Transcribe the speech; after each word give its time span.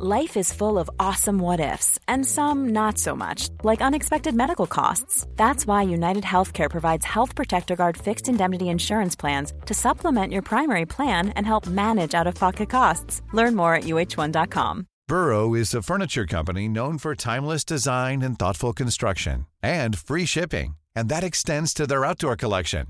Life 0.00 0.36
is 0.36 0.52
full 0.52 0.78
of 0.78 0.88
awesome 1.00 1.40
what 1.40 1.58
ifs, 1.58 1.98
and 2.06 2.24
some 2.24 2.68
not 2.68 2.98
so 2.98 3.16
much, 3.16 3.48
like 3.64 3.80
unexpected 3.80 4.32
medical 4.32 4.68
costs. 4.68 5.26
That's 5.34 5.66
why 5.66 5.82
United 5.82 6.22
Healthcare 6.22 6.70
provides 6.70 7.04
Health 7.04 7.34
Protector 7.34 7.74
Guard 7.74 7.96
fixed 7.96 8.28
indemnity 8.28 8.68
insurance 8.68 9.16
plans 9.16 9.52
to 9.66 9.74
supplement 9.74 10.32
your 10.32 10.42
primary 10.42 10.86
plan 10.86 11.30
and 11.30 11.44
help 11.44 11.66
manage 11.66 12.14
out 12.14 12.28
of 12.28 12.36
pocket 12.36 12.70
costs. 12.70 13.22
Learn 13.32 13.56
more 13.56 13.74
at 13.74 13.84
uh1.com. 13.84 14.86
Burrow 15.08 15.54
is 15.54 15.74
a 15.74 15.82
furniture 15.82 16.26
company 16.26 16.68
known 16.68 16.98
for 16.98 17.16
timeless 17.16 17.64
design 17.64 18.22
and 18.22 18.38
thoughtful 18.38 18.72
construction, 18.72 19.46
and 19.64 19.98
free 19.98 20.26
shipping, 20.26 20.76
and 20.94 21.08
that 21.08 21.24
extends 21.24 21.74
to 21.74 21.88
their 21.88 22.04
outdoor 22.04 22.36
collection. 22.36 22.86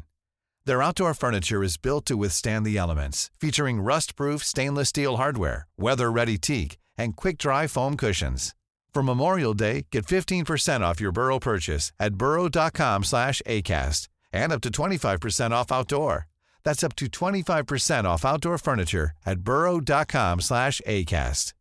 Their 0.66 0.82
outdoor 0.82 1.14
furniture 1.14 1.62
is 1.62 1.78
built 1.78 2.04
to 2.04 2.18
withstand 2.18 2.66
the 2.66 2.76
elements, 2.76 3.30
featuring 3.40 3.80
rust-proof 3.80 4.44
stainless 4.44 4.90
steel 4.90 5.16
hardware, 5.16 5.66
weather-ready 5.78 6.36
teak, 6.36 6.76
and 6.98 7.16
quick-dry 7.16 7.66
foam 7.68 7.96
cushions. 7.96 8.54
For 8.92 9.02
Memorial 9.02 9.54
Day, 9.54 9.86
get 9.92 10.06
15% 10.06 10.80
off 10.80 11.00
your 11.00 11.12
Burrow 11.12 11.38
purchase 11.38 11.92
at 12.00 12.14
burrow.com 12.14 13.04
slash 13.04 13.40
ACAST 13.46 14.08
and 14.32 14.52
up 14.52 14.60
to 14.62 14.70
25% 14.70 15.52
off 15.52 15.70
outdoor. 15.70 16.26
That's 16.64 16.82
up 16.82 16.96
to 16.96 17.06
25% 17.06 18.04
off 18.04 18.24
outdoor 18.24 18.58
furniture 18.58 19.12
at 19.24 19.40
burrow.com 19.40 20.40
slash 20.40 20.80
ACAST. 20.86 21.52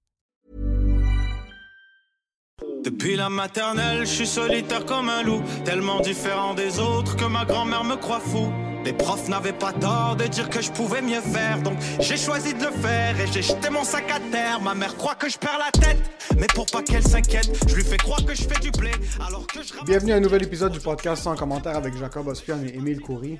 Depuis 2.84 3.18
la 3.18 3.30
maternelle, 3.30 4.06
je 4.06 4.06
suis 4.06 4.28
solitaire 4.28 4.86
comme 4.86 5.10
un 5.10 5.22
loup, 5.22 5.44
tellement 5.66 6.00
différent 6.00 6.54
des 6.54 6.80
autres 6.80 7.16
que 7.16 7.26
ma 7.26 7.44
grand-mère 7.44 7.84
me 7.84 7.96
croit 7.98 8.20
fou. 8.22 8.52
Les 8.86 8.94
profs 8.94 9.28
n'avaient 9.28 9.54
pas 9.54 9.74
tort 9.74 10.16
de 10.16 10.26
dire 10.26 10.50
que 10.50 10.62
je 10.62 10.72
pouvais 10.72 11.02
mieux 11.02 11.22
faire, 11.22 11.62
donc 11.62 11.78
j'ai 12.00 12.18
choisi 12.18 12.54
de 12.54 12.64
le 12.64 12.72
faire 12.72 13.20
et 13.20 13.28
j'ai 13.28 13.42
jeté 13.42 13.70
mon 13.70 13.84
sac 13.84 14.10
à 14.10 14.20
terre. 14.32 14.62
Ma 14.62 14.76
mère 14.76 14.96
croit 14.96 15.16
que 15.16 15.30
je 15.30 15.38
perds 15.38 15.60
la 15.60 15.72
tête, 15.72 16.10
mais 16.38 16.48
pour 16.56 16.66
pas 16.68 16.82
qu'elle 16.82 17.06
s'inquiète, 17.06 17.50
je 17.68 17.76
lui 17.76 17.84
fais 17.84 17.98
croire 17.98 18.24
que 18.26 18.34
je 18.34 18.44
fais 18.44 18.60
du 18.60 18.72
blé 18.72 18.92
alors 19.26 19.46
que 19.46 19.62
je 19.62 19.74
Bienvenue 19.86 20.14
à 20.14 20.16
un 20.16 20.20
nouvel 20.22 20.44
épisode 20.44 20.72
du 20.72 20.80
podcast 20.80 21.24
sans 21.24 21.36
commentaire 21.36 21.76
avec 21.76 21.98
Jacob 21.98 22.28
Ospian 22.28 22.64
et 22.64 22.76
Émile 22.76 23.02
Coury. 23.02 23.40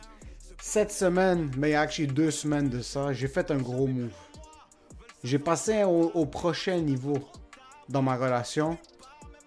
Cette 0.62 0.92
semaine, 0.92 1.50
mais 1.58 1.76
actually 1.76 2.08
deux 2.08 2.32
semaines 2.32 2.68
de 2.68 2.82
ça, 2.82 3.14
j'ai 3.14 3.28
fait 3.28 3.50
un 3.52 3.58
gros 3.58 3.88
move. 3.88 4.12
J'ai 5.24 5.40
passé 5.40 5.84
au, 5.84 6.12
au 6.14 6.26
prochain 6.26 6.78
niveau 6.80 7.18
dans 7.90 8.02
ma 8.02 8.16
relation, 8.16 8.78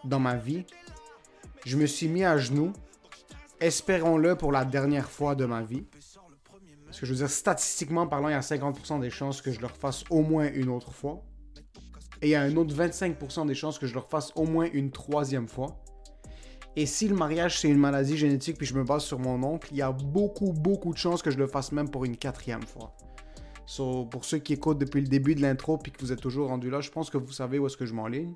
dans 0.05 0.21
ma 0.21 0.37
vie. 0.37 0.65
Je 1.67 1.77
me 1.77 1.87
suis 1.87 2.09
mis 2.09 2.25
à 2.25 2.39
genoux, 2.39 2.73
espérons-le 3.61 4.37
pour 4.37 4.53
la 4.53 4.65
dernière 4.65 5.11
fois 5.11 5.35
de 5.35 5.45
ma 5.45 5.63
vie. 5.63 5.85
Parce 6.87 6.99
que 6.99 7.07
je 7.07 7.13
veux 7.13 7.19
dire, 7.19 7.31
statistiquement 7.31 8.07
parlant, 8.07 8.29
il 8.29 8.33
y 8.33 8.35
a 8.35 8.41
50% 8.41 9.01
des 9.01 9.11
chances 9.11 9.41
que 9.43 9.53
je 9.53 9.61
le 9.61 9.67
refasse 9.67 10.05
au 10.11 10.23
moins 10.23 10.51
une 10.53 10.69
autre 10.69 10.93
fois. 10.93 11.23
Et 12.23 12.29
il 12.29 12.31
y 12.31 12.35
a 12.35 12.43
un 12.43 12.57
autre 12.57 12.75
25% 12.75 13.47
des 13.47 13.55
chances 13.55 13.79
que 13.79 13.87
je 13.87 13.95
le 13.95 14.01
refasse 14.01 14.33
au 14.35 14.45
moins 14.45 14.69
une 14.73 14.91
troisième 14.91 15.49
fois. 15.49 15.83
Et 16.77 16.87
si 16.87 17.09
le 17.09 17.17
mariage 17.17 17.61
c'est 17.61 17.69
une 17.69 17.79
maladie 17.79 18.17
génétique 18.17 18.57
puis 18.57 18.67
je 18.67 18.75
me 18.75 18.85
base 18.85 19.05
sur 19.05 19.19
mon 19.19 19.43
oncle, 19.43 19.69
il 19.73 19.79
y 19.79 19.83
a 19.83 19.91
beaucoup 19.91 20.53
beaucoup 20.53 20.93
de 20.93 20.99
chances 20.99 21.21
que 21.21 21.31
je 21.31 21.39
le 21.39 21.49
fasse 21.49 21.73
même 21.73 21.91
pour 21.91 22.05
une 22.05 22.17
quatrième 22.17 22.63
fois. 22.63 22.95
So, 23.67 24.05
pour 24.05 24.25
ceux 24.25 24.39
qui 24.39 24.53
écoutent 24.53 24.79
depuis 24.79 25.01
le 25.01 25.09
début 25.09 25.35
de 25.35 25.43
l'intro 25.43 25.79
puis 25.79 25.91
que 25.93 26.01
vous 26.01 26.13
êtes 26.13 26.21
toujours 26.21 26.49
rendu 26.49 26.71
là, 26.71 26.81
je 26.81 26.91
pense 26.91 27.11
que 27.11 27.19
vous 27.19 27.33
savez 27.33 27.59
où 27.59 27.67
est-ce 27.67 27.77
que 27.77 27.87
je 27.87 27.95
m'enligne. 27.95 28.35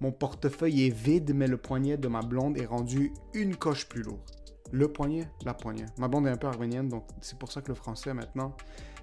Mon 0.00 0.12
portefeuille 0.12 0.86
est 0.86 0.94
vide, 0.94 1.32
mais 1.34 1.46
le 1.46 1.56
poignet 1.56 1.96
de 1.96 2.08
ma 2.08 2.20
blonde 2.20 2.56
est 2.58 2.66
rendu 2.66 3.12
une 3.34 3.56
coche 3.56 3.88
plus 3.88 4.02
lourd. 4.02 4.24
Le 4.72 4.88
poignet, 4.88 5.28
la 5.44 5.54
poignée. 5.54 5.86
Ma 5.96 6.08
blonde 6.08 6.26
est 6.26 6.30
un 6.30 6.36
peu 6.36 6.46
arménienne, 6.46 6.88
donc 6.88 7.04
c'est 7.20 7.38
pour 7.38 7.50
ça 7.50 7.62
que 7.62 7.68
le 7.68 7.74
français 7.74 8.12
maintenant, 8.12 8.54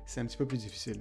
c'est 0.06 0.22
un 0.22 0.26
petit 0.26 0.38
peu 0.38 0.46
plus 0.46 0.58
difficile. 0.58 1.00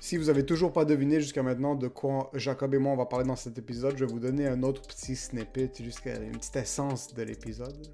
Si 0.00 0.16
vous 0.16 0.28
avez 0.30 0.44
toujours 0.44 0.72
pas 0.72 0.84
deviné 0.84 1.20
jusqu'à 1.20 1.44
maintenant 1.44 1.76
de 1.76 1.86
quoi 1.86 2.30
Jacob 2.34 2.74
et 2.74 2.78
moi 2.78 2.92
on 2.92 2.96
va 2.96 3.06
parler 3.06 3.24
dans 3.24 3.36
cet 3.36 3.56
épisode, 3.56 3.96
je 3.96 4.04
vais 4.04 4.12
vous 4.12 4.18
donner 4.18 4.48
un 4.48 4.64
autre 4.64 4.82
petit 4.82 5.14
snippet, 5.14 5.70
jusqu'à 5.78 6.18
une 6.18 6.32
petite 6.32 6.56
essence 6.56 7.14
de 7.14 7.22
l'épisode. 7.22 7.86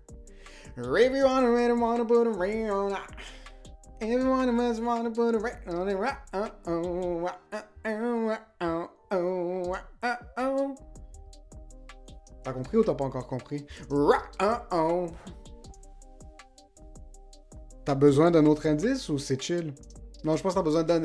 T'as 12.43 12.53
compris 12.53 12.79
ou 12.79 12.85
t'as 12.85 12.95
pas 12.95 13.05
encore 13.05 13.27
compris? 13.27 13.67
T'as 17.89 17.95
besoin 17.95 18.31
d'un 18.31 18.45
autre 18.45 18.67
indice 18.67 19.09
ou 19.09 19.17
c'est 19.17 19.41
chill? 19.41 19.73
Non, 20.23 20.37
je 20.37 20.43
pense 20.43 20.53
que 20.53 20.59
t'as 20.59 20.63
besoin 20.63 20.83
d'un. 20.83 21.01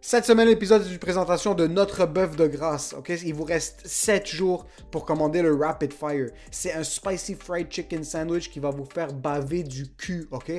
Cette 0.00 0.24
semaine, 0.24 0.48
l'épisode 0.48 0.80
est 0.80 0.90
une 0.90 0.98
présentation 0.98 1.52
de 1.52 1.66
notre 1.66 2.06
bœuf 2.06 2.36
de 2.36 2.46
grâce. 2.46 2.94
Ok, 2.94 3.12
il 3.22 3.34
vous 3.34 3.44
reste 3.44 3.86
7 3.86 4.26
jours 4.26 4.64
pour 4.90 5.04
commander 5.04 5.42
le 5.42 5.54
Rapid 5.54 5.92
Fire. 5.92 6.30
C'est 6.50 6.72
un 6.72 6.82
spicy 6.82 7.34
fried 7.34 7.70
chicken 7.70 8.02
sandwich 8.02 8.50
qui 8.50 8.60
va 8.60 8.70
vous 8.70 8.86
faire 8.86 9.12
baver 9.12 9.62
du 9.62 9.92
cul. 9.92 10.26
Ok, 10.30 10.50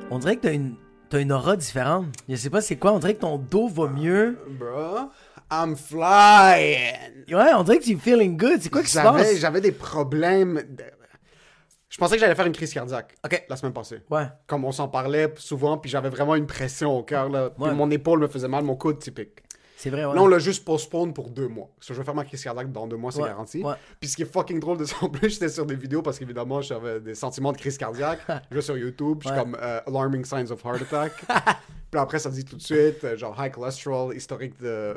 On 0.09 0.19
dirait 0.19 0.37
que 0.37 0.41
t'as 0.41 0.53
une 0.53 0.77
t'as 1.11 1.19
une 1.21 1.31
aura 1.31 1.55
différente. 1.55 2.05
Je 2.27 2.35
sais 2.35 2.49
pas 2.49 2.61
c'est 2.61 2.77
quoi, 2.77 2.93
on 2.93 2.99
dirait 2.99 3.13
que 3.13 3.19
ton 3.21 3.37
dos 3.37 3.67
va 3.67 3.87
mieux. 3.87 4.39
Bro, 4.49 5.09
I'm 5.51 5.75
flying. 5.75 7.25
Ouais, 7.35 7.53
on 7.55 7.63
dirait 7.63 7.77
que 7.79 7.83
tu 7.83 7.97
feeling 7.97 8.37
good. 8.37 8.61
C'est 8.61 8.69
quoi 8.69 8.81
qui 8.81 8.89
se 8.89 8.93
J'avais, 8.99 9.19
passe? 9.23 9.37
j'avais 9.37 9.61
des 9.61 9.71
problèmes. 9.71 10.55
de- 10.69 10.83
Je 11.89 11.97
pensais 11.97 12.15
que 12.15 12.21
j'allais 12.21 12.35
faire 12.35 12.45
une 12.47 12.53
crise 12.53 12.73
cardiaque. 12.73 13.15
Ok. 13.25 13.43
La 13.49 13.55
semaine 13.57 13.73
passée. 13.73 14.01
Ouais. 14.09 14.27
Comme 14.47 14.63
on 14.65 14.71
s'en 14.71 14.87
parlait 14.87 15.31
souvent, 15.37 15.77
puis 15.77 15.89
j'avais 15.91 16.09
vraiment 16.09 16.35
une 16.35 16.47
pression 16.47 16.97
au 16.97 17.03
cœur. 17.03 17.29
Là. 17.29 17.49
Puis 17.49 17.63
Ouais. 17.65 17.73
Mon 17.73 17.91
épaule 17.91 18.19
me 18.19 18.27
faisait 18.27 18.47
mal, 18.47 18.63
mon 18.63 18.75
coude 18.75 18.99
typique. 18.99 19.43
C'est 19.81 19.89
vrai, 19.89 20.05
ouais. 20.05 20.13
Là, 20.13 20.21
on 20.21 20.27
l'a 20.27 20.37
juste 20.37 20.63
postpone 20.63 21.11
pour 21.11 21.31
deux 21.31 21.47
mois. 21.47 21.69
Parce 21.75 21.87
que 21.87 21.93
je 21.95 21.99
vais 21.99 22.05
faire 22.05 22.13
ma 22.13 22.23
crise 22.23 22.43
cardiaque 22.43 22.71
dans 22.71 22.85
deux 22.85 22.97
mois, 22.97 23.11
c'est 23.11 23.19
Ouais, 23.23 23.29
garanti. 23.29 23.63
ouais. 23.63 23.73
Puis 23.99 24.09
ce 24.11 24.15
qui 24.15 24.21
est 24.21 24.31
fucking 24.31 24.59
drôle 24.59 24.77
de 24.77 24.85
ça, 24.85 24.95
en 25.01 25.09
plus, 25.09 25.29
j'étais 25.31 25.49
sur 25.49 25.65
des 25.65 25.73
vidéos 25.75 26.03
parce 26.03 26.19
qu'évidemment, 26.19 26.61
j'avais 26.61 26.99
des 26.99 27.15
sentiments 27.15 27.51
de 27.51 27.57
crise 27.57 27.79
cardiaque. 27.79 28.19
je 28.51 28.55
vais 28.55 28.61
sur 28.61 28.77
YouTube, 28.77 29.21
je 29.23 29.29
suis 29.29 29.37
comme 29.37 29.57
euh, 29.59 29.79
Alarming 29.87 30.23
Signs 30.23 30.51
of 30.51 30.63
Heart 30.63 30.83
Attack. 30.83 31.13
puis 31.91 31.99
après, 31.99 32.19
ça 32.19 32.29
dit 32.29 32.45
tout 32.45 32.57
de 32.57 32.61
suite, 32.61 33.03
euh, 33.03 33.17
genre 33.17 33.35
high 33.43 33.51
cholesterol, 33.51 34.15
historique 34.15 34.53
de, 34.61 34.95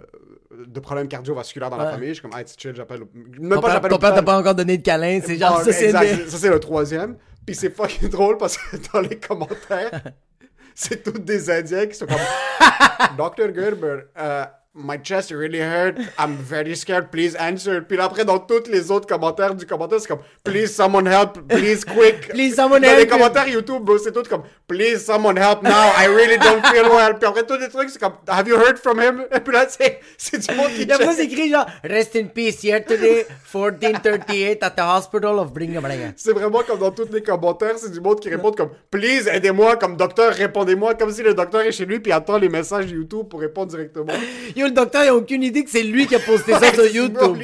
de 0.66 0.80
problèmes 0.80 1.08
cardiovasculaires 1.08 1.70
dans 1.70 1.78
la 1.78 1.90
famille. 1.92 2.08
Je 2.10 2.14
suis 2.20 2.22
comme, 2.22 2.38
hey, 2.38 2.44
chill, 2.54 2.74
j'appelle. 2.76 3.04
Même 3.14 3.54
ton 3.54 3.60
pas, 3.62 3.72
j'appelle 3.72 3.90
ton 3.90 3.98
père 3.98 4.14
t'a 4.14 4.22
pas 4.22 4.38
encore 4.38 4.54
donné 4.54 4.76
de 4.76 4.82
câlin. 4.82 5.20
C'est 5.24 5.36
genre, 5.38 5.56
Ah, 5.60 5.64
ça, 5.64 5.72
c'est 5.72 5.92
des- 5.92 6.28
ça, 6.28 6.36
c'est 6.36 6.50
le 6.50 6.60
troisième. 6.60 7.16
Puis 7.46 7.54
c'est 7.54 7.70
fucking 7.74 8.10
drôle 8.10 8.36
parce 8.36 8.58
que 8.58 8.76
dans 8.92 9.00
les 9.00 9.18
commentaires, 9.18 10.02
c'est 10.74 11.02
tous 11.02 11.18
des 11.18 11.50
Indiens 11.50 11.86
qui 11.86 11.94
sont 11.94 12.04
comme 12.06 12.18
Dr. 13.16 13.54
Gerber, 13.54 14.00
euh, 14.18 14.44
My 14.76 14.96
chest 14.96 15.30
really 15.30 15.60
hurt. 15.60 16.00
I'm 16.18 16.36
very 16.36 16.74
scared. 16.74 17.12
Please 17.12 17.36
answer. 17.36 17.80
Puis 17.80 17.96
après, 18.00 18.24
dans 18.24 18.40
tous 18.40 18.68
les 18.68 18.90
autres 18.90 19.06
commentaires 19.06 19.54
du 19.54 19.66
commentaire, 19.66 20.00
c'est 20.00 20.08
comme 20.08 20.18
Please 20.42 20.74
someone 20.74 21.06
help. 21.06 21.46
Please 21.46 21.84
quick. 21.84 22.28
Please 22.30 22.56
someone 22.56 22.82
dans 22.82 22.88
help. 22.88 22.98
les 22.98 23.06
commentaires 23.06 23.46
YouTube, 23.46 23.84
bro, 23.84 23.98
c'est 23.98 24.10
tout 24.10 24.24
comme 24.28 24.42
Please 24.66 24.98
someone 24.98 25.38
help 25.38 25.62
now. 25.62 25.92
I 25.96 26.08
really 26.08 26.38
don't 26.38 26.60
feel 26.66 26.88
well. 26.90 27.14
Puis 27.16 27.28
après, 27.28 27.46
tous 27.46 27.56
les 27.56 27.68
trucs, 27.68 27.88
c'est 27.88 28.00
comme 28.00 28.14
Have 28.26 28.48
you 28.48 28.56
heard 28.56 28.76
from 28.76 28.98
him? 28.98 29.24
Et 29.32 29.38
puis 29.38 29.54
là, 29.54 29.66
c'est 29.68 30.00
c'est 30.18 30.38
du 30.38 30.56
monde 30.56 30.70
qui 30.74 30.82
Et 30.82 30.90
après, 30.90 31.14
c'est 31.14 31.26
écrit 31.26 31.50
genre 31.50 31.66
Rest 31.84 32.16
in 32.16 32.24
peace, 32.24 32.64
yesterday, 32.64 33.26
1438 33.54 34.60
at 34.60 34.70
the 34.70 34.80
hospital 34.80 35.38
of 35.38 35.52
Young. 35.56 36.14
C'est 36.16 36.32
vraiment 36.32 36.64
comme 36.66 36.80
dans 36.80 36.90
tous 36.90 37.12
les 37.12 37.22
commentaires, 37.22 37.78
c'est 37.78 37.92
du 37.92 38.00
monde 38.00 38.18
qui 38.18 38.28
répond 38.28 38.50
comme 38.50 38.70
Please 38.90 39.28
aidez-moi, 39.28 39.76
comme 39.76 39.96
docteur, 39.96 40.32
répondez-moi, 40.34 40.94
comme 40.94 41.12
si 41.12 41.22
le 41.22 41.32
docteur 41.32 41.60
est 41.60 41.70
chez 41.70 41.86
lui 41.86 42.00
puis 42.00 42.10
attend 42.10 42.38
les 42.38 42.48
messages 42.48 42.90
YouTube 42.90 43.28
pour 43.30 43.38
répondre 43.38 43.70
directement. 43.70 44.12
Yo, 44.56 44.63
le 44.64 44.72
docteur, 44.72 45.04
il 45.04 45.08
a 45.08 45.14
aucune 45.14 45.42
idée 45.42 45.64
que 45.64 45.70
c'est 45.70 45.82
lui 45.82 46.06
qui 46.06 46.14
a 46.14 46.18
posté 46.18 46.52
ça 46.52 46.72
sur 46.72 46.86
YouTube. 46.86 47.38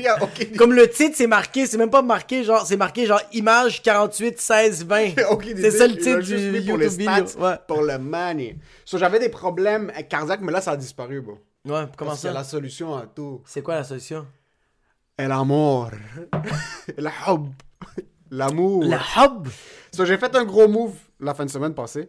Comme 0.56 0.72
le 0.72 0.88
titre, 0.88 1.14
c'est 1.17 1.26
marqué, 1.26 1.67
c'est 1.67 1.76
même 1.78 1.90
pas 1.90 2.02
marqué, 2.02 2.44
genre, 2.44 2.67
c'est 2.67 2.76
marqué 2.76 3.06
genre 3.06 3.20
image 3.32 3.82
48, 3.82 4.40
16, 4.40 4.84
20. 4.87 5.08
Aucune 5.31 5.56
C'est 5.56 5.70
ça 5.70 5.87
le 5.87 5.96
titre 5.96 6.19
du 6.20 6.37
mis 6.37 6.61
pour 6.67 6.76
les 6.78 6.87
YouTube 6.96 7.08
vidéo. 7.11 7.26
stats, 7.26 7.40
Ouais. 7.40 7.56
Pour 7.69 7.82
le 7.82 7.99
money. 7.99 8.56
So, 8.84 8.99
j'avais 8.99 9.19
des 9.19 9.28
problèmes 9.28 9.93
cardiaques, 10.08 10.40
mais 10.43 10.52
là, 10.52 10.61
ça 10.61 10.72
a 10.72 10.76
disparu, 10.76 11.20
bro. 11.20 11.38
Ouais, 11.67 11.84
comment 11.96 12.11
Parce 12.12 12.20
ça? 12.22 12.32
la 12.32 12.44
solution 12.44 12.94
à 12.96 13.06
tout. 13.06 13.43
C'est 13.44 13.62
quoi 13.62 13.75
la 13.75 13.84
solution? 13.84 14.26
L'amour. 15.19 15.90
Le 16.96 17.11
hub. 17.28 17.46
L'amour. 18.31 18.84
Le 18.84 18.96
hub? 18.96 19.49
So, 19.93 20.05
j'ai 20.05 20.16
fait 20.16 20.34
un 20.34 20.44
gros 20.44 20.69
move 20.69 20.94
la 21.20 21.34
fin 21.34 21.44
de 21.44 21.50
semaine 21.50 21.75
passée. 21.75 22.08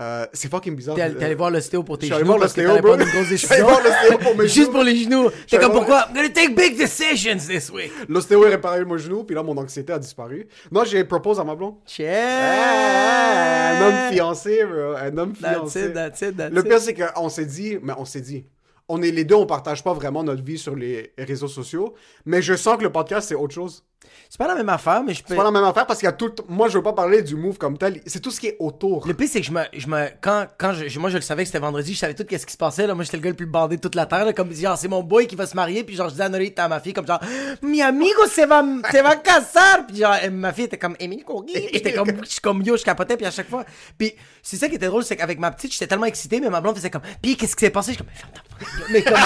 Euh, 0.00 0.26
c'est 0.32 0.50
fucking 0.50 0.74
bizarre. 0.74 0.96
T'es 0.96 1.02
allé 1.02 1.36
voir 1.36 1.50
l'ostéo 1.50 1.84
pour 1.84 1.98
tes 1.98 2.08
genoux 2.08 2.24
voir 2.26 2.38
parce 2.40 2.52
que 2.52 2.60
une 2.62 2.80
grosse 2.80 2.98
décision. 3.28 3.68
l'ostéo 3.68 4.18
pour 4.18 4.36
mes 4.36 4.44
Juste 4.48 4.56
genoux. 4.56 4.70
pour 4.72 4.82
les 4.82 4.96
genoux. 4.96 5.30
T'es 5.48 5.58
comme 5.58 5.70
pourquoi? 5.72 6.06
I'm 6.08 6.14
gonna 6.16 6.28
take 6.30 6.54
big 6.56 6.76
decisions 6.76 7.38
this 7.46 7.70
week. 7.70 7.92
L'ostéo 8.08 8.42
a 8.44 8.48
réparé 8.48 8.84
mon 8.84 8.96
genou, 8.98 9.22
puis 9.22 9.36
là, 9.36 9.44
mon 9.44 9.56
anxiété 9.56 9.92
a 9.92 9.98
disparu. 10.00 10.48
Moi, 10.72 10.84
j'ai 10.84 11.04
proposé 11.04 11.40
à 11.40 11.44
ma 11.44 11.54
blonde. 11.54 11.74
Yeah. 11.96 13.78
un 13.78 13.86
homme 13.86 14.12
fiancé, 14.12 14.64
bro. 14.64 14.94
Un 14.96 15.16
homme 15.16 15.32
That's 15.40 15.54
fiancé. 15.54 15.80
it, 15.86 15.94
that's 15.94 16.20
it, 16.22 16.36
that's 16.36 16.52
Le 16.52 16.62
pire, 16.64 16.80
c'est 16.80 16.94
qu'on 16.94 17.28
s'est 17.28 17.46
dit, 17.46 17.78
mais 17.82 17.92
on 17.96 18.04
s'est 18.04 18.20
dit, 18.20 18.46
on 18.88 19.00
est 19.02 19.10
les 19.10 19.24
deux, 19.24 19.36
on 19.36 19.46
partage 19.46 19.82
pas 19.82 19.92
vraiment 19.94 20.22
notre 20.24 20.42
vie 20.42 20.58
sur 20.58 20.74
les 20.76 21.12
réseaux 21.16 21.48
sociaux, 21.48 21.94
mais 22.26 22.42
je 22.42 22.54
sens 22.54 22.76
que 22.76 22.82
le 22.82 22.90
podcast, 22.92 23.28
c'est 23.28 23.34
autre 23.34 23.54
chose. 23.54 23.84
C'est 24.28 24.38
pas 24.38 24.48
la 24.48 24.54
même 24.54 24.68
affaire, 24.68 25.02
mais 25.04 25.14
je 25.14 25.22
peux. 25.22 25.28
C'est 25.30 25.36
pas 25.36 25.44
la 25.44 25.50
même 25.50 25.64
affaire 25.64 25.86
parce 25.86 26.00
qu'il 26.00 26.06
y 26.06 26.08
a 26.08 26.12
tout. 26.12 26.32
Moi, 26.48 26.68
je 26.68 26.78
veux 26.78 26.82
pas 26.82 26.92
parler 26.92 27.22
du 27.22 27.36
move 27.36 27.56
comme 27.56 27.78
tel, 27.78 28.00
c'est 28.06 28.20
tout 28.20 28.30
ce 28.30 28.40
qui 28.40 28.48
est 28.48 28.56
autour. 28.58 29.06
Le 29.06 29.14
pire, 29.14 29.28
c'est 29.30 29.40
que 29.40 29.46
je 29.46 29.52
me, 29.52 29.62
je 29.72 29.86
me, 29.86 30.08
quand, 30.20 30.46
quand 30.58 30.72
je, 30.72 30.98
moi, 30.98 31.10
je 31.10 31.16
le 31.16 31.22
savais 31.22 31.42
que 31.44 31.48
c'était 31.48 31.60
vendredi, 31.60 31.94
je 31.94 31.98
savais 31.98 32.14
tout 32.14 32.24
qu'est-ce 32.24 32.46
qui 32.46 32.52
se 32.52 32.58
passait, 32.58 32.86
là. 32.86 32.94
Moi, 32.94 33.04
j'étais 33.04 33.16
le 33.16 33.22
gars 33.22 33.30
le 33.30 33.36
plus 33.36 33.46
bandé 33.46 33.76
de 33.76 33.80
toute 33.80 33.94
la 33.94 34.06
terre, 34.06 34.24
là. 34.24 34.32
Comme, 34.32 34.52
genre, 34.52 34.76
c'est 34.76 34.88
mon 34.88 35.02
boy 35.02 35.26
qui 35.26 35.36
va 35.36 35.46
se 35.46 35.54
marier, 35.54 35.84
puis 35.84 35.94
genre, 35.96 36.08
je 36.08 36.14
disais 36.14 36.24
à 36.24 36.28
Norita, 36.28 36.64
à 36.64 36.68
ma 36.68 36.80
fille, 36.80 36.92
comme 36.92 37.06
genre, 37.06 37.20
mi 37.62 37.82
amigo 37.82 38.26
se 38.26 38.46
va, 38.46 38.62
se 38.90 39.02
va 39.02 39.16
casar, 39.16 39.86
puis 39.86 39.98
genre, 39.98 40.16
ma 40.32 40.52
fille 40.52 40.64
était 40.64 40.78
comme, 40.78 40.96
Courguy, 41.24 41.52
Puis 41.52 41.68
j'étais 41.72 41.92
comme, 41.92 42.10
je 42.24 42.30
suis 42.30 42.40
comme 42.40 42.62
yo, 42.62 42.76
je 42.76 42.84
capotais, 42.84 43.16
puis 43.16 43.26
à 43.26 43.30
chaque 43.30 43.48
fois. 43.48 43.64
Puis, 43.96 44.14
c'est 44.42 44.56
ça 44.56 44.68
qui 44.68 44.74
était 44.76 44.86
drôle, 44.86 45.04
c'est 45.04 45.16
qu'avec 45.16 45.38
ma 45.38 45.50
petite, 45.50 45.72
j'étais 45.72 45.86
tellement 45.86 46.06
excité, 46.06 46.40
mais 46.40 46.50
ma 46.50 46.60
blonde 46.60 46.76
faisait 46.76 46.90
comme, 46.90 47.02
puis 47.22 47.36
qu'est-ce 47.36 47.56
qui 47.56 47.64
s'est 47.64 47.70
passé? 47.70 47.92
Je 47.92 47.96
suis 47.96 48.04
comme, 48.04 48.12
mais 48.12 48.18
ferme 48.18 48.32
ta. 48.32 48.53
Mais 48.90 49.02
comme, 49.02 49.16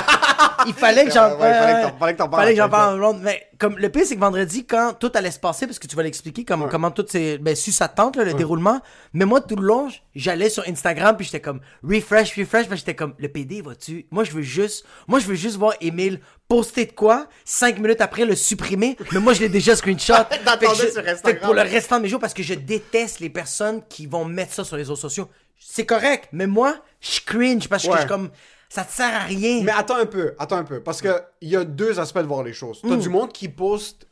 il 0.66 0.74
fallait 0.74 1.04
que 1.04 1.12
j'en, 1.12 1.30
Ouais, 1.30 1.42
ouais, 1.42 1.52
fallait 1.52 1.92
fallait 1.98 2.14
que 2.16 2.22
Fallait 2.30 2.56
j'en 2.56 2.68
parle. 2.68 3.16
Mais, 3.22 3.46
comme, 3.58 3.78
le 3.78 3.88
pire, 3.88 4.04
c'est 4.06 4.14
que 4.14 4.20
vendredi, 4.20 4.64
quand 4.66 4.94
tout 4.98 5.10
allait 5.14 5.30
se 5.30 5.38
passer, 5.38 5.66
parce 5.66 5.78
que 5.78 5.86
tu 5.86 5.96
vas 5.96 6.02
l'expliquer, 6.02 6.44
comme, 6.44 6.68
comment 6.68 6.90
tout 6.90 7.04
s'est, 7.08 7.38
ben, 7.38 7.54
su 7.54 7.72
sa 7.72 7.88
tente, 7.88 8.16
là, 8.16 8.24
le 8.24 8.34
déroulement. 8.34 8.80
Mais 9.12 9.24
moi, 9.24 9.40
tout 9.40 9.56
le 9.56 9.62
long, 9.66 9.88
j'allais 10.14 10.48
sur 10.50 10.66
Instagram, 10.68 11.16
puis 11.16 11.26
j'étais 11.26 11.40
comme, 11.40 11.60
refresh, 11.82 12.36
refresh, 12.36 12.66
puis 12.68 12.78
j'étais 12.78 12.94
comme, 12.94 13.14
le 13.18 13.28
PD, 13.28 13.62
vas-tu? 13.62 14.06
Moi, 14.10 14.24
je 14.24 14.32
veux 14.32 14.42
juste, 14.42 14.84
moi, 15.06 15.18
je 15.18 15.26
veux 15.26 15.34
juste 15.34 15.56
voir 15.56 15.74
Emile 15.80 16.20
poster 16.48 16.86
de 16.86 16.92
quoi, 16.92 17.26
cinq 17.44 17.78
minutes 17.78 18.00
après 18.00 18.24
le 18.24 18.34
supprimer, 18.34 18.96
mais 19.12 19.20
moi, 19.20 19.34
je 19.34 19.40
l'ai 19.40 19.48
déjà 19.50 19.76
screenshot. 19.76 20.14
Fait 20.30 20.38
que 20.66 20.74
je- 20.74 20.90
sur 20.92 21.02
fait 21.02 21.36
que 21.36 21.44
pour 21.44 21.52
le 21.54 21.60
restant 21.60 21.98
de 21.98 22.02
mes 22.04 22.08
jours, 22.08 22.20
parce 22.20 22.32
que 22.34 22.42
je 22.42 22.54
déteste 22.54 23.20
les 23.20 23.28
personnes 23.30 23.82
qui 23.88 24.06
vont 24.06 24.24
mettre 24.24 24.54
ça 24.54 24.64
sur 24.64 24.76
les 24.76 24.82
réseaux 24.82 24.96
sociaux. 24.96 25.28
C'est 25.60 25.84
correct, 25.84 26.28
mais 26.32 26.46
moi, 26.46 26.76
je 27.00 27.20
cringe, 27.26 27.68
parce 27.68 27.82
que 27.82 27.88
je 27.92 27.98
suis 27.98 28.08
comme, 28.08 28.30
ça 28.68 28.84
te 28.84 28.92
sert 28.92 29.14
à 29.14 29.20
rien. 29.24 29.62
Mais 29.64 29.72
attends 29.72 29.96
un 29.96 30.06
peu, 30.06 30.34
attends 30.38 30.56
un 30.58 30.64
peu, 30.64 30.80
parce 30.82 31.00
que 31.00 31.08
il 31.40 31.48
y 31.48 31.56
a 31.56 31.64
deux 31.64 31.98
aspects 32.00 32.18
de 32.18 32.26
voir 32.26 32.42
les 32.42 32.52
choses. 32.52 32.82
Mm. 32.84 32.88
T'as 32.90 32.96
du 32.96 33.08
monde 33.08 33.32
qui 33.32 33.48
poste 33.48 34.06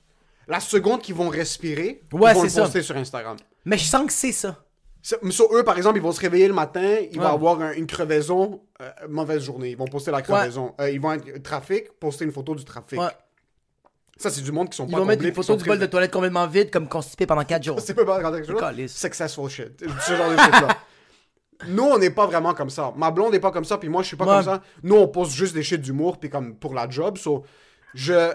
la 0.49 0.61
seconde 0.61 1.03
qu'ils 1.03 1.15
vont 1.15 1.29
respirer, 1.29 2.03
Ouais, 2.13 2.31
ils 2.33 2.35
vont 2.35 2.43
le 2.45 2.49
ça. 2.49 2.63
poster 2.63 2.83
sur 2.83 2.97
Instagram. 2.97 3.37
Mais 3.65 3.79
je 3.79 3.85
sens 3.85 4.07
que 4.07 4.13
c'est 4.13 4.33
ça. 4.33 4.63
Sur 5.31 5.55
eux, 5.55 5.63
par 5.63 5.77
exemple, 5.77 5.99
ils 5.99 6.03
vont 6.03 6.11
se 6.13 6.21
réveiller 6.21 6.49
le 6.49 6.55
matin, 6.55 6.97
ils 7.13 7.17
vont 7.19 7.25
Ouais. 7.27 7.31
avoir 7.31 7.61
un- 7.61 7.73
une 7.75 7.87
crevaison, 7.87 8.61
euh, 8.81 8.91
mauvaise 9.09 9.43
journée. 9.43 9.71
Ils 9.71 9.77
vont 9.77 9.85
poster 9.87 10.11
la 10.11 10.21
crevaison. 10.23 10.75
Euh, 10.81 10.91
ils 10.91 11.01
vont 11.01 11.13
être 11.13 11.43
trafic, 11.45 11.93
poster 12.01 12.25
une 12.25 12.33
photo 12.33 12.55
du 12.57 12.65
trafic. 12.65 12.99
Ouais. 12.99 13.07
Ça, 14.17 14.31
c'est 14.31 14.41
du 14.41 14.51
monde 14.51 14.71
qui 14.71 14.77
sont 14.77 14.87
Ils 14.87 14.93
pas 14.93 14.99
vont 14.99 15.05
mettre 15.05 15.23
une 15.25 15.35
photo 15.35 15.55
du 15.57 15.65
bol 15.65 15.79
de 15.79 15.87
toilette 15.87 16.11
complètement 16.11 16.47
vide, 16.47 16.71
comme 16.71 16.89
constipé 16.89 17.27
pendant 17.27 17.45
4 17.45 17.63
jours. 17.65 17.79
C'est 17.81 17.95
pas 17.95 18.05
pas 18.05 18.21
quelque 18.33 18.47
chose. 18.51 18.59
Calice. 18.59 18.97
Successful 18.97 19.49
shit. 19.51 19.85
Ce 20.07 20.15
genre 20.17 20.31
de 20.31 20.37
shit-là. 20.39 20.69
Nous, 21.69 21.83
on 21.83 21.99
n'est 21.99 22.11
pas 22.11 22.27
vraiment 22.27 22.53
comme 22.55 22.71
ça. 22.71 22.93
Ma 22.97 23.11
blonde 23.11 23.33
n'est 23.33 23.41
pas 23.41 23.51
comme 23.51 23.65
ça, 23.65 23.79
puis 23.79 23.89
moi, 23.89 24.03
je 24.03 24.09
suis 24.09 24.17
pas 24.17 24.25
Ouais. 24.27 24.45
comme 24.45 24.55
ça. 24.57 24.63
Nous, 24.83 24.95
on 24.95 25.09
poste 25.09 25.33
juste 25.33 25.55
des 25.55 25.63
shit 25.63 25.81
d'humour, 25.81 26.19
puis 26.19 26.29
comme 26.29 26.55
pour 26.57 26.75
la 26.75 26.89
job. 26.89 27.17
So, 27.19 27.45
je, 27.95 28.33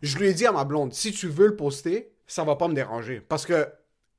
je 0.00 0.18
lui 0.18 0.28
ai 0.28 0.32
dit 0.34 0.46
à 0.46 0.52
ma 0.52 0.64
blonde, 0.64 0.94
si 0.94 1.12
tu 1.12 1.28
veux 1.28 1.46
le 1.48 1.56
poster, 1.56 2.12
ça 2.26 2.44
va 2.44 2.56
pas 2.56 2.68
me 2.68 2.74
déranger. 2.74 3.20
Parce 3.20 3.44
que 3.44 3.68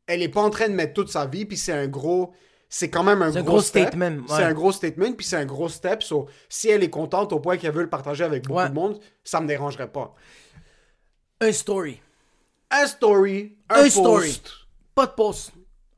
elle 0.08 0.22
est 0.22 0.30
pas 0.30 0.42
en 0.42 0.50
train 0.50 0.68
de 0.68 0.74
mettre 0.74 0.94
toute 0.94 1.10
sa 1.10 1.26
vie, 1.26 1.46
puis 1.46 1.58
c'est 1.58 1.72
un 1.74 1.88
gros... 1.88 2.34
C'est 2.74 2.90
quand 2.90 3.04
même 3.04 3.22
un 3.22 3.32
gros, 3.32 3.44
gros 3.44 3.62
step. 3.62 3.88
statement, 3.90 4.18
ouais. 4.22 4.24
C'est 4.28 4.44
un 4.44 4.54
gros 4.54 4.72
statement, 4.72 5.12
puis 5.14 5.26
c'est 5.26 5.36
un 5.36 5.46
gros 5.46 5.68
step. 5.68 6.04
So, 6.04 6.28
si 6.48 6.70
elle 6.70 6.84
est 6.84 6.90
contente 6.90 7.34
au 7.34 7.40
point 7.42 7.58
qu'elle 7.58 7.74
veut 7.74 7.82
le 7.84 7.90
partager 7.90 8.24
avec 8.24 8.44
beaucoup 8.48 8.60
Ouais. 8.60 8.70
de 8.70 8.74
monde, 8.74 9.00
ça 9.26 9.42
me 9.42 9.48
dérangerait 9.48 9.92
pas. 9.92 10.14
Un 11.42 11.52
story. 11.52 12.00
Un 12.70 12.86
story, 12.88 13.58
un, 13.70 13.76
Un 13.76 13.82
post, 13.84 13.92
story. 14.00 14.42
Pas 14.96 15.06
de 15.08 15.12
post. 15.12 15.52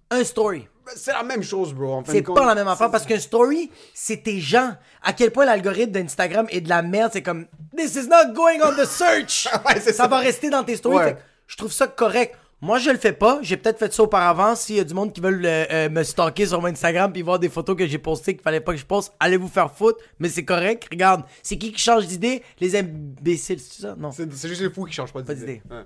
Un 0.10 0.24
story. 0.24 0.68
C'est 0.96 1.12
la 1.14 1.24
même 1.24 1.44
chose, 1.44 1.74
bro. 1.74 1.94
en 1.94 2.04
fin 2.04 2.12
C'est 2.12 2.24
compte. 2.24 2.36
pas 2.38 2.46
la 2.46 2.56
même 2.56 2.68
affaire 2.68 2.92
parce 2.92 3.06
qu'un 3.06 3.20
story, 3.20 3.72
c'est 3.94 4.24
tes 4.24 4.40
gens. 4.40 4.74
À 5.02 5.14
quel 5.14 5.32
point 5.32 5.46
l'algorithme 5.46 5.92
d'Instagram 5.92 6.48
est 6.50 6.62
de 6.62 6.70
la 6.70 6.82
merde, 6.82 7.12
c'est 7.14 7.22
comme 7.24 7.46
This 7.78 7.96
is 7.96 8.08
not 8.08 8.34
going 8.34 8.60
on 8.64 8.72
the 8.76 8.86
search. 8.86 9.48
Ouais, 9.66 9.76
c'est 9.80 9.94
ça 9.94 10.04
ça. 10.04 10.08
va 10.08 10.18
rester 10.20 10.50
dans 10.50 10.64
tes 10.64 10.76
stories. 10.76 10.98
Ouais. 10.98 11.06
Fait 11.06 11.14
que 11.16 11.20
je 11.48 11.58
trouve 11.58 11.72
ça 11.72 11.88
correct. 11.88 12.36
Moi, 12.62 12.78
je 12.78 12.90
le 12.92 12.98
fais 12.98 13.12
pas. 13.12 13.40
J'ai 13.42 13.58
peut-être 13.58 13.78
fait 13.78 13.92
ça 13.94 14.04
auparavant. 14.04 14.56
S'il 14.56 14.78
y 14.78 14.80
a 14.80 14.86
du 14.86 14.94
monde 14.94 15.12
qui 15.12 15.20
veulent 15.20 15.46
euh, 15.46 15.66
euh, 15.70 15.90
me 15.90 16.02
stalker 16.02 16.46
sur 16.46 16.62
mon 16.62 16.68
Instagram 16.70 17.12
puis 17.12 17.22
voir 17.22 17.38
des 17.38 17.50
photos 17.50 17.76
que 17.76 17.86
j'ai 17.86 17.98
postées 17.98 18.34
qu'il 18.36 18.42
fallait 18.42 18.62
pas 18.62 18.72
que 18.72 18.78
je 18.78 18.86
poste, 18.86 19.12
allez 19.20 19.36
vous 19.36 19.50
faire 19.50 19.70
foutre. 19.70 20.00
Mais 20.20 20.30
c'est 20.30 20.46
correct. 20.46 20.88
Regarde, 20.90 21.24
c'est 21.42 21.58
qui 21.58 21.74
qui 21.74 21.80
change 21.82 22.08
d'idée? 22.08 22.42
Les 22.62 22.78
imbéciles, 22.78 23.60
c'est 23.60 23.82
ça? 23.82 23.96
Non. 23.98 24.12
C'est 24.14 24.32
c'est 24.34 24.48
juste 24.48 24.62
les 24.62 24.70
fous 24.70 24.86
qui 24.86 24.94
changent 24.94 25.12
pas 25.12 25.22
Pas 25.24 25.34
d'idée. 25.34 25.56
d'idée. 25.56 25.62
Ouais. 25.70 25.84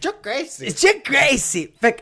Chuck 0.00 0.22
crazy. 0.22 0.66
It's 0.66 0.80
just 0.80 1.02
crazy. 1.02 1.72
Fait 1.80 1.94
que, 1.94 2.00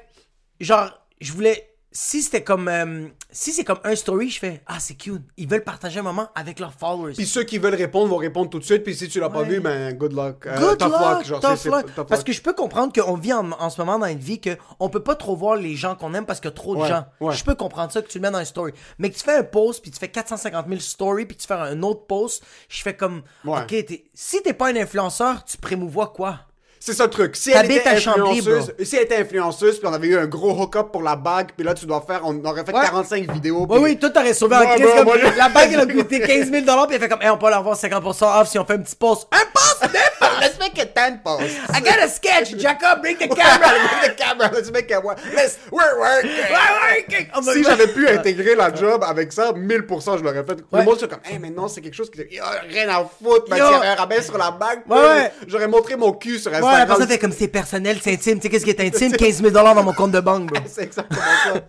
genre, 0.62 0.90
je 1.20 1.32
voulais. 1.32 1.69
Si 1.92 2.22
c'était 2.22 2.44
comme. 2.44 2.68
euh, 2.68 3.08
si 3.32 3.52
c'est 3.52 3.64
comme 3.64 3.80
un 3.82 3.96
story, 3.96 4.30
je 4.30 4.38
fais 4.38 4.62
Ah, 4.66 4.78
c'est 4.78 4.94
cute. 4.94 5.22
Ils 5.36 5.48
veulent 5.48 5.64
partager 5.64 5.98
un 5.98 6.04
moment 6.04 6.28
avec 6.36 6.60
leurs 6.60 6.72
followers. 6.72 7.14
Puis 7.14 7.26
ceux 7.26 7.42
qui 7.42 7.58
veulent 7.58 7.74
répondre 7.74 8.06
vont 8.08 8.16
répondre 8.16 8.48
tout 8.48 8.60
de 8.60 8.64
suite. 8.64 8.84
Puis 8.84 8.94
si 8.94 9.08
tu 9.08 9.18
l'as 9.18 9.28
pas 9.28 9.42
vu, 9.42 9.58
ben 9.58 9.92
good 9.94 10.12
luck. 10.12 10.46
Euh, 10.46 10.56
Good 10.56 10.78
tough 10.78 10.88
luck, 10.88 11.00
luck. 11.18 11.24
Genre, 11.24 11.40
tough 11.40 11.64
luck. 11.64 11.86
tough 11.94 12.06
Parce 12.06 12.20
luck. 12.20 12.26
que 12.28 12.32
je 12.32 12.42
peux 12.42 12.52
comprendre 12.52 12.92
qu'on 12.92 13.16
vit 13.16 13.32
en, 13.32 13.50
en 13.50 13.70
ce 13.70 13.80
moment 13.80 13.98
dans 13.98 14.06
une 14.06 14.18
vie 14.20 14.40
que 14.40 14.56
on 14.78 14.88
peut 14.88 15.02
pas 15.02 15.16
trop 15.16 15.34
voir 15.34 15.56
les 15.56 15.74
gens 15.74 15.96
qu'on 15.96 16.14
aime 16.14 16.26
parce 16.26 16.38
qu'il 16.38 16.48
y 16.48 16.52
a 16.52 16.54
trop 16.54 16.76
de 16.76 16.82
Ouais, 16.82 16.88
gens. 16.88 17.06
ouais. 17.20 17.34
Je 17.34 17.42
peux 17.42 17.56
comprendre 17.56 17.90
ça 17.90 18.02
que 18.02 18.08
tu 18.08 18.18
le 18.18 18.22
mets 18.22 18.30
dans 18.30 18.38
une 18.38 18.44
story. 18.44 18.72
Mais 18.98 19.10
que 19.10 19.16
tu 19.16 19.24
fais 19.24 19.36
un 19.38 19.42
post 19.44 19.82
puis 19.82 19.90
tu 19.90 19.98
fais 19.98 20.08
450 20.08 20.68
000 20.68 20.78
stories 20.80 21.26
puis 21.26 21.36
tu 21.36 21.46
fais 21.48 21.54
un 21.54 21.82
autre 21.82 22.06
post, 22.06 22.44
je 22.68 22.82
fais 22.82 22.94
comme. 22.94 23.22
OK, 23.44 23.66
t'es- 23.66 24.04
si 24.14 24.40
t'es 24.42 24.52
pas 24.54 24.68
un 24.68 24.76
influenceur, 24.76 25.44
tu 25.44 25.56
prémouvois 25.56 26.08
quoi? 26.14 26.38
C'est 26.82 26.94
ça 26.94 27.04
le 27.04 27.10
truc. 27.10 27.36
Si 27.36 27.50
elle 27.50 27.70
était 27.70 27.86
influenceuse, 27.90 28.72
si 28.82 28.96
elle 28.96 29.02
était 29.02 29.18
influenceuse, 29.18 29.78
puis 29.78 29.86
on 29.86 29.92
avait 29.92 30.08
eu 30.08 30.16
un 30.18 30.24
gros 30.26 30.52
hook-up 30.58 30.90
pour 30.90 31.02
la 31.02 31.14
bague, 31.14 31.48
puis 31.54 31.64
là 31.64 31.74
tu 31.74 31.84
dois 31.84 32.02
faire, 32.06 32.22
on 32.24 32.42
aurait 32.42 32.64
fait 32.64 32.72
Ouais. 32.74 32.84
45 32.86 33.30
vidéos. 33.34 33.66
Oui, 33.68 33.74
puis- 33.74 33.78
oui, 33.84 33.98
toi 33.98 34.08
t'aurais 34.08 34.32
sauvé 34.32 34.56
en 34.56 34.66
crise. 34.66 34.86
comme 34.96 35.04
moi, 35.04 35.16
je- 35.18 35.36
La 35.38 35.48
bague 35.50 35.70
elle 35.74 35.80
a 35.80 35.86
coûté 35.86 36.20
15 36.20 36.50
000 36.50 36.64
puis 36.64 36.94
elle 36.94 36.98
fait 37.00 37.08
comme, 37.10 37.20
hey, 37.20 37.28
on 37.28 37.36
peut 37.36 37.46
avoir 37.48 37.76
50% 37.76 38.40
off 38.40 38.48
si 38.48 38.58
on 38.58 38.64
fait 38.64 38.72
un 38.74 38.78
petit 38.78 38.96
post. 38.96 39.28
Un 39.30 39.44
post 39.52 39.92
Let's 40.40 40.58
make 40.58 40.78
it 40.78 40.94
10 40.94 41.20
posts. 41.22 41.56
I 41.72 41.80
got 41.80 41.98
a 42.02 42.08
sketch, 42.08 42.56
Jacob, 42.56 43.00
bring 43.02 43.16
the 43.18 43.28
camera. 43.34 43.68
Bring 43.70 44.10
the 44.10 44.16
camera. 44.16 44.50
Let's 44.52 44.70
make 44.70 44.90
it 44.90 45.02
one. 45.04 45.16
Let's, 45.34 45.58
we're 45.70 45.98
working. 45.98 46.30
Ouais, 46.30 47.06
ouais, 47.08 47.28
oh 47.36 47.42
Si 47.42 47.62
j'avais 47.64 47.88
pu 47.88 48.08
intégrer 48.08 48.54
la 48.54 48.74
job 48.74 49.04
avec 49.06 49.32
ça, 49.32 49.52
1000% 49.52 50.18
je 50.18 50.24
l'aurais 50.24 50.44
fait. 50.44 50.52
Ouais. 50.72 50.80
Le 50.80 50.84
monde 50.84 50.98
comme, 51.08 51.20
hey, 51.24 51.38
mais 51.38 51.50
non, 51.50 51.68
c'est 51.68 51.80
quelque 51.80 51.94
chose 51.94 52.10
qui. 52.10 52.20
Yo, 52.34 52.42
rien 52.68 52.88
à 52.88 53.04
foutre, 53.04 53.52
un 53.52 53.94
rabais 53.94 54.22
sur 54.22 54.38
la 54.38 54.50
bague, 54.50 54.82
Ouais, 54.88 54.96
ouais. 54.98 55.32
j'aurais 55.46 55.68
montré 55.68 55.96
mon 55.96 56.12
cul 56.12 56.38
sur 56.38 56.50
Ouais, 56.50 56.60
la 56.60 56.66
Instagram. 56.66 56.88
personne 56.88 57.08
fait 57.08 57.18
comme 57.18 57.32
c'est 57.32 57.48
personnel, 57.48 57.98
c'est 58.02 58.12
intime. 58.12 58.36
Tu 58.38 58.42
sais 58.42 58.48
qu'est-ce 58.50 58.64
qui 58.64 58.70
est 58.70 58.80
intime? 58.80 59.12
15 59.16 59.42
000 59.42 59.50
dans 59.50 59.82
mon 59.82 59.92
compte 59.92 60.12
de 60.12 60.20
banque, 60.20 60.46
bro. 60.52 60.62
c'est 60.66 60.84
exactement 60.84 61.20
ça. 61.44 61.60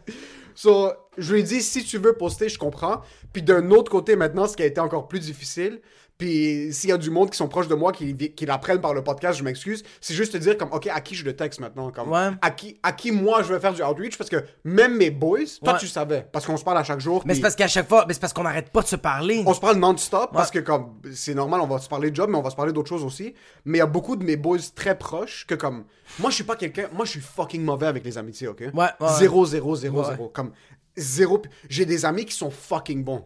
So, 0.55 0.91
je 1.17 1.33
lui 1.33 1.39
ai 1.39 1.43
dit, 1.43 1.61
si 1.61 1.83
tu 1.83 1.97
veux 1.97 2.13
poster, 2.13 2.49
je 2.49 2.57
comprends. 2.57 3.01
Puis 3.33 3.41
d'un 3.41 3.71
autre 3.71 3.91
côté, 3.91 4.15
maintenant, 4.15 4.47
ce 4.47 4.55
qui 4.55 4.63
a 4.63 4.65
été 4.65 4.79
encore 4.79 5.07
plus 5.07 5.19
difficile, 5.19 5.79
Puis 6.21 6.67
s'il 6.71 6.91
y 6.91 6.93
a 6.93 6.97
du 6.99 7.09
monde 7.09 7.31
qui 7.31 7.37
sont 7.37 7.47
proches 7.47 7.67
de 7.67 7.73
moi 7.73 7.91
qui, 7.91 8.15
qui 8.15 8.45
l'apprennent 8.45 8.79
par 8.79 8.93
le 8.93 9.03
podcast, 9.03 9.39
je 9.39 9.43
m'excuse. 9.43 9.81
C'est 10.01 10.13
juste 10.13 10.33
te 10.33 10.37
dire 10.37 10.55
comme, 10.55 10.69
OK, 10.71 10.85
à 10.85 11.01
qui 11.01 11.15
je 11.15 11.25
le 11.25 11.35
texte 11.35 11.59
maintenant? 11.59 11.89
Comme, 11.91 12.11
Ouais. 12.11 12.29
à, 12.43 12.51
qui, 12.51 12.79
à 12.83 12.91
qui 12.91 13.09
moi 13.11 13.41
je 13.41 13.51
vais 13.51 13.59
faire 13.59 13.73
du 13.73 13.81
outreach? 13.81 14.19
Parce 14.19 14.29
que 14.29 14.43
même 14.63 14.97
mes 14.97 15.09
boys, 15.09 15.39
toi 15.63 15.73
Ouais. 15.73 15.79
tu 15.79 15.87
savais, 15.87 16.27
parce 16.31 16.45
qu'on 16.45 16.57
se 16.57 16.63
parle 16.63 16.77
à 16.77 16.83
chaque 16.83 16.99
jour. 16.99 17.23
Mais 17.25 17.33
c'est 17.33 17.41
parce 17.41 17.55
qu'à 17.55 17.67
chaque 17.67 17.89
fois, 17.89 18.05
mais 18.07 18.13
c'est 18.13 18.19
parce 18.19 18.33
qu'on 18.33 18.43
n'arrête 18.43 18.69
pas 18.69 18.83
de 18.83 18.87
se 18.87 18.95
parler. 18.97 19.41
On 19.47 19.53
se 19.55 19.59
parle 19.59 19.77
non-stop 19.77 20.29
parce 20.31 20.51
que 20.51 20.59
comme 20.59 21.01
c'est 21.11 21.33
normal, 21.33 21.59
on 21.61 21.65
va 21.67 21.79
se 21.79 21.89
parler 21.89 22.11
de 22.11 22.15
job, 22.15 22.29
mais 22.29 22.37
on 22.37 22.43
va 22.43 22.51
se 22.51 22.55
parler 22.55 22.71
d'autres 22.71 22.89
choses 22.89 23.03
aussi. 23.03 23.33
Mais 23.65 23.79
il 23.79 23.81
y 23.81 23.83
a 23.83 23.87
beaucoup 23.87 24.15
de 24.15 24.23
mes 24.23 24.35
boys 24.37 24.59
très 24.75 24.95
proches 24.95 25.47
que 25.47 25.55
comme, 25.55 25.85
moi 26.19 26.29
je 26.29 26.35
suis 26.35 26.43
pas 26.43 26.55
quelqu'un, 26.55 26.87
moi 26.93 27.03
je 27.05 27.09
suis 27.11 27.19
fucking 27.21 27.63
mauvais 27.63 27.87
avec 27.87 28.05
les 28.05 28.19
amitiés, 28.19 28.47
ok? 28.47 28.59
Ouais, 28.75 28.85
ouais, 28.99 29.07
Zéro, 29.17 29.43
zéro, 29.47 29.75
zéro, 29.75 30.01
Ouais. 30.01 30.05
zéro. 30.11 30.29
Comme, 30.29 30.51
zéro. 30.95 31.41
J'ai 31.67 31.85
des 31.85 32.05
amis 32.05 32.25
qui 32.25 32.35
sont 32.35 32.51
fucking 32.51 33.03
bons. 33.03 33.25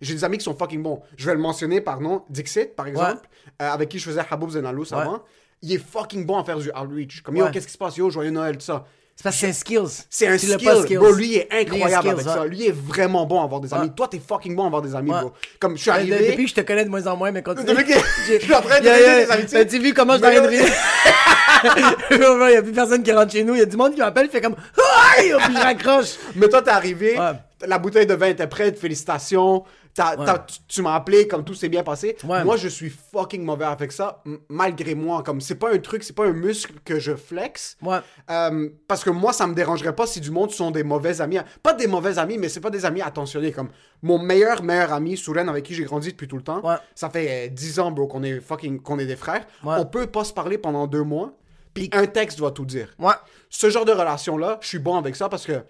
J'ai 0.00 0.14
des 0.14 0.24
amis 0.24 0.38
qui 0.38 0.44
sont 0.44 0.54
fucking 0.56 0.82
bons. 0.82 1.00
Je 1.16 1.26
vais 1.26 1.34
le 1.34 1.40
mentionner 1.40 1.80
par 1.80 2.00
nom. 2.00 2.22
Dixit, 2.28 2.74
par 2.76 2.86
exemple, 2.86 3.26
euh, 3.62 3.70
avec 3.72 3.88
qui 3.88 3.98
je 3.98 4.04
faisais 4.04 4.20
Haboub 4.30 4.50
Zenalous 4.50 4.92
Ouais. 4.92 4.98
avant. 5.00 5.22
Il 5.62 5.72
est 5.72 5.78
fucking 5.82 6.26
bon 6.26 6.38
à 6.38 6.44
faire 6.44 6.58
du 6.58 6.70
outreach. 6.70 7.22
Comme, 7.22 7.36
yo, 7.36 7.46
qu'est-ce 7.50 7.66
qui 7.66 7.72
se 7.72 7.78
passe? 7.78 7.96
Yo, 7.96 8.10
joyeux 8.10 8.30
Noël, 8.30 8.56
tout 8.58 8.64
ça. 8.64 8.84
C'est 9.18 9.22
parce 9.22 9.36
que 9.36 9.40
c'est 9.40 9.48
un 9.48 9.52
skills. 9.54 10.04
C'est 10.10 10.26
un 10.28 10.36
Tu 10.36 10.46
skill. 10.46 10.70
skills. 10.82 10.96
Bro, 10.98 11.12
lui 11.12 11.36
est 11.36 11.48
Lui, 11.50 11.50
il 11.50 11.56
est 11.56 11.60
incroyable 11.62 11.92
skills, 12.02 12.10
avec 12.10 12.26
ouais. 12.26 12.32
ça. 12.34 12.44
Lui 12.44 12.66
est 12.66 12.72
vraiment 12.72 13.24
bon 13.24 13.40
à 13.40 13.44
avoir 13.44 13.62
des 13.62 13.72
amis. 13.72 13.86
Ouais. 13.86 13.94
Toi, 13.96 14.08
t'es 14.08 14.18
fucking 14.20 14.54
bon 14.54 14.64
à 14.64 14.66
avoir 14.66 14.82
des 14.82 14.94
amis, 14.94 15.10
Ouais. 15.10 15.20
bro. 15.22 15.32
Comme 15.58 15.74
je 15.78 15.80
suis 15.80 15.90
de- 15.90 15.94
arrivé. 15.96 16.28
Depuis 16.32 16.44
que 16.44 16.50
je 16.50 16.54
te 16.56 16.60
connais 16.60 16.84
de 16.84 16.90
moins 16.90 17.06
en 17.06 17.16
moins, 17.16 17.30
mais. 17.30 17.40
Depuis 17.40 17.64
que 17.84 17.94
je 18.28 18.38
suis 18.38 18.54
en 18.54 18.60
train 18.60 18.78
de 18.80 18.84
Yeah, 18.84 18.98
donner 18.98 19.06
yeah. 19.16 19.24
des 19.24 19.30
amitiés. 19.32 19.58
T'as-tu 19.64 19.78
vu 19.78 19.94
comment 19.94 20.16
je 20.16 20.20
t'arrête 20.20 20.42
de 20.42 20.48
rire? 20.48 20.66
Il 22.10 22.52
y 22.52 22.56
a 22.56 22.62
plus 22.62 22.72
personne 22.72 23.02
qui 23.02 23.12
rentre 23.12 23.32
chez 23.32 23.42
nous. 23.42 23.54
Il 23.54 23.60
y 23.60 23.62
a 23.62 23.66
du 23.66 23.76
monde 23.78 23.94
qui 23.94 24.00
m'appelle, 24.00 24.28
fait 24.28 24.42
comme! 24.42 24.54
Puis 25.16 25.28
je 25.30 25.62
raccroche. 25.62 26.16
Mais 26.34 26.48
toi, 26.50 26.60
t'es 26.60 26.70
arrivé, 26.70 27.18
la 27.66 27.78
bouteille 27.78 28.06
de 28.06 28.12
vin 28.14 28.26
était 28.28 28.46
prête, 28.46 28.78
félicitations. 28.78 29.64
T'as- 29.96 30.16
Ouais. 30.18 30.26
t'as- 30.26 30.46
tu- 30.68 30.86
appelé, 30.86 31.26
comme 31.26 31.42
tout 31.42 31.54
s'est 31.54 31.70
bien 31.70 31.82
passé. 31.82 32.16
Ouais. 32.22 32.44
Moi, 32.44 32.56
je 32.56 32.68
suis 32.68 32.90
fucking 32.90 33.42
mauvais 33.42 33.64
avec 33.64 33.90
ça, 33.92 34.22
malgré 34.50 34.94
moi. 34.94 35.22
Comme 35.22 35.40
c'est 35.40 35.54
pas 35.54 35.72
un 35.72 35.78
truc, 35.78 36.04
c'est 36.04 36.12
pas 36.14 36.26
un 36.26 36.32
muscle 36.32 36.74
que 36.84 36.98
je 36.98 37.16
flex. 37.16 37.76
Ouais. 37.82 37.98
Euh, 38.30 38.68
parce 38.86 39.02
que 39.02 39.10
moi, 39.10 39.32
ça 39.32 39.46
me 39.46 39.54
dérangerait 39.54 39.94
pas 39.96 40.06
si 40.06 40.20
du 40.20 40.30
monde 40.30 40.50
sont 40.50 40.70
des 40.70 40.82
mauvais 40.82 41.20
amis. 41.22 41.38
Pas 41.62 41.72
des 41.72 41.86
mauvais 41.86 42.18
amis, 42.18 42.36
mais 42.38 42.48
c'est 42.50 42.60
pas 42.60 42.70
des 42.70 42.84
amis 42.84 43.00
attentionnés. 43.00 43.52
Comme 43.52 43.70
mon 44.02 44.18
meilleur, 44.18 44.62
meilleur 44.62 44.92
ami, 44.92 45.16
Souren, 45.16 45.48
avec 45.48 45.64
qui 45.64 45.74
j'ai 45.74 45.84
grandi 45.84 46.10
depuis 46.12 46.28
tout 46.28 46.36
le 46.36 46.42
temps. 46.42 46.60
Ça 46.94 47.08
fait 47.10 47.46
euh, 47.46 47.48
10 47.50 47.80
ans, 47.80 47.90
bro, 47.90 48.06
qu'on 48.06 48.22
est 48.22 48.38
fucking, 48.40 48.80
qu'on 48.82 48.98
est 48.98 49.06
des 49.06 49.16
frères. 49.16 49.46
On 49.64 49.86
peut 49.86 50.06
pas 50.06 50.24
se 50.24 50.32
parler 50.34 50.58
pendant 50.58 50.86
deux 50.86 51.02
mois. 51.04 51.32
Puis 51.72 51.90
un 51.92 52.06
texte 52.06 52.38
va 52.40 52.50
tout 52.50 52.64
dire. 52.64 52.94
Ouais. 52.98 53.12
Ce 53.50 53.68
genre 53.70 53.84
de 53.84 53.92
relation-là, 53.92 54.58
je 54.62 54.68
suis 54.68 54.78
bon 54.78 54.96
avec 54.96 55.16
ça 55.16 55.28
parce 55.28 55.44
que 55.46 55.62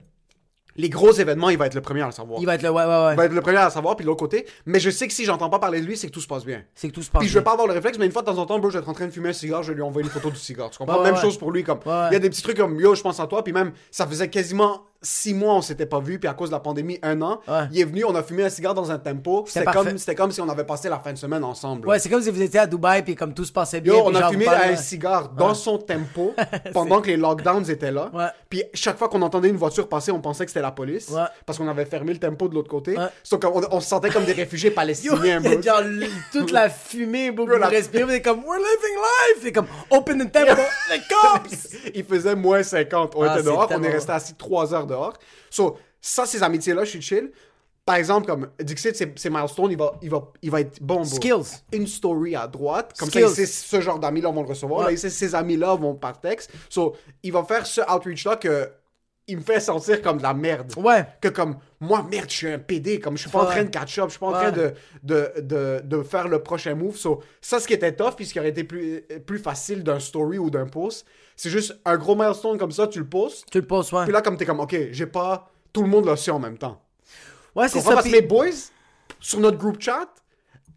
les 0.76 0.88
gros 0.88 1.12
événements, 1.12 1.50
il 1.50 1.58
va 1.58 1.66
être 1.66 1.74
le 1.74 1.80
premier 1.80 2.02
à 2.02 2.06
le 2.06 2.12
savoir. 2.12 2.40
Il 2.40 2.46
va 2.46 2.54
être 2.54 2.62
le. 2.62 2.70
Ouais, 2.70 2.84
ouais, 2.84 2.88
ouais. 2.88 3.12
Il 3.12 3.16
va 3.16 3.24
être 3.24 3.32
le 3.32 3.40
premier 3.40 3.58
à 3.58 3.66
le 3.66 3.70
savoir, 3.70 3.96
puis 3.96 4.04
de 4.04 4.08
l'autre 4.08 4.20
côté. 4.20 4.46
Mais 4.66 4.80
je 4.80 4.90
sais 4.90 5.06
que 5.06 5.12
si 5.12 5.24
j'entends 5.24 5.50
pas 5.50 5.58
parler 5.58 5.80
de 5.80 5.86
lui, 5.86 5.96
c'est 5.96 6.08
que 6.08 6.12
tout 6.12 6.20
se 6.20 6.26
passe 6.26 6.44
bien. 6.44 6.62
C'est 6.74 6.88
que 6.88 6.94
tout 6.94 7.02
se 7.02 7.10
passe. 7.10 7.20
Puis 7.20 7.28
je 7.28 7.34
vais 7.34 7.40
bien. 7.40 7.44
pas 7.44 7.52
avoir 7.52 7.66
le 7.66 7.74
réflexe, 7.74 7.98
mais 7.98 8.06
une 8.06 8.12
fois 8.12 8.22
de 8.22 8.26
temps 8.26 8.38
en 8.38 8.46
temps, 8.46 8.58
bro, 8.58 8.70
je 8.70 8.74
vais 8.74 8.82
être 8.82 8.88
en 8.88 8.94
train 8.94 9.06
de 9.06 9.12
fumer 9.12 9.30
un 9.30 9.32
cigare, 9.32 9.62
je 9.62 9.68
vais 9.68 9.76
lui 9.76 9.82
envoyer 9.82 10.06
une 10.06 10.12
photo 10.12 10.30
du 10.30 10.36
cigare. 10.36 10.70
Tu 10.70 10.78
comprends? 10.78 10.98
Ouais, 10.98 11.10
Même 11.10 11.20
chose 11.20 11.38
pour 11.38 11.50
lui, 11.52 11.64
comme. 11.64 11.80
Il 11.86 12.12
y 12.12 12.16
a 12.16 12.18
des 12.18 12.30
petits 12.30 12.42
trucs 12.42 12.56
comme 12.56 12.78
yo, 12.80 12.94
je 12.94 13.02
pense 13.02 13.20
à 13.20 13.26
toi, 13.26 13.42
puis 13.42 13.52
même, 13.52 13.72
ça 13.90 14.06
faisait 14.06 14.28
quasiment 14.28 14.82
six 15.02 15.34
mois 15.34 15.54
on 15.54 15.62
s'était 15.62 15.86
pas 15.86 16.00
vu, 16.00 16.18
puis 16.18 16.28
à 16.28 16.34
cause 16.34 16.48
de 16.50 16.54
la 16.54 16.60
pandémie, 16.60 16.98
un 17.02 17.20
an. 17.22 17.40
Ouais. 17.48 17.64
Il 17.72 17.80
est 17.80 17.84
venu, 17.84 18.04
on 18.04 18.14
a 18.14 18.22
fumé 18.22 18.44
un 18.44 18.48
cigare 18.48 18.74
dans 18.74 18.90
un 18.90 18.98
tempo. 18.98 19.44
C'était 19.46 19.64
comme, 19.66 19.98
c'était 19.98 20.14
comme 20.14 20.32
si 20.32 20.40
on 20.40 20.48
avait 20.48 20.64
passé 20.64 20.88
la 20.88 20.98
fin 20.98 21.12
de 21.12 21.18
semaine 21.18 21.44
ensemble. 21.44 21.88
Ouais, 21.88 21.98
c'est 21.98 22.08
comme 22.08 22.22
si 22.22 22.30
vous 22.30 22.42
étiez 22.42 22.60
à 22.60 22.66
Dubaï, 22.66 23.02
puis 23.02 23.14
comme 23.14 23.34
tout 23.34 23.44
se 23.44 23.52
passait 23.52 23.80
bien. 23.80 23.94
Yo, 23.94 24.02
on 24.04 24.14
a 24.14 24.30
fumé 24.30 24.46
un 24.48 24.76
cigare 24.76 25.28
dans 25.30 25.54
son 25.54 25.78
tempo 25.78 26.34
pendant 26.72 27.00
que 27.00 27.08
les 27.08 27.16
lockdowns 27.16 27.70
étaient 27.70 27.92
là. 27.92 28.10
Ouais. 28.12 28.26
Puis 28.48 28.64
chaque 28.74 28.98
fois 28.98 29.08
qu'on 29.08 29.22
entendait 29.22 29.48
une 29.48 29.56
voiture 29.56 29.88
passer, 29.88 30.10
on 30.10 30.20
pensait 30.20 30.44
que 30.44 30.50
c'était 30.50 30.62
la 30.62 30.72
police. 30.72 31.08
Ouais. 31.10 31.22
Parce 31.44 31.58
qu'on 31.58 31.68
avait 31.68 31.84
fermé 31.86 32.12
le 32.12 32.18
tempo 32.18 32.48
de 32.48 32.54
l'autre 32.54 32.68
côté. 32.70 32.96
Ouais. 32.96 33.06
So, 33.22 33.38
comme 33.38 33.52
on, 33.54 33.62
on 33.70 33.80
se 33.80 33.88
sentait 33.88 34.10
comme 34.10 34.24
des 34.24 34.32
réfugiés 34.32 34.70
Yo, 34.70 34.74
palestiniens, 34.74 35.16
il 35.24 35.28
y 35.28 35.30
a 35.32 35.40
bro. 35.40 35.62
genre 35.62 35.82
toute 36.32 36.50
la 36.50 36.68
fumée, 36.68 37.30
bro, 37.30 37.46
que 37.46 37.56
Bro, 37.58 37.68
vous 37.68 37.74
êtes 38.12 38.24
comme, 38.24 38.40
we're 38.44 38.58
living 38.58 38.96
life! 38.96 39.42
C'est 39.42 39.52
comme, 39.52 39.66
open 39.90 40.18
the 40.26 40.32
temple, 40.32 40.60
les 40.90 41.00
cops! 41.00 41.68
Il 41.94 42.04
faisait 42.04 42.34
moins 42.34 42.62
50. 42.62 43.14
On 43.16 43.22
Ah, 43.22 43.34
était 43.34 43.44
dehors, 43.44 43.68
on 43.70 43.82
est 43.82 43.90
resté 43.92 44.12
assis 44.12 44.34
3 44.34 44.74
heures 44.74 44.86
dehors. 44.86 44.95
So, 45.50 45.78
ça, 46.00 46.26
ces 46.26 46.42
amitiés-là, 46.42 46.84
je 46.84 46.90
suis 46.90 47.02
chill. 47.02 47.30
Par 47.84 47.94
exemple, 47.96 48.26
comme 48.26 48.48
Dixit, 48.60 48.96
c'est 48.96 49.30
milestone, 49.30 49.70
il 49.70 49.78
va, 49.78 49.92
il, 50.02 50.10
va, 50.10 50.32
il 50.42 50.50
va 50.50 50.60
être 50.60 50.82
bon. 50.82 51.04
Skills. 51.04 51.62
Une 51.72 51.86
story 51.86 52.34
à 52.34 52.48
droite. 52.48 52.94
Comme 52.98 53.08
Skills. 53.08 53.28
ça, 53.28 53.46
ce 53.46 53.80
genre 53.80 54.00
d'amis-là 54.00 54.30
vont 54.30 54.42
le 54.42 54.48
recevoir. 54.48 54.80
Ouais. 54.80 54.86
Là, 54.86 54.92
il 54.92 54.98
sait 54.98 55.08
ces 55.08 55.36
amis-là 55.36 55.76
vont 55.76 55.94
par 55.94 56.20
texte. 56.20 56.50
So, 56.68 56.96
il 57.22 57.32
va 57.32 57.44
faire 57.44 57.64
ce 57.64 57.80
outreach-là 57.80 58.36
que 58.36 58.68
il 59.28 59.38
me 59.38 59.42
fait 59.42 59.60
sentir 59.60 60.02
comme 60.02 60.18
de 60.18 60.22
la 60.22 60.34
merde. 60.34 60.72
Ouais. 60.76 61.04
Que 61.20 61.28
comme, 61.28 61.58
moi, 61.80 62.06
merde, 62.08 62.28
je 62.28 62.36
suis 62.36 62.48
un 62.48 62.58
PD. 62.58 63.00
Comme, 63.00 63.16
je 63.16 63.22
suis 63.22 63.30
pas 63.30 63.42
en 63.42 63.46
train 63.46 63.64
de 63.64 63.70
catch 63.70 63.98
up. 63.98 64.06
Je 64.06 64.10
suis 64.10 64.20
pas 64.20 64.26
en 64.26 64.32
train 64.32 64.52
de, 64.52 64.72
de, 65.02 65.32
de, 65.40 65.80
de 65.84 66.02
faire 66.02 66.28
le 66.28 66.42
prochain 66.42 66.74
move. 66.74 66.96
So, 66.96 67.22
ça, 67.40 67.60
ce 67.60 67.66
qui 67.66 67.74
était 67.74 67.94
tough, 67.94 68.14
puis 68.16 68.26
ce 68.26 68.32
qui 68.32 68.38
aurait 68.40 68.50
été 68.50 68.64
plus, 68.64 69.02
plus 69.26 69.38
facile 69.38 69.82
d'un 69.82 69.98
story 70.00 70.38
ou 70.38 70.50
d'un 70.50 70.66
post, 70.66 71.06
c'est 71.36 71.50
juste 71.50 71.78
un 71.84 71.96
gros 71.96 72.14
milestone 72.16 72.58
comme 72.58 72.72
ça, 72.72 72.86
tu 72.88 72.98
le 72.98 73.06
postes. 73.08 73.44
Tu 73.50 73.60
le 73.60 73.66
poses, 73.66 73.92
ouais. 73.92 74.04
Puis 74.04 74.12
là, 74.12 74.22
comme 74.22 74.36
t'es 74.36 74.46
comme, 74.46 74.60
ok, 74.60 74.76
j'ai 74.90 75.06
pas. 75.06 75.50
Tout 75.72 75.82
le 75.82 75.88
monde 75.88 76.06
l'a 76.06 76.16
su 76.16 76.30
en 76.30 76.38
même 76.38 76.56
temps. 76.58 76.82
Ouais, 77.54 77.68
c'est 77.68 77.80
ça. 77.80 77.90
Parce 77.92 78.04
que 78.04 78.10
puis- 78.10 78.20
mes 78.20 78.26
boys, 78.26 78.46
sur 79.20 79.40
notre 79.40 79.58
group 79.58 79.80
chat, 79.80 80.08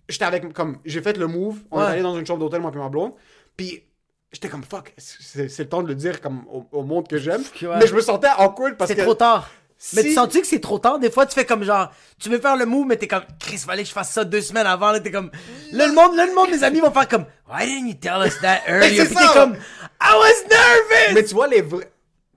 j'étais 0.08 0.26
avec. 0.26 0.54
Comme, 0.54 0.78
j'ai 0.86 1.02
fait 1.02 1.18
le 1.18 1.28
move. 1.28 1.58
On 1.72 1.80
Ouais. 1.80 1.86
est 1.86 1.88
allé 1.88 2.02
dans 2.02 2.18
une 2.18 2.26
chambre 2.26 2.40
d'hôtel, 2.40 2.62
moi 2.62 2.72
et 2.74 2.78
ma 2.78 2.90
blonde. 2.90 3.14
Puis. 3.58 3.84
J'étais 4.32 4.48
comme 4.48 4.62
fuck, 4.62 4.94
c'est 4.96 5.50
c'est 5.50 5.64
le 5.64 5.70
temps 5.70 5.82
de 5.82 5.88
le 5.88 5.96
dire 5.96 6.22
comme 6.22 6.44
au, 6.54 6.64
au 6.72 6.84
monde 6.84 7.08
que 7.08 7.18
j'aime. 7.18 7.42
Ouais. 7.64 7.80
Mais 7.80 7.88
je 7.88 7.96
me 7.96 8.00
sentais 8.02 8.28
awkward 8.38 8.78
parce 8.78 8.90
C'est 8.92 8.96
que. 8.96 9.02
trop 9.02 9.16
tard. 9.16 9.50
Mais 9.94 10.02
Si- 10.02 10.08
tu 10.10 10.14
sens-tu 10.14 10.42
que 10.42 10.48
c'est 10.48 10.60
trop 10.60 10.78
tard? 10.78 11.00
Des 11.00 11.10
fois, 11.10 11.26
tu 11.26 11.34
fais 11.34 11.46
comme 11.46 11.64
genre, 11.64 11.90
tu 12.20 12.30
veux 12.30 12.40
faire 12.40 12.58
le 12.58 12.66
move, 12.66 12.86
mais 12.86 12.98
t'es 12.98 13.08
comme, 13.08 13.24
Chris, 13.40 13.58
fallait 13.60 13.84
que 13.84 13.88
je 13.88 13.94
fasse 13.94 14.12
ça 14.12 14.26
deux 14.26 14.42
semaines 14.42 14.68
avant, 14.68 14.92
là, 14.92 15.00
t'es 15.00 15.10
comme, 15.12 15.32
là, 15.72 15.88
le 15.88 15.94
monde, 15.94 16.16
là, 16.18 16.26
le 16.26 16.36
monde, 16.36 16.50
mes 16.50 16.64
amis 16.64 16.82
vont 16.82 16.92
faire 16.92 17.08
comme, 17.08 17.26
why 17.50 17.66
didn't 17.66 17.88
you 17.88 17.94
tell 17.94 18.22
us 18.28 18.38
that 18.42 18.60
earlier? 18.68 19.06
Puis 19.06 19.16
t'es 19.16 19.34
comme, 19.34 19.54
I 20.02 20.14
was 20.14 20.48
nervous! 20.50 21.14
Mais 21.14 21.24
tu 21.24 21.34
vois, 21.34 21.48
les 21.48 21.62
vrais. 21.62 21.90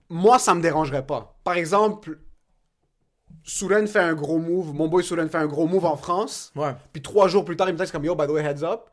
Moi, 0.09 0.39
ça 0.39 0.53
me 0.55 0.61
dérangerait 0.61 1.05
pas. 1.05 1.35
Par 1.43 1.55
exemple, 1.57 2.17
Souren 3.43 3.87
fait 3.87 3.99
un 3.99 4.13
gros 4.13 4.37
move. 4.39 4.73
Mon 4.73 4.87
boy 4.87 5.03
Souren 5.03 5.29
fait 5.29 5.37
un 5.37 5.47
gros 5.47 5.67
move 5.67 5.85
en 5.85 5.97
France. 5.97 6.51
Ouais. 6.55 6.73
Puis 6.93 7.01
trois 7.01 7.27
jours 7.27 7.43
plus 7.43 7.57
tard, 7.57 7.67
il 7.67 7.73
me 7.73 7.77
texte 7.77 7.91
comme 7.91 8.05
Yo, 8.05 8.15
by 8.15 8.25
the 8.25 8.29
way, 8.29 8.41
heads 8.43 8.63
up. 8.63 8.83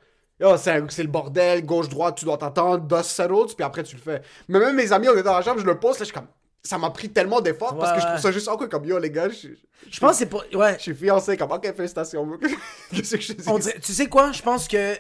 Yo, 0.41 0.57
c'est 0.57 0.79
le 1.03 1.09
bordel, 1.09 1.65
gauche-droite, 1.67 2.17
tu 2.17 2.25
dois 2.25 2.39
t'attendre, 2.39 2.81
dust 2.81 3.11
settles, 3.11 3.55
puis 3.55 3.63
après 3.65 3.83
tu 3.83 3.95
le 3.97 4.01
fais. 4.03 4.23
Mais 4.49 4.59
même 4.59 4.75
mes 4.75 4.91
amis, 4.93 5.09
on 5.09 5.17
est 5.17 5.23
dans 5.23 5.35
la 5.37 5.43
chambre, 5.43 5.61
je 5.61 5.67
le 5.67 5.79
poste, 5.79 6.01
là, 6.01 6.05
je 6.05 6.11
suis 6.11 6.15
comme. 6.15 6.27
Ça 6.63 6.77
m'a 6.77 6.91
pris 6.91 7.09
tellement 7.11 7.41
d'efforts 7.41 7.79
parce 7.79 7.93
que 7.95 8.01
je 8.01 8.07
trouve 8.07 8.21
ça 8.21 8.33
juste 8.33 8.47
awkward 8.49 8.71
comme 8.71 8.85
Yo, 8.85 8.99
les 8.99 9.11
gars, 9.11 9.29
je, 9.31 9.49
Je 9.91 9.99
pense 10.01 10.13
que 10.13 10.17
c'est 10.19 10.27
pour, 10.27 10.45
ouais. 10.55 10.75
je 10.77 10.83
suis 10.83 10.95
fiancé, 10.95 11.37
comme 11.37 11.51
Ok, 11.53 11.75
félicitations. 11.75 12.29
Qu'est-ce 12.95 13.17
que 13.17 13.23
je 13.23 13.33
dis? 13.33 13.49
On 13.49 13.59
dirait- 13.59 13.79
tu 13.81 13.93
sais 13.95 14.09
quoi? 14.09 14.31
Je 14.33 14.43
pense 14.43 14.69
que, 14.69 14.95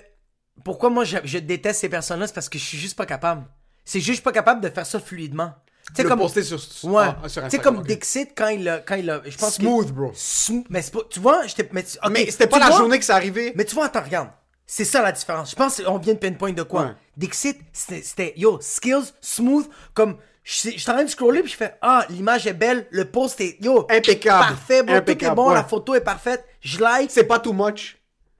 pourquoi 0.64 0.88
moi, 0.90 1.04
je, 1.04 1.18
je 1.24 1.38
déteste 1.38 1.80
ces 1.80 1.88
personnes-là, 1.90 2.26
c'est 2.26 2.32
parce 2.34 2.48
que 2.48 2.58
je 2.58 2.64
suis 2.64 2.78
juste 2.78 2.96
pas 2.96 3.04
capable. 3.06 3.44
C'est 3.84 4.00
juste 4.00 4.18
je 4.20 4.22
pas 4.22 4.32
capable 4.32 4.60
de 4.62 4.68
faire 4.70 4.86
ça 4.86 5.00
fluidement. 5.00 5.52
Tu 5.94 6.02
sais, 6.02 6.04
comme, 6.08 6.18
poster 6.20 6.42
sur, 6.44 6.58
Ouais. 6.84 7.04
ah, 7.22 7.28
sur 7.28 7.42
tu 7.44 7.50
sais, 7.50 7.58
comme 7.58 7.78
ok. 7.78 7.86
Dixit, 7.86 8.30
quand 8.36 8.48
il 8.48 8.66
a, 8.68 8.78
quand 8.78 8.94
il 8.94 9.10
a, 9.10 9.20
je 9.26 9.36
pense 9.36 9.56
que- 9.56 9.62
Smooth, 9.62 9.90
bro. 9.90 10.12
Smooth. 10.14 10.66
Mais 10.70 10.82
c'est 10.82 10.92
pas, 10.92 11.00
tu 11.10 11.18
vois, 11.20 11.46
j'étais, 11.46 11.68
mais, 11.72 11.84
Mais 12.10 12.30
c'était 12.30 12.46
pas 12.46 12.58
la 12.58 12.68
vois? 12.68 12.78
journée 12.78 12.98
que 12.98 13.04
c'est 13.04 13.12
arrivé. 13.12 13.52
Mais 13.56 13.64
tu 13.64 13.74
vois, 13.74 13.86
attends, 13.86 14.02
regarde. 14.02 14.28
C'est 14.66 14.84
ça 14.84 15.02
la 15.02 15.10
différence. 15.10 15.50
Je 15.50 15.56
pense 15.56 15.82
qu'on 15.82 15.98
vient 15.98 16.14
de 16.14 16.18
pinpoint 16.20 16.52
de 16.52 16.62
quoi. 16.62 16.82
Ouais. 16.84 16.92
Dixit, 17.16 17.58
c'était, 17.72 18.32
yo, 18.36 18.58
skills, 18.60 19.12
smooth, 19.20 19.68
comme, 19.94 20.16
je 20.50 20.56
suis 20.56 20.72
je 20.72 20.78
suis 20.78 20.90
en 20.90 20.94
train 20.94 21.04
de 21.04 21.08
scroller 21.10 21.42
puis 21.42 21.52
je 21.52 21.56
fais, 21.56 21.76
ah, 21.80 22.04
l'image 22.10 22.46
est 22.48 22.52
belle, 22.52 22.86
le 22.90 23.04
post 23.04 23.40
est, 23.40 23.56
yo, 23.62 23.86
Impeccable. 23.88 24.40
parfait, 24.46 24.82
bon, 24.82 24.88
tout 24.88 24.92
est 24.94 24.96
Impeccable, 24.96 25.36
bon, 25.36 25.48
ouais. 25.48 25.54
la 25.54 25.62
photo 25.64 25.94
est 25.94 26.00
parfaite, 26.00 26.44
je 26.60 26.80
like, 26.80 27.10
C'est 27.12 27.24
pas 27.24 27.38
too 27.38 27.52
much. 27.52 27.98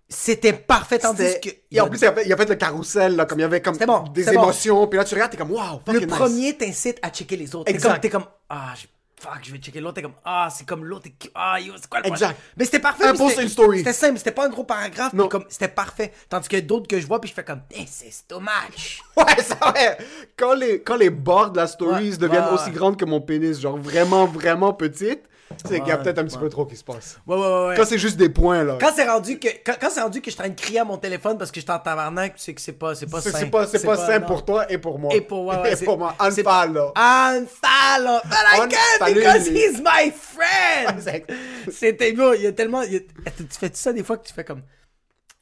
c'était 0.09 0.53
parfait, 0.53 0.99
tandis 0.99 1.39
que... 1.41 1.51
Et 1.71 1.81
en 1.81 1.89
plus, 1.89 2.01
il 2.01 2.07
a, 2.07 2.13
fait, 2.13 2.27
il 2.27 2.33
a 2.33 2.37
fait 2.37 2.49
le 2.49 2.57
carrousel, 2.57 3.15
là, 3.15 3.27
comme 3.27 3.39
il 3.39 3.43
y 3.43 3.45
avait 3.45 3.63
comme 3.63 3.77
bon, 3.77 4.05
des 4.13 4.25
bon. 4.25 4.33
émotions. 4.33 4.89
Puis 4.89 4.99
là, 4.99 5.05
tu 5.05 5.15
regardes, 5.15 5.31
t'es 5.31 5.37
comme, 5.37 5.53
waouh, 5.53 5.79
le 5.87 6.01
nice. 6.01 6.07
premier 6.09 6.57
t'incite 6.57 6.99
à 7.01 7.11
checker 7.11 7.37
les 7.37 7.55
autres. 7.55 7.71
Exact. 7.71 7.91
comme, 7.93 8.01
t'es 8.01 8.11
comme, 8.11 8.25
ah, 8.49 8.75
je- 8.77 8.87
fuck, 9.21 9.39
je 9.43 9.53
vais 9.53 9.59
checker 9.59 9.81
l'autre. 9.81 9.95
T'es 9.97 10.03
comme, 10.03 10.15
ah, 10.25 10.49
c'est 10.51 10.67
comme 10.67 10.85
l'autre. 10.85 11.09
Ah, 11.35 11.61
yo, 11.61 11.75
c'est 11.77 11.89
quoi 11.89 12.01
le 12.01 12.07
Exact. 12.07 12.39
Mais 12.57 12.65
c'était 12.65 12.81
parfait. 12.81 13.07
Un 13.07 13.15
post, 13.15 13.41
une 13.41 13.49
story. 13.49 13.79
C'était 13.79 13.93
simple, 13.93 14.19
c'était 14.19 14.31
pas 14.31 14.47
un 14.47 14.49
gros 14.49 14.65
paragraphe. 14.65 15.13
Non. 15.13 15.29
comme, 15.29 15.45
c'était 15.49 15.69
parfait. 15.69 16.13
Tandis 16.29 16.49
que 16.49 16.59
d'autres 16.61 16.89
que 16.89 16.99
je 16.99 17.07
vois, 17.07 17.21
puis 17.21 17.29
je 17.29 17.35
fais 17.35 17.45
comme, 17.45 17.61
eh, 17.71 17.85
c'est 17.87 18.11
dommage. 18.29 19.03
Ouais, 19.17 19.43
ça 19.43 19.73
ouais. 19.73 19.99
Quand 20.35 20.55
les, 20.55 20.81
quand 20.81 20.97
les 20.97 21.11
bords 21.11 21.51
de 21.51 21.59
la 21.59 21.67
stories 21.67 22.11
Ouais, 22.11 22.17
deviennent 22.17 22.45
ouais, 22.45 22.53
aussi 22.53 22.71
grandes 22.71 22.97
que 22.97 23.05
mon 23.05 23.21
pénis, 23.21 23.61
genre 23.61 23.77
vraiment, 23.77 24.25
vraiment 24.25 24.73
petites, 24.73 25.23
c'est 25.67 25.81
qu'il 25.81 25.89
y 25.89 25.93
a 25.93 25.99
peut-être 25.99 26.19
un 26.19 26.25
petit 26.25 26.39
peu 26.39 26.49
trop 26.49 26.65
qui 26.65 26.77
se 26.77 26.85
passe. 26.85 27.19
Ouais, 27.27 27.37
ouais, 27.37 27.43
ouais. 27.43 27.67
ouais. 27.69 27.75
Quand 27.77 27.85
c'est 27.85 27.99
juste 27.99 28.17
des 28.17 28.29
points, 28.29 28.63
là. 28.65 28.79
Quand 28.81 28.93
c'est 28.95 29.09
rendu 29.09 29.39
que 29.39 29.49
quand, 29.65 29.75
quand 29.81 29.91
c'est 29.91 30.01
rendu 30.01 30.21
que 30.21 30.31
je 30.31 30.35
suis 30.37 30.41
en 30.41 30.45
train 30.45 30.55
de 30.55 30.61
crier 30.61 30.79
à 30.81 30.85
mon 30.85 30.97
téléphone 30.97 31.37
parce 31.39 31.51
que 31.51 31.61
je 31.61 31.65
suis 31.65 31.71
en 31.73 31.79
tabarnak, 31.79 32.37
tu 32.37 32.43
sais 32.43 32.55
que 32.55 32.61
c'est 32.61 32.73
pas 32.73 32.95
c'est 32.95 33.07
pas 33.07 33.21
C'est 33.21 33.31
sain. 33.31 33.39
c'est 33.41 33.47
pas, 33.51 33.67
c'est 33.67 33.85
pas 33.85 33.97
sain 33.97 34.19
non. 34.21 34.27
pour 34.27 34.45
toi 34.45 34.71
et 34.71 34.79
pour 34.79 34.99
moi. 34.99 35.13
Et 35.15 35.21
pour 35.21 35.45
ouais, 35.47 35.57
Et 35.73 35.77
c'est- 35.77 35.85
pour 35.85 35.99
moi. 35.99 36.15
c'est- 36.31 36.47
Unfollow. 36.47 36.93
Unfollow. 36.97 38.21
But 38.25 38.47
I 38.53 38.69
can't 38.69 39.15
because 39.15 39.49
he's 39.49 39.81
my 39.81 40.13
friend. 40.13 41.25
C'était 41.71 42.13
beau, 42.13 42.33
il 42.35 42.43
y 42.43 42.47
a 42.47 42.53
tellement 42.53 42.83
il 42.83 42.93
y 42.95 42.97
a- 42.97 43.01
tu 43.01 43.45
fais 43.59 43.71
ça 43.75 43.93
des 43.93 44.05
fois 44.05 44.17
que 44.19 44.27
tu 44.27 44.33
fais 44.33 44.45
comme 44.45 44.63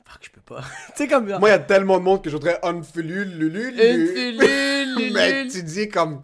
fuck, 0.04 0.20
je 0.22 0.30
peux 0.30 0.40
pas. 0.54 0.62
tu 0.96 1.02
sais 1.04 1.08
comme 1.08 1.26
Moi, 1.26 1.48
il 1.48 1.52
y 1.52 1.54
a 1.54 1.58
tellement 1.58 1.98
de 1.98 2.02
monde 2.04 2.22
que 2.22 2.30
je 2.30 2.34
voudrais 2.36 2.58
unfollow, 2.62 3.24
lulu, 3.24 3.50
lulu. 3.50 3.68
Unfollow, 3.78 4.96
lulu. 4.98 5.12
Mais 5.12 5.46
tu 5.48 5.62
dis 5.62 5.88
comme. 5.88 6.22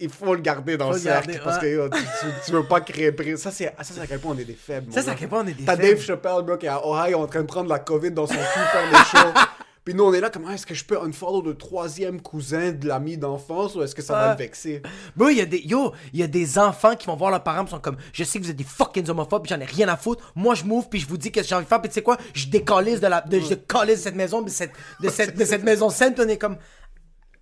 Il 0.00 0.08
faut 0.10 0.34
le 0.34 0.40
garder 0.40 0.76
dans 0.76 0.86
Faut 0.86 0.92
le 0.92 0.96
le 0.98 1.02
cercle 1.02 1.28
garder, 1.32 1.44
parce 1.44 1.58
que 1.58 1.88
tu, 1.88 1.98
tu- 2.20 2.32
tu 2.46 2.52
veux 2.52 2.64
pas 2.64 2.80
créer. 2.80 3.12
Ça, 3.36 3.50
c'est 3.50 3.64
ça, 3.64 3.74
c'est 3.82 4.00
à 4.00 4.06
quel 4.06 4.18
point 4.20 4.34
on 4.34 4.38
est 4.38 4.44
des 4.44 4.54
faibles. 4.54 4.92
Ça, 4.92 5.02
c'est 5.02 5.10
à 5.10 5.14
quel 5.14 5.28
point 5.28 5.42
on 5.44 5.46
est 5.46 5.52
des 5.54 5.64
T'as. 5.64 5.76
Dave 5.76 6.00
Chappelle, 6.00 6.42
bro, 6.44 6.56
qui 6.56 6.66
est 6.66 6.70
à 6.70 6.80
Ohio 6.86 7.18
en 7.18 7.26
train 7.26 7.40
de 7.42 7.46
prendre 7.46 7.68
la 7.68 7.78
COVID 7.78 8.10
dans 8.10 8.26
son 8.26 8.34
cul, 8.34 8.40
faire 8.40 8.90
des 8.90 8.96
shows. 9.18 9.40
Puis 9.84 9.92
nous, 9.92 10.04
on 10.04 10.14
est 10.14 10.20
là, 10.20 10.30
comment 10.30 10.50
est-ce 10.50 10.64
que 10.64 10.74
je 10.74 10.82
peux 10.82 10.98
unfollow 10.98 11.42
le 11.42 11.56
troisième 11.58 12.22
cousin 12.22 12.72
de 12.72 12.88
l'ami 12.88 13.18
d'enfance 13.18 13.74
ou 13.74 13.82
est-ce 13.82 13.94
que 13.94 14.00
ça 14.00 14.14
va 14.14 14.32
me 14.32 14.38
vexer? 14.38 14.80
Bro, 15.14 15.28
il 15.28 15.36
y 15.36 15.40
a 15.42 15.44
des 15.44 15.58
yo, 15.58 15.92
il 16.14 16.20
y 16.20 16.22
a 16.22 16.26
des 16.26 16.58
enfants 16.58 16.96
qui 16.96 17.06
vont 17.06 17.16
voir 17.16 17.30
leurs 17.30 17.42
parents, 17.42 17.66
pis 17.66 17.70
sont 17.72 17.80
comme, 17.80 17.98
je 18.14 18.24
sais 18.24 18.38
que 18.38 18.44
vous 18.44 18.50
êtes 18.50 18.56
des 18.56 18.64
fucking 18.64 19.06
homophobes, 19.10 19.46
j'en 19.46 19.60
ai 19.60 19.66
rien 19.66 19.86
à 19.88 19.98
foutre. 19.98 20.32
Moi, 20.34 20.54
je 20.54 20.64
m'ouvre, 20.64 20.88
puis 20.88 21.00
je 21.00 21.06
vous 21.06 21.18
dis 21.18 21.30
qu'est-ce 21.30 21.44
que 21.44 21.48
j'ai 21.50 21.54
envie 21.54 21.64
de 21.64 21.68
faire, 21.68 21.82
puis 21.82 21.90
tu 21.90 21.94
sais 21.96 22.02
quoi, 22.02 22.16
je 22.32 22.46
décalisse 22.46 23.00
de 23.00 23.08
la, 23.08 23.20
de, 23.20 23.38
je 23.40 23.54
cette 24.00 24.14
maison, 24.16 24.40
de 24.40 24.48
cette, 24.48 24.70
de 25.02 25.10
cette, 25.10 25.36
de 25.36 25.44
cette 25.44 25.64
maison 25.64 25.90
puis 26.14 26.24
on 26.24 26.28
est 26.30 26.38
comme, 26.38 26.56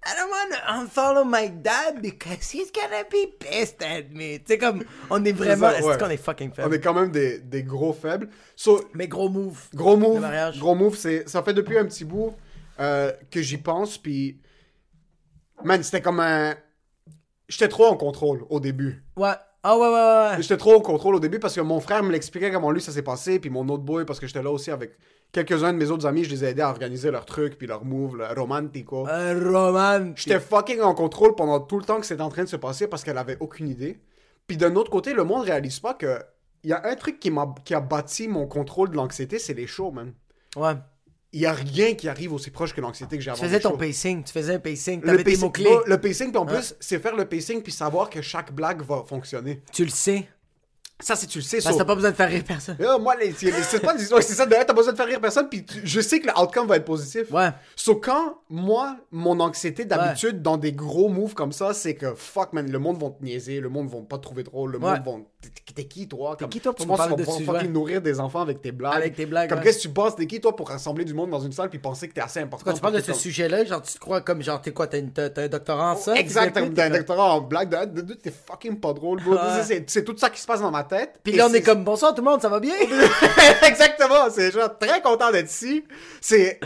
I 0.05 0.15
don't 0.17 0.31
want 0.31 0.53
to 0.53 0.73
unfollow 0.73 1.25
my 1.25 1.49
dad 1.49 2.03
because 2.03 2.51
he's 2.51 2.73
gonna 2.73 3.05
be 3.09 3.27
pissed 3.39 3.83
at 3.83 4.11
me. 4.11 4.39
Tu 4.41 4.45
sais 4.55 4.59
comme, 4.59 4.83
on 5.11 5.25
est 5.25 5.33
vraiment, 5.33 5.71
est-ce 5.71 5.87
ouais. 5.87 5.97
qu'on 5.99 6.11
est 6.11 6.17
fucking 6.17 6.51
On 6.51 6.55
faible. 6.55 6.75
est 6.75 6.81
quand 6.81 6.95
même 6.95 7.13
des, 7.13 7.39
des 7.39 7.63
gros 7.63 7.93
faibles. 7.93 8.29
So, 8.57 8.83
Mais 8.95 9.07
gros 9.07 9.29
move. 9.29 9.69
Gros 9.75 9.97
move, 9.97 10.27
gros 10.59 10.75
move, 10.75 10.97
c'est 10.97 11.29
ça 11.29 11.43
fait 11.45 11.55
depuis 11.55 11.79
un 11.79 11.85
petit 11.85 12.05
bout 12.05 12.35
euh, 12.81 13.13
que 13.31 13.41
j'y 13.43 13.59
pense, 13.59 13.97
puis 13.97 14.41
man, 15.63 15.81
c'était 15.85 16.01
comme 16.03 16.19
un, 16.19 16.57
j'étais 17.49 17.69
trop 17.69 17.87
en 17.87 17.97
contrôle 17.97 18.45
au 18.51 18.59
début. 18.59 19.05
Ouais. 19.17 19.35
Ah 19.65 19.77
ouais, 19.77 19.87
ouais, 19.87 19.93
ouais. 19.93 20.43
J'étais 20.43 20.57
trop 20.57 20.75
en 20.75 20.81
contrôle 20.81 21.15
au 21.15 21.21
début 21.21 21.39
parce 21.39 21.55
que 21.55 21.61
mon 21.61 21.81
frère 21.81 22.03
me 22.03 22.11
l'expliquait 22.11 22.51
comment 22.51 22.73
lui 22.73 22.81
ça 22.81 22.91
s'est 22.91 23.03
passé, 23.03 23.39
puis 23.39 23.49
mon 23.49 23.69
autre 23.69 23.85
boy 23.85 24.05
parce 24.05 24.19
que 24.19 24.27
j'étais 24.27 24.43
là 24.43 24.51
aussi 24.51 24.71
avec 24.71 24.97
quelques-uns 25.31 25.73
de 25.73 25.79
mes 25.79 25.91
autres 25.91 26.07
amis, 26.07 26.25
je 26.25 26.31
les 26.31 26.45
ai 26.45 26.49
aidés 26.49 26.63
à 26.63 26.69
organiser 26.69 27.11
leurs 27.11 27.27
trucs 27.27 27.57
puis 27.57 27.67
leurs 27.67 27.85
moves, 27.85 28.17
le 28.17 28.27
romantico. 28.39 29.07
Un 29.09 29.35
roman. 29.35 30.13
J'étais 30.17 30.41
fucking 30.41 30.81
en 30.81 30.95
contrôle 30.95 31.35
pendant 31.35 31.61
tout 31.61 31.79
le 31.79 31.85
temps 31.85 32.01
que 32.01 32.07
c'était 32.07 32.23
en 32.23 32.29
train 32.29 32.45
de 32.45 32.49
se 32.49 32.57
passer 32.57 32.89
parce 32.89 33.05
qu'elle 33.05 33.19
avait 33.19 33.37
aucune 33.41 33.69
idée. 33.69 34.01
Puis 34.47 34.57
d'un 34.57 34.75
autre 34.75 34.91
côté, 34.91 35.15
le 35.15 35.25
monde 35.25 35.45
réalise 35.45 35.79
pas 35.79 35.95
que 35.95 36.19
il 36.65 36.71
y 36.71 36.73
a 36.73 36.85
un 36.85 36.95
truc 36.95 37.19
qui 37.19 37.31
m'a 37.31 37.55
qui 37.65 37.75
a 37.75 37.81
bâti 37.81 38.29
mon 38.29 38.47
contrôle 38.47 38.91
de 38.91 38.97
l'anxiété, 38.97 39.39
c'est 39.39 39.55
les 39.55 39.67
shows, 39.67 39.91
man. 39.91 40.13
Ouais. 40.57 40.75
Il 41.35 41.41
y 41.41 41.47
a 41.47 41.53
rien 41.53 41.95
qui 41.95 42.09
arrive 42.09 42.33
aussi 42.35 42.51
proche 42.51 42.75
que 42.75 42.81
l'anxiété 42.83 43.17
que 43.17 43.23
j'ai 43.23 43.31
avant 43.31 43.39
Tu 43.41 43.47
faisais 43.47 43.61
ton 43.61 43.71
shows. 43.71 43.77
pacing, 43.79 44.23
tu 44.23 44.33
faisais 44.33 44.55
un 44.55 44.59
pacing, 44.59 45.01
tes 45.01 45.25
pacing, 45.25 45.41
mots-clés. 45.41 45.65
bon, 45.65 45.81
le 45.87 45.99
pacing, 45.99 46.29
puis 46.31 46.37
en 46.39 46.47
Ouais. 46.47 46.55
plus, 46.55 46.75
c'est 46.79 46.99
faire 46.99 47.17
le 47.17 47.25
pacing 47.25 47.63
puis 47.63 47.73
savoir 47.73 48.11
que 48.11 48.21
chaque 48.21 48.53
blague 48.53 48.83
va 48.83 49.03
fonctionner. 49.09 49.63
Tu 49.73 49.85
le 49.85 49.91
sais. 49.91 50.29
Ça, 51.01 51.17
si 51.17 51.27
tu 51.27 51.39
le 51.39 51.43
sais, 51.43 51.59
Parce 51.61 51.75
que 51.75 51.81
t'as 51.81 51.85
pas 51.85 51.97
besoin 51.97 52.13
de 52.13 52.17
faire 52.17 52.29
rire 52.29 52.45
personne. 52.47 52.77
Là, 52.79 52.97
moi, 52.97 53.17
c'est 53.37 53.81
pas 53.83 53.93
des 53.95 54.03
histoires, 54.05 54.23
c'est 54.23 54.35
ça, 54.35 54.47
de 54.47 54.53
t'as 54.53 54.65
pas 54.67 54.73
besoin 54.73 54.93
de 54.93 54.97
faire 54.97 55.07
rire 55.09 55.21
personne, 55.21 55.49
puis 55.49 55.65
tu- 55.65 55.81
je 55.83 56.01
sais 56.01 56.21
que 56.21 56.29
le 56.29 56.39
outcome 56.39 56.69
va 56.69 56.77
être 56.77 56.85
positif. 56.85 57.29
Ouais. 57.33 57.49
So, 57.75 57.97
quand, 57.97 58.39
moi, 58.49 58.99
mon 59.11 59.41
anxiété 59.41 59.85
d'habitude 59.85 60.43
dans 60.43 60.57
des 60.59 60.71
gros 60.73 61.09
moves 61.09 61.35
comme 61.35 61.51
ça, 61.51 61.75
c'est 61.75 61.95
que 61.97 62.15
fuck, 62.15 62.53
man, 62.53 62.71
le 62.71 62.79
monde 62.79 63.03
va 63.03 63.11
te 63.11 63.25
niaiser, 63.25 63.59
le 63.59 63.69
monde 63.69 63.89
va 63.89 63.99
pas 64.09 64.19
te 64.19 64.23
trouver 64.23 64.45
drôle, 64.45 64.73
le 64.73 64.79
Ouais. 64.79 64.91
monde 65.01 65.05
va. 65.05 65.13
T'es- 65.43 65.49
T'es 65.75 65.85
qui, 65.85 66.07
toi? 66.07 66.37
Comme- 66.37 66.49
qui, 66.51 66.61
toi, 66.61 66.73
pour 66.75 66.85
Tu 66.85 66.89
penses 66.89 66.99
que 67.09 67.37
tu 67.39 67.45
vas 67.45 67.63
de 67.63 67.69
nourrir 67.69 68.01
des 68.03 68.21
enfants 68.21 68.43
avec 68.43 68.61
tes 68.63 68.73
blagues 68.73 68.95
Avec 68.95 69.17
tes 69.17 69.27
blagues, 69.27 69.49
Comme 69.49 69.61
qu'est-ce 69.61 69.79
que 69.79 69.83
tu 69.83 69.89
penses? 69.89 70.15
T'es 70.17 70.27
qui, 70.27 70.41
toi, 70.41 70.55
pour 70.55 70.69
rassembler 70.69 71.05
du 71.05 71.15
monde 71.15 71.31
dans 71.31 71.41
une 71.41 71.51
salle 71.53 71.71
puis 71.71 71.79
penser 71.79 72.09
que 72.09 72.15
t'es 72.15 72.21
assez 72.21 72.41
important 72.41 72.71
Quand 72.71 72.75
tu 72.77 72.81
parles 72.83 72.95
de 72.95 73.01
ce 73.01 73.13
sujet-là, 73.15 73.65
genre, 73.65 73.81
tu 73.83 73.95
te 73.95 73.99
crois 73.99 74.21
comme, 74.21 74.43
genre, 74.43 74.61
t'es 74.61 74.73
quoi, 74.73 74.87
t'as, 74.87 74.99
un 74.99 75.49
doctorat 75.49 75.93
en 75.93 75.97
ça? 75.97 76.15
Exactement, 76.15 76.69
tu 76.69 76.75
t'as 76.75 76.87
un 76.87 76.91
t'es 76.91 76.99
doctorat 76.99 77.35
en 77.35 77.41
blague 77.41 77.71
de, 77.71 78.01
de, 78.03 78.07
de- 78.07 78.15
t'es 78.15 78.31
fucking 78.31 78.79
pas 78.81 78.93
drôle, 78.93 79.23
bro. 79.23 79.35
C'est- 79.65 80.05
tout 80.05 80.17
ça 80.17 80.31
qui 80.31 80.41
se 80.41 80.47
passe 80.47 80.61
dans 80.61 80.71
ma 80.71 80.85
tête. 80.85 81.19
Puis 81.25 81.33
là, 81.35 81.49
on 81.51 81.55
est 81.55 81.63
comme, 81.63 81.83
bonsoir 81.85 82.15
tout 82.15 82.23
le 82.23 82.31
monde, 82.31 82.41
ça 82.43 82.49
va 82.49 82.61
bien? 82.61 82.75
Exactement, 83.67 84.29
c'est 84.31 84.51
genre 84.53 84.77
très 84.79 85.01
content 85.03 85.31
d'être 85.31 85.51
ici. 85.51 85.85
C'est 86.21 86.61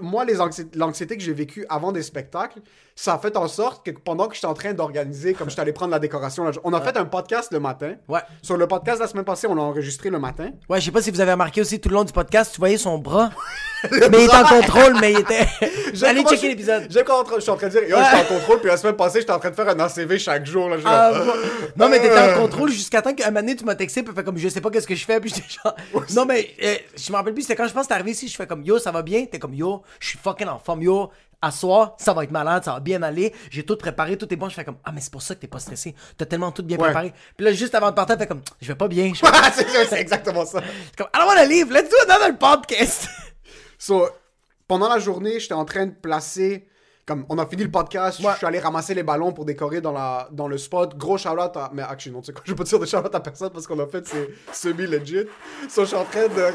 moi 0.00 0.24
les 0.24 0.38
anxi- 0.38 0.66
l'anxiété 0.74 1.16
que 1.16 1.22
j'ai 1.22 1.32
vécue 1.32 1.64
avant 1.68 1.92
des 1.92 2.02
spectacles, 2.02 2.60
ça 3.02 3.14
a 3.14 3.18
fait 3.18 3.34
en 3.38 3.48
sorte 3.48 3.86
que 3.86 3.92
pendant 3.92 4.28
que 4.28 4.34
j'étais 4.34 4.46
en 4.46 4.52
train 4.52 4.74
d'organiser 4.74 5.32
comme 5.32 5.48
j'étais 5.48 5.62
allé 5.62 5.72
prendre 5.72 5.90
la 5.92 5.98
décoration, 5.98 6.44
on 6.64 6.72
a 6.74 6.80
fait 6.82 6.96
un 6.98 7.06
podcast 7.06 7.50
le 7.50 7.58
matin. 7.58 7.94
Ouais. 8.08 8.20
Sur 8.42 8.58
le 8.58 8.66
podcast 8.66 8.98
de 8.98 9.04
la 9.04 9.08
semaine 9.08 9.24
passée, 9.24 9.46
on 9.46 9.54
l'a 9.54 9.62
enregistré 9.62 10.10
le 10.10 10.18
matin. 10.18 10.50
Ouais, 10.68 10.80
je 10.80 10.84
sais 10.84 10.90
pas 10.90 11.00
si 11.00 11.10
vous 11.10 11.20
avez 11.22 11.32
remarqué 11.32 11.62
aussi 11.62 11.80
tout 11.80 11.88
le 11.88 11.94
long 11.94 12.04
du 12.04 12.12
podcast, 12.12 12.52
tu 12.52 12.58
voyais 12.60 12.76
son 12.76 12.98
bras. 12.98 13.30
mais 13.90 13.98
il 14.18 14.24
était 14.24 14.34
en 14.36 14.44
contrôle, 14.44 14.96
mais 15.00 15.12
il 15.12 15.20
était. 15.20 15.46
Allez 16.06 16.22
Comment 16.22 16.28
checker 16.28 16.42
je- 16.42 16.46
l'épisode. 16.48 16.86
j'ai 16.90 17.02
quand 17.02 17.24
je 17.36 17.40
suis 17.40 17.50
en 17.50 17.56
train 17.56 17.68
de 17.68 17.72
dire, 17.72 17.82
yo, 17.88 17.96
j'étais 17.96 18.16
en 18.34 18.34
contrôle, 18.36 18.58
puis 18.60 18.68
la 18.68 18.76
semaine 18.76 18.96
passée, 18.96 19.20
j'étais 19.20 19.32
en 19.32 19.38
train 19.38 19.48
de 19.50 19.54
faire 19.56 19.68
un 19.70 19.80
ACV 19.80 20.18
chaque 20.18 20.44
jour. 20.44 20.68
Là, 20.68 20.76
Ah, 20.84 21.12
non, 21.76 21.88
mais 21.88 22.00
t'étais 22.00 22.14
Euh. 22.18 22.36
en 22.36 22.40
contrôle 22.42 22.70
jusqu'à 22.70 23.00
temps 23.00 23.14
qu'à 23.14 23.24
un 23.28 23.30
moment 23.30 23.40
donné, 23.40 23.56
tu 23.56 23.64
m'as 23.64 23.76
texté, 23.76 24.02
puis 24.02 24.14
fait 24.14 24.22
comme, 24.24 24.36
je 24.36 24.48
sais 24.50 24.60
pas 24.60 24.68
qu'est-ce 24.68 24.86
que 24.86 24.94
je 24.94 25.06
fais, 25.06 25.18
puis 25.20 25.30
j'étais 25.34 25.48
genre. 25.48 25.74
Non, 26.14 26.26
mais 26.26 26.50
euh, 26.62 26.74
je 26.96 27.10
me 27.10 27.16
rappelle 27.16 27.32
plus, 27.32 27.42
c'était 27.42 27.56
quand 27.56 27.66
je 27.66 27.72
pense 27.72 27.84
que 27.84 27.88
t'es 27.88 27.94
arrivé 27.94 28.10
ici, 28.10 28.28
je 28.28 28.36
fais 28.36 28.46
comme, 28.46 28.62
yo, 28.62 28.78
ça 28.78 28.90
va 28.90 29.00
bien? 29.00 29.24
T'es 29.24 29.38
comme, 29.38 29.54
yo, 29.54 29.80
je 30.00 30.08
suis 30.08 30.18
fucking 30.22 30.48
en 30.48 30.58
forme, 30.58 30.82
yo. 30.82 31.08
À 31.42 31.50
soir, 31.50 31.94
ça 31.98 32.12
va 32.12 32.24
être 32.24 32.30
malade, 32.32 32.64
ça 32.64 32.74
va 32.74 32.80
bien 32.80 33.02
aller. 33.02 33.32
J'ai 33.50 33.64
tout 33.64 33.76
préparé, 33.76 34.18
tout 34.18 34.30
est 34.32 34.36
bon. 34.36 34.48
Je 34.50 34.54
fais 34.54 34.64
comme, 34.64 34.76
ah, 34.84 34.92
mais 34.92 35.00
c'est 35.00 35.10
pour 35.10 35.22
ça 35.22 35.34
que 35.34 35.40
t'es 35.40 35.46
pas 35.48 35.58
stressé. 35.58 35.94
T'as 36.18 36.26
tellement 36.26 36.52
tout 36.52 36.62
bien 36.62 36.76
Ouais. 36.76 36.84
préparé. 36.84 37.14
Puis 37.36 37.46
là, 37.46 37.52
juste 37.52 37.74
avant 37.74 37.88
de 37.88 37.94
partir, 37.94 38.18
t'es 38.18 38.26
comme, 38.26 38.42
je 38.60 38.68
vais 38.68 38.74
pas 38.74 38.88
bien. 38.88 39.10
C'est 39.54 39.92
exactement 40.00 40.44
ça. 40.44 40.60
comme, 40.98 41.06
I 41.14 41.18
don't 41.18 41.26
wanna 41.28 41.46
leave, 41.46 41.72
let's 41.72 41.88
do 41.88 41.96
another 42.10 42.36
podcast. 42.36 43.08
So, 43.78 44.10
pendant 44.68 44.90
la 44.90 44.98
journée, 44.98 45.40
j'étais 45.40 45.54
en 45.54 45.64
train 45.64 45.86
de 45.86 45.94
placer. 45.94 46.66
Comme 47.06 47.24
on 47.30 47.38
a 47.38 47.46
fini 47.46 47.62
le 47.64 47.70
podcast, 47.70 48.20
Ouais. 48.20 48.32
je 48.32 48.36
suis 48.36 48.46
allé 48.46 48.58
ramasser 48.60 48.92
les 48.94 49.02
ballons 49.02 49.32
pour 49.32 49.46
décorer 49.46 49.80
dans, 49.80 49.90
la, 49.92 50.28
dans 50.30 50.46
le 50.46 50.58
spot. 50.58 50.94
Gros 50.98 51.16
à. 51.26 51.70
Mais 51.72 51.80
actually, 51.82 52.14
non, 52.14 52.20
tu 52.20 52.26
sais 52.26 52.32
quoi, 52.34 52.42
je 52.44 52.52
vais 52.52 52.56
pas 52.56 52.64
dire 52.64 52.78
de 52.78 52.84
shout-out 52.84 53.14
à 53.14 53.20
personne 53.20 53.50
parce 53.50 53.66
qu'on 53.66 53.78
a 53.78 53.86
fait, 53.86 54.06
c'est 54.06 54.28
semi-legit. 54.52 55.24
So, 55.70 55.82
je 55.84 55.86
suis 55.88 55.96
en 55.96 56.04
train 56.04 56.28
de. 56.28 56.52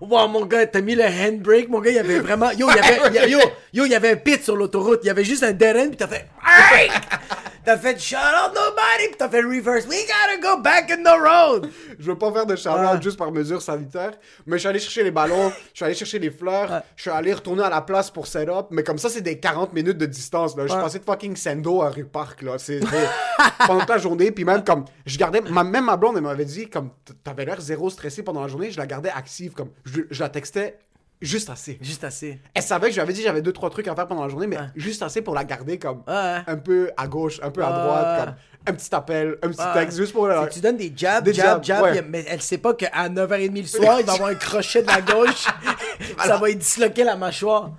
Wow, 0.00 0.28
mon 0.28 0.46
gars, 0.46 0.66
t'as 0.66 0.80
mis 0.80 0.94
le 0.94 1.04
handbrake, 1.04 1.68
mon 1.68 1.80
gars, 1.80 1.90
il 1.90 1.96
y 1.96 1.98
avait 1.98 2.20
vraiment. 2.20 2.50
Yo, 2.52 2.68
il 2.70 2.76
y 2.76 2.78
avait, 2.78 3.30
yo, 3.30 3.38
yo, 3.72 3.84
il 3.84 3.90
y 3.90 3.94
avait 3.94 4.12
un 4.12 4.16
pit 4.16 4.42
sur 4.42 4.56
l'autoroute, 4.56 5.00
il 5.02 5.08
y 5.08 5.10
avait 5.10 5.24
juste 5.24 5.42
un 5.42 5.52
dead 5.52 5.76
end, 5.76 5.90
pis 5.90 5.96
t'as 5.96 6.06
fait. 6.06 6.26
T'as 7.68 7.76
fait 7.76 8.00
shut 8.00 8.16
up 8.16 8.54
nobody, 8.54 9.10
pis 9.10 9.16
t'as 9.18 9.28
fait 9.28 9.42
reverse. 9.42 9.84
We 9.86 9.98
gotta 10.06 10.40
go 10.40 10.62
back 10.62 10.90
in 10.90 11.02
the 11.02 11.20
road! 11.20 11.68
Je 11.98 12.06
veux 12.06 12.16
pas 12.16 12.32
faire 12.32 12.46
de 12.46 12.56
shout-out 12.56 12.78
Ah. 12.94 12.98
juste 12.98 13.18
par 13.18 13.30
mesure 13.30 13.60
sanitaire. 13.60 14.12
Mais 14.46 14.56
je 14.56 14.60
suis 14.60 14.68
allé 14.68 14.78
chercher 14.78 15.04
les 15.04 15.10
ballons, 15.10 15.50
je 15.74 15.76
suis 15.76 15.84
allé 15.84 15.94
chercher 15.94 16.18
les 16.18 16.30
fleurs, 16.30 16.80
je 16.96 17.02
suis 17.02 17.10
allé 17.10 17.34
retourner 17.34 17.64
à 17.64 17.68
la 17.68 17.82
place 17.82 18.10
pour 18.10 18.26
set-up. 18.26 18.68
Mais 18.70 18.82
comme 18.82 18.96
ça, 18.96 19.10
c'est 19.10 19.20
des 19.20 19.38
40 19.38 19.74
minutes 19.74 19.98
de 19.98 20.06
distance. 20.06 20.56
Là. 20.56 20.62
Je 20.66 20.72
suis 20.72 20.80
passé 20.80 20.98
de 20.98 21.04
fucking 21.04 21.36
Sendo 21.36 21.82
à 21.82 21.90
Rue 21.90 22.06
Park. 22.06 22.40
Là. 22.40 22.56
C'est, 22.56 22.80
pendant 23.66 23.80
toute 23.80 23.90
la 23.90 23.98
journée. 23.98 24.30
Puis 24.30 24.46
même 24.46 24.64
comme. 24.64 24.86
Je 25.04 25.18
gardais. 25.18 25.42
Ma, 25.42 25.62
même 25.62 25.84
ma 25.84 25.98
blonde, 25.98 26.16
elle 26.16 26.22
m'avait 26.22 26.46
dit, 26.46 26.70
comme. 26.70 26.88
T'avais 27.22 27.44
l'air 27.44 27.60
zéro 27.60 27.90
stressé 27.90 28.22
pendant 28.22 28.40
la 28.40 28.48
journée. 28.48 28.70
Je 28.70 28.78
la 28.78 28.86
gardais 28.86 29.10
active. 29.10 29.52
Comme. 29.52 29.72
Je, 29.84 30.00
je 30.10 30.20
la 30.22 30.30
textais 30.30 30.78
juste 31.20 31.50
assez. 31.50 31.78
Juste 31.80 32.04
assez. 32.04 32.40
Elle 32.54 32.62
savait 32.62 32.86
que 32.88 32.92
je 32.92 32.96
lui 32.96 33.02
avais 33.02 33.12
dit 33.12 33.22
j'avais 33.22 33.42
deux 33.42 33.52
trois 33.52 33.70
trucs 33.70 33.88
à 33.88 33.94
faire 33.94 34.06
pendant 34.06 34.22
la 34.22 34.28
journée, 34.28 34.46
mais 34.46 34.58
juste 34.76 35.02
assez 35.02 35.22
pour 35.22 35.34
la 35.34 35.44
garder 35.44 35.78
comme 35.78 36.02
Ouais. 36.06 36.38
un 36.46 36.56
peu 36.56 36.90
à 36.96 37.06
gauche, 37.08 37.40
un 37.42 37.50
peu 37.50 37.64
à 37.64 37.70
droite, 37.70 38.24
comme 38.26 38.34
un 38.66 38.76
petit 38.76 38.94
appel, 38.94 39.38
un 39.42 39.48
petit 39.48 39.72
texte, 39.74 39.96
juste 39.98 40.12
pour 40.12 40.26
la... 40.28 40.46
que 40.46 40.52
tu 40.52 40.60
donnes 40.60 40.76
des 40.76 40.92
jabs, 40.94 41.24
Des 41.24 41.32
jabs, 41.32 41.64
jabs, 41.64 41.82
jabs, 41.82 41.82
ouais. 41.94 42.02
mais 42.08 42.24
elle 42.28 42.42
sait 42.42 42.58
pas 42.58 42.74
qu'à 42.74 43.08
9h30 43.08 43.60
le 43.60 43.66
soir, 43.66 44.00
il 44.00 44.06
va 44.06 44.12
avoir 44.12 44.28
un 44.30 44.34
crochet 44.34 44.82
de 44.82 44.86
la 44.88 45.00
gauche, 45.00 45.46
ça 46.24 46.36
va 46.36 46.46
lui 46.48 46.56
disloquer 46.56 47.04
la 47.04 47.16
mâchoire. 47.16 47.72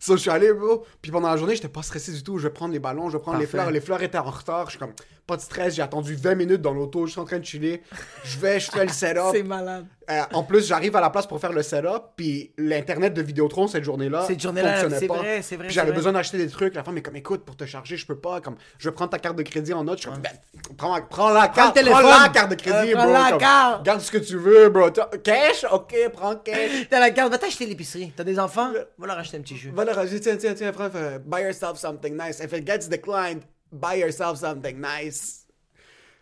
So, 0.00 0.16
je 0.16 0.20
suis 0.20 0.30
allé, 0.30 0.52
bro. 0.52 0.84
Puis 1.02 1.10
pendant 1.10 1.28
la 1.28 1.36
journée, 1.36 1.56
j'étais 1.56 1.66
pas 1.68 1.82
stressé 1.82 2.12
du 2.12 2.22
tout. 2.22 2.38
Je 2.38 2.44
vais 2.46 2.52
prendre 2.54 2.72
les 2.72 2.78
ballons, 2.78 3.08
je 3.10 3.16
vais 3.16 3.22
prendre 3.22 3.38
les 3.40 3.48
fleurs. 3.48 3.68
Les 3.72 3.80
fleurs 3.80 4.00
étaient 4.00 4.16
en 4.18 4.22
retard. 4.30 4.66
Je 4.66 4.70
suis 4.70 4.78
comme, 4.78 4.92
pas 5.28 5.36
de 5.36 5.42
stress. 5.42 5.74
J'ai 5.76 5.82
attendu 5.82 6.14
20 6.16 6.34
minutes 6.34 6.62
dans 6.62 6.72
l'auto. 6.72 7.06
Je 7.06 7.12
suis 7.12 7.20
en 7.20 7.24
train 7.24 7.38
de 7.38 7.44
chiller. 7.44 7.82
Je 8.24 8.38
vais, 8.38 8.58
je 8.58 8.70
fais 8.70 8.84
le 8.84 8.90
setup. 8.92 9.30
C'est 9.32 9.42
malade. 9.44 9.86
Euh, 10.10 10.22
en 10.32 10.42
plus, 10.42 10.66
j'arrive 10.66 10.96
à 10.96 11.02
la 11.02 11.10
place 11.10 11.26
pour 11.26 11.38
faire 11.38 11.52
le 11.52 11.62
setup. 11.62 12.14
Puis 12.16 12.52
l'internet 12.56 13.12
de 13.12 13.20
Vidéotron, 13.20 13.66
cette 13.68 13.84
journée-là. 13.84 14.24
Cette 14.26 14.40
journée-là, 14.40 14.70
fonctionnait 14.80 14.98
c'est 14.98 15.06
vrai, 15.06 15.42
c'est 15.42 15.56
vrai, 15.56 15.68
j'avais 15.68 15.92
besoin 15.92 16.12
d'acheter 16.12 16.38
des 16.38 16.48
trucs. 16.48 16.74
La 16.74 16.82
femme 16.82 16.96
est 16.96 17.02
comme, 17.02 17.16
écoute, 17.16 17.44
pour 17.44 17.56
te 17.56 17.66
charger, 17.66 17.98
je 17.98 18.06
peux 18.06 18.18
pas. 18.18 18.40
Comme, 18.40 18.56
je 18.78 18.88
vais 18.88 18.94
prendre 18.94 19.10
ta 19.10 19.18
carte 19.18 19.36
de 19.36 19.42
crédit 19.42 19.74
en 19.74 19.84
note. 19.84 19.98
Je 19.98 20.02
suis 20.04 20.10
comme, 20.10 20.22
ben, 20.22 20.32
prends, 20.78 20.98
prends 21.02 21.28
la 21.30 21.48
carte. 21.48 21.74
téléphone. 21.76 22.00
Prends 22.00 22.22
la 22.22 22.28
carte 22.30 22.50
de 22.50 22.54
crédit, 22.54 22.92
Euh, 22.92 22.94
prends 22.94 23.04
bro. 23.04 23.12
la 23.12 23.30
Comme, 23.30 23.38
carte. 23.38 23.84
Garde 23.84 24.00
ce 24.00 24.10
que 24.10 24.18
tu 24.18 24.38
veux, 24.38 24.70
bro. 24.70 24.88
Cash? 25.22 25.66
Ok, 25.70 25.94
prends 26.14 26.36
cash. 26.36 26.70
T'as 26.90 27.00
la 27.00 27.10
carte, 27.10 27.30
va 27.30 27.36
t'acheter 27.36 27.66
l'épicerie. 27.66 28.10
T'as 28.16 28.24
des 28.24 28.38
enfants? 28.38 28.70
Va 28.96 29.06
leur 29.06 29.18
acheter 29.18 29.36
un 29.36 29.42
petit 29.42 29.58
jus. 29.58 29.70
Va 29.74 29.84
leur 29.84 29.98
ajouter, 29.98 30.20
tiens, 30.20 30.36
tiens, 30.36 30.54
tiens, 30.54 30.72
frère, 30.72 31.20
buy 31.26 31.42
yourself 31.42 31.76
something 31.76 32.16
nice. 32.16 32.40
If 32.40 32.50
it 32.54 32.66
gets 32.66 32.88
declined, 32.88 33.42
buy 33.72 33.98
yourself 34.00 34.38
something 34.38 34.80
nice. 34.80 35.44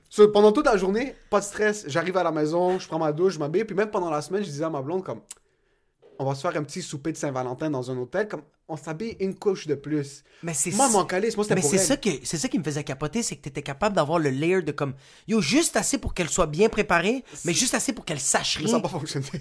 So, 0.09 0.29
pendant 0.29 0.53
toute 0.53 0.67
la 0.67 0.77
journée, 0.77 1.15
pas 1.31 1.41
de 1.41 1.45
stress. 1.45 1.85
J'arrive 1.89 2.17
à 2.17 2.23
la 2.23 2.31
maison, 2.31 2.79
je 2.79 2.87
prends 2.87 2.99
ma 2.99 3.13
douche, 3.13 3.35
je 3.35 3.39
m'habille. 3.39 3.65
Puis 3.65 3.75
même 3.75 3.91
pendant 3.91 4.11
la 4.11 4.23
semaine, 4.23 4.43
je 4.45 4.49
disais 4.51 4.65
à 4.65 4.71
ma 4.71 4.81
blonde, 4.81 5.03
comme, 5.03 5.21
on 6.19 6.25
va 6.25 6.35
se 6.35 6.41
faire 6.41 6.57
un 6.57 6.63
petit 6.63 6.81
souper 6.81 7.13
de 7.13 7.17
Saint-Valentin 7.17 7.71
dans 7.71 7.91
un 7.91 7.97
hôtel. 7.99 8.29
Comme, 8.29 8.43
on 8.69 8.77
s'habille 8.77 9.17
une 9.21 9.35
couche 9.37 9.67
de 9.69 9.75
plus. 9.77 10.25
Mais 10.43 10.55
c'est 10.55 10.71
Moi, 10.73 10.87
ça- 10.87 10.93
mon 10.93 11.05
calice, 11.05 11.37
moi, 11.37 11.45
c'était 11.45 11.55
Mais 11.57 11.63
c'est 11.63 11.79
ça, 11.79 11.97
que, 11.97 12.09
c'est 12.25 12.37
ça 12.37 12.49
qui 12.49 12.59
me 12.59 12.65
faisait 12.65 12.83
capoter, 12.83 13.23
c'est 13.23 13.37
que 13.37 13.43
t'étais 13.43 13.63
capable 13.63 13.95
d'avoir 13.95 14.19
le 14.19 14.31
layer 14.31 14.63
de 14.63 14.73
comme, 14.73 14.95
yo, 15.29 15.41
juste 15.41 15.77
assez 15.77 15.99
pour 15.99 16.15
qu'elle 16.15 16.29
soit 16.29 16.47
bien 16.47 16.69
préparée, 16.69 17.23
mais 17.45 17.53
juste 17.53 17.75
assez 17.75 17.93
pour 17.93 18.05
qu'elle 18.05 18.19
sache 18.21 18.59
Mais 18.61 18.67
ça 18.67 18.69
rien. 18.69 18.77
n'a 18.79 18.83
pas 18.83 18.89
fonctionné. 18.89 19.27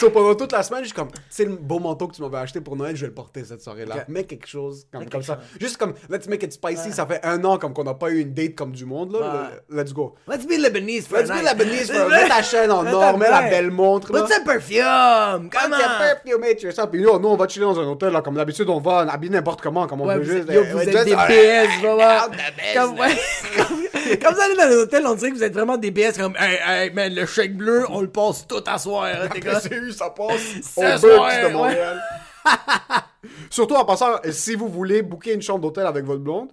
So, 0.00 0.10
pendant 0.10 0.34
toute 0.34 0.52
la 0.52 0.62
semaine, 0.62 0.80
je 0.82 0.86
suis 0.88 0.94
comme, 0.94 1.08
c'est 1.30 1.44
le 1.44 1.52
beau 1.56 1.78
manteau 1.78 2.08
que 2.08 2.14
tu 2.14 2.22
m'avais 2.22 2.38
acheté 2.38 2.60
pour 2.60 2.76
Noël, 2.76 2.94
je 2.96 3.02
vais 3.02 3.06
le 3.08 3.14
porter 3.14 3.44
cette 3.44 3.62
soirée-là. 3.62 3.96
Ok. 3.98 4.04
Mets 4.08 4.24
quelque 4.24 4.46
chose 4.46 4.86
comme, 4.92 5.02
Mets 5.04 5.06
comme 5.10 5.20
quelque 5.22 5.26
ça. 5.26 5.34
chose. 5.36 5.58
Juste 5.60 5.76
comme, 5.76 5.94
let's 6.10 6.26
make 6.28 6.42
it 6.42 6.52
spicy. 6.52 6.92
Ça 6.92 7.06
fait 7.06 7.20
un 7.24 7.42
an 7.44 7.58
comme 7.58 7.72
qu'on 7.72 7.84
n'a 7.84 7.94
pas 7.94 8.10
eu 8.10 8.20
une 8.20 8.34
date 8.34 8.54
comme 8.54 8.72
du 8.72 8.84
monde, 8.84 9.12
là. 9.12 9.18
Ouais. 9.20 9.48
Le- 9.68 9.76
Let's 9.82 9.92
go. 9.92 10.14
Let's 10.28 10.46
be 10.46 10.58
Lebanese 10.58 11.06
for 11.06 11.18
Let's 11.18 11.30
a 11.30 11.34
be 11.34 11.42
night. 11.42 11.58
Lebanese 11.58 11.90
for 11.92 12.08
Mets 12.08 12.28
ta 12.28 12.42
chaîne 12.42 12.70
en 12.70 12.86
or, 12.92 13.18
mets 13.18 13.30
la 13.30 13.42
belle 13.42 13.70
montre, 13.70 14.12
là. 14.12 14.22
Put 14.22 14.32
some 14.32 14.44
perfume. 14.44 14.84
On. 14.84 15.48
perfume 15.48 16.44
it 16.50 16.62
yourself. 16.62 16.90
Puis 16.90 17.00
nous, 17.02 17.08
on 17.10 17.36
va 17.36 17.48
chiller 17.48 17.64
dans 17.66 17.78
un 17.78 17.86
hôtel, 17.86 18.12
là, 18.12 18.20
comme 18.22 18.34
d'habitude, 18.34 18.68
on 18.68 18.80
va 18.80 19.00
habiller 19.10 19.32
n'importe 19.32 19.60
comment, 19.62 19.86
comme 19.86 20.00
on 20.00 20.06
Ouais, 20.06 20.18
veut 20.18 20.24
juste. 20.24 20.50
yo, 20.52 20.64
vous 20.64 20.76
ouais, 20.78 20.88
êtes 20.88 21.04
des 21.04 21.14
ouais, 21.14 21.66
out 21.68 22.32
the 22.32 22.74
Comme, 22.74 22.96
comme 24.22 24.34
ça, 24.34 24.44
allez 24.44 24.56
dans 24.56 24.68
les 24.68 24.76
hôtels, 24.76 25.06
on 25.06 25.14
dirait 25.14 25.30
que 25.30 25.36
vous 25.36 25.42
êtes 25.42 25.54
vraiment 25.54 25.76
des 25.76 25.90
BS. 25.90 26.18
Comme, 26.18 26.36
hey, 26.38 26.58
hey, 26.66 26.90
man, 26.92 27.14
le 27.14 27.26
chèque 27.26 27.56
bleu, 27.56 27.84
on 27.88 28.00
le 28.00 28.08
passe 28.08 28.46
tout 28.46 28.62
à 28.66 28.78
soir. 28.78 29.04
Après, 29.04 29.40
c'est 29.60 29.72
eu, 29.72 29.92
ça 29.92 30.10
passe? 30.10 30.76
Au 30.76 30.82
Burks 30.82 31.42
de. 31.42 31.52
Montréal. 31.52 32.02
Surtout 33.50 33.74
en 33.74 33.84
passant, 33.84 34.16
si 34.30 34.54
vous 34.54 34.68
voulez 34.68 35.02
booker 35.02 35.32
une 35.32 35.42
chambre 35.42 35.60
d'hôtel 35.60 35.86
avec 35.86 36.04
votre 36.04 36.20
blonde, 36.20 36.50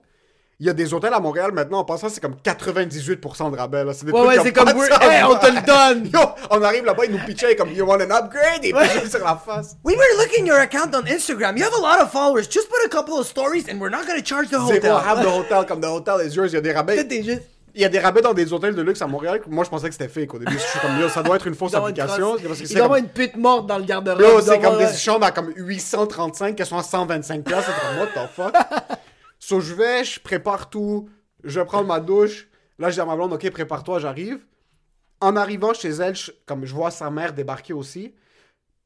il 0.62 0.67
y 0.67 0.69
a 0.69 0.74
des 0.74 0.93
hôtels 0.93 1.12
à 1.13 1.19
Montréal 1.19 1.52
maintenant, 1.54 1.80
en 1.80 1.84
passant, 1.84 2.08
c'est 2.08 2.21
comme 2.21 2.36
98% 2.36 3.52
de 3.52 3.58
rabais. 3.58 3.84
Là. 3.84 3.93
C'est 3.93 4.06
des 4.06 4.12
Ouais, 4.12 4.19
trucs 4.21 4.38
ouais, 4.38 4.43
c'est 4.43 4.54
comme, 4.54 4.69
sens. 4.69 4.89
hey, 5.02 5.24
on 5.24 5.36
te 5.36 5.47
le 5.47 5.65
donne. 5.65 6.06
Yo, 6.13 6.19
on 6.52 6.62
arrive 6.62 6.86
là-bas, 6.86 7.04
ils 7.06 7.12
nous 7.12 7.17
pitchaient 7.26 7.56
comme 7.56 7.71
You 7.71 7.84
want 7.84 7.95
an 7.95 8.12
upgrade? 8.12 8.63
Et 8.63 8.71
puis 8.71 9.10
sur 9.10 9.26
la 9.26 9.36
face. 9.43 9.76
We 9.84 9.95
were 9.97 10.24
looking 10.24 10.45
your 10.45 10.60
account 10.60 10.91
on 10.93 11.02
Instagram. 11.08 11.58
You 11.58 11.63
have 11.65 11.74
a 11.74 11.82
lot 11.82 12.00
of 12.04 12.12
followers. 12.12 12.43
Just 12.43 12.69
put 12.69 12.78
a 12.86 12.89
couple 12.89 13.15
of 13.15 13.26
stories 13.26 13.65
and 13.71 13.80
we're 13.80 13.89
not 13.89 14.06
gonna 14.08 14.21
charge 14.24 14.50
the 14.50 14.60
hotel. 14.60 14.97
have 15.00 15.24
the 15.24 15.30
hotel, 15.30 15.65
comme 15.65 15.82
the 15.82 15.88
hotel 15.89 16.21
is 16.21 16.36
yours. 16.36 16.52
Il 16.52 16.54
y 16.54 16.58
a 16.58 16.62
des 16.62 16.71
rabais. 16.74 17.08
Il 17.74 17.82
y 17.82 17.86
a 17.86 17.89
des 17.89 18.00
rabais 18.00 18.21
dans 18.21 18.34
des 18.36 18.54
hôtels 18.54 18.76
de 18.76 18.82
luxe 18.84 19.02
à 19.02 19.08
Montréal. 19.08 19.41
Moi, 19.47 19.63
je 19.63 19.69
pensais 19.71 19.88
que 19.88 19.93
c'était 19.93 20.10
fake 20.10 20.34
au 20.36 20.38
début. 20.39 20.52
Je 20.54 20.60
suis 20.60 20.80
comme, 20.80 21.00
yo, 21.00 21.10
ça 21.10 21.24
doit 21.24 21.38
être 21.38 21.47
une 21.47 21.56
fausse 21.56 21.74
application. 21.74 22.34
parce 22.34 22.60
que 22.60 22.63
Il 22.63 22.67
c'est 22.67 22.76
doit 22.76 22.88
comme- 22.89 22.97
une 22.97 23.08
pute 23.08 23.36
morte 23.38 23.65
dans 23.65 23.78
le 23.80 23.86
garde-robe. 23.86 24.41
C'est 24.45 24.60
comme 24.60 24.78
des 24.78 24.93
chambres 24.95 25.26
à 25.26 25.32
comme 25.32 25.52
835 25.56 26.56
qui 26.56 26.65
sont 26.65 26.78
à 26.78 26.84
125 26.84 27.43
pièces. 27.43 27.63
C'est 27.65 27.71
comme, 27.71 28.00
what 28.00 28.08
the 28.13 28.30
fuck? 28.36 28.54
so, 29.41 29.60
je 29.60 29.73
vais, 29.73 30.04
je 30.06 30.19
prépare 30.19 30.69
tout. 30.69 31.10
Je 31.43 31.60
prends 31.60 31.84
ma 31.84 31.99
douche. 31.99 32.47
Là, 32.80 32.89
je 32.89 32.95
dis 32.95 33.01
à 33.01 33.06
ma 33.06 33.15
blonde, 33.15 33.34
OK, 33.34 33.49
prépare-toi, 33.49 33.99
j'arrive. 33.99 34.45
En 35.19 35.36
arrivant 35.36 35.73
chez 35.73 35.89
elle, 35.89 36.15
je, 36.15 36.32
comme 36.45 36.65
je 36.65 36.73
vois 36.73 36.91
sa 36.91 37.12
mère 37.12 37.34
débarquer 37.34 37.73
aussi. 37.73 38.15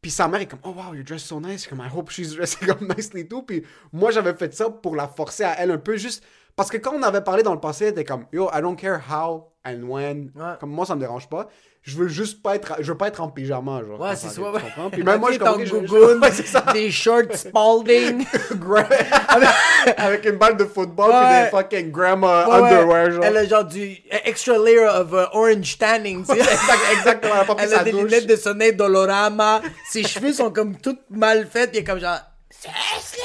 Puis 0.01 0.11
sa 0.11 0.27
mère 0.27 0.41
est 0.41 0.47
comme, 0.47 0.59
oh 0.63 0.69
wow, 0.69 0.93
you're 0.93 1.03
dressed 1.03 1.27
so 1.27 1.39
nice. 1.39 1.67
Comme, 1.67 1.79
I 1.79 1.89
hope 1.93 2.09
she's 2.11 2.33
dressed 2.35 2.59
comme 2.65 2.87
nicely 2.95 3.27
too. 3.27 3.41
Puis 3.41 3.63
moi, 3.91 4.11
j'avais 4.11 4.33
fait 4.35 4.53
ça 4.53 4.69
pour 4.69 4.95
la 4.95 5.07
forcer 5.07 5.43
à 5.43 5.59
elle 5.59 5.71
un 5.71 5.77
peu, 5.77 5.97
juste. 5.97 6.23
Parce 6.55 6.69
que 6.69 6.77
quand 6.77 6.93
on 6.95 7.03
avait 7.03 7.21
parlé 7.21 7.43
dans 7.43 7.53
le 7.53 7.59
passé, 7.59 7.87
était 7.87 8.05
comme, 8.05 8.25
yo, 8.31 8.49
I 8.53 8.61
don't 8.61 8.77
care 8.79 9.01
how 9.11 9.51
and 9.67 9.81
when. 9.83 10.31
Ouais. 10.35 10.53
Comme 10.59 10.69
moi, 10.71 10.85
ça 10.85 10.95
me 10.95 11.01
dérange 11.01 11.27
pas. 11.27 11.47
Je 11.81 11.97
veux 11.97 12.07
juste 12.07 12.41
pas 12.41 12.55
être, 12.55 12.77
je 12.79 12.91
veux 12.91 12.97
pas 12.97 13.09
être 13.09 13.21
en 13.21 13.27
pyjama, 13.29 13.81
genre. 13.85 13.99
Ouais, 13.99 14.15
c'est 14.15 14.29
ça 14.29 14.41
Ouais. 14.41 14.59
Puis 14.91 15.03
même 15.03 15.19
moi, 15.19 15.31
je 15.31 15.37
T'es 15.37 15.43
en 15.47 15.51
comprends 15.53 15.65
je- 15.65 15.69
je- 15.69 15.75
gougoune, 15.85 16.23
ça. 16.45 16.61
des 16.73 16.89
shorts 16.91 17.33
Spalding. 17.33 18.25
Avec 19.97 20.25
une 20.25 20.37
balle 20.37 20.57
de 20.57 20.65
football 20.65 21.09
Ouais. 21.11 21.15
puis 21.21 21.43
des 21.43 21.49
fucking 21.77 21.91
grandma 21.91 22.45
underwear, 22.45 23.11
genre. 23.11 23.23
Elle 23.25 23.37
a 23.37 23.45
genre 23.45 23.65
du 23.65 23.97
extra 24.23 24.57
layer 24.57 24.87
of 24.87 25.11
uh, 25.11 25.27
orange 25.33 25.77
tanning, 25.77 26.25
tu 26.25 26.33
sais. 26.33 26.39
Exact- 26.39 26.91
exactement, 26.93 27.33
elle 27.59 27.59
a 27.59 27.63
Elle 27.65 27.73
a 27.73 27.83
des 27.83 27.91
douche. 27.91 28.03
lunettes 28.03 28.27
de 28.27 28.35
soleil 28.35 28.75
Dolorama. 28.75 29.61
Ses 29.89 30.03
cheveux 30.03 30.33
sont 30.33 30.51
comme 30.51 30.77
toutes 30.77 31.01
mal 31.09 31.45
faites. 31.45 31.71
Elle 31.73 31.79
est 31.79 31.83
comme 31.83 31.99
genre... 31.99 32.17
Seriously? 32.59 33.21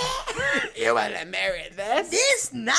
You 0.84 0.94
wanna 0.94 1.24
marry 1.26 1.70
this? 1.76 2.10
This 2.10 2.50
now? 2.52 2.74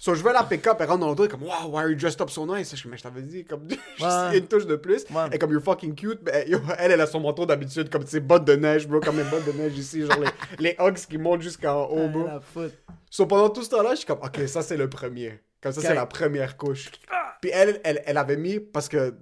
So, 0.00 0.14
je 0.14 0.22
vais 0.22 0.32
la 0.32 0.44
pick 0.44 0.64
up, 0.68 0.76
elle 0.80 0.86
rentre 0.86 1.00
dans 1.00 1.08
l'auto, 1.08 1.26
comme, 1.26 1.42
wow, 1.42 1.66
why 1.70 1.80
are 1.82 1.88
you 1.90 1.96
dressed 1.96 2.20
up 2.20 2.30
so 2.30 2.46
nice? 2.46 2.70
Je 2.70 2.76
suis, 2.76 2.88
mais 2.88 2.96
je 2.98 3.02
t'avais 3.02 3.22
dit, 3.22 3.44
comme, 3.44 3.68
juste 3.68 3.80
Ouais. 4.00 4.38
une 4.38 4.46
touche 4.46 4.64
de 4.66 4.76
plus. 4.76 5.04
Ouais. 5.10 5.28
Et 5.32 5.38
comme, 5.38 5.50
you're 5.50 5.62
fucking 5.62 5.96
cute. 5.96 6.20
Mais, 6.22 6.48
yo, 6.48 6.60
elle, 6.78 6.92
elle 6.92 7.00
a 7.00 7.06
son 7.08 7.18
manteau 7.18 7.46
d'habitude, 7.46 7.90
comme 7.90 8.06
ses 8.06 8.20
bottes 8.20 8.44
de 8.44 8.54
neige, 8.54 8.86
bro, 8.86 9.00
comme 9.00 9.16
les 9.16 9.24
bottes 9.24 9.44
de 9.46 9.50
neige 9.52 9.76
ici, 9.76 10.02
genre 10.06 10.20
les, 10.20 10.30
les 10.60 10.76
hugs 10.78 10.94
qui 11.08 11.18
montent 11.18 11.42
jusqu'en 11.42 11.86
haut, 11.86 12.08
bro. 12.08 12.26
La 12.26 12.40
foot. 12.40 12.72
So, 13.10 13.26
pendant 13.26 13.50
tout 13.50 13.64
ce 13.64 13.70
temps-là, 13.70 13.90
je 13.92 13.96
suis 13.96 14.06
comme, 14.06 14.20
ok, 14.22 14.46
ça 14.48 14.62
c'est 14.62 14.76
le 14.76 14.88
premier. 14.88 15.40
Comme 15.60 15.72
ça, 15.72 15.80
c'est 15.80 15.94
la 15.94 16.06
première 16.06 16.56
couche. 16.56 16.90
Puis 17.40 17.50
elle, 17.52 17.80
elle, 17.82 18.00
elle 18.06 18.16
avait 18.18 18.36
mis, 18.36 18.60
parce 18.60 18.88
que 18.88 19.14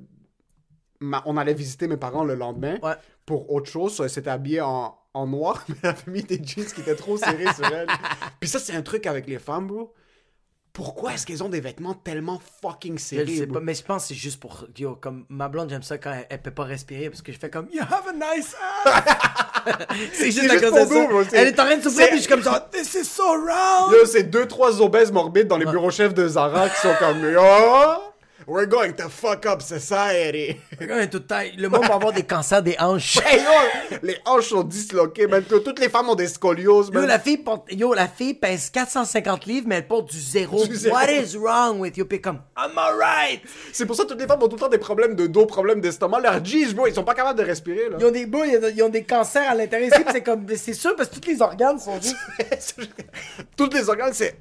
ma- 1.00 1.22
on 1.26 1.37
allait 1.37 1.54
visiter 1.54 1.87
mes 1.88 1.96
parents 1.96 2.24
le 2.24 2.35
lendemain 2.35 2.78
Ouais. 2.82 2.94
pour 3.24 3.52
autre 3.52 3.70
chose. 3.70 3.98
Elle 4.02 4.11
s'était 4.11 4.30
habillée 4.30 4.61
en, 4.61 4.96
en 5.14 5.26
noir, 5.26 5.64
mais 5.68 5.74
elle 5.82 5.90
avait 5.90 6.02
mis 6.12 6.22
des 6.22 6.40
jeans 6.42 6.64
qui 6.66 6.80
étaient 6.80 6.94
trop 6.96 7.16
serrés 7.16 7.52
sur 7.54 7.66
elle. 7.66 7.87
Puis 8.40 8.48
ça, 8.48 8.59
c'est 8.59 8.74
un 8.74 8.82
truc 8.82 9.06
avec 9.06 9.26
les 9.26 9.38
femmes, 9.38 9.66
bro. 9.66 9.92
Pourquoi 10.72 11.14
est-ce 11.14 11.24
qu'elles 11.24 11.42
ont 11.42 11.48
des 11.48 11.61
vêtements 11.62 11.94
tellement 11.94 12.38
fucking 12.61 12.98
serrés, 12.98 13.35
sais 13.35 13.46
pas, 13.46 13.61
mais 13.61 13.72
je 13.72 13.82
pense 13.82 14.02
que 14.02 14.09
c'est 14.09 14.14
juste 14.14 14.38
pour. 14.38 14.66
Yo, 14.76 14.94
comme 14.96 15.24
ma 15.30 15.48
blonde, 15.48 15.70
j'aime 15.70 15.82
ça 15.82 15.96
quand 15.96 16.12
elle, 16.12 16.26
elle 16.28 16.42
peut 16.42 16.50
pas 16.50 16.64
respirer 16.64 17.09
parce 17.09 17.22
que 17.22 17.32
je 17.32 17.38
fais 17.38 17.48
comme 17.48 17.66
You 17.72 17.80
have 17.80 18.06
a 18.06 18.12
nice 18.12 18.54
ass. 18.85 19.04
c'est 20.12 20.30
juste 20.30 20.42
juste 20.50 20.61
cause 20.70 20.88
de 21.30 21.35
Elle 21.35 21.48
est 21.48 21.59
en 21.61 21.64
train 21.64 21.78
de 21.78 21.82
souffrir, 21.82 22.09
puis 22.09 22.16
je 22.18 22.22
suis 22.24 22.30
comme 22.30 22.42
genre 22.42 22.68
This 22.68 22.92
is 22.92 23.04
so 23.06 23.22
round. 23.24 23.90
Yo, 23.94 24.04
c'est 24.04 24.24
deux, 24.24 24.46
trois 24.46 24.78
obèses 24.82 25.11
morbides 25.11 25.48
dans 25.48 25.56
les 25.56 25.64
bureaux 25.64 25.90
chefs 25.90 26.12
de 26.12 26.28
Zara 26.28 26.68
qui 26.68 26.78
sont 26.78 26.92
comme, 26.98 27.22
yo, 27.22 27.40
we're 28.46 28.66
going 28.66 28.92
to 28.94 29.09
fuck 29.09 29.44
up 29.46 29.61
society. 29.61 30.56
Le 30.80 31.68
monde 31.68 31.85
va 31.87 31.94
avoir 31.94 32.12
des 32.12 32.22
cancers 32.22 32.62
des 32.62 32.76
hanches. 32.78 33.18
Hey, 33.26 33.42
yo, 33.42 33.98
les 34.02 34.16
hanches 34.24 34.50
sont 34.50 34.62
disloquées, 34.62 35.26
man. 35.26 35.42
Toutes 35.42 35.80
les 35.80 35.88
femmes 35.88 36.09
ont 36.09 36.14
des 36.14 36.28
scolioses, 36.28 36.90
Yo 36.92 37.00
la, 37.04 37.18
fille 37.18 37.38
porte, 37.38 37.72
yo, 37.72 37.92
la 37.92 38.06
fille 38.06 38.35
pèse 38.35 38.70
450 38.70 39.46
livres, 39.46 39.66
mais 39.68 39.76
elle 39.76 39.88
porte 39.88 40.11
du 40.11 40.20
zéro. 40.20 40.64
Du 40.64 40.76
zéro. 40.76 40.94
What 40.94 41.11
is 41.11 41.37
wrong 41.37 41.80
with 41.80 41.96
you? 41.96 42.04
Puis 42.04 42.20
comme, 42.20 42.40
I'm 42.56 42.76
alright. 42.78 43.42
C'est 43.72 43.85
pour 43.85 43.96
ça 43.96 44.04
que 44.04 44.09
toutes 44.09 44.20
les 44.20 44.26
femmes 44.26 44.42
ont 44.42 44.48
tout 44.48 44.56
le 44.56 44.61
temps 44.61 44.68
des 44.68 44.78
problèmes 44.78 45.16
de 45.16 45.26
dos, 45.26 45.46
problèmes 45.46 45.80
d'estomac. 45.80 46.20
Leurs 46.20 46.44
jeans, 46.44 46.72
bro, 46.72 46.87
ils 46.87 46.94
sont 46.94 47.04
pas 47.04 47.14
capables 47.14 47.38
de 47.38 47.44
respirer, 47.44 47.88
là. 47.90 47.96
Ils 47.98 48.06
ont 48.06 48.11
des 48.11 48.20
ils 48.20 48.64
ont, 48.64 48.72
ils 48.76 48.82
ont 48.82 48.88
des 48.88 49.02
cancers 49.04 49.50
à 49.50 49.54
l'intérieur 49.54 49.90
ici, 49.92 50.04
c'est 50.12 50.22
comme, 50.22 50.46
c'est 50.56 50.74
sûr 50.74 50.94
parce 50.94 51.09
que 51.09 51.16
tous 51.16 51.28
les 51.28 51.42
organes 51.42 51.78
sont 51.78 52.00
juste. 52.00 52.76
Toutes 53.56 53.74
les 53.74 53.88
organes, 53.88 54.12
c'est. 54.12 54.38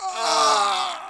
Ah! 0.00 1.08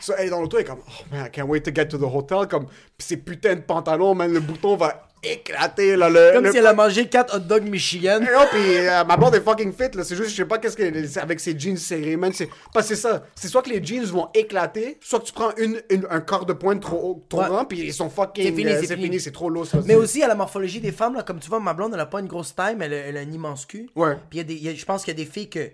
So, 0.00 0.12
elle 0.18 0.26
est 0.26 0.30
dans 0.30 0.40
l'auto, 0.40 0.56
elle 0.58 0.64
est 0.64 0.68
comme, 0.68 0.80
oh 0.86 1.04
man, 1.10 1.26
I 1.26 1.30
can't 1.30 1.48
wait 1.48 1.60
to 1.62 1.70
get 1.74 1.86
to 1.88 1.98
the 1.98 2.02
hotel. 2.02 2.46
Comme, 2.48 2.66
pis 2.96 3.06
ces 3.06 3.16
putains 3.16 3.56
de 3.56 3.60
pantalons, 3.60 4.14
man, 4.14 4.32
le 4.32 4.40
bouton 4.40 4.76
va 4.76 5.08
éclater, 5.24 5.94
là. 5.94 6.08
Le, 6.10 6.32
Comme 6.34 6.44
le- 6.46 6.50
si 6.50 6.58
elle 6.58 6.66
a 6.66 6.72
mangé 6.74 7.06
4 7.08 7.36
hot 7.36 7.38
dogs 7.40 7.62
Michigan. 7.68 8.18
Et 8.20 8.32
non, 8.32 8.44
pis 8.50 8.56
euh, 8.58 9.04
ma 9.04 9.16
blonde 9.16 9.36
est 9.36 9.40
fucking 9.40 9.72
fit, 9.72 9.96
là. 9.96 10.02
C'est 10.02 10.16
juste, 10.16 10.30
je 10.30 10.34
sais 10.36 10.44
pas 10.44 10.58
qu'est-ce 10.58 10.76
qu'elle 10.76 11.08
c'est 11.08 11.20
avec 11.20 11.38
ses 11.38 11.56
jeans 11.56 11.76
serrés, 11.76 12.16
man. 12.16 12.32
C'est 12.32 12.48
pas 12.74 12.82
c'est 12.82 12.96
ça. 12.96 13.22
C'est 13.36 13.46
soit 13.46 13.62
que 13.62 13.70
les 13.70 13.84
jeans 13.84 14.04
vont 14.06 14.28
éclater, 14.34 14.98
soit 15.00 15.20
que 15.20 15.26
tu 15.26 15.32
prends 15.32 15.54
une, 15.58 15.80
une- 15.90 16.06
un 16.10 16.20
quart 16.20 16.44
de 16.44 16.52
pointe 16.52 16.80
trop, 16.82 16.96
haut- 16.98 17.24
trop 17.28 17.40
Ouais. 17.42 17.46
grand, 17.48 17.64
puis 17.64 17.78
ils 17.80 17.92
sont 17.94 18.10
fucking. 18.10 18.44
C'est 18.44 18.96
fini, 18.96 19.16
euh, 19.16 19.18
c'est 19.20 19.30
trop 19.32 19.48
lourd, 19.48 19.66
ça. 19.66 19.78
Mais 19.84 19.94
aussi 19.94 20.22
à 20.24 20.28
la 20.28 20.34
morphologie 20.34 20.80
des 20.80 20.90
femmes, 20.92 21.14
là, 21.14 21.22
comme 21.22 21.38
tu 21.38 21.48
vois, 21.48 21.60
ma 21.60 21.72
blonde, 21.74 21.92
elle 21.94 22.00
a 22.00 22.06
pas 22.06 22.18
une 22.20 22.26
grosse 22.26 22.54
taille, 22.54 22.74
mais 22.76 22.86
elle 22.86 22.94
a, 22.94 22.96
elle 22.96 23.16
a 23.16 23.20
un 23.20 23.30
immense 23.30 23.64
cul. 23.66 23.88
Ouais. 23.94 24.16
Puis 24.28 24.38
il 24.38 24.38
y 24.38 24.40
a 24.40 24.44
des, 24.44 24.54
il 24.54 24.62
y 24.64 24.68
a- 24.70 24.74
je 24.74 24.84
pense 24.84 25.04
qu'il 25.04 25.16
y 25.16 25.20
a 25.20 25.24
des 25.24 25.30
filles 25.30 25.48
que 25.50 25.70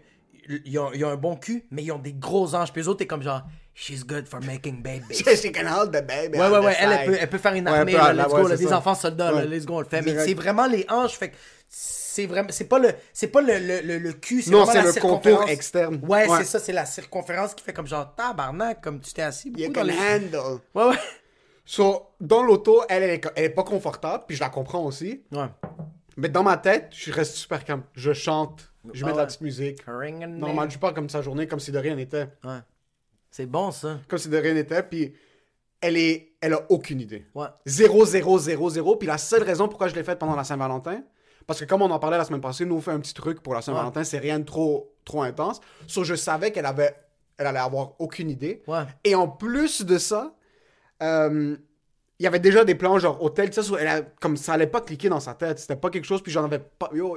ils 0.64 0.78
ont, 0.78 0.90
ils 0.94 1.04
ont 1.04 1.10
un 1.10 1.16
bon 1.16 1.36
cul, 1.36 1.64
mais 1.70 1.82
ils 1.82 1.92
ont 1.92 1.98
des 1.98 2.12
gros 2.14 2.54
anges. 2.54 2.72
Puis 2.72 2.82
eux 2.82 2.88
autres, 2.88 2.98
t'es 2.98 3.06
comme 3.06 3.22
genre, 3.22 3.42
she's 3.80 4.02
good 4.04 4.26
for 4.28 4.40
making 4.44 4.82
babies. 4.82 5.18
She 5.40 5.52
can 5.52 5.66
hold 5.66 5.92
the 5.92 6.02
baby. 6.04 6.36
Ouais, 6.38 6.48
ouais, 6.48 6.58
ouais, 6.58 6.76
elle, 6.80 6.92
elle 6.92 7.06
peut, 7.06 7.16
elle 7.20 7.28
peut 7.30 7.38
faire 7.38 7.54
une 7.54 7.68
Ouais, 7.68 7.78
armée, 7.78 7.92
là, 7.92 8.12
là, 8.12 8.24
let's 8.24 8.32
ouais, 8.32 8.42
go, 8.42 8.48
là, 8.48 8.56
des 8.56 8.66
ça. 8.66 8.78
enfants 8.78 8.94
soldats, 8.94 9.30
là, 9.30 9.36
Ouais. 9.38 9.46
let's 9.46 9.64
go, 9.66 9.76
on 9.76 9.80
le 9.80 9.86
fait. 9.86 10.02
Mais 10.02 10.18
c'est 10.24 10.34
vraiment 10.34 10.66
les 10.66 10.84
hanches, 10.88 11.14
fait 11.16 11.30
que 11.30 11.36
c'est 11.68 12.26
vraiment, 12.26 12.48
c'est 12.50 12.64
pas 12.64 12.78
le, 12.80 12.90
c'est 13.12 13.28
pas 13.28 13.40
le, 13.40 13.58
le, 13.58 13.80
le, 13.82 13.98
le 13.98 14.12
cul, 14.12 14.42
c'est 14.42 14.50
Non, 14.50 14.66
c'est 14.66 14.82
le 14.82 14.92
contour 15.00 15.48
externe. 15.48 16.00
Ouais, 16.02 16.28
Ouais. 16.28 16.38
c'est 16.38 16.44
ça, 16.44 16.58
c'est 16.58 16.72
la 16.72 16.84
circonférence 16.86 17.54
qui 17.54 17.62
fait 17.62 17.72
comme 17.72 17.86
genre 17.86 18.12
tabarnak, 18.16 18.80
comme 18.82 18.98
tu 19.00 19.12
t'es 19.12 19.22
assis 19.22 19.50
beaucoup 19.50 19.62
You 19.62 19.72
dans 19.72 19.80
can 19.82 19.86
les... 19.86 19.94
handle. 19.94 20.60
Ouais, 20.74 20.84
ouais. 20.88 20.96
So, 21.64 22.08
dans 22.20 22.42
l'auto, 22.42 22.82
elle, 22.88 23.02
elle, 23.04 23.20
elle 23.36 23.44
est 23.44 23.48
pas 23.50 23.62
confortable, 23.62 24.24
puis 24.26 24.36
je 24.36 24.40
la 24.40 24.48
comprends 24.48 24.84
aussi. 24.84 25.22
Ouais. 25.30 25.46
Mais 26.16 26.28
dans 26.28 26.42
ma 26.42 26.56
tête, 26.56 26.88
je 26.90 27.12
reste 27.12 27.34
super 27.36 27.62
calme. 27.64 27.82
Je 27.94 28.12
chante, 28.12 28.72
je 28.92 29.04
mets 29.04 29.10
Ah 29.10 29.12
de 29.12 29.16
la 29.18 29.22
ouais. 29.22 29.26
petite 29.28 29.40
musique. 29.42 29.86
Normal, 29.86 30.70
je 30.70 30.78
pars 30.78 30.94
comme 30.94 31.08
sa 31.08 31.22
journée, 31.22 31.46
comme 31.46 31.60
si 31.60 31.70
de 31.70 31.78
rien 31.78 31.94
n'était. 31.94 32.26
Ouais. 32.42 32.58
C'est 33.30 33.46
bon, 33.46 33.70
ça. 33.70 33.98
Comme 34.08 34.18
si 34.18 34.28
de 34.28 34.36
rien 34.36 34.54
n'était, 34.54 34.82
puis 34.82 35.14
elle 35.80 35.96
est, 35.96 36.32
elle 36.40 36.54
a 36.54 36.62
aucune 36.70 37.00
idée. 37.00 37.26
Ouais. 37.34 37.46
0, 37.66 38.04
0, 38.06 38.38
0, 38.38 38.70
0. 38.70 38.96
Puis 38.96 39.06
la 39.06 39.18
seule 39.18 39.42
raison 39.42 39.68
pourquoi 39.68 39.88
je 39.88 39.94
l'ai 39.94 40.02
faite 40.02 40.18
pendant 40.18 40.34
la 40.36 40.44
Saint-Valentin, 40.44 41.02
parce 41.46 41.60
que 41.60 41.64
comme 41.64 41.82
on 41.82 41.90
en 41.90 41.98
parlait 41.98 42.18
la 42.18 42.24
semaine 42.24 42.40
passée, 42.40 42.64
nous 42.64 42.74
on 42.76 42.80
fait 42.80 42.90
un 42.90 43.00
petit 43.00 43.14
truc 43.14 43.42
pour 43.42 43.54
la 43.54 43.62
Saint-Valentin, 43.62 44.02
c'est 44.04 44.18
rien 44.18 44.38
de 44.38 44.44
trop, 44.44 44.92
trop 45.04 45.22
intense. 45.22 45.60
So, 45.86 46.04
je 46.04 46.14
savais 46.14 46.50
qu'elle 46.52 46.66
avait, 46.66 46.94
elle 47.36 47.46
allait 47.46 47.58
avoir 47.58 47.92
aucune 48.00 48.28
idée. 48.30 48.62
Ouais. 48.66 48.82
Et 49.04 49.14
en 49.14 49.28
plus 49.28 49.84
de 49.84 49.98
ça, 49.98 50.34
euh, 51.02 51.56
il 52.18 52.24
y 52.24 52.26
avait 52.26 52.40
déjà 52.40 52.64
des 52.64 52.74
plans 52.74 52.98
genre 52.98 53.22
hôtel, 53.22 53.52
ça, 53.52 53.62
elle 53.78 53.86
a- 53.86 54.02
comme 54.02 54.36
ça 54.36 54.54
allait 54.54 54.66
pas 54.66 54.80
cliquer 54.80 55.08
dans 55.08 55.20
sa 55.20 55.34
tête. 55.34 55.58
C'était 55.60 55.76
pas 55.76 55.90
quelque 55.90 56.04
chose, 56.06 56.20
puis 56.22 56.32
j'en 56.32 56.44
avais 56.44 56.58
pas. 56.58 56.90
Yo, 56.92 57.16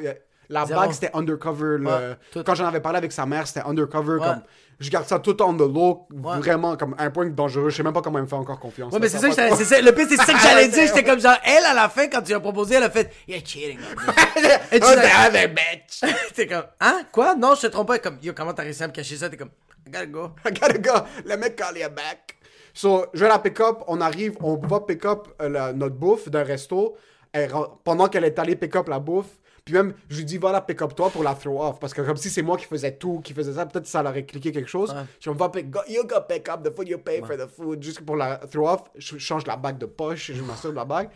la 0.50 0.66
Zéro. 0.66 0.80
bague 0.82 0.92
c'était 0.92 1.10
undercover. 1.16 1.78
le-. 1.80 2.44
Quand 2.44 2.54
j'en 2.56 2.66
avais 2.66 2.82
parlé 2.82 2.98
avec 3.00 3.12
sa 3.12 3.26
mère, 3.26 3.48
c'était 3.48 3.66
undercover. 3.66 4.20
Ouais. 4.20 4.28
Comme, 4.28 4.42
je 4.82 4.90
garde 4.90 5.06
ça 5.08 5.20
tout 5.20 5.34
the 5.34 5.42
low, 5.42 6.08
Ouais. 6.12 6.38
vraiment 6.40 6.76
comme 6.76 6.96
un 6.98 7.10
point 7.12 7.28
dangereux. 7.30 7.70
Je 7.70 7.78
sais 7.78 7.84
même 7.84 7.94
pas 7.94 8.02
comment 8.02 8.18
elle 8.18 8.26
me 8.26 8.30
fait 8.30 8.36
encore 8.36 8.60
confiance. 8.60 8.92
Ouais, 8.92 9.00
mais 9.00 9.08
c'est 9.08 9.20
ça, 9.20 9.30
que 9.30 9.56
c'est 9.56 9.64
ça, 9.66 9.80
le 9.82 9.92
pire, 9.94 10.08
c'est 10.10 10.18
ça 10.18 10.34
que 10.34 10.40
j'allais 10.44 10.68
dire. 10.68 10.88
J'étais 10.88 11.04
comme 11.04 11.20
genre, 11.22 11.38
elle, 11.46 11.64
à 11.66 11.74
la 11.74 11.88
fin, 11.88 12.08
quand 12.08 12.22
tu 12.22 12.28
lui 12.30 12.34
as 12.34 12.40
proposé, 12.40 12.76
elle 12.76 12.84
a 12.84 12.90
fait, 12.90 13.12
you're 13.28 13.40
cheating. 13.46 13.78
me. 13.80 14.76
Et 14.76 14.80
tu 14.80 14.86
Oh, 14.86 14.96
l'as- 14.96 15.30
the 15.30 15.30
other 15.30 15.48
bitch. 15.50 16.02
T'es 16.36 16.48
comme, 16.48 16.64
hein? 16.80 17.02
Quoi? 17.12 17.36
Non, 17.36 17.56
je 17.56 17.62
te 17.62 17.68
trompe 17.68 17.88
pas. 17.88 18.00
Comme, 18.00 18.18
yo, 18.22 18.34
comment 18.36 18.54
t'as 18.54 18.64
réussi 18.64 18.84
à 18.84 18.88
me 18.88 18.94
cacher 18.94 19.16
ça? 19.16 19.30
T'es 19.30 19.38
comme, 19.38 19.52
I 19.88 19.92
gotta 19.92 20.06
go. 20.08 20.32
I 20.46 20.52
gotta 20.52 20.78
go. 20.78 21.06
Le 21.26 21.38
mec 21.38 21.56
call 21.56 21.78
you 21.78 21.90
back. 21.90 22.36
So, 22.74 23.06
je 23.14 23.20
vais 23.24 23.28
la 23.30 23.40
pick 23.40 23.60
up. 23.60 23.84
On 23.88 24.00
arrive, 24.02 24.36
on 24.42 24.56
va 24.56 24.80
pick 24.80 25.06
up 25.06 25.28
euh, 25.42 25.50
la- 25.50 25.74
notre 25.74 25.96
bouffe 25.96 26.30
d'un 26.30 26.44
resto. 26.44 26.96
elle 27.34 27.52
pendant 27.84 28.08
qu'elle 28.08 28.24
est 28.26 28.38
allée 28.40 28.56
pick 28.56 28.76
up 28.76 28.88
la 28.90 29.00
bouffe, 29.00 29.28
puis 29.64 29.74
même, 29.76 29.94
je 30.10 30.18
lui 30.18 30.26
dis, 30.26 30.40
la 30.40 30.62
pick 30.62 30.82
up 30.82 30.96
toi 30.96 31.10
pour 31.10 31.24
la 31.24 31.36
throw 31.36 31.62
off. 31.62 31.80
Parce 31.80 31.94
que 31.94 32.02
comme 32.02 32.18
si 32.18 32.30
c'est 32.30 32.42
moi 32.42 32.58
qui 32.58 32.66
faisais 32.66 32.98
tout, 32.98 33.22
qui 33.24 33.34
faisais 33.34 33.54
ça, 33.54 33.66
peut-être 33.66 33.88
ça 33.88 34.02
l'aurait 34.02 34.26
cliqué 34.26 34.52
quelque 34.52 34.70
chose. 34.70 34.92
Ouais. 34.92 35.04
Je 35.20 35.30
me 35.30 35.36
va 35.36 35.50
pick, 35.50 35.68
you 35.88 36.04
go 36.06 36.16
pick 36.28 36.50
up 36.50 36.64
the 36.64 36.76
food, 36.76 36.88
you 36.88 36.98
pay 36.98 37.22
for 37.22 37.38
the 37.38 37.48
food. 37.48 37.82
Juste 37.84 38.02
pour 38.02 38.16
la 38.16 38.38
throw 38.38 38.68
off, 38.68 38.84
je 38.96 39.18
change 39.18 39.46
la 39.46 39.58
bague 39.58 39.78
de 39.78 39.86
poche, 39.86 40.32
je 40.32 40.42
m'assure 40.42 40.72
de 40.72 40.76
la 40.76 40.86
bague. 40.86 41.10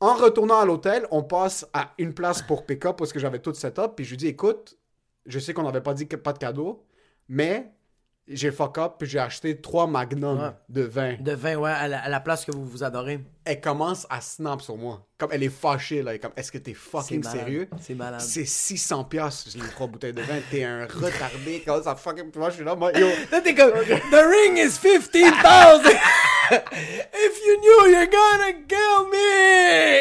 En 0.00 0.14
retournant 0.14 0.58
à 0.58 0.64
l'hôtel, 0.64 1.06
on 1.10 1.22
passe 1.22 1.66
à 1.72 1.92
une 1.98 2.12
place 2.12 2.42
pour 2.42 2.66
pick-up 2.66 2.96
parce 2.96 3.12
que 3.12 3.18
j'avais 3.18 3.38
tout 3.38 3.54
set 3.54 3.78
up. 3.78 3.92
Puis 3.96 4.04
je 4.04 4.10
lui 4.10 4.16
dis, 4.18 4.28
écoute, 4.28 4.76
je 5.24 5.38
sais 5.38 5.54
qu'on 5.54 5.62
n'avait 5.62 5.80
pas 5.80 5.94
dit 5.94 6.06
que 6.06 6.16
pas 6.16 6.32
de 6.32 6.38
cadeau, 6.38 6.84
mais 7.28 7.72
j'ai 8.28 8.50
fuck 8.50 8.78
up 8.78 8.94
puis 8.98 9.08
j'ai 9.08 9.18
acheté 9.18 9.60
trois 9.60 9.86
magnums 9.86 10.40
Ouais. 10.40 10.50
de 10.68 10.82
vin. 10.82 11.14
De 11.20 11.32
vin, 11.32 11.56
ouais, 11.56 11.70
à 11.70 11.86
la, 11.88 12.00
à 12.00 12.08
la 12.08 12.20
place 12.20 12.44
que 12.44 12.50
vous 12.52 12.64
vous 12.64 12.82
adorez. 12.82 13.20
Elle 13.44 13.60
commence 13.60 14.06
à 14.10 14.20
snap 14.20 14.60
sur 14.62 14.76
moi. 14.76 15.06
Comme 15.18 15.30
elle 15.32 15.42
est 15.44 15.48
fâchée, 15.48 16.02
là. 16.02 16.10
Elle 16.10 16.16
est 16.16 16.20
comme, 16.20 16.32
est-ce 16.36 16.50
que 16.50 16.58
t'es 16.58 16.74
fucking 16.74 17.22
sérieux? 17.22 17.68
C'est 17.80 17.94
malade. 17.94 18.20
C'est 18.20 18.44
600 18.44 19.04
piastres, 19.04 19.50
les 19.54 19.68
trois 19.70 19.86
bouteilles 19.86 20.12
de 20.12 20.22
vin. 20.22 20.38
T'es 20.50 20.64
un 20.64 20.84
retardé. 20.86 21.62
Comment 21.66 21.82
ça 21.82 21.94
fucking... 21.94 22.32
Moi, 22.34 22.50
je 22.50 22.54
suis 22.56 22.64
là, 22.64 22.74
moi, 22.74 22.90
yo... 22.98 23.06
Là, 23.30 23.40
t'es 23.40 23.54
comme, 23.54 23.70
the 23.70 24.24
ring 24.24 24.56
is 24.58 24.76
15,000! 24.76 25.96
If 26.50 27.40
you 27.46 27.56
knew, 27.60 27.90
you're 27.92 28.06
gonna 28.06 28.52
kill 28.68 29.08
me! 29.10 30.00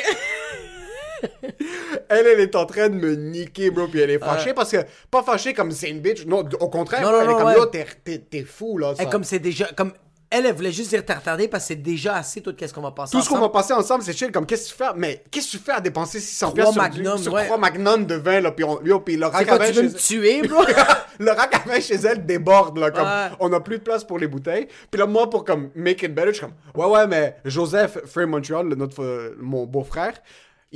Elle, 2.09 2.27
elle 2.27 2.39
est 2.39 2.55
en 2.55 2.65
train 2.65 2.89
de 2.89 2.95
me 2.95 3.15
niquer, 3.15 3.71
bro, 3.71 3.87
puis 3.87 3.99
elle 3.99 4.11
est 4.11 4.19
fâchée 4.19 4.53
parce 4.53 4.71
que, 4.71 4.77
pas 5.09 5.23
fâchée 5.23 5.53
comme 5.53 5.71
c'est 5.71 5.89
une 5.89 5.99
bitch, 5.99 6.25
non, 6.25 6.43
au 6.59 6.69
contraire, 6.69 7.01
Non, 7.01 7.11
non, 7.11 7.21
elle 7.21 7.29
est 7.29 7.33
comme, 7.33 7.45
ouais. 7.47 7.55
yo, 7.55 7.65
t'es- 7.65 8.43
fou, 8.43 8.77
là. 8.77 8.93
Ça. 8.95 9.05
comme 9.05 9.23
c'est 9.23 9.39
déjà, 9.39 9.65
comme, 9.75 9.91
elle, 10.29 10.45
elle 10.47 10.53
voulait 10.55 10.71
juste 10.71 10.89
dire 10.89 11.05
t'es 11.05 11.13
retardé 11.13 11.47
parce 11.47 11.63
que 11.63 11.67
c'est 11.69 11.75
déjà 11.81 12.15
assez 12.15 12.41
tout 12.41 12.53
qu'est-ce 12.53 12.73
qu'on 12.73 12.81
va 12.81 12.91
passer 12.91 13.11
Tout 13.11 13.21
ce 13.21 13.29
qu'on 13.29 13.35
va 13.35 13.41
ensemble. 13.41 13.53
passer 13.53 13.73
ensemble, 13.73 14.03
c'est 14.03 14.13
chill, 14.13 14.31
comme, 14.31 14.45
qu'est-ce 14.45 14.65
que 14.65 14.77
tu 14.77 14.83
fais, 14.83 14.89
mais 14.95 15.23
qu'est-ce 15.31 15.47
que 15.53 15.57
tu 15.57 15.63
fais 15.63 15.71
à 15.73 15.79
dépenser 15.79 16.19
600 16.19 16.47
Trois 16.47 16.53
piastres 16.55 16.73
sur, 16.73 16.81
magnums, 16.81 17.17
du- 17.17 17.23
sur 17.23 17.33
ouais. 17.33 17.45
trois 17.45 17.57
magnums 17.57 18.05
de 18.05 18.15
vin, 18.15 18.41
là, 18.41 18.51
puis 18.51 18.65
on, 18.65 18.81
yo, 18.83 18.99
puis 18.99 19.15
le 19.15 19.27
C'est 19.27 19.31
rack 19.31 19.45
quoi, 19.47 19.55
à 19.55 19.59
vin 19.59 19.67
tu 19.67 19.73
veux 19.73 19.83
me 19.83 19.89
chez- 19.89 19.95
tuer, 19.95 20.41
bro? 20.47 20.61
le 21.19 21.31
rack 21.31 21.55
à 21.55 21.59
vin 21.69 21.79
chez 21.79 21.95
elle 21.95 22.25
déborde, 22.25 22.77
là, 22.77 22.91
comme, 22.91 23.03
Ouais. 23.05 23.29
on 23.39 23.53
a 23.53 23.59
plus 23.61 23.77
de 23.77 23.83
place 23.83 24.03
pour 24.03 24.19
les 24.19 24.27
bouteilles. 24.27 24.67
Puis 24.91 24.99
là, 24.99 25.05
moi, 25.05 25.29
pour, 25.29 25.45
comme, 25.45 25.69
make 25.75 26.01
it 26.03 26.13
better, 26.13 26.29
je 26.29 26.33
suis 26.33 26.41
comme, 26.45 26.53
ouais, 26.83 26.89
ouais, 26.91 27.07
mais 27.07 27.37
Joseph, 27.45 27.99
Free 28.05 28.25
Montreal, 28.25 28.67
notre, 28.67 29.03
euh, 29.03 29.35
mon 29.39 29.65
beau-frère, 29.65 30.13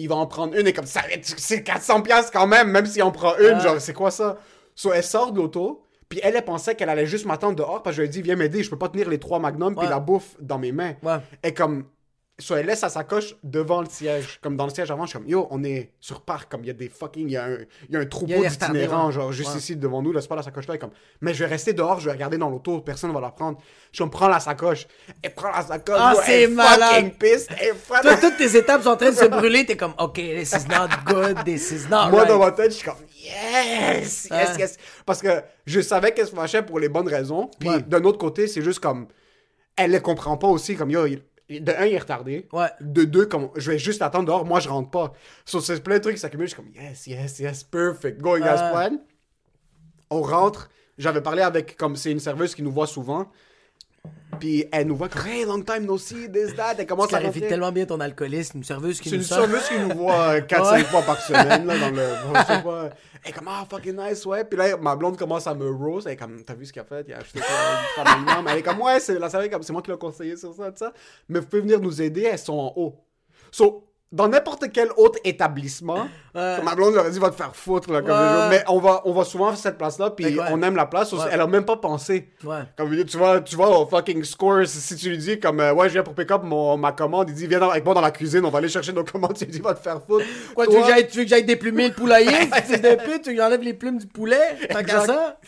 il 0.02 0.08
va 0.10 0.16
en 0.16 0.26
prendre 0.28 0.58
une, 0.58 0.68
et 0.68 0.74
comme, 0.74 0.86
ça, 0.86 1.02
c'est 1.22 1.64
400 1.64 2.02
piastres 2.02 2.32
quand 2.32 2.48
même, 2.48 2.70
même 2.72 2.86
si 2.86 3.02
on 3.02 3.12
prend 3.12 3.38
une, 3.38 3.60
genre, 3.60 3.80
c'est 3.80 3.94
quoi 3.94 4.12
ça? 4.12 4.38
So, 4.76 4.94
elle 4.94 5.04
sort 5.04 5.32
de 5.32 5.38
l'auto, 5.38 5.84
puis 6.08 6.20
elle, 6.24 6.36
elle 6.36 6.44
pensait 6.46 6.76
qu'elle 6.76 6.90
allait 6.90 7.06
juste 7.06 7.26
m'attendre 7.26 7.56
dehors, 7.56 7.84
parce 7.84 7.96
que 7.96 7.98
je 7.98 8.02
lui 8.02 8.08
ai 8.08 8.12
dit, 8.12 8.22
viens 8.22 8.36
m'aider, 8.36 8.64
je 8.64 8.70
peux 8.70 8.78
pas 8.78 8.90
tenir 8.90 9.10
les 9.10 9.20
trois 9.20 9.40
magnums, 9.40 9.76
puis 9.76 9.86
Ouais. 9.86 9.90
la 9.92 10.00
bouffe 10.00 10.36
dans 10.40 10.58
mes 10.58 10.72
mains. 10.72 10.94
Ouais. 11.04 11.18
Et 11.44 11.54
comme, 11.54 11.86
soit 12.40 12.60
elle 12.62 12.66
laisse 12.66 12.80
sa 12.80 12.90
sacoche 12.90 13.36
devant 13.44 13.82
le 13.82 13.88
siège. 13.90 14.40
Comme 14.42 14.56
dans 14.58 14.66
le 14.66 14.72
siège 14.72 14.90
avant, 14.92 15.04
je 15.06 15.10
suis 15.10 15.20
comme, 15.20 15.28
yo, 15.28 15.48
on 15.52 15.64
est 15.64 15.92
sur 16.00 16.22
parc, 16.22 16.50
comme 16.52 16.62
il 16.64 16.68
y 16.68 16.70
a 16.70 16.74
des 16.74 16.90
fucking, 16.90 17.28
il 17.28 17.34
y 17.34 17.38
a 17.38 17.46
un, 17.46 17.58
y 17.90 17.96
a 17.96 18.00
un 18.00 18.06
troupeau 18.06 18.42
d'itinérants, 18.46 19.08
ouais. 19.08 19.12
genre 19.14 19.32
juste 19.32 19.52
Ouais. 19.52 19.58
ici 19.58 19.76
devant 19.76 20.02
nous, 20.02 20.12
laisse 20.14 20.28
pas 20.28 20.36
la 20.36 20.42
sacoche 20.44 20.68
là. 20.68 20.76
Et 20.76 20.80
comme, 20.80 20.92
mais 21.22 21.34
je 21.34 21.44
vais 21.44 21.50
rester 21.50 21.74
dehors, 21.74 22.00
je 22.00 22.06
vais 22.06 22.12
regarder 22.14 22.38
dans 22.38 22.50
l'auto, 22.50 22.80
personne 22.82 23.12
va 23.14 23.20
la 23.22 23.30
prendre. 23.32 23.58
Je 23.92 24.04
me 24.04 24.10
prends 24.10 24.28
la 24.28 24.40
sacoche. 24.40 24.88
Elle 25.22 25.34
prend 25.34 25.52
la 25.52 25.62
sacoche. 25.62 25.98
Ah, 26.00 26.14
yo, 26.16 26.22
c'est 26.26 26.48
malade. 26.48 26.90
fucking 26.94 27.12
piste. 27.18 27.52
Fucking- 27.52 28.02
Toi, 28.02 28.16
toutes 28.18 28.38
tes 28.38 28.58
étapes 28.58 28.84
sont 28.84 28.90
en 28.90 28.98
train 28.98 29.10
de 29.12 29.16
se 29.16 29.26
brûler, 29.40 29.66
t'es 29.66 29.76
comme, 29.78 29.94
ok, 29.98 30.14
this 30.16 30.52
is 30.54 30.68
not 30.70 30.88
good, 31.06 31.44
this 31.46 31.72
is 31.72 31.88
not 31.90 32.10
Moi, 32.10 32.20
right. 32.22 32.28
dans 32.30 32.40
ma 32.40 32.52
tête, 32.52 32.72
je 32.72 32.78
suis 32.78 32.86
comme, 32.86 32.96
yes, 33.22 34.28
yes, 34.32 34.56
yes. 34.58 34.78
Parce 35.06 35.22
que 35.22 35.42
je 35.66 35.82
savais 35.82 36.14
qu'elle 36.14 36.28
se 36.28 36.34
fâchait 36.36 36.64
pour 36.64 36.80
les 36.80 36.90
bonnes 36.90 37.08
raisons. 37.08 37.50
Puis 37.60 37.70
Ouais. 37.70 37.82
d'un 37.82 38.04
autre 38.04 38.18
côté, 38.18 38.48
c'est 38.48 38.62
juste 38.62 38.80
comme, 38.80 39.08
elle 39.76 39.92
ne 39.92 40.00
comprend 40.00 40.36
pas 40.38 40.48
aussi, 40.48 40.76
comme, 40.76 40.92
yo, 40.92 41.06
il- 41.06 41.22
de 41.50 41.72
un, 41.72 41.86
il 41.86 41.94
est 41.94 42.00
retardé. 42.00 42.48
Ouais. 42.54 42.68
De 42.82 43.04
deux, 43.04 43.26
comme, 43.26 43.50
je 43.56 43.72
vais 43.72 43.80
juste 43.80 44.02
attendre 44.02 44.26
dehors, 44.26 44.46
moi, 44.46 44.60
je 44.60 44.70
rentre 44.70 44.92
pas. 44.92 45.14
So, 45.46 45.60
c'est 45.60 45.84
plein 45.84 45.98
de 45.98 46.02
trucs 46.04 46.16
qui 46.16 46.22
s'accumulent. 46.22 46.48
Je 46.48 46.54
suis 46.54 46.62
comme, 46.64 46.72
yes, 46.76 47.08
yes, 47.08 47.40
yes, 47.40 47.64
perfect. 47.64 48.22
Going 48.22 48.44
as 48.44 48.62
Ouais. 48.66 48.72
planned. 48.72 49.00
On 50.12 50.22
rentre. 50.22 50.70
J'avais 50.98 51.22
parlé 51.22 51.42
avec, 51.42 51.76
comme, 51.78 51.96
c'est 51.96 52.12
une 52.12 52.20
serveuse 52.20 52.54
qui 52.54 52.62
nous 52.62 52.72
voit 52.72 52.88
souvent. 52.88 53.32
Puis 54.40 54.66
elle 54.72 54.88
nous 54.88 54.96
voit 54.96 55.10
hey, 55.28 55.44
long 55.44 55.62
time 55.62 55.86
no 55.86 55.98
see, 55.98 56.32
this, 56.32 56.56
that. 56.56 56.72
Elle 56.74 56.78
Tu 56.78 56.86
commence 56.86 57.08
à 57.08 57.20
clarifies 57.20 57.40
rentrer. 57.40 57.50
tellement 57.50 57.72
bien 57.74 57.86
ton 57.86 58.00
alcoolisme, 58.00 58.60
une 58.60 58.64
serveuse 58.64 59.02
qui 59.02 59.10
C'est 59.10 59.18
nous 59.18 59.22
une 59.24 59.28
sort. 59.28 59.40
serveuse 59.40 59.68
qui 59.68 59.80
nous 59.80 59.96
voit 59.98 60.40
4-5 60.40 60.72
Ouais. 60.72 60.84
fois 60.86 61.02
par 61.02 61.20
semaine, 61.22 61.66
là, 61.66 61.78
dans 61.78 61.90
le. 61.90 62.90
Elle 63.26 63.32
est 63.32 63.34
comme, 63.34 63.50
ah, 63.50 63.66
fucking 63.70 63.98
nice, 63.98 64.26
ouais. 64.26 64.46
Puis 64.46 64.58
là, 64.58 64.78
ma 64.78 64.96
blonde 64.96 65.18
commence 65.18 65.46
à 65.46 65.54
me 65.54 65.70
rose. 65.70 66.06
Elle 66.08 66.14
est 66.14 66.16
comme, 66.16 66.42
t'as 66.46 66.54
vu 66.54 66.66
ce 66.66 66.72
qu'il 66.72 66.82
a 66.82 66.86
fait? 66.86 67.04
Il 67.06 67.14
a 67.14 67.18
acheté 67.18 67.42
quoi? 67.42 68.04
magnum. 68.06 68.48
Elle 68.50 68.60
est 68.60 68.64
comme, 68.64 68.80
ouais, 68.82 69.00
c'est 69.02 69.20
la 69.20 69.30
serveuse, 69.30 69.50
c'est 69.62 69.74
moi 69.74 69.82
qui 69.82 69.92
l'ai 69.92 69.98
conseillé 69.98 70.38
sur 70.38 70.54
ça, 70.54 70.72
tout 70.72 70.78
ça. 70.78 70.94
Mais 71.28 71.40
vous 71.40 71.46
pouvez 71.48 71.62
venir 71.64 71.82
nous 71.82 72.02
aider, 72.02 72.22
elles 72.22 72.40
sont 72.40 72.54
en 72.54 72.72
haut. 72.78 72.96
So, 73.52 73.89
dans 74.12 74.28
n'importe 74.28 74.72
quel 74.74 74.90
autre 74.98 75.20
établissement, 75.24 76.08
Ouais. 76.34 76.62
ma 76.64 76.74
blonde 76.74 76.96
leur 76.96 77.06
a 77.06 77.10
dit, 77.12 77.20
va 77.20 77.30
te 77.30 77.36
faire 77.36 77.56
foutre, 77.56 77.92
là, 77.92 78.02
comme 78.02 78.10
Ouais. 78.12 78.50
Mais 78.50 78.64
on 78.68 78.80
va, 78.80 79.02
on 79.06 79.14
va 79.14 79.24
souvent 79.24 79.50
à 79.50 79.56
cette 79.56 79.78
place-là, 79.78 80.10
puis 80.12 80.26
Fait 80.26 80.34
que 80.34 80.40
ouais. 80.40 80.46
on 80.52 80.62
aime 80.64 80.76
la 80.76 80.86
place. 80.88 81.14
Elle 81.32 81.42
a 81.42 81.46
même 81.48 81.66
pas 81.66 81.78
pensé. 81.78 82.30
Comme 82.76 83.04
tu 83.06 83.18
vas, 83.18 83.40
tu 83.42 83.56
vas 83.56 83.70
au 83.70 83.86
fucking 83.86 84.24
scores, 84.24 84.66
si 84.68 84.96
tu 84.96 85.10
lui 85.10 85.18
dis 85.18 85.40
comme 85.40 85.60
euh, 85.60 85.74
ouais 85.74 85.88
je 85.90 85.94
viens 85.94 86.04
pour 86.04 86.16
pick 86.16 86.32
up 86.32 86.42
mon, 86.44 86.76
ma 86.78 86.92
commande, 86.92 87.30
il 87.30 87.36
dit 87.36 87.46
viens 87.48 87.60
dans- 87.60 87.70
avec 87.70 87.86
moi 87.86 87.94
dans 87.94 88.02
la 88.02 88.12
cuisine, 88.12 88.44
on 88.46 88.50
va 88.50 88.58
aller 88.60 88.68
chercher 88.70 88.94
nos 88.94 89.04
commandes, 89.04 89.36
tu 89.36 89.46
lui 89.46 89.52
dis 89.52 89.60
va 89.60 89.74
te 89.76 89.80
faire 89.82 90.02
foutre. 90.04 90.26
Quoi, 90.56 90.66
tu 90.66 90.72
Toi- 90.72 90.80
veux, 90.82 90.86
que 90.88 90.92
j'aille- 90.94 91.08
tu 91.08 91.18
veux 91.18 91.24
que 91.24 91.30
j'aille 91.30 91.46
déplumer 91.46 91.90
le 91.90 91.94
poulailler, 91.94 92.32
fils 92.64 92.82
de 92.82 92.96
pute, 93.04 93.22
tu 93.24 93.32
que 93.32 93.36
j'enlève 93.38 93.62
les 93.62 93.74
plumes 93.74 93.98
du 94.00 94.08
poulet? 94.08 94.58
Exact. 94.70 95.06
ça? 95.06 95.40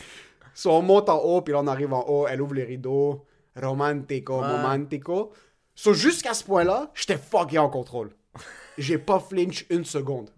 So, 0.54 0.70
on 0.70 0.82
monte 0.82 1.08
en 1.08 1.18
haut, 1.18 1.40
puis 1.42 1.52
là 1.52 1.60
on 1.62 1.66
arrive 1.66 1.92
en 1.94 2.04
haut, 2.06 2.26
elle 2.28 2.40
ouvre 2.42 2.54
les 2.54 2.64
rideaux, 2.64 3.24
romantico, 3.60 4.36
romantico. 4.40 5.32
So 5.74 5.94
jusqu'à 5.94 6.34
ce 6.34 6.44
point-là, 6.44 6.90
j'étais 6.94 7.16
fucking 7.18 7.58
en 7.58 7.68
contrôle. 7.70 8.10
J'ai 8.78 8.98
pas 8.98 9.20
flinch 9.20 9.66
une 9.70 9.84
seconde. 9.84 10.30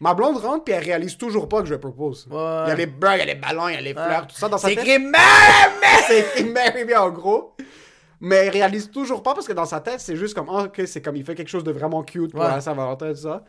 Ma 0.00 0.14
blonde 0.14 0.38
rentre, 0.38 0.64
puis 0.64 0.72
elle 0.74 0.84
réalise 0.84 1.16
toujours 1.18 1.48
pas 1.48 1.60
que 1.60 1.68
je 1.68 1.74
propose. 1.74 2.26
Ouais. 2.30 2.36
Il 2.66 2.68
y 2.68 2.72
a 2.72 2.74
les 2.74 2.86
burgers, 2.86 3.16
il 3.16 3.18
y 3.18 3.22
a 3.22 3.34
les 3.34 3.34
ballons, 3.34 3.68
il 3.68 3.74
y 3.74 3.76
a 3.76 3.80
les 3.80 3.92
fleurs, 3.92 4.26
tout 4.26 4.34
ça 4.36 4.48
dans 4.48 4.56
sa 4.58 4.68
C'est 4.68 4.74
tête. 4.76 4.84
écrit 4.86 4.98
même! 4.98 5.14
c'est 6.06 6.20
écrit 6.20 6.44
Mary 6.44 6.84
bien 6.84 7.02
en 7.02 7.10
gros. 7.10 7.54
Mais 8.20 8.36
elle 8.36 8.50
réalise 8.50 8.90
toujours 8.90 9.22
pas 9.22 9.34
parce 9.34 9.46
que 9.46 9.52
dans 9.52 9.64
sa 9.66 9.80
tête, 9.80 10.00
c'est 10.00 10.16
juste 10.16 10.34
comme, 10.34 10.48
ah, 10.50 10.64
ok, 10.64 10.82
c'est 10.86 11.00
comme 11.02 11.16
il 11.16 11.24
fait 11.24 11.34
quelque 11.34 11.48
chose 11.48 11.64
de 11.64 11.72
vraiment 11.72 12.02
cute 12.02 12.32
pour 12.32 12.40
Ouais. 12.40 12.48
la 12.48 12.60
Saint-Valentin, 12.60 13.10
tout 13.12 13.20
ça. 13.20 13.44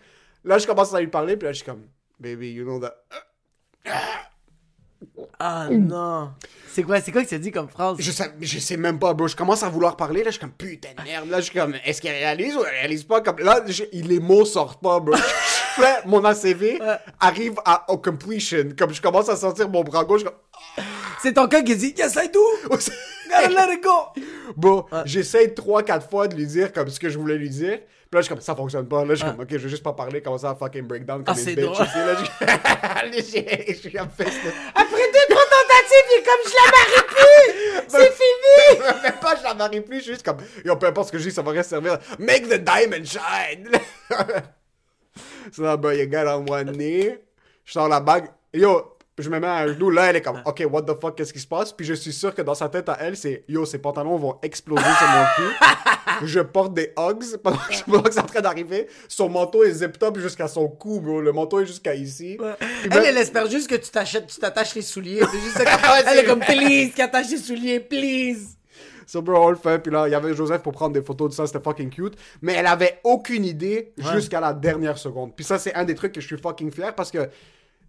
Là, 0.46 0.58
je 0.58 0.66
commence 0.68 0.94
à 0.94 1.00
lui 1.02 1.08
parler, 1.08 1.36
puis 1.38 1.46
là, 1.46 1.52
je 1.54 1.58
suis 1.58 1.66
comme, 1.66 1.84
baby, 2.20 2.52
you 2.52 2.64
know 2.64 2.80
that. 2.80 2.96
Ah 5.40 5.68
non. 5.72 6.32
C'est 6.74 6.84
quoi, 6.84 7.02
c'est 7.02 7.12
quoi 7.12 7.24
que 7.24 7.28
tu 7.30 7.36
as 7.36 7.40
dit 7.40 7.52
comme 7.52 7.68
phrase? 7.68 7.98
Je 8.00 8.12
sais, 8.12 8.32
je 8.40 8.60
sais 8.60 8.78
même 8.78 8.98
pas, 9.00 9.14
bro. 9.14 9.28
Je 9.28 9.36
commence 9.36 9.64
à 9.64 9.70
vouloir 9.70 9.98
parler, 9.98 10.20
là, 10.24 10.28
je 10.28 10.32
suis 10.32 10.40
comme, 10.40 10.52
putain 10.52 10.90
de 10.98 11.04
merde. 11.04 11.28
Là, 11.30 11.38
je 11.40 11.46
suis 11.50 11.60
comme, 11.60 11.76
est-ce 11.84 12.02
qu'elle 12.02 12.16
réalise 12.16 12.56
ou 12.56 12.60
elle 12.64 12.80
réalise 12.82 13.04
pas? 13.04 13.22
Comme, 13.22 13.40
là, 13.40 13.62
je- 13.68 13.84
les 13.92 14.20
mots 14.20 14.46
sortent 14.46 14.82
pas, 14.82 15.00
bro. 15.00 15.16
Je 15.16 15.82
fais, 15.82 15.96
mon 16.06 16.24
ACV 16.24 16.80
arrive 17.20 17.56
à 17.66 17.92
au 17.92 17.98
completion. 17.98 18.70
Comme 18.78 18.94
je 18.94 19.02
commence 19.02 19.28
à 19.30 19.36
sentir 19.36 19.68
mon 19.70 19.84
bras 19.84 20.06
gauche, 20.06 20.22
je 20.22 20.28
suis 20.28 20.34
comme, 20.76 20.86
C'est 21.22 21.34
ton 21.34 21.48
cœur 21.48 21.64
qui 21.64 21.76
dit 21.76 21.94
Yes, 21.98 22.16
I 22.16 22.30
do! 22.32 22.40
Gotta 22.70 23.50
let 23.68 23.74
it 23.74 23.84
go! 23.84 24.22
Bon, 24.56 24.86
j'essaye 25.06 25.48
3-4 25.48 26.10
fois 26.10 26.28
de 26.28 26.36
lui 26.36 26.46
dire 26.46 26.72
comme 26.72 26.90
ce 26.90 27.00
que 27.00 27.10
je 27.10 27.18
voulais 27.18 27.38
lui 27.38 27.50
dire. 27.50 27.80
Là, 28.13 28.19
je 28.19 28.26
suis 28.26 28.30
comme 28.34 28.41
ça 28.41 28.56
fonctionne 28.56 28.88
pas. 28.89 29.06
Là, 29.06 29.15
je 29.15 29.24
suis 29.24 29.26
comme, 29.26 29.39
ok, 29.39 29.47
je 29.52 29.58
vais 29.58 29.69
juste 29.69 29.84
pas 29.84 29.93
parler, 29.93 30.21
commencer 30.21 30.45
à 30.45 30.54
fucking 30.54 30.82
breakdown 30.86 31.24
comme 31.24 31.34
Ah, 31.34 31.39
une 31.39 31.45
c'est 31.45 31.56
bitch 31.56 31.65
drôle. 31.65 31.86
ici. 31.86 31.97
Là, 31.97 32.15
je 33.67 33.74
je 33.74 33.78
suis 33.80 33.91
comme 33.93 34.10
Après 34.10 34.26
deux, 34.26 35.26
trois 35.30 35.45
tentatives, 35.45 36.08
il 36.10 36.19
est 36.19 36.26
comme 36.26 36.43
je 36.45 36.56
la 36.58 36.71
marie 36.71 37.08
plus! 37.08 37.82
C'est 37.88 38.12
fini! 38.12 39.00
Même 39.04 39.19
pas, 39.21 39.36
je 39.38 39.43
la 39.43 39.54
marie 39.54 39.80
plus, 39.80 39.97
je 40.00 40.02
suis 40.02 40.12
juste 40.12 40.26
comme, 40.26 40.38
yo, 40.65 40.76
peu 40.76 40.88
importe 40.88 41.08
ce 41.08 41.12
que 41.13 41.19
je 41.19 41.30
dis, 41.30 41.32
ça 41.34 41.41
va 41.41 41.52
rien 41.52 41.63
servir. 41.63 42.00
Make 42.19 42.50
the 42.50 42.60
diamond 42.62 43.06
shine! 43.06 43.69
so 45.54 45.63
là, 45.63 45.78
ben, 45.78 45.93
il 45.93 46.12
get 46.12 46.28
on 46.28 46.45
one 46.50 46.71
knee. 46.74 47.17
Je 47.63 47.71
sors 47.71 47.88
la 47.88 48.02
bague. 48.02 48.30
Yo, 48.54 48.97
je 49.22 49.30
me 49.30 49.40
mets 49.40 49.48
à 49.48 49.58
un 49.58 49.68
genou. 49.68 49.90
Là, 49.90 50.06
elle 50.10 50.16
est 50.18 50.22
comme, 50.22 50.42
ok, 50.46 50.64
what 50.70 50.84
the 50.84 51.00
fuck, 51.00 51.16
qu'est-ce 51.16 51.34
qui 51.34 51.40
se 51.40 51.48
passe? 51.48 51.72
Puis 51.72 51.86
je 51.86 51.94
suis 51.94 52.14
sûr 52.14 52.34
que 52.34 52.42
dans 52.42 52.56
sa 52.56 52.70
tête 52.70 52.90
à 52.90 52.98
elle, 53.00 53.16
c'est, 53.18 53.44
yo, 53.48 53.66
ses 53.66 53.80
pantalons 53.80 54.18
vont 54.18 54.38
exploser 54.42 54.84
sur 54.84 55.08
mon 55.08 55.26
cul. 55.36 56.26
je 56.28 56.40
porte 56.40 56.74
des 56.74 56.94
hugs 56.98 57.38
pendant 57.44 57.58
que, 57.58 58.12
c'est 58.12 58.20
en 58.20 58.26
train 58.26 58.42
d'arriver. 58.42 58.88
Son 59.08 59.30
manteau 59.30 59.64
est 59.64 59.72
zip 59.72 59.98
top 59.98 60.18
jusqu'à 60.20 60.48
son 60.48 60.68
cou, 60.68 61.00
bro. 61.00 61.22
Le 61.22 61.32
manteau 61.32 61.60
est 61.60 61.66
jusqu'à 61.66 61.96
ici. 61.96 62.38
Puis 62.38 62.68
Elle, 62.84 62.90
même- 62.90 63.04
elle 63.06 63.18
espère 63.18 63.50
juste 63.50 63.70
que 63.70 63.76
tu 63.76 63.90
t'achètes, 63.90 64.28
tu 64.28 64.40
t'attaches 64.40 64.76
les 64.76 64.82
souliers. 64.82 65.22
C'est 65.32 65.40
juste 65.40 65.58
ça 65.58 65.64
Ouais, 65.64 66.04
elle 66.08 66.20
est 66.20 66.26
comme, 66.26 66.40
please, 66.40 66.92
qui 66.94 67.02
attache 67.02 67.30
les 67.30 67.38
souliers, 67.38 67.80
please! 67.80 68.58
So, 69.08 69.22
bro, 69.22 69.46
on 69.46 69.50
le 69.50 69.58
fait. 69.58 69.80
Puis 69.80 69.92
là, 69.92 70.08
il 70.08 70.12
y 70.12 70.16
avait 70.16 70.34
Joseph 70.34 70.62
pour 70.62 70.72
prendre 70.72 70.94
des 70.94 71.02
photos 71.02 71.32
de 71.32 71.36
ça. 71.36 71.46
C'était 71.46 71.60
fucking 71.62 71.90
cute. 71.90 72.16
Mais 72.42 72.54
elle 72.54 72.68
avait 72.68 73.00
aucune 73.04 73.44
idée 73.44 73.94
jusqu'à 74.14 74.40
la 74.40 74.54
dernière 74.54 74.98
seconde. 74.98 75.36
Puis 75.36 75.44
ça, 75.44 75.60
c'est 75.60 75.74
un 75.74 75.84
des 75.84 75.96
trucs 75.96 76.14
que 76.14 76.22
je 76.22 76.28
suis 76.28 76.38
fucking 76.38 76.72
fier 76.72 76.96
parce 76.96 77.12
que 77.12 77.30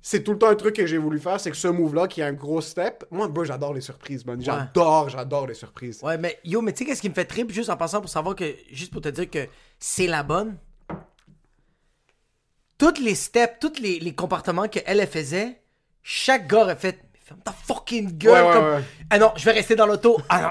c'est 0.05 0.25
tout 0.25 0.33
le 0.33 0.39
temps 0.39 0.49
un 0.49 0.57
truc 0.57 0.75
que 0.75 0.85
j'ai 0.85 0.99
voulu 0.99 1.21
faire. 1.21 1.39
C'est 1.39 1.53
que 1.53 1.57
ce 1.57 1.69
move-là, 1.69 2.09
qui 2.09 2.21
est 2.21 2.25
un 2.25 2.33
gros 2.33 2.61
step. 2.61 3.05
Moi, 3.11 3.29
j'adore 3.45 3.73
les 3.73 3.81
surprises, 3.81 4.27
man. 4.27 4.43
J'adore, 4.43 5.09
j'adore 5.09 5.47
les 5.47 5.55
surprises. 5.55 6.01
Ouais, 6.03 6.19
mais 6.19 6.39
yo, 6.45 6.61
mais 6.61 6.73
tu 6.73 6.79
sais, 6.79 6.85
qu'est-ce 6.85 7.01
qui 7.01 7.09
me 7.09 7.15
fait 7.15 7.25
trip, 7.25 7.53
juste 7.53 7.71
en 7.71 7.77
passant 7.77 8.01
pour 8.01 8.11
savoir 8.11 8.35
que, 8.35 8.45
juste 8.73 8.93
pour 8.93 9.01
te 9.01 9.09
dire 9.09 9.31
que 9.31 9.47
c'est 9.79 10.09
la 10.09 10.25
bonne. 10.25 10.57
Toutes 12.79 12.99
les 12.99 13.15
steps, 13.15 13.59
tous 13.61 13.81
les, 13.81 14.01
les 14.01 14.13
comportements 14.13 14.67
qu'elle, 14.67 14.83
elle 15.01 15.07
faisait, 15.07 15.61
chaque 16.03 16.49
gars 16.49 16.67
a 16.67 16.75
fait, 16.75 16.99
ferme 17.25 17.41
ta 17.41 17.53
fucking 17.53 18.19
gueule. 18.19 18.33
Ouais, 18.33 18.49
ouais, 18.49 18.53
comme, 18.55 18.75
ouais. 18.75 18.85
ah 19.09 19.19
non, 19.21 19.33
je 19.37 19.45
vais 19.45 19.53
rester 19.53 19.77
dans 19.77 19.87
l'auto. 19.87 20.21
Ah 20.29 20.43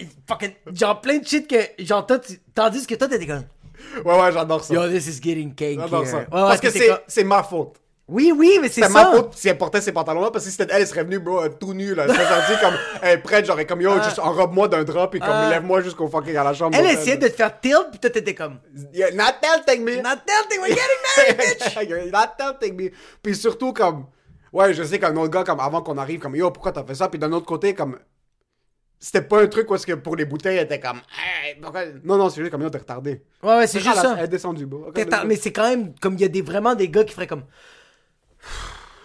non, 0.00 0.08
fucking, 0.28 0.52
genre 0.74 1.00
plein 1.00 1.16
de 1.18 1.26
shit 1.26 1.48
que, 1.48 1.82
genre, 1.82 2.06
toi, 2.06 2.18
tu- 2.18 2.38
tandis 2.54 2.86
que 2.86 2.94
toi, 2.94 3.08
t'étais 3.08 3.26
comme, 3.26 3.44
Ouais, 4.04 4.20
ouais, 4.20 4.32
j'adore 4.32 4.62
ça. 4.62 4.74
Yo, 4.74 4.86
this 4.88 5.06
is 5.06 5.20
getting 5.20 5.54
cake 5.54 5.80
J'adore 5.80 6.06
ça. 6.06 6.24
Parce 6.30 6.60
que 6.60 6.70
c'est 6.70 6.90
c'est 7.06 7.24
ma 7.24 7.42
faute. 7.42 7.80
Oui, 8.08 8.32
oui, 8.36 8.58
mais 8.60 8.68
c'est 8.68 8.80
ça. 8.82 8.88
ma 8.88 9.06
faute 9.12 9.34
si 9.36 9.48
elle 9.48 9.56
portait 9.56 9.80
ces 9.80 9.92
pantalons-là, 9.92 10.30
parce 10.32 10.44
que 10.44 10.50
si 10.50 10.56
c'était 10.56 10.74
elle, 10.74 10.82
elle 10.82 10.86
serait 10.88 11.04
venue, 11.04 11.18
bro, 11.20 11.40
euh, 11.40 11.48
tout 11.48 11.72
nu, 11.72 11.94
là. 11.94 12.04
Elle 12.08 12.14
serait 12.14 12.26
sortie 12.26 12.60
comme, 12.60 12.74
elle 13.00 13.10
est 13.18 13.22
prête, 13.22 13.46
genre, 13.46 13.58
comme, 13.66 13.80
yo, 13.80 14.02
juste 14.02 14.18
enrobe-moi 14.18 14.68
d'un 14.68 14.82
drap, 14.82 15.08
puis 15.08 15.20
comme, 15.20 15.28
Ah. 15.30 15.48
lève-moi 15.50 15.80
jusqu'au 15.82 16.08
fucking 16.08 16.36
à 16.36 16.44
la 16.44 16.52
chambre. 16.52 16.76
Elle 16.78 16.86
essayait 16.86 17.16
de 17.16 17.28
te 17.28 17.32
faire 17.34 17.58
tilt, 17.60 17.86
puis 17.90 18.00
toi, 18.00 18.10
t'étais 18.10 18.34
comme... 18.34 18.58
You're 18.92 19.14
not 19.14 19.34
tilting 19.40 19.84
me. 19.84 19.96
Not 20.02 20.16
tilting, 20.26 20.60
we're 20.60 20.68
getting 20.74 21.36
married, 21.38 21.58
bitch! 21.60 21.88
You're 21.88 22.10
not 22.10 22.34
tilting 22.36 22.74
me. 22.76 22.90
Puis 23.22 23.36
surtout, 23.36 23.72
comme, 23.72 24.06
ouais, 24.52 24.74
je 24.74 24.82
sais 24.82 24.98
qu'un 24.98 25.16
autre 25.16 25.30
gars, 25.30 25.44
comme, 25.44 25.60
avant 25.60 25.80
qu'on 25.80 25.96
arrive, 25.96 26.18
comme, 26.20 26.34
yo, 26.36 26.50
pourquoi 26.50 26.72
t'as 26.72 26.84
fait 26.84 26.96
ça? 26.96 27.08
Puis 27.08 27.20
d'un 27.20 27.32
autre 27.32 27.46
côté, 27.46 27.72
comme, 27.72 27.98
c'était 28.98 29.22
pas 29.22 29.42
un 29.42 29.46
truc 29.46 29.70
où 29.70 29.74
est-ce 29.76 29.86
que 29.86 29.94
pour 29.94 30.16
les 30.16 30.24
bouteilles, 30.24 30.56
elle 30.58 30.64
était 30.64 30.80
comme, 30.80 31.00
hey? 31.44 31.56
Non, 32.04 32.18
non, 32.18 32.28
c'est 32.30 32.40
juste 32.40 32.50
comme, 32.50 32.62
yo, 32.62 32.68
t'es 32.70 32.78
retardé. 32.78 33.22
Ouais, 33.42 33.56
ouais, 33.58 33.66
c'est 33.68 33.78
juste 33.80 33.94
Ah, 33.98 34.02
ça. 34.02 34.14
Elle 34.18 34.24
est 34.24 34.28
descendue, 34.28 34.66
bro. 34.66 34.92
Mais 35.24 35.36
c'est 35.36 35.52
quand 35.52 35.68
même 35.70 35.94
comme 36.00 36.14
il 36.14 36.20
y 36.20 36.24
a 36.24 36.28
des, 36.28 36.42
vraiment 36.42 36.74
des 36.74 36.88
gars 36.88 37.04
qui 37.04 37.14
feraient 37.14 37.26
comme. 37.28 37.44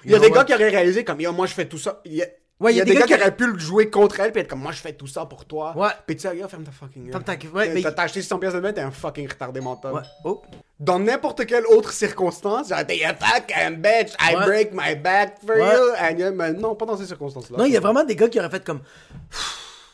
Il 0.05 0.11
y 0.11 0.15
a 0.15 0.19
des 0.19 0.31
gars 0.31 0.43
qui 0.45 0.53
auraient 0.53 0.69
réalisé 0.69 1.03
comme 1.03 1.19
yo, 1.21 1.31
moi 1.33 1.45
je 1.47 1.53
fais 1.53 1.67
tout 1.67 1.77
ça. 1.77 2.01
Il 2.05 2.13
y 2.13 2.23
a, 2.23 2.27
Ouais, 2.59 2.73
il 2.73 2.77
y 2.77 2.81
a 2.81 2.85
des 2.85 2.95
gars 2.95 3.05
qui 3.05 3.13
auraient 3.13 3.35
pu 3.35 3.45
le 3.51 3.59
jouer 3.59 3.91
contre 3.91 4.19
elle 4.19 4.31
puis 4.31 4.41
être 4.41 4.47
comme 4.47 4.61
moi 4.61 4.71
je 4.71 4.79
fais 4.81 4.93
tout 4.93 5.05
ça 5.05 5.27
pour 5.27 5.45
toi. 5.45 5.77
Ouais. 5.77 5.89
Puis 6.07 6.15
tu 6.15 6.23
sais, 6.23 6.35
ferme 6.47 6.63
ta 6.63 6.71
fucking 6.71 7.03
gueule. 7.03 7.11
Ferme 7.11 7.23
ta 7.23 7.35
gueule. 7.35 7.51
Ouais, 7.51 7.67
T'as- 7.67 7.73
mais- 7.73 7.81
T'as 7.95 8.01
acheté 8.03 8.21
600 8.23 8.39
pièces 8.39 8.53
de 8.53 8.59
vin, 8.59 8.73
t'es 8.73 8.81
un 8.81 8.89
fucking 8.89 9.29
retardé 9.29 9.61
mental. 9.61 9.93
Ouais. 9.93 10.01
Oh. 10.23 10.41
Dans 10.79 10.97
n'importe 10.97 11.45
quelle 11.45 11.67
autre 11.67 11.91
circonstance, 11.91 12.69
j'aurais 12.69 12.81
été 12.81 12.97
you 12.97 13.09
fucking 13.19 13.75
bitch, 13.79 14.13
I 14.19 14.35
Ouais. 14.35 14.45
break 14.45 14.71
my 14.73 14.95
back 14.95 15.35
for 15.45 15.55
Ouais. 15.55 15.71
you. 15.71 15.83
And 16.01 16.17
you- 16.17 16.33
mais 16.35 16.53
non, 16.53 16.73
pas 16.75 16.85
dans 16.87 16.97
ces 16.97 17.05
circonstances-là. 17.05 17.59
Non, 17.59 17.65
il 17.65 17.73
y 17.73 17.77
a 17.77 17.79
vraiment 17.79 18.03
des 18.03 18.15
gars 18.15 18.27
qui 18.27 18.39
auraient 18.39 18.49
fait 18.49 18.63
comme. 18.63 18.81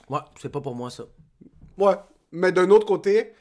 Ouais, 0.10 0.20
c'est 0.42 0.50
pas 0.52 0.62
pour 0.62 0.76
moi 0.76 0.90
ça. 0.90 1.04
Ouais. 1.78 1.96
Mais 2.32 2.52
d'un 2.54 2.70
autre 2.70 2.86
côté, 2.86 3.34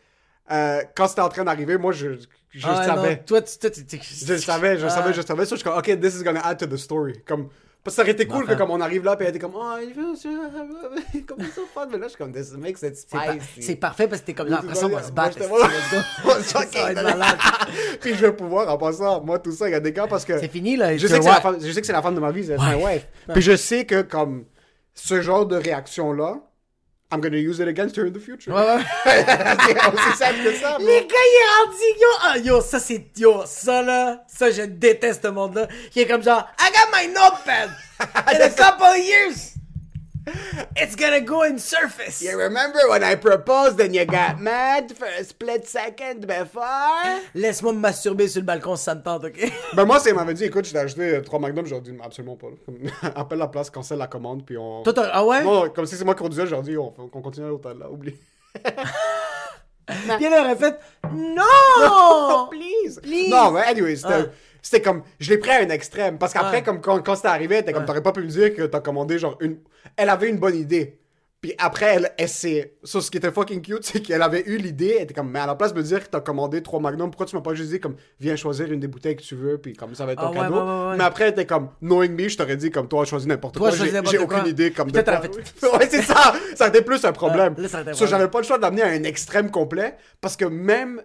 euh, 0.51 0.83
quand 0.97 1.07
c'était 1.07 1.21
en 1.23 1.29
train 1.29 1.45
d'arriver, 1.45 1.77
moi 1.79 1.93
je, 1.93 2.09
je 2.53 2.67
Ah, 2.69 2.85
savais. 2.85 3.17
non, 3.17 3.23
toi, 3.27 3.43
tu. 3.43 3.59
Toi, 3.59 3.71
tu- 3.71 3.85
tu- 3.87 3.99
Je 4.03 4.37
savais, 4.37 4.79
je 4.79 4.87
Ah. 4.87 4.91
savais, 4.91 5.13
je 5.13 5.21
savais. 5.23 5.45
Ça, 5.45 5.51
je 5.57 5.61
suis 5.61 5.65
comme, 5.65 5.79
ok, 5.79 6.01
this 6.01 6.15
is 6.17 6.23
gonna 6.25 6.41
add 6.47 6.59
to 6.59 6.67
the 6.67 6.77
story. 6.77 7.21
Comme, 7.27 7.49
parce 7.85 7.97
que 7.97 7.97
ça 7.97 8.03
aurait 8.03 8.13
été 8.13 8.27
cool 8.27 8.47
que 8.47 8.55
comme 8.55 8.71
on 8.71 8.81
arrive 8.81 9.03
là, 9.05 9.17
puis 9.17 9.27
elle 9.27 9.31
était 9.35 9.41
comme, 9.45 9.57
oh, 9.57 9.75
il 9.83 9.93
veut, 9.93 10.15
comme 11.27 11.41
it's 11.41 11.55
so 11.55 11.63
fun. 11.75 11.89
Mais 11.91 11.99
là, 11.99 12.05
je 12.05 12.09
suis 12.11 12.19
comme, 12.19 12.33
this 12.33 12.53
makes 12.53 12.83
it 12.83 12.95
C'est 12.97 13.09
par- 13.11 13.25
spicy. 13.33 13.63
C'est 13.63 13.75
parfait 13.77 14.07
parce 14.07 14.21
que 14.21 14.27
t'es 14.27 14.35
comme 14.35 14.49
là. 14.49 14.59
Après 14.59 14.75
ça, 14.77 14.87
on 14.87 14.91
va 14.91 15.03
se 15.03 15.11
battre. 15.11 15.39
puis 18.01 18.15
je 18.15 18.21
vais 18.27 18.33
pouvoir, 18.33 18.69
en 18.73 18.79
passant, 18.79 19.23
moi, 19.25 19.39
tout 19.39 19.53
ça, 19.53 19.69
il 19.69 19.73
y 19.73 19.75
a 19.75 19.81
des 19.81 19.93
gars 19.93 20.07
parce 20.07 20.25
que. 20.25 20.39
C'est 20.39 20.49
fini 20.49 20.77
là. 20.77 20.97
Je 20.97 21.07
sais, 21.07 21.19
que 21.19 21.23
c'est 21.25 21.29
la 21.31 21.41
femme, 21.41 21.57
je 21.61 21.71
sais 21.73 21.81
que 21.81 21.87
c'est 21.87 21.93
la 21.93 22.03
femme 22.03 22.15
de 22.15 22.21
ma 22.21 22.31
vie, 22.31 22.45
c'est 22.45 22.57
ma 22.57 22.77
wife. 22.77 23.07
Puis 23.33 23.43
je 23.43 23.57
sais 23.57 23.85
que, 23.87 24.03
comme, 24.03 24.45
ce 24.95 25.21
genre 25.23 25.47
de 25.47 25.57
réaction-là, 25.57 26.41
I'm 27.13 27.21
gonna 27.21 27.37
use 27.37 27.61
it 27.61 27.69
against 27.69 27.95
her 27.97 28.07
in 28.07 28.15
the 28.15 28.19
future. 28.19 28.53
Ouais, 28.53 28.65
ouais. 28.65 28.83
c'est 29.05 29.87
aussi 29.87 30.17
simple 30.17 30.45
que 30.45 30.55
ça, 30.55 30.79
bro. 30.79 30.87
Les 30.87 31.01
gars, 31.01 31.27
il 31.29 31.37
est 31.37 31.53
rendu, 31.61 32.01
yo, 32.01 32.09
ah, 32.23 32.39
yo, 32.39 32.61
ça 32.63 32.81
c'est, 32.81 33.05
yo, 33.19 33.43
ça 33.45 33.83
là, 33.83 34.25
ça 34.27 34.51
je 34.51 34.63
déteste 34.63 35.23
ce 35.23 35.29
monde-là, 35.29 35.69
qui 35.91 36.01
est 36.01 36.07
comme 36.07 36.23
genre, 36.23 36.49
I 36.59 36.71
got 36.73 36.91
my 36.91 37.09
notepad, 37.09 37.71
in 38.35 38.41
a 38.41 38.49
couple 38.49 38.87
of 38.87 38.97
years, 38.97 39.52
it's 40.77 40.95
gonna 40.95 41.21
go 41.21 41.43
in 41.43 41.59
surface. 41.59 42.23
You 42.23 42.39
remember 42.39 42.79
when 42.89 43.03
I 43.03 43.17
proposed 43.17 43.81
and 43.81 43.95
you 43.95 44.05
got 44.05 44.41
mad 44.41 44.93
for 44.97 45.07
a 45.07 45.25
split 45.25 45.67
second 45.67 46.27
before? 46.27 47.21
Laisse-moi 47.35 47.73
me 47.73 47.81
masturber 47.81 48.29
sur 48.29 48.41
le 48.41 48.47
balcon 48.47 48.77
si 48.77 48.85
ça 48.85 48.95
me 48.95 49.03
tente, 49.03 49.25
ok? 49.25 49.53
Ben 49.75 49.85
moi, 49.85 49.99
elle 50.07 50.15
m'avait 50.15 50.35
dit, 50.35 50.45
écoute, 50.45 50.67
je 50.67 50.73
t'ai 50.73 50.79
acheté 50.79 51.23
3 51.23 51.39
Magnum, 51.41 51.67
j'aurais 51.67 51.83
dit 51.83 51.93
absolument 52.03 52.37
pas. 52.37 52.49
Appelle 53.15 53.39
la 53.39 53.49
place, 53.49 53.71
cancelle 53.71 53.99
la 53.99 54.07
commande, 54.07 54.45
puis 54.45 54.57
on... 54.57 54.83
Toi, 54.83 54.95
ah 55.13 55.25
ouais? 55.25 55.43
Non, 55.43 55.69
comme 55.71 55.87
si 55.87 55.97
c'est 55.97 56.05
moi 56.05 56.15
qui 56.15 56.23
conduisais, 56.23 56.47
j'aurais 56.47 56.63
dit, 56.63 56.77
on, 56.77 56.91
qu'on 56.91 57.23
continue 57.23 57.47
à 57.47 57.49
l'hôtel, 57.49 57.79
là, 57.79 57.91
oublie. 57.91 58.15
Puis 59.85 60.25
elle 60.25 60.35
aurait 60.35 60.57
fait, 60.57 60.79
non! 61.13 62.49
please! 62.51 63.01
Please. 63.03 63.29
Non, 63.31 63.51
mais 63.51 63.63
anyway, 63.63 63.97
c'était... 63.97 64.13
Ah. 64.13 64.33
C'était 64.63 64.81
comme, 64.81 65.03
je 65.19 65.29
l'ai 65.31 65.39
pris 65.39 65.51
à 65.51 65.61
un 65.61 65.69
extrême, 65.71 66.19
parce 66.19 66.33
qu'après, 66.33 66.59
Ouais. 66.59 66.63
comme 66.63 66.81
quand, 66.81 67.03
quand 67.03 67.17
c'était 67.17 67.29
arrivé, 67.29 67.63
t'es 67.65 67.73
comme, 67.73 67.83
Ouais. 67.83 67.87
t'aurais 67.87 68.03
pas 68.03 68.13
pu 68.13 68.21
me 68.21 68.29
dire 68.29 68.55
que 68.55 68.63
t'as 68.63 68.81
commandé 68.81 69.19
genre 69.19 69.37
une... 69.41 69.59
Elle 69.97 70.09
avait 70.09 70.29
une 70.29 70.39
bonne 70.39 70.57
idée. 70.57 70.99
Puis 71.41 71.53
après, 71.59 71.97
elle, 71.97 72.13
elle 72.19 72.29
s'est... 72.29 72.75
Ça, 72.85 73.01
ce 73.01 73.11
qui 73.11 73.17
était 73.19 73.33
fucking 73.33 73.61
cute, 73.63 73.83
c'est 73.85 74.01
qu'elle 74.01 74.23
avait 74.23 74.45
eu 74.47 74.59
l'idée, 74.59 74.95
elle 74.99 75.03
était 75.03 75.15
comme, 75.15 75.29
mais 75.29 75.41
à 75.41 75.47
la 75.49 75.57
place 75.57 75.75
de 75.75 75.79
me 75.79 75.83
dire 75.83 75.99
que 76.05 76.09
t'as 76.09 76.21
commandé 76.21 76.63
trois 76.63 76.79
Magnum, 76.79 77.11
pourquoi 77.11 77.27
tu 77.27 77.35
m'as 77.35 77.43
pas 77.43 77.53
juste 77.55 77.71
dit, 77.71 77.81
comme, 77.81 77.97
viens 78.21 78.37
choisir 78.37 78.71
une 78.71 78.79
des 78.79 78.87
bouteilles 78.87 79.17
que 79.17 79.23
tu 79.23 79.35
veux, 79.35 79.59
puis 79.59 79.73
comme 79.73 79.97
ça 79.97 80.07
va 80.07 80.13
être 80.13 80.21
ton 80.23 80.29
ouais, 80.31 80.37
cadeau. 80.37 80.55
ouais, 80.55 80.61
ouais, 80.61 80.89
ouais. 80.91 80.97
Mais 80.99 81.03
après, 81.03 81.25
elle 81.25 81.31
était 81.33 81.45
comme, 81.47 81.71
knowing 81.83 82.13
me, 82.13 82.29
je 82.29 82.37
t'aurais 82.37 82.57
dit, 82.57 82.71
comme, 82.71 82.87
toi, 82.87 83.05
choisis 83.05 83.27
n'importe 83.27 83.59
quoi, 83.59 83.73
j'ai 83.73 83.91
quoi. 83.91 84.23
aucune 84.23 84.47
idée, 84.47 84.71
comme, 84.71 84.93
de 84.93 85.01
quoi. 85.01 85.21
ouais, 85.79 85.89
c'est 85.91 86.03
ça! 86.03 86.33
Ça 86.55 86.67
a 86.67 86.69
été 86.69 86.83
plus 86.83 87.05
un 87.05 87.11
problème. 87.11 87.57
Aurait 87.59 87.89
un 87.89 87.93
So, 87.95 88.07
j'avais 88.07 88.29
pas 88.29 88.39
le 88.39 88.45
choix 88.45 88.59
d'amener 88.59 88.83
à 88.83 88.91
un 88.91 89.03
extrême 89.03 89.51
complet, 89.51 89.97
parce 90.21 90.37
que 90.37 90.45
même... 90.45 91.03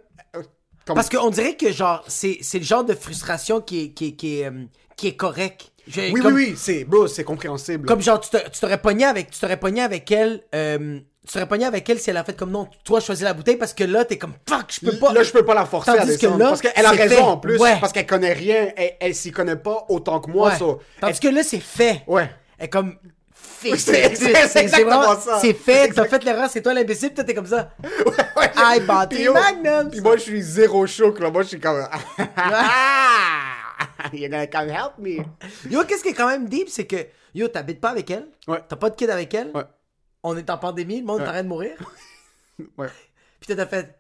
comme- 0.87 0.95
Parce 0.95 1.09
qu'on 1.09 1.29
dirait 1.29 1.55
que 1.55 1.71
genre, 1.71 2.03
c'est, 2.07 2.39
c'est 2.41 2.57
le 2.59 2.65
genre 2.65 2.83
de 2.83 2.93
frustration 2.95 3.61
qui 3.61 3.83
est, 3.83 3.89
qui 3.89 4.07
est, 4.07 4.11
qui 4.13 4.39
est, 4.39 4.45
euh, 4.45 4.65
qui 4.95 5.07
est 5.09 5.15
correct. 5.15 5.71
Je- 5.87 6.11
Oui, 6.11 6.19
comme- 6.21 6.33
oui, 6.33 6.47
oui, 6.49 6.55
c'est, 6.57 6.83
bro, 6.83 7.07
c'est 7.07 7.23
compréhensible. 7.23 7.87
Comme 7.87 8.01
genre, 8.01 8.19
tu 8.19 8.29
te- 8.29 8.49
tu 8.49 8.59
t'aurais 8.59 8.81
pogné 8.81 9.05
avec, 9.05 9.29
tu 9.31 9.39
t'aurais 9.39 9.57
pogné 9.59 9.81
avec 9.81 10.11
elle, 10.11 10.41
euh, 10.53 10.99
tu 11.25 11.33
t'aurais 11.33 11.47
pogné 11.47 11.65
avec 11.65 11.89
elle 11.89 11.99
si 11.99 12.09
elle 12.09 12.17
a 12.17 12.23
fait 12.25 12.35
comme 12.35 12.51
non, 12.51 12.67
toi 12.83 12.99
choisis 12.99 13.23
la 13.23 13.33
bouteille 13.33 13.55
parce 13.57 13.73
que 13.73 13.83
là, 13.85 14.03
t'es 14.03 14.17
comme 14.17 14.33
fuck, 14.49 14.65
je 14.69 14.85
peux 14.89 14.97
pas. 14.97 15.13
Là, 15.13 15.23
je 15.23 15.31
peux 15.31 15.45
pas 15.45 15.53
la 15.53 15.65
forcer 15.65 15.91
à 15.91 15.97
Tandis 15.97 16.07
que 16.07 16.21
descendre. 16.21 16.39
là, 16.39 16.47
parce 16.49 16.61
qu'elle 16.61 16.85
a 16.85 16.89
raison 16.91 17.15
fait. 17.15 17.21
en 17.21 17.37
plus. 17.37 17.57
Ouais. 17.59 17.77
Parce 17.79 17.93
qu'elle 17.93 18.05
connaît 18.05 18.33
rien. 18.33 18.69
Elle, 18.75 18.93
elle 18.99 19.15
s'y 19.15 19.31
connaît 19.31 19.55
pas 19.55 19.85
autant 19.89 20.19
que 20.19 20.29
moi. 20.31 20.49
Ouais. 20.49 20.57
so, 20.57 20.79
Tandis 20.99 21.19
elle- 21.23 21.29
que 21.29 21.35
là, 21.35 21.43
c'est 21.43 21.59
fait. 21.61 22.03
Ouais. 22.07 22.29
Elle 22.57 22.69
comme. 22.69 22.95
c'est- 23.77 24.61
exactement 24.61 25.19
ça. 25.19 25.39
C'est 25.39 25.53
fait, 25.53 25.89
t'as 25.93 26.05
fait 26.05 26.23
l'erreur, 26.23 26.49
c'est 26.49 26.61
toi 26.61 26.73
l'imbécile, 26.73 27.13
toi 27.13 27.23
t'es 27.23 27.33
comme 27.33 27.45
ça. 27.47 27.71
Ouais, 28.37 28.51
I 28.55 28.79
bought 28.81 29.11
yo, 29.13 29.33
magnums. 29.33 29.89
Puis 29.89 29.99
moi, 30.01 30.15
je 30.17 30.21
suis 30.21 30.41
zéro 30.43 30.85
choc, 30.85 31.19
là. 31.19 31.31
Moi, 31.31 31.41
je 31.41 31.47
suis 31.49 31.59
comme. 31.59 31.79
You're 34.13 34.29
gonna 34.29 34.47
come 34.47 34.69
help 34.69 34.97
me. 34.99 35.17
Yo, 35.69 35.83
qu'est-ce 35.85 36.03
qui 36.03 36.09
est 36.09 36.13
quand 36.13 36.27
même 36.27 36.47
deep, 36.47 36.69
c'est 36.69 36.85
que 36.85 37.07
yo, 37.33 37.47
t'habites 37.47 37.81
pas 37.81 37.89
avec 37.89 38.09
elle, 38.11 38.27
Ouais. 38.47 38.61
t'as 38.67 38.75
pas 38.75 38.89
de 38.91 38.95
kid 38.95 39.09
avec 39.09 39.33
elle, 39.33 39.51
Ouais. 39.53 39.63
on 40.23 40.37
est 40.37 40.49
en 40.49 40.57
pandémie, 40.57 40.99
le 40.99 41.05
monde 41.05 41.23
train 41.23 41.41
de 41.43 41.47
mourir, 41.47 41.75
Ouais. 42.77 42.87
puis 43.39 43.55
t'as 43.55 43.65
fait. 43.65 43.95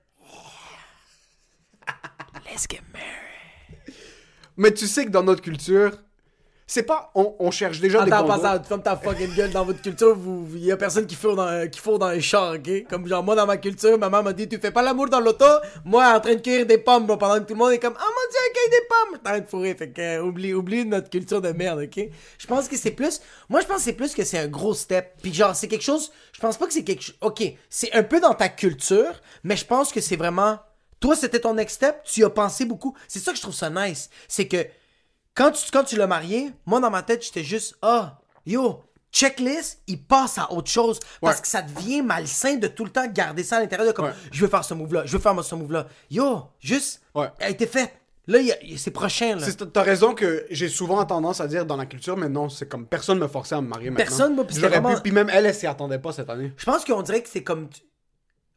Let's 2.45 2.67
get 2.69 2.81
married. 2.93 3.95
Mais 4.55 4.71
tu 4.73 4.87
sais 4.87 5.05
que 5.05 5.09
dans 5.11 5.23
notre 5.23 5.41
culture, 5.41 5.97
c'est 6.69 6.83
pas. 6.83 7.11
On, 7.15 7.33
on 7.39 7.49
cherche 7.49 7.79
déjà 7.79 8.03
des 8.03 8.11
Attends, 8.11 8.41
ça, 8.41 8.59
tu 8.59 8.67
fermes 8.67 8.83
ta 8.83 8.97
fucking 8.97 9.33
gueule 9.33 9.51
dans 9.51 9.63
votre 9.63 9.81
culture, 9.81 10.13
vous, 10.15 10.45
y 10.57 10.69
a 10.69 10.75
personne 10.75 11.07
qui 11.07 11.15
fourre 11.15 11.37
dans, 11.37 11.69
qui 11.69 11.79
fourre 11.79 11.97
dans 11.97 12.07
un 12.07 12.19
char, 12.19 12.55
ok? 12.55 12.87
Comme 12.89 13.07
genre, 13.07 13.23
moi 13.23 13.35
dans 13.35 13.45
ma 13.45 13.55
culture, 13.55 13.97
ma 13.97 14.09
maman 14.09 14.23
m'a 14.23 14.33
dit, 14.33 14.49
tu 14.49 14.57
fais 14.57 14.71
pas 14.71 14.81
l'amour 14.81 15.07
dans 15.07 15.21
l'auto, 15.21 15.45
moi 15.85 16.13
en 16.13 16.19
train 16.19 16.35
de 16.35 16.41
cueillir 16.41 16.65
des 16.65 16.77
pommes, 16.77 17.07
bro, 17.07 17.15
pendant 17.15 17.35
que 17.35 17.45
tout 17.45 17.53
le 17.53 17.59
monde 17.59 17.71
est 17.71 17.79
comme, 17.79 17.95
oh 17.97 18.03
mon 18.05 18.31
dieu, 18.31 18.39
elle 18.45 18.53
cueille 18.53 18.79
des 18.79 18.87
pommes! 18.87 19.19
T'es 19.23 19.29
en 19.29 19.31
train 19.31 19.39
de 19.39 19.47
fourrer, 19.47 19.75
fait 19.75 19.89
que, 19.91 20.01
euh, 20.01 20.23
oublie, 20.23 20.53
oublie 20.53 20.85
notre 20.85 21.09
culture 21.09 21.41
de 21.41 21.53
merde, 21.53 21.79
ok? 21.83 22.09
Je 22.37 22.47
pense 22.47 22.67
que 22.67 22.75
c'est 22.75 22.91
plus, 22.91 23.21
moi 23.47 23.61
je 23.61 23.65
pense 23.65 23.77
que 23.77 23.83
c'est 23.83 23.93
plus 23.93 24.13
que 24.13 24.25
c'est 24.25 24.37
un 24.37 24.47
gros 24.47 24.73
step, 24.73 25.13
puis 25.21 25.33
genre, 25.33 25.55
c'est 25.55 25.69
quelque 25.69 25.83
chose, 25.83 26.11
je 26.33 26.41
pense 26.41 26.57
pas 26.57 26.67
que 26.67 26.73
c'est 26.73 26.83
quelque 26.83 27.01
chose, 27.01 27.17
ok, 27.21 27.43
c'est 27.69 27.93
un 27.93 28.03
peu 28.03 28.19
dans 28.19 28.33
ta 28.33 28.49
culture, 28.49 29.21
mais 29.45 29.55
je 29.55 29.65
pense 29.65 29.93
que 29.93 30.01
c'est 30.01 30.17
vraiment, 30.17 30.59
toi 30.99 31.15
c'était 31.15 31.39
ton 31.39 31.53
next 31.53 31.77
step, 31.77 32.03
tu 32.03 32.19
y 32.19 32.23
as 32.25 32.29
pensé 32.29 32.65
beaucoup, 32.65 32.93
c'est 33.07 33.19
ça 33.19 33.31
que 33.31 33.37
je 33.37 33.41
trouve 33.43 33.55
ça 33.55 33.69
nice, 33.69 34.09
c'est 34.27 34.49
que, 34.49 34.65
quand 35.37 35.51
tu, 35.51 35.69
quand 35.71 35.83
tu 35.83 35.95
l'as 35.95 36.07
marié, 36.07 36.51
moi 36.65 36.79
dans 36.79 36.89
ma 36.89 37.03
tête, 37.03 37.23
j'étais 37.23 37.43
juste, 37.43 37.75
ah, 37.81 38.19
yo, 38.45 38.83
checklist, 39.11 39.81
il 39.87 40.03
passe 40.03 40.37
à 40.37 40.51
autre 40.51 40.69
chose. 40.69 40.99
Parce 41.21 41.37
Ouais. 41.37 41.41
que 41.41 41.47
ça 41.47 41.61
devient 41.61 42.01
malsain 42.01 42.55
de 42.55 42.67
tout 42.67 42.83
le 42.83 42.91
temps 42.91 43.07
garder 43.07 43.43
ça 43.43 43.57
à 43.57 43.59
l'intérieur 43.59 43.87
de 43.87 43.93
comme, 43.93 44.05
Ouais. 44.05 44.13
je 44.31 44.41
veux 44.41 44.49
faire 44.49 44.63
ce 44.65 44.73
move-là, 44.73 45.03
je 45.05 45.13
veux 45.13 45.19
faire 45.21 45.43
ce 45.43 45.55
move-là. 45.55 45.87
Yo, 46.09 46.41
juste, 46.59 47.01
Ouais. 47.15 47.27
elle 47.39 47.47
a 47.47 47.49
été 47.51 47.67
faite. 47.67 47.93
Là, 48.29 48.39
c'est 48.75 48.91
prochain, 48.91 49.37
T'as 49.71 49.83
raison 49.83 50.13
que 50.13 50.45
j'ai 50.49 50.67
souvent 50.67 51.05
tendance 51.05 51.39
à 51.39 51.47
dire 51.47 51.65
dans 51.65 51.77
la 51.77 51.85
culture, 51.85 52.17
mais 52.17 52.27
non, 52.27 52.49
c'est 52.49 52.67
comme 52.67 52.85
personne 52.85 53.19
me 53.19 53.27
forçait 53.29 53.55
à 53.55 53.61
me 53.61 53.67
marier 53.69 53.89
maintenant. 53.89 54.05
Personne, 54.05 54.35
moi, 54.35 54.43
vraiment- 54.49 54.95
pu, 54.95 55.01
puis 55.01 55.11
même 55.13 55.29
elle, 55.31 55.45
elle 55.45 55.55
s'y 55.55 55.65
attendait 55.65 55.97
pas 55.99 56.11
cette 56.11 56.29
année. 56.29 56.51
Je 56.57 56.65
pense 56.65 56.83
qu'on 56.83 57.01
dirait 57.03 57.23
que 57.23 57.29
c'est 57.29 57.43
comme. 57.43 57.69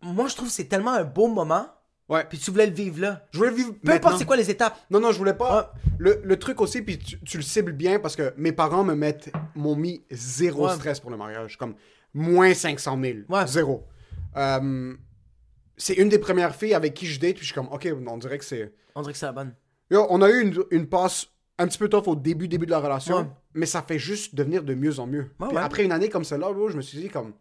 Moi, 0.02 0.26
je 0.26 0.34
trouve 0.34 0.48
que 0.48 0.54
c'est 0.54 0.64
tellement 0.64 0.94
un 0.94 1.04
beau 1.04 1.28
moment, 1.28 1.68
Ouais. 2.10 2.24
puis 2.28 2.38
tu 2.38 2.50
voulais 2.50 2.66
le 2.66 2.72
vivre 2.74 3.00
là. 3.00 3.26
Je 3.30 3.38
voulais 3.38 3.50
vivre 3.52 3.72
Peu 3.84 3.92
importe 3.92 4.18
c'est 4.18 4.24
quoi 4.26 4.36
les 4.36 4.50
étapes. 4.50 4.76
Non, 4.90 5.00
non, 5.00 5.12
je 5.12 5.18
voulais 5.18 5.32
pas. 5.34 5.72
Le, 5.98 6.20
le 6.24 6.38
truc 6.38 6.60
aussi, 6.60 6.82
puis 6.82 6.98
tu, 6.98 7.18
tu 7.20 7.36
le 7.38 7.42
cibles 7.42 7.72
bien 7.72 7.98
parce 8.00 8.16
que 8.16 8.34
mes 8.36 8.52
parents 8.52 8.84
me 8.84 8.94
mettent, 8.94 9.30
m'ont 9.54 9.76
mis 9.76 10.02
zéro 10.10 10.66
Ouais. 10.68 10.74
stress 10.74 11.00
pour 11.00 11.10
le 11.10 11.16
mariage. 11.16 11.56
Comme 11.56 11.74
moins 12.12 12.52
500 12.52 12.98
000. 13.02 13.18
Ouais. 13.28 13.46
Zéro. 13.46 13.86
Euh, 14.36 14.94
c'est 15.76 15.94
une 15.94 16.08
des 16.08 16.18
premières 16.18 16.54
filles 16.54 16.74
avec 16.74 16.94
qui 16.94 17.06
je 17.06 17.18
date, 17.20 17.32
puis 17.36 17.40
je 17.42 17.46
suis 17.46 17.54
comme, 17.54 17.68
ok, 17.68 17.88
on 18.06 18.18
dirait 18.18 18.38
que 18.38 18.44
c'est. 18.44 18.72
On 18.94 19.02
dirait 19.02 19.12
que 19.12 19.18
c'est 19.18 19.26
la 19.26 19.32
bonne. 19.32 19.54
Yo, 19.90 20.06
on 20.10 20.20
a 20.22 20.28
eu 20.30 20.42
une, 20.42 20.62
une 20.70 20.86
passe 20.86 21.26
un 21.58 21.66
petit 21.66 21.78
peu 21.78 21.88
tough 21.88 22.06
au 22.08 22.16
début, 22.16 22.48
début 22.48 22.66
de 22.66 22.70
la 22.70 22.78
relation, 22.80 23.18
Ouais. 23.18 23.26
mais 23.54 23.66
ça 23.66 23.82
fait 23.82 23.98
juste 23.98 24.34
devenir 24.34 24.62
de 24.62 24.74
mieux 24.74 24.98
en 24.98 25.06
mieux. 25.06 25.30
Ouais, 25.38 25.48
Puis 25.48 25.56
ouais. 25.56 25.62
après 25.62 25.84
une 25.84 25.92
année 25.92 26.08
comme 26.08 26.24
celle-là, 26.24 26.52
je 26.68 26.76
me 26.76 26.82
suis 26.82 26.98
dit, 26.98 27.08
comme. 27.08 27.32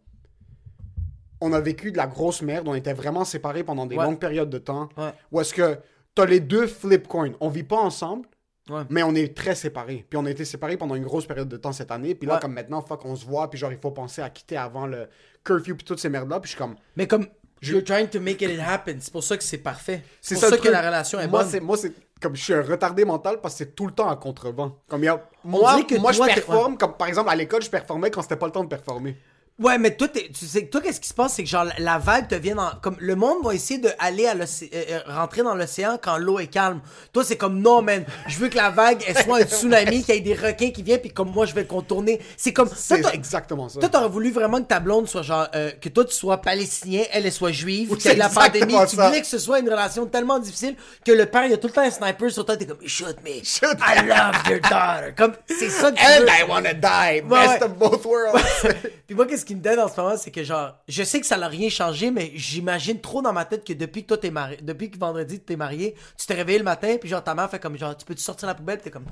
On 1.41 1.53
a 1.53 1.59
vécu 1.61 1.91
de 1.91 1.97
la 1.97 2.07
grosse 2.07 2.41
merde, 2.41 2.67
on 2.67 2.73
était 2.75 2.93
vraiment 2.93 3.23
séparés 3.25 3.63
pendant 3.63 3.85
des 3.85 3.95
Ouais. 3.95 4.03
longues 4.03 4.19
périodes 4.19 4.49
de 4.49 4.57
temps. 4.57 4.89
Ouais. 4.97 5.13
Ou 5.31 5.39
est-ce 5.41 5.53
que 5.53 5.77
t'as 6.15 6.25
les 6.25 6.39
deux 6.39 6.67
flip 6.67 7.07
coins 7.07 7.31
On 7.39 7.49
vit 7.49 7.63
pas 7.63 7.77
ensemble, 7.77 8.27
Ouais. 8.69 8.81
mais 8.89 9.03
on 9.03 9.15
est 9.15 9.35
très 9.35 9.55
séparés. 9.55 10.05
Puis 10.09 10.17
on 10.17 10.25
a 10.25 10.29
été 10.31 10.45
séparés 10.45 10.77
pendant 10.77 10.95
une 10.95 11.03
grosse 11.05 11.25
période 11.25 11.47
de 11.49 11.57
temps 11.57 11.71
cette 11.71 11.91
année. 11.91 12.13
Puis 12.13 12.27
là, 12.27 12.39
comme 12.39 12.53
maintenant, 12.53 12.81
fuck, 12.81 13.03
on 13.05 13.15
se 13.15 13.25
voit. 13.25 13.49
Puis 13.49 13.57
genre, 13.57 13.71
il 13.71 13.79
faut 13.79 13.91
penser 13.91 14.21
à 14.21 14.29
quitter 14.29 14.57
avant 14.57 14.85
le 14.85 15.07
curfew. 15.43 15.75
Puis 15.75 15.85
toutes 15.85 15.99
ces 15.99 16.09
merdes-là. 16.09 16.39
Puis 16.39 16.49
je 16.51 16.55
suis 16.55 16.57
comme. 16.63 16.75
Mais 16.95 17.07
comme. 17.07 17.25
You're 17.61 17.83
trying 17.83 18.07
to 18.07 18.21
make 18.21 18.41
it 18.41 18.57
happen. 18.59 18.97
C'est 19.01 19.11
pour 19.11 19.21
ça 19.23 19.35
que 19.35 19.43
c'est 19.43 19.57
parfait. 19.57 20.01
C'est 20.21 20.35
pour 20.35 20.45
ça, 20.45 20.57
que 20.57 20.69
la 20.69 20.79
relation 20.81 21.19
est 21.19 21.27
moi, 21.27 21.41
bonne. 21.41 21.49
c'est 21.51 21.59
moi 21.59 21.75
c'est 21.75 21.91
comme 22.21 22.33
je 22.33 22.41
suis 22.41 22.53
un 22.53 22.61
retardé 22.61 23.03
mental 23.03 23.41
parce 23.41 23.55
que 23.55 23.57
c'est 23.65 23.75
tout 23.75 23.85
le 23.85 23.91
temps 23.91 24.07
à 24.07 24.15
contrevent. 24.15 24.77
Comme 24.87 25.01
il 25.03 25.07
y 25.07 25.09
a 25.09 25.21
moi, 25.43 25.83
que 25.83 25.95
moi 25.99 26.13
je 26.13 26.19
performe 26.23 26.77
comme 26.77 26.93
par 26.95 27.09
exemple 27.09 27.29
à 27.29 27.35
l'école, 27.35 27.61
je 27.61 27.69
performais 27.69 28.11
quand 28.11 28.21
c'était 28.21 28.37
pas 28.37 28.45
le 28.45 28.53
temps 28.53 28.63
de 28.63 28.69
performer. 28.69 29.17
Ouais, 29.59 29.77
mais 29.77 29.95
toi, 29.95 30.07
tu 30.07 30.21
sais, 30.45 30.67
toi, 30.67 30.79
qu'est-ce 30.81 31.01
qui 31.01 31.09
se 31.09 31.13
passe, 31.13 31.33
c'est 31.33 31.43
que 31.43 31.49
genre 31.49 31.65
la- 31.79 31.97
vague 31.97 32.27
te 32.29 32.35
vient 32.35 32.55
dans, 32.55 32.71
comme 32.81 32.95
le 32.99 33.15
monde 33.15 33.43
va 33.43 33.53
essayer 33.53 33.79
de 33.79 33.89
aller 33.99 34.25
à 34.25 34.33
l'océ- 34.33 34.69
euh, 34.73 34.83
euh, 34.91 34.99
rentrer 35.13 35.43
dans 35.43 35.53
l'océan 35.53 35.97
quand 36.01 36.17
l'eau 36.17 36.39
est 36.39 36.47
calme. 36.47 36.79
Toi, 37.11 37.23
c'est 37.25 37.35
comme 37.35 37.59
non, 37.59 37.81
man, 37.81 38.05
je 38.27 38.37
veux 38.39 38.47
que 38.47 38.55
la 38.55 38.69
vague 38.69 39.03
elle 39.05 39.17
soit 39.21 39.39
un 39.39 39.43
tsunami, 39.45 40.03
qu'il 40.03 40.15
y 40.15 40.17
ait 40.17 40.21
des 40.21 40.33
requins 40.33 40.71
qui 40.71 40.81
viennent, 40.81 41.01
puis 41.01 41.11
comme 41.11 41.31
moi, 41.31 41.45
je 41.45 41.53
vais 41.53 41.61
le 41.63 41.67
contourner. 41.67 42.21
C'est 42.37 42.53
comme, 42.53 42.69
C'est 42.73 43.03
exactement 43.13 43.67
ça. 43.67 43.81
toi, 43.81 43.89
t'aurais 43.89 44.07
voulu 44.07 44.31
vraiment 44.31 44.59
que 44.61 44.67
ta 44.67 44.79
blonde 44.79 45.07
soit 45.09 45.23
genre, 45.23 45.47
euh, 45.55 45.71
que 45.71 45.89
toi 45.89 46.05
tu 46.05 46.13
sois 46.13 46.37
palestinien, 46.41 47.03
elle 47.11 47.25
elle 47.25 47.31
soit 47.33 47.51
juive, 47.51 47.91
Oui, 47.91 47.97
qu'il 47.97 48.05
y 48.05 48.07
ait 48.07 48.11
c'est 48.13 48.17
la 48.17 48.29
pandémie. 48.29 48.59
exactement 48.73 48.85
Tu 48.87 48.95
ça. 48.95 49.07
voulais 49.07 49.21
que 49.21 49.27
ce 49.27 49.39
soit 49.39 49.59
une 49.59 49.69
relation 49.69 50.05
tellement 50.05 50.39
difficile 50.39 50.75
que 51.05 51.11
le 51.11 51.25
père 51.25 51.43
il 51.45 51.53
a 51.53 51.57
tout 51.57 51.67
le 51.67 51.73
temps 51.73 51.81
un 51.81 51.91
sniper 51.91 52.31
sur 52.31 52.45
toi, 52.45 52.55
t'es 52.55 52.65
comme 52.65 52.77
shoot 52.87 53.17
me, 53.25 53.43
Shoot 53.43 53.77
I 53.85 54.05
love 54.07 54.35
your 54.49 54.61
daughter. 54.61 55.13
Comme 55.17 55.33
c'est 55.47 55.69
ça 55.69 55.91
que 55.91 55.97
tu 55.97 56.03
And 56.05 56.21
veux. 56.21 56.27
I 56.29 56.43
wanna 56.49 56.73
die, 56.73 57.21
Ouais, 57.21 57.21
best 57.21 57.61
ouais. 57.61 57.63
of 57.63 57.73
both 57.73 58.05
worlds. 58.05 58.41
Puis 59.07 59.15
moi, 59.15 59.25
qu'est-ce 59.27 59.45
qui 59.49 59.55
me 59.55 59.61
donne 59.61 59.79
en 59.79 59.87
ce 59.87 59.99
moment, 59.99 60.15
c'est 60.15 60.29
que 60.29 60.43
genre, 60.43 60.75
je 60.87 61.01
sais 61.01 61.19
que 61.19 61.25
ça 61.25 61.35
n'a 61.35 61.47
rien 61.47 61.69
changé, 61.69 62.11
mais 62.11 62.31
j'imagine 62.35 63.01
trop 63.01 63.19
dans 63.23 63.33
ma 63.33 63.45
tête 63.45 63.65
que 63.65 63.73
depuis 63.73 64.03
que 64.03 64.09
toi 64.09 64.17
t'es 64.19 64.29
marié, 64.29 64.57
depuis 64.61 64.91
que 64.91 64.97
vendredi 64.99 65.39
t'es 65.39 65.55
marié, 65.55 65.95
tu 66.15 66.27
t'es 66.27 66.35
réveillé 66.35 66.59
le 66.59 66.63
matin, 66.63 66.97
puis 67.01 67.09
genre 67.09 67.23
ta 67.23 67.33
mère 67.33 67.49
fait 67.49 67.57
comme 67.57 67.75
genre, 67.75 67.97
tu 67.97 68.05
peux-tu 68.05 68.21
sortir 68.21 68.47
la 68.47 68.53
poubelle, 68.53 68.77
t'es 68.77 68.91
comme, 68.91 69.05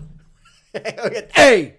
hey, 1.36 1.74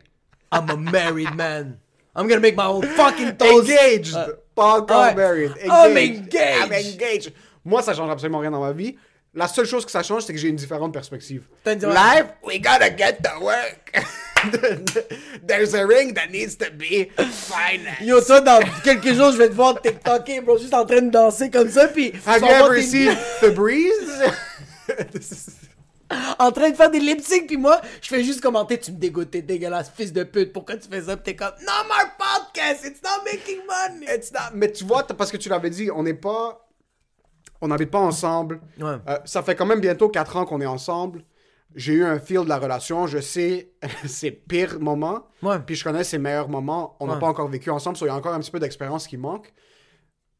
I'm 0.52 0.68
a 0.70 0.76
married 0.76 1.32
man, 1.36 1.78
I'm 2.16 2.26
gonna 2.26 2.40
make 2.40 2.56
my 2.56 2.64
own 2.66 2.82
fucking 2.82 3.36
toast. 3.36 3.70
engaged, 3.70 4.16
Euh, 4.16 4.34
pas 4.56 4.80
encore 4.80 5.14
married. 5.14 5.52
I'm 5.64 5.96
engaged. 5.96 6.34
I'm 6.64 6.72
engaged. 6.72 7.32
Moi, 7.64 7.80
ça 7.82 7.94
change 7.94 8.10
absolument 8.10 8.40
rien 8.40 8.50
dans 8.50 8.60
ma 8.60 8.72
vie. 8.72 8.96
La 9.38 9.46
seule 9.46 9.66
chose 9.66 9.84
que 9.84 9.90
ça 9.92 10.02
change, 10.02 10.24
c'est 10.24 10.32
que 10.32 10.38
j'ai 10.40 10.48
une 10.48 10.56
différente 10.56 10.92
perspective. 10.92 11.44
Life, 11.64 12.26
we 12.42 12.58
gotta 12.60 12.90
get 12.90 13.18
to 13.22 13.40
work. 13.40 13.92
There's 15.46 15.74
a 15.74 15.86
ring 15.86 16.12
that 16.14 16.30
needs 16.32 16.56
to 16.56 16.66
be 16.72 17.06
financed. 17.16 18.00
Yo, 18.02 18.20
toi, 18.20 18.40
dans 18.40 18.58
quelques 18.82 19.14
jours, 19.14 19.30
je 19.30 19.36
vais 19.38 19.48
te 19.48 19.54
voir 19.54 19.80
TikToker, 19.80 20.40
bro, 20.40 20.58
juste 20.58 20.74
en 20.74 20.84
train 20.84 21.02
de 21.02 21.10
danser 21.10 21.50
comme 21.50 21.70
ça, 21.70 21.86
puis 21.86 22.12
Have 22.26 22.40
you 22.42 22.48
ever 22.48 22.82
seen 22.82 23.16
The 23.40 23.54
Breeze? 23.54 24.22
en 26.40 26.50
train 26.50 26.70
de 26.70 26.74
faire 26.76 26.90
des 26.90 26.98
lip 26.98 27.20
sync, 27.20 27.46
puis 27.46 27.56
moi, 27.56 27.80
je 28.02 28.08
fais 28.08 28.24
juste 28.24 28.40
commenter, 28.40 28.78
tu 28.78 28.90
me 28.90 28.96
dégoûtes, 28.96 29.30
t'es 29.30 29.42
dégueulasse, 29.42 29.92
fils 29.96 30.12
de 30.12 30.24
pute, 30.24 30.52
pourquoi 30.52 30.76
tu 30.78 30.88
fais 30.88 31.02
ça, 31.02 31.16
t'es 31.16 31.36
comme, 31.36 31.52
no 31.60 31.86
more 31.86 32.10
podcast, 32.18 32.84
it's 32.84 33.00
not 33.04 33.22
making 33.24 33.58
money. 33.66 34.06
It's 34.12 34.32
not- 34.32 34.50
Mais 34.54 34.72
tu 34.72 34.84
vois, 34.84 35.06
parce 35.06 35.30
que 35.30 35.36
tu 35.36 35.48
l'avais 35.48 35.70
dit, 35.70 35.90
on 35.94 36.02
n'est 36.02 36.14
pas. 36.14 36.64
On 37.60 37.68
n'habite 37.68 37.90
pas 37.90 37.98
ensemble. 38.00 38.60
Ouais. 38.80 38.96
Euh, 39.08 39.18
ça 39.24 39.42
fait 39.42 39.54
quand 39.56 39.66
même 39.66 39.80
bientôt 39.80 40.08
4 40.08 40.36
ans 40.36 40.44
qu'on 40.44 40.60
est 40.60 40.66
ensemble. 40.66 41.24
J'ai 41.74 41.92
eu 41.94 42.04
un 42.04 42.18
feel 42.18 42.44
de 42.44 42.48
la 42.48 42.58
relation. 42.58 43.06
Je 43.06 43.18
sais 43.18 43.72
ses 44.06 44.30
pires 44.30 44.80
moments. 44.80 45.26
Ouais. 45.42 45.58
Puis 45.66 45.74
je 45.74 45.84
connais 45.84 46.04
ses 46.04 46.18
meilleurs 46.18 46.48
moments. 46.48 46.96
On 47.00 47.06
n'a 47.06 47.14
Ouais. 47.14 47.20
pas 47.20 47.26
encore 47.26 47.48
vécu 47.48 47.70
ensemble. 47.70 47.96
so 47.96 48.06
Il 48.06 48.08
y 48.08 48.12
a 48.12 48.14
encore 48.14 48.32
un 48.34 48.40
petit 48.40 48.50
peu 48.50 48.58
d'expérience 48.60 49.06
qui 49.06 49.16
manque. 49.16 49.52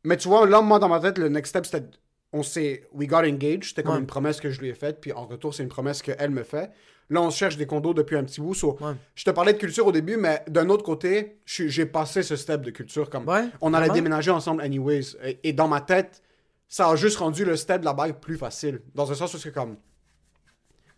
Mais 0.05 0.16
tu 0.16 0.29
vois, 0.29 0.47
là, 0.47 0.61
moi, 0.61 0.79
dans 0.79 0.89
ma 0.89 1.01
tête, 1.01 1.19
le 1.19 1.29
next 1.29 1.51
step, 1.51 1.66
c'était. 1.66 1.85
On 2.33 2.43
s'est. 2.43 2.87
We 2.93 3.09
got 3.09 3.19
engaged. 3.25 3.64
C'était 3.64 3.83
comme 3.83 3.99
une 3.99 4.07
promesse 4.07 4.41
que 4.41 4.51
je 4.51 4.61
lui 4.61 4.69
ai 4.69 4.75
faite. 4.75 4.99
Puis 5.01 5.12
en 5.12 5.27
retour, 5.27 5.55
c'est 5.55 5.62
une 5.62 5.69
promesse 5.71 6.03
qu'elle 6.03 6.31
me 6.31 6.43
fait. 6.45 6.71
Là, 7.11 7.23
on 7.23 7.31
cherche 7.31 7.57
des 7.57 7.66
condos 7.66 7.95
depuis 7.95 8.16
un 8.16 8.25
petit 8.25 8.41
bout. 8.41 8.53
so, 8.55 8.77
Ouais. 8.83 8.93
Je 9.14 9.25
te 9.25 9.31
parlais 9.31 9.55
de 9.55 9.59
culture 9.59 9.87
au 9.87 9.93
début, 9.93 10.19
mais 10.19 10.43
d'un 10.47 10.69
autre 10.69 10.85
côté, 10.85 11.39
j'ai 11.47 11.87
passé 11.87 12.23
ce 12.23 12.37
step 12.37 12.61
de 12.61 12.71
culture. 12.71 13.09
Comme 13.09 13.27
Ouais, 13.27 13.45
on 13.62 13.73
allait 13.73 13.87
vraiment? 13.87 13.95
déménager 13.95 14.31
ensemble 14.31 14.61
anyways. 14.62 15.16
Et, 15.25 15.41
et 15.43 15.53
dans 15.55 15.69
ma 15.69 15.81
tête, 15.81 16.23
ça 16.69 16.89
a 16.89 16.97
juste 16.97 17.16
rendu 17.19 17.45
le 17.45 17.57
step 17.57 17.81
de 17.81 17.85
la 17.87 17.95
bague 17.95 18.21
plus 18.21 18.37
facile. 18.37 18.83
Dans 18.95 19.11
un 19.11 19.14
sens 19.14 19.33
où 19.35 19.39
c'est 19.39 19.53
comme. 19.53 19.77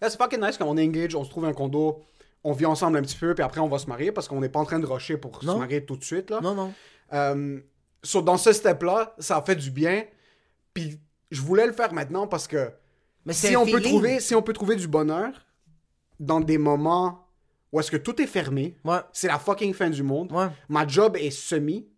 Là, 0.01 0.09
c'est 0.11 0.16
fucking 0.18 0.41
nice 0.41 0.57
quand 0.57 0.66
on 0.66 0.77
est 0.77 0.85
engaged, 0.85 1.14
on 1.14 1.25
se 1.25 1.31
trouve 1.31 1.45
un 1.45 1.53
condo, 1.53 2.03
on 2.43 2.53
vit 2.53 2.66
ensemble 2.66 2.97
un 2.99 3.03
petit 3.03 3.16
peu, 3.16 3.35
puis 3.35 3.45
après 3.45 3.61
on 3.61 3.68
va 3.68 3.79
se 3.79 3.87
marier 3.87 4.12
parce 4.12 4.29
qu'on 4.29 4.41
n'est 4.41 4.49
pas 4.49 4.61
en 4.61 4.64
train 4.64 4.79
de 4.79 4.87
rusher 4.87 5.16
pour 5.18 5.45
Non. 5.45 5.55
se 5.55 5.59
marier 5.59 5.85
tout 5.85 5.97
de 5.97 6.05
suite. 6.05 6.31
Là. 6.31 6.41
Non, 6.41 6.55
non. 6.55 6.73
Euh, 7.12 7.61
so, 8.03 8.23
dans 8.23 8.37
ce 8.39 8.53
step-là, 8.53 9.14
ça 9.18 9.37
a 9.37 9.43
fait 9.43 9.57
du 9.57 9.71
bien. 9.71 10.05
Puis 10.73 10.99
je 11.31 11.41
voulais 11.43 11.66
le 11.66 11.73
faire 11.73 11.93
maintenant 11.93 12.27
parce 12.27 12.49
que 12.49 12.71
Mais 13.27 13.33
c'est 13.35 13.49
si 13.49 13.57
on, 13.57 13.66
peut 13.66 13.81
trouver, 13.83 14.21
si 14.21 14.35
on 14.35 14.43
peut 14.43 14.53
trouver 14.55 14.77
du 14.77 14.89
bonheur 14.89 15.33
dans 16.18 16.41
des 16.41 16.59
moments 16.59 17.27
où 17.73 17.79
est-ce 17.79 17.91
que 17.91 17.97
tout 17.97 18.21
est 18.21 18.27
fermé, 18.27 18.77
Ouais, 18.85 18.99
c'est 19.12 19.29
la 19.29 19.39
fucking 19.39 19.75
fin 19.75 19.91
du 19.91 20.03
monde. 20.03 20.33
ouais, 20.33 20.49
Ma 20.68 20.87
job 20.87 21.16
est 21.16 21.31
semi. 21.31 21.89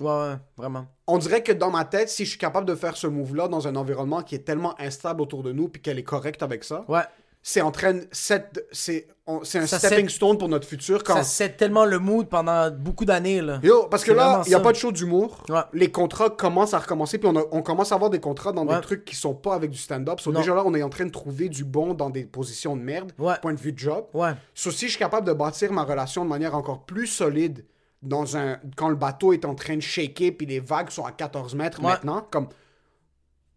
Ouais, 0.00 0.06
ouais, 0.06 0.36
vraiment. 0.56 0.86
On 1.06 1.18
dirait 1.18 1.42
que 1.42 1.52
dans 1.52 1.70
ma 1.70 1.84
tête, 1.84 2.08
si 2.08 2.24
je 2.24 2.30
suis 2.30 2.38
capable 2.38 2.66
de 2.66 2.74
faire 2.74 2.96
ce 2.96 3.06
move-là 3.06 3.48
dans 3.48 3.68
un 3.68 3.76
environnement 3.76 4.22
qui 4.22 4.34
est 4.34 4.44
tellement 4.44 4.74
instable 4.80 5.20
autour 5.20 5.42
de 5.42 5.52
nous 5.52 5.68
puis 5.68 5.82
qu'elle 5.82 5.98
est 5.98 6.02
correcte 6.04 6.42
avec 6.42 6.64
ça, 6.64 6.84
Ouais. 6.88 7.02
c'est 7.42 7.60
en 7.60 7.70
train 7.72 7.98
c'est 8.12 8.64
c'est 8.72 9.08
on- 9.26 9.44
c'est 9.44 9.58
un 9.60 9.66
Ça 9.68 9.78
stepping 9.78 10.08
set- 10.08 10.16
stone 10.16 10.36
pour 10.38 10.48
notre 10.48 10.66
futur 10.66 11.04
quand 11.04 11.14
Ça 11.16 11.22
set 11.22 11.56
tellement 11.56 11.84
le 11.84 11.98
mood 12.00 12.28
pendant 12.28 12.70
beaucoup 12.72 13.04
d'années, 13.04 13.40
là. 13.40 13.60
Yo, 13.62 13.86
parce 13.88 14.02
que 14.04 14.10
là, 14.12 14.42
il 14.46 14.48
n'y 14.48 14.54
a 14.54 14.60
pas 14.60 14.72
de 14.72 14.76
show 14.76 14.90
d'humour. 14.90 15.44
Ouais. 15.48 15.60
Les 15.72 15.90
contrats 15.92 16.30
commencent 16.30 16.74
à 16.74 16.80
recommencer, 16.80 17.18
puis 17.18 17.28
on, 17.28 17.36
a- 17.36 17.44
on 17.52 17.62
commence 17.62 17.92
à 17.92 17.94
avoir 17.94 18.10
des 18.10 18.18
contrats 18.20 18.50
dans 18.52 18.66
Ouais. 18.66 18.74
des 18.74 18.80
trucs 18.80 19.04
qui 19.04 19.14
sont 19.14 19.34
pas 19.34 19.54
avec 19.54 19.70
du 19.70 19.78
stand-up. 19.78 20.18
So 20.20 20.32
déjà 20.32 20.54
là, 20.54 20.62
on 20.66 20.74
est 20.74 20.82
en 20.82 20.88
train 20.88 21.04
de 21.04 21.10
trouver 21.12 21.48
du 21.48 21.64
bon 21.64 21.94
dans 21.94 22.10
des 22.10 22.24
positions 22.24 22.76
de 22.76 22.82
merde, 22.82 23.12
Ouais. 23.18 23.34
point 23.42 23.52
de 23.54 23.60
vue 23.60 23.72
de 23.72 23.78
job. 23.78 24.06
Ouais. 24.14 24.32
So, 24.54 24.70
si 24.72 24.86
je 24.86 24.90
suis 24.92 24.98
capable 24.98 25.26
de 25.26 25.32
bâtir 25.32 25.72
ma 25.72 25.84
relation 25.84 26.24
de 26.24 26.30
manière 26.30 26.56
encore 26.56 26.84
plus 26.84 27.06
solide 27.06 27.64
dans 28.02 28.36
un 28.36 28.58
quand 28.76 28.88
le 28.88 28.96
bateau 28.96 29.32
est 29.32 29.44
en 29.44 29.54
train 29.54 29.76
de 29.76 29.80
shaker 29.80 30.32
puis 30.36 30.46
les 30.46 30.60
vagues 30.60 30.90
sont 30.90 31.04
à 31.04 31.12
14 31.12 31.54
mètres 31.54 31.78
Ouais. 31.80 31.90
maintenant, 31.90 32.26
comme 32.30 32.48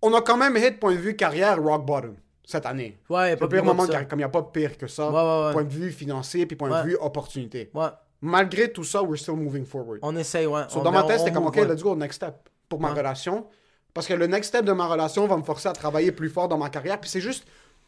on 0.02 0.14
a 0.14 0.22
quand 0.22 0.38
même 0.38 0.56
hit 0.58 0.80
point 0.80 0.94
de 0.94 1.00
vue 1.00 1.16
carrière 1.16 1.62
rock 1.62 1.86
bottom 1.86 2.16
cette 2.46 2.66
année. 2.66 2.98
Ouais, 3.10 3.30
y 3.32 3.34
a 3.34 3.38
pas 3.38 3.48
pire 3.48 3.64
moment 3.64 3.88
car- 3.88 4.08
comme 4.08 4.20
il 4.20 4.22
n'y 4.22 4.26
a 4.26 4.30
pas 4.30 4.44
pire 4.44 4.78
que 4.78 4.88
ça. 4.88 5.08
Ouais. 5.10 5.52
Point 5.54 5.64
de 5.64 5.70
vue 5.74 5.92
financier 5.92 6.46
puis 6.46 6.56
point 6.56 6.84
de 6.84 6.88
vue 6.88 6.96
opportunité. 7.00 7.72
Ouais. 7.74 7.88
Malgré 8.22 8.72
tout 8.72 8.84
ça, 8.84 9.04
we're 9.04 9.18
still 9.20 9.36
moving 9.36 9.66
forward. 9.66 10.00
On 10.02 10.16
essaye, 10.16 10.46
ouais. 10.46 10.64
So, 10.70 10.80
On- 10.80 10.84
dans 10.84 10.92
ma 10.92 11.04
tête, 11.04 11.20
c'était 11.20 11.32
comme, 11.32 11.46
OK, 11.48 11.56
let's 11.58 11.82
go, 11.84 11.96
next 11.96 12.16
step 12.18 12.36
pour 12.70 12.80
ma 12.80 12.94
relation. 12.94 13.46
Parce 13.94 14.08
que 14.08 14.14
le 14.14 14.28
next 14.28 14.50
step 14.50 14.66
de 14.66 14.72
ma 14.74 14.88
relation 14.88 15.26
va 15.28 15.38
me 15.38 15.44
forcer 15.44 15.70
à 15.70 15.74
travailler 15.74 16.12
plus 16.12 16.30
fort 16.30 16.48
dans 16.48 16.58
ma 16.58 16.70
carrière. 16.70 17.00
Puis 17.00 17.10
c'est 17.10 17.22
juste, 17.22 17.46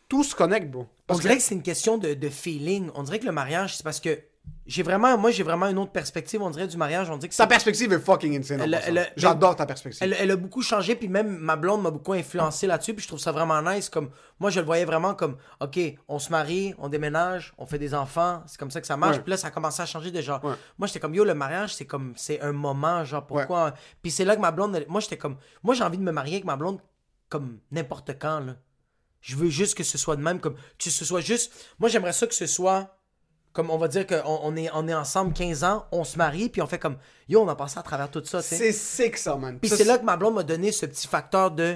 tout 0.10 0.24
se 0.24 0.36
connecte, 0.36 0.70
bro. 0.72 0.86
On 1.10 1.16
dirait 1.18 1.36
que 1.36 1.40
que 1.40 1.44
c'est 1.44 1.56
une 1.56 1.62
question 1.64 1.98
de, 1.98 2.14
de 2.14 2.30
feeling. 2.30 2.90
On 2.96 3.04
dirait 3.04 3.20
que 3.20 3.26
le 3.26 3.32
mariage, 3.32 3.78
c'est 3.78 3.84
parce 3.84 4.00
que 4.00 4.18
j'ai 4.66 4.84
vraiment, 4.84 5.18
moi, 5.18 5.32
j'ai 5.32 5.44
vraiment 5.44 5.68
une 5.68 5.78
autre 5.78 5.94
perspective. 5.94 6.42
On 6.42 6.50
dirait 6.50 6.68
du 6.68 6.76
mariage. 6.76 7.10
On 7.10 7.18
que 7.18 7.28
ta 7.28 7.48
perspective 7.48 7.94
est 7.94 8.00
fucking 8.00 8.38
insane. 8.38 8.60
Elle- 8.62 8.80
elle- 8.86 9.14
J'adore 9.16 9.56
ta 9.56 9.66
perspective. 9.66 10.00
Elle, 10.04 10.14
elle 10.20 10.32
a 10.32 10.36
beaucoup 10.36 10.62
changé, 10.62 10.96
puis 10.96 11.08
même 11.08 11.38
ma 11.38 11.56
blonde 11.56 11.82
m'a 11.82 11.90
beaucoup 11.92 12.12
influencé 12.14 12.68
là-dessus, 12.68 12.94
puis 12.94 13.02
je 13.04 13.08
trouve 13.08 13.20
ça 13.20 13.32
vraiment 13.32 13.62
nice. 13.62 13.88
Comme 13.90 14.10
moi, 14.40 14.50
je 14.50 14.60
le 14.60 14.66
voyais 14.66 14.84
vraiment 14.84 15.16
comme, 15.16 15.38
ok, 15.62 15.80
on 16.10 16.20
se 16.20 16.30
marie, 16.32 16.74
on 16.80 16.90
déménage, 16.90 17.54
on 17.58 17.66
fait 17.66 17.80
des 17.80 17.94
enfants, 17.94 18.44
c'est 18.46 18.60
comme 18.60 18.70
ça 18.72 18.82
que 18.82 18.88
ça 18.88 18.98
marche. 18.98 19.16
Ouais. 19.18 19.24
Puis 19.24 19.32
là, 19.32 19.38
ça 19.38 19.48
a 19.48 19.52
commencé 19.52 19.82
à 19.82 19.86
changer 19.86 20.12
de 20.12 20.20
genre. 20.22 20.44
Ouais. 20.44 20.56
Moi, 20.78 20.88
j'étais 20.88 21.00
comme 21.00 21.16
yo, 21.16 21.24
le 21.24 21.34
mariage, 21.34 21.74
c'est 21.74 21.86
comme, 21.86 22.14
c'est 22.18 22.42
un 22.42 22.52
moment, 22.52 23.06
genre 23.06 23.26
pourquoi? 23.26 23.74
Puis 24.02 24.12
c'est 24.12 24.26
là 24.26 24.36
que 24.36 24.42
ma 24.42 24.52
blonde, 24.52 24.84
moi, 24.90 25.00
j'étais 25.00 25.18
comme, 25.18 25.38
moi, 25.64 25.76
j'ai 25.76 25.84
envie 25.84 25.98
de 25.98 26.04
me 26.04 26.12
marier 26.12 26.36
avec 26.36 26.46
ma 26.46 26.58
blonde 26.58 26.80
comme 27.30 27.60
n'importe 27.72 28.20
quand 28.20 28.40
là. 28.42 28.56
Je 29.22 29.36
veux 29.36 29.50
juste 29.50 29.76
que 29.76 29.84
ce 29.84 29.98
soit 29.98 30.16
de 30.16 30.22
même, 30.22 30.40
comme 30.40 30.56
que 30.78 30.90
ce 30.90 31.04
soit 31.06 31.22
juste. 31.22 31.54
Moi, 31.80 31.90
j'aimerais 31.90 32.14
ça 32.14 32.28
que 32.28 32.36
ce 32.36 32.46
soit 32.46 32.97
comme 33.58 33.72
on 33.72 33.78
va 33.80 33.88
dire 33.88 34.06
qu'on 34.06 34.40
on 34.44 34.56
est, 34.56 34.70
on 34.76 34.88
est 34.88 34.94
ensemble 34.94 35.34
15 35.34 35.64
ans, 35.64 35.88
on 35.92 36.04
se 36.04 36.16
marie, 36.16 36.48
puis 36.48 36.62
on 36.62 36.68
fait 36.68 36.78
comme 36.78 36.98
yo, 37.28 37.42
on 37.42 37.48
a 37.48 37.56
passé 37.56 37.80
à 37.80 37.82
travers 37.82 38.12
tout 38.12 38.24
ça. 38.24 38.40
C'est 38.44 38.72
sick, 38.72 39.18
ça, 39.18 39.36
man. 39.36 39.58
Puis 39.60 39.72
c'est 39.72 39.84
là 39.84 39.98
que 39.98 40.06
ma 40.06 40.16
blonde 40.16 40.36
m'a 40.36 40.44
donné 40.44 40.72
ce 40.72 40.86
petit 40.86 41.08
facteur 41.08 41.50
de 41.50 41.76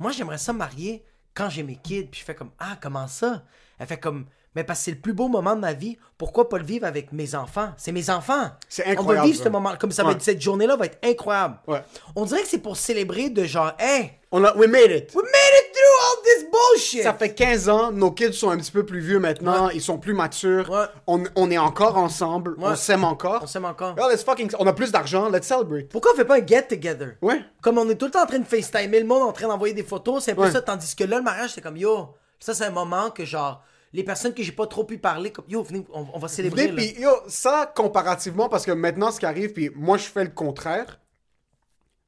moi 0.00 0.10
j'aimerais 0.10 0.38
ça 0.38 0.52
me 0.52 0.58
marier 0.58 1.04
quand 1.32 1.48
j'ai 1.48 1.62
mes 1.62 1.76
kids 1.76 2.06
puis 2.06 2.18
je 2.18 2.24
fais 2.24 2.34
comme 2.34 2.50
ah 2.58 2.76
comment 2.82 3.06
ça? 3.06 3.44
Elle 3.78 3.86
fait 3.86 4.00
comme 4.00 4.26
mais 4.56 4.64
parce 4.64 4.80
que 4.80 4.84
c'est 4.86 4.90
le 4.92 4.98
plus 4.98 5.12
beau 5.12 5.28
moment 5.28 5.54
de 5.54 5.60
ma 5.60 5.72
vie 5.72 5.96
pourquoi 6.18 6.48
pas 6.50 6.58
le 6.58 6.64
vivre 6.64 6.86
avec 6.86 7.12
mes 7.12 7.34
enfants? 7.34 7.70
C'est 7.78 7.92
mes 7.92 8.10
enfants 8.10 8.50
C'est 8.68 8.82
on 8.82 8.86
va 8.88 8.92
incroyable, 8.92 9.26
vivre 9.28 9.38
ça. 9.38 9.44
ce 9.44 9.48
moment 9.48 9.72
comme 9.78 9.90
ça 9.92 10.02
va 10.02 10.10
Ouais. 10.10 10.14
être 10.16 10.22
cette 10.22 10.40
journée 10.40 10.66
là 10.66 10.76
va 10.76 10.86
être 10.86 10.98
incroyable 11.04 11.56
Ouais. 11.66 11.82
on 12.16 12.24
dirait 12.26 12.42
que 12.42 12.48
c'est 12.48 12.58
pour 12.58 12.76
célébrer 12.76 13.30
de 13.30 13.44
genre 13.44 13.72
hey 13.78 14.12
On 14.32 14.44
a, 14.44 14.54
we 14.56 14.68
made 14.68 14.90
it. 14.90 15.12
we 15.14 15.22
made 15.24 15.54
it 15.60 15.72
through 15.72 16.00
all 16.02 16.22
this 16.24 16.44
bullshit 16.50 17.02
Ça 17.04 17.14
fait 17.14 17.34
15 17.34 17.68
ans, 17.68 17.90
nos 17.92 18.10
kids 18.12 18.32
sont 18.34 18.50
un 18.50 18.58
petit 18.58 18.70
peu 18.70 18.84
plus 18.84 19.00
vieux 19.00 19.18
maintenant, 19.18 19.70
ils 19.70 19.80
sont 19.80 19.98
plus 19.98 20.12
matures. 20.14 20.68
Ouais. 20.70 20.84
On, 21.06 21.24
on 21.36 21.50
est 21.50 21.58
encore 21.58 21.96
ensemble, 21.96 22.54
on 22.58 22.74
s'aime 22.76 23.04
encore. 23.04 23.40
on 23.42 23.46
s'aime 23.46 23.64
encore 23.64 23.96
let's 24.10 24.22
fucking... 24.24 24.50
On 24.58 24.66
a 24.66 24.72
plus 24.72 24.92
d'argent, 24.92 25.28
let's 25.30 25.46
celebrate. 25.46 25.88
pourquoi 25.88 26.12
on 26.12 26.16
fait 26.16 26.24
pas 26.26 26.36
un 26.38 26.46
get 26.46 26.64
together? 26.68 27.16
Ouais. 27.22 27.40
Comme 27.62 27.78
on 27.78 27.88
est 27.88 27.94
tout 27.96 28.06
le 28.06 28.10
temps 28.10 28.22
en 28.22 28.26
train 28.26 28.38
de 28.40 28.44
FaceTimer 28.44 29.00
le 29.00 29.06
monde, 29.06 29.22
en 29.22 29.32
train 29.32 29.48
d'envoyer 29.48 29.72
des 29.74 29.82
photos, 29.84 30.22
c'est 30.24 30.32
un 30.32 30.34
peu 30.34 30.50
ça. 30.50 30.60
Tandis 30.60 30.94
que 30.94 31.04
là, 31.04 31.16
le 31.16 31.22
mariage, 31.22 31.52
c'est 31.54 31.60
comme 31.62 31.76
yo, 31.78 32.14
ça 32.38 32.52
c'est 32.54 32.64
un 32.66 32.70
moment 32.70 33.10
que 33.10 33.24
genre, 33.24 33.62
les 33.92 34.04
personnes 34.04 34.34
que 34.34 34.42
j'ai 34.42 34.52
pas 34.52 34.66
trop 34.66 34.84
pu 34.84 34.98
parler, 34.98 35.32
comme 35.32 35.44
yo, 35.48 35.62
venez, 35.62 35.84
on, 35.92 36.06
on 36.12 36.18
va 36.18 36.28
célébrer. 36.28 36.68
Venez, 36.68 37.00
yo, 37.00 37.10
ça, 37.26 37.72
comparativement, 37.74 38.48
parce 38.48 38.64
que 38.64 38.72
maintenant, 38.72 39.10
ce 39.10 39.18
qui 39.18 39.26
arrive, 39.26 39.52
puis 39.52 39.70
moi, 39.74 39.96
je 39.96 40.04
fais 40.04 40.24
le 40.24 40.30
contraire. 40.30 41.00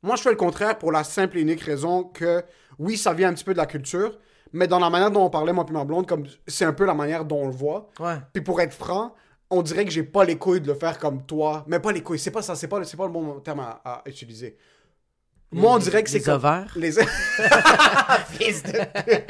Moi, 0.03 0.17
je 0.17 0.23
fais 0.23 0.31
le 0.31 0.37
contraire 0.37 0.79
pour 0.79 0.93
la 0.93 1.05
simple 1.05 1.39
et 1.39 1.43
unique 1.43 1.61
raison 1.61 2.05
que, 2.05 2.45
oui, 2.79 2.97
ça 2.97 3.13
vient 3.15 3.29
un 3.31 3.35
petit 3.35 3.45
peu 3.45 3.53
de 3.53 3.59
la 3.59 3.67
culture, 3.67 4.19
mais 4.53 4.67
dans 4.67 4.79
la 4.79 4.91
manière 4.91 5.11
dont 5.11 5.25
on 5.25 5.31
parlait, 5.31 5.53
moi 5.53 5.65
puis 5.65 5.75
ma 5.75 5.85
blonde, 5.85 6.07
comme 6.07 6.27
c'est 6.47 6.65
un 6.65 6.73
peu 6.73 6.85
la 6.85 6.95
manière 6.95 7.25
dont 7.25 7.43
on 7.43 7.47
le 7.47 7.53
voit. 7.53 7.89
Ouais. 7.99 8.17
Puis 8.33 8.43
pour 8.43 8.61
être 8.61 8.75
franc, 8.75 9.15
on 9.51 9.63
dirait 9.63 9.85
que 9.85 9.91
j'ai 9.91 10.03
pas 10.03 10.25
les 10.25 10.37
couilles 10.37 10.61
de 10.61 10.69
le 10.69 10.79
faire 10.79 10.99
comme 10.99 11.25
toi. 11.25 11.65
Mais 11.69 11.79
pas 11.81 11.93
les 11.93 12.03
couilles, 12.03 12.19
c'est 12.19 12.31
pas 12.31 12.43
ça, 12.43 12.55
c'est 12.55 12.69
pas, 12.69 12.81
pas 12.81 13.07
le 13.07 13.13
bon 13.13 13.41
terme 13.41 13.61
à, 13.61 13.81
à 13.85 14.03
utiliser. 14.07 14.57
Moi, 15.53 15.73
on 15.75 15.79
dirait 15.79 16.03
que 16.03 16.11
c'est 16.11 16.19
Les 16.19 16.25
comme... 16.25 16.35
ovaires. 16.35 16.73
Les... 16.77 16.93
Fils 18.31 18.63
de 18.63 18.71
pute. 18.73 19.25